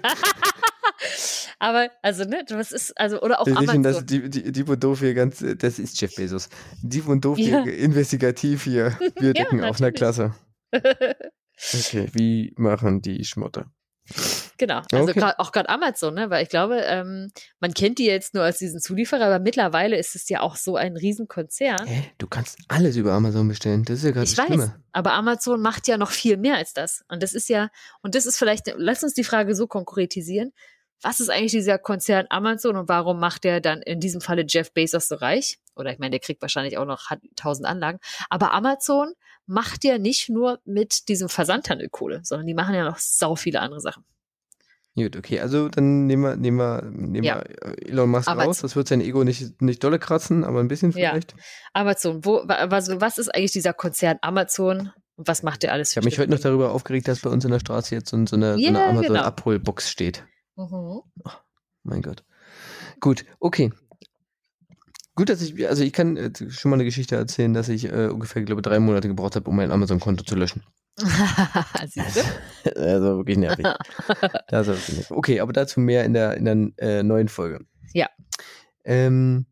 Aber, 1.58 1.90
also, 2.02 2.24
ne, 2.24 2.44
was 2.50 2.72
ist, 2.72 2.98
also, 2.98 3.20
oder 3.22 3.40
auch 3.40 3.46
sichern 3.46 3.82
das, 3.82 3.98
Amazon. 3.98 4.06
die, 4.06 4.30
die, 4.30 4.52
die 4.52 4.62
und 4.64 4.82
doof 4.82 4.98
hier 5.00 5.14
ganz, 5.14 5.44
das 5.58 5.78
ist 5.78 6.00
Jeff 6.00 6.14
Bezos. 6.16 6.48
Die 6.82 7.00
und 7.02 7.24
doof 7.24 7.38
Ja. 7.38 7.62
hier 7.64 7.76
investigativ 7.76 8.64
hier. 8.64 8.98
Wir 9.18 9.32
decken 9.34 9.62
auf 9.62 9.80
einer. 9.80 9.92
Klasse. 9.92 10.34
Okay, 11.74 12.08
wie 12.12 12.52
machen 12.56 13.02
die 13.02 13.24
Schmotter? 13.24 13.66
Genau. 14.58 14.82
Also 14.90 15.10
Okay. 15.10 15.20
grad, 15.20 15.38
auch 15.38 15.52
gerade 15.52 15.68
Amazon, 15.68 16.14
ne? 16.14 16.28
Weil 16.28 16.42
ich 16.42 16.48
glaube, 16.48 16.80
ähm, 16.84 17.30
man 17.60 17.72
kennt 17.72 17.98
die 17.98 18.06
jetzt 18.06 18.34
nur 18.34 18.42
als 18.42 18.58
diesen 18.58 18.80
Zulieferer, 18.80 19.26
aber 19.26 19.38
mittlerweile 19.38 19.96
ist 19.96 20.16
es 20.16 20.28
ja 20.28 20.40
auch 20.40 20.56
so 20.56 20.76
ein 20.76 20.96
Riesenkonzern. 20.96 21.86
Hä? 21.86 22.10
Du 22.18 22.26
kannst 22.26 22.58
alles 22.68 22.96
über 22.96 23.12
Amazon 23.12 23.46
bestellen. 23.46 23.84
Das 23.84 23.98
ist 23.98 24.04
ja 24.04 24.10
gerade 24.10 24.26
das 24.26 24.36
weiß, 24.36 24.46
Schlimme. 24.46 24.82
aber 24.92 25.12
Amazon 25.12 25.60
macht 25.62 25.86
ja 25.86 25.96
noch 25.98 26.10
viel 26.10 26.36
mehr 26.36 26.56
als 26.56 26.72
das. 26.74 27.04
Und 27.08 27.22
das 27.22 27.32
ist 27.32 27.48
ja, 27.48 27.70
und 28.02 28.14
das 28.16 28.26
ist 28.26 28.38
vielleicht, 28.38 28.72
lass 28.76 29.04
uns 29.04 29.14
die 29.14 29.24
Frage 29.24 29.54
so 29.54 29.66
konkretisieren. 29.68 30.52
Was 31.02 31.20
ist 31.20 31.28
eigentlich 31.30 31.52
dieser 31.52 31.78
Konzern 31.78 32.26
Amazon 32.30 32.76
und 32.76 32.88
warum 32.88 33.18
macht 33.18 33.44
der 33.44 33.60
dann 33.60 33.82
in 33.82 33.98
diesem 34.00 34.20
Falle 34.20 34.44
Jeff 34.48 34.72
Bezos 34.72 35.08
so 35.08 35.16
reich? 35.16 35.58
Oder 35.74 35.92
ich 35.92 35.98
meine, 35.98 36.10
der 36.12 36.20
kriegt 36.20 36.42
wahrscheinlich 36.42 36.78
auch 36.78 36.84
noch 36.86 37.10
tausend 37.36 37.66
Anlagen. 37.66 37.98
Aber 38.30 38.52
Amazon 38.52 39.12
macht 39.46 39.84
ja 39.84 39.98
nicht 39.98 40.28
nur 40.28 40.60
mit 40.64 41.08
diesem 41.08 41.28
Versandhandel 41.28 41.88
Kohle, 41.88 42.20
sondern 42.22 42.46
die 42.46 42.54
machen 42.54 42.74
ja 42.74 42.84
noch 42.84 42.98
sau 42.98 43.34
viele 43.34 43.60
andere 43.60 43.80
Sachen. 43.80 44.04
Gut, 44.94 45.16
okay, 45.16 45.40
also 45.40 45.70
dann 45.70 46.06
nehmen 46.06 46.22
wir, 46.22 46.36
nehmen 46.36 46.58
wir, 46.58 46.82
nehmen 46.82 47.24
Ja. 47.24 47.42
wir 47.42 47.78
Elon 47.88 48.10
Musk 48.10 48.28
Aber- 48.28 48.44
raus. 48.44 48.60
Das 48.60 48.76
wird 48.76 48.86
sein 48.88 49.00
Ego 49.00 49.24
nicht, 49.24 49.62
nicht 49.62 49.82
dolle 49.82 49.98
kratzen, 49.98 50.44
aber 50.44 50.60
ein 50.60 50.68
bisschen 50.68 50.92
Ja. 50.92 51.10
vielleicht. 51.10 51.34
Amazon, 51.72 52.24
wo, 52.26 52.42
wa- 52.46 52.66
was, 52.70 53.16
ist 53.18 53.34
eigentlich 53.34 53.52
dieser 53.52 53.72
Konzern 53.72 54.18
Amazon 54.20 54.92
und 55.16 55.26
was 55.26 55.42
macht 55.42 55.62
der 55.62 55.72
alles 55.72 55.90
Ich 55.92 55.96
habe 55.96 56.04
mich 56.04 56.18
heute 56.18 56.30
noch 56.30 56.40
darüber 56.40 56.72
aufgeregt, 56.72 57.08
dass 57.08 57.20
bei 57.20 57.30
uns 57.30 57.42
in 57.44 57.50
der 57.50 57.60
Straße 57.60 57.94
jetzt 57.94 58.10
so, 58.10 58.26
so 58.26 58.36
eine, 58.36 58.54
so 58.54 58.60
Ja, 58.60 58.68
eine 58.68 58.78
genau. 58.78 58.90
Amazon-Abholbox 58.90 59.90
steht. 59.90 60.24
Mhm. 60.56 61.00
Mein 61.84 62.02
Gott. 62.02 62.24
Gut, 63.00 63.24
okay. 63.40 63.72
Gut, 65.14 65.28
dass 65.28 65.42
ich, 65.42 65.68
also 65.68 65.82
ich 65.82 65.92
kann 65.92 66.16
äh, 66.16 66.30
schon 66.48 66.70
mal 66.70 66.76
eine 66.76 66.84
Geschichte 66.84 67.16
erzählen, 67.16 67.52
dass 67.52 67.68
ich 67.68 67.84
äh, 67.84 68.08
ungefähr, 68.08 68.42
glaube 68.42 68.62
drei 68.62 68.78
Monate 68.78 69.08
gebraucht 69.08 69.36
habe, 69.36 69.48
um 69.50 69.56
mein 69.56 69.70
Amazon-Konto 69.70 70.24
zu 70.24 70.36
löschen. 70.36 70.62
Siehst 71.88 72.16
du? 72.16 72.20
Also 72.76 73.16
wirklich 73.18 73.36
nervig. 73.38 73.64
das 74.48 74.66
war 74.68 74.74
wirklich 74.76 74.96
nervig. 74.96 75.10
Okay, 75.10 75.40
aber 75.40 75.52
dazu 75.52 75.80
mehr 75.80 76.04
in 76.04 76.14
der, 76.14 76.36
in 76.36 76.44
der 76.44 76.70
äh, 76.78 77.02
neuen 77.02 77.28
Folge. 77.28 77.64
Ja. 77.92 78.08
Ähm, 78.84 79.46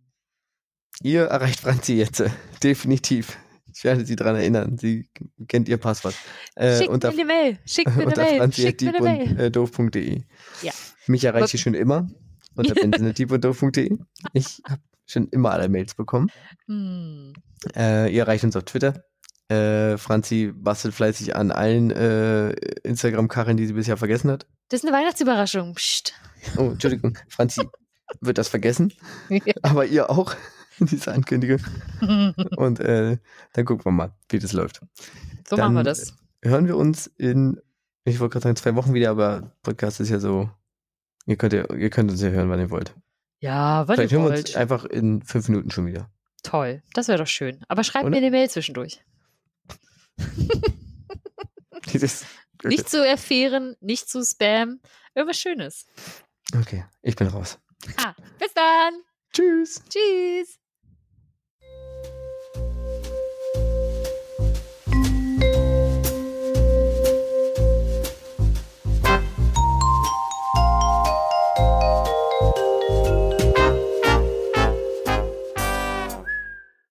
ihr 1.02 1.24
erreicht 1.24 1.60
Franzi 1.60 1.94
jetzt. 1.94 2.20
äh, 2.20 2.30
Definitiv. 2.62 3.36
Ich 3.74 3.84
werde 3.84 4.04
sie 4.04 4.16
daran 4.16 4.36
erinnern. 4.36 4.78
Sie 4.78 5.08
kennt 5.48 5.68
ihr 5.68 5.78
Passwort. 5.78 6.14
Äh, 6.56 6.76
Schick 6.78 6.90
mir 6.90 7.08
eine 7.08 7.24
Mail, 7.24 7.58
schick 7.64 7.86
mir 7.96 8.06
eine 8.06 8.16
Mail, 8.16 8.36
franzi 8.38 8.62
schick 8.62 8.80
mir 8.82 8.94
eine 8.94 9.00
Mail. 9.00 9.40
äh, 9.40 9.50
doof.de. 9.50 10.22
Ja. 10.62 10.72
Mich 11.10 11.24
erreicht 11.24 11.52
ihr 11.52 11.60
schon 11.60 11.74
immer 11.74 12.08
unter 12.54 12.74
doof.de. 13.38 13.98
Ich 14.32 14.62
habe 14.68 14.80
schon 15.06 15.26
immer 15.28 15.50
alle 15.50 15.68
Mails 15.68 15.94
bekommen. 15.94 16.30
Hm. 16.66 17.32
Äh, 17.74 18.14
ihr 18.14 18.22
erreicht 18.22 18.44
uns 18.44 18.54
auf 18.54 18.62
Twitter. 18.64 19.04
Äh, 19.48 19.98
Franzi 19.98 20.52
bastelt 20.54 20.94
fleißig 20.94 21.34
an 21.34 21.50
allen 21.50 21.90
äh, 21.90 22.50
Instagram-Kacheln, 22.84 23.56
die 23.56 23.66
sie 23.66 23.72
bisher 23.72 23.96
vergessen 23.96 24.30
hat. 24.30 24.46
Das 24.68 24.80
ist 24.84 24.88
eine 24.88 24.96
Weihnachtsüberraschung. 24.96 25.74
Psst. 25.74 26.14
Oh, 26.56 26.70
Entschuldigung, 26.70 27.18
Franzi 27.28 27.68
wird 28.20 28.38
das 28.38 28.48
vergessen, 28.48 28.92
aber 29.62 29.86
ihr 29.86 30.08
auch, 30.10 30.36
diese 30.78 31.12
Ankündigung. 31.12 31.58
Und 32.56 32.78
äh, 32.78 33.18
dann 33.52 33.64
gucken 33.64 33.84
wir 33.84 33.90
mal, 33.90 34.14
wie 34.28 34.38
das 34.38 34.52
läuft. 34.52 34.80
so 35.48 35.56
Dann- 35.56 35.58
machen 35.58 35.74
wir 35.74 35.82
das. 35.82 36.14
Hören 36.42 36.68
wir 36.68 36.76
uns 36.76 37.08
in, 37.18 37.60
ich 38.04 38.20
wollte 38.20 38.34
gerade 38.34 38.44
sagen, 38.44 38.56
zwei 38.56 38.74
Wochen 38.76 38.94
wieder, 38.94 39.10
aber 39.10 39.56
Podcast 39.62 40.00
ist 40.00 40.08
ja 40.08 40.20
so, 40.20 40.48
ihr 41.30 41.36
könnt, 41.36 41.52
ihr 41.52 41.90
könnt 41.90 42.10
uns 42.10 42.20
ja 42.20 42.28
hören, 42.30 42.50
wann 42.50 42.60
ihr 42.60 42.70
wollt. 42.70 42.94
Ja, 43.38 43.86
was 43.88 43.96
Vielleicht 43.96 44.12
ihr 44.12 44.18
hören 44.18 44.28
wir 44.28 44.36
wollt. 44.36 44.48
uns 44.48 44.56
einfach 44.56 44.84
in 44.84 45.22
fünf 45.22 45.48
Minuten 45.48 45.70
schon 45.70 45.86
wieder. 45.86 46.10
Toll, 46.42 46.82
das 46.92 47.08
wäre 47.08 47.18
doch 47.18 47.26
schön. 47.26 47.64
Aber 47.68 47.84
schreibt 47.84 48.04
Oder? 48.04 48.10
mir 48.10 48.16
eine 48.18 48.30
Mail 48.30 48.50
zwischendurch. 48.50 49.02
Nicht 52.64 52.90
zu 52.90 53.08
Affären, 53.08 53.76
nicht 53.80 54.08
zu 54.08 54.22
Spam. 54.22 54.80
Irgendwas 55.14 55.38
Schönes. 55.40 55.86
okay, 56.54 56.84
ich 57.02 57.16
bin 57.16 57.28
raus. 57.28 57.58
Ah, 57.96 58.14
bis 58.38 58.52
dann. 58.52 59.00
Tschüss. 59.32 59.82
Tschüss. 59.88 60.59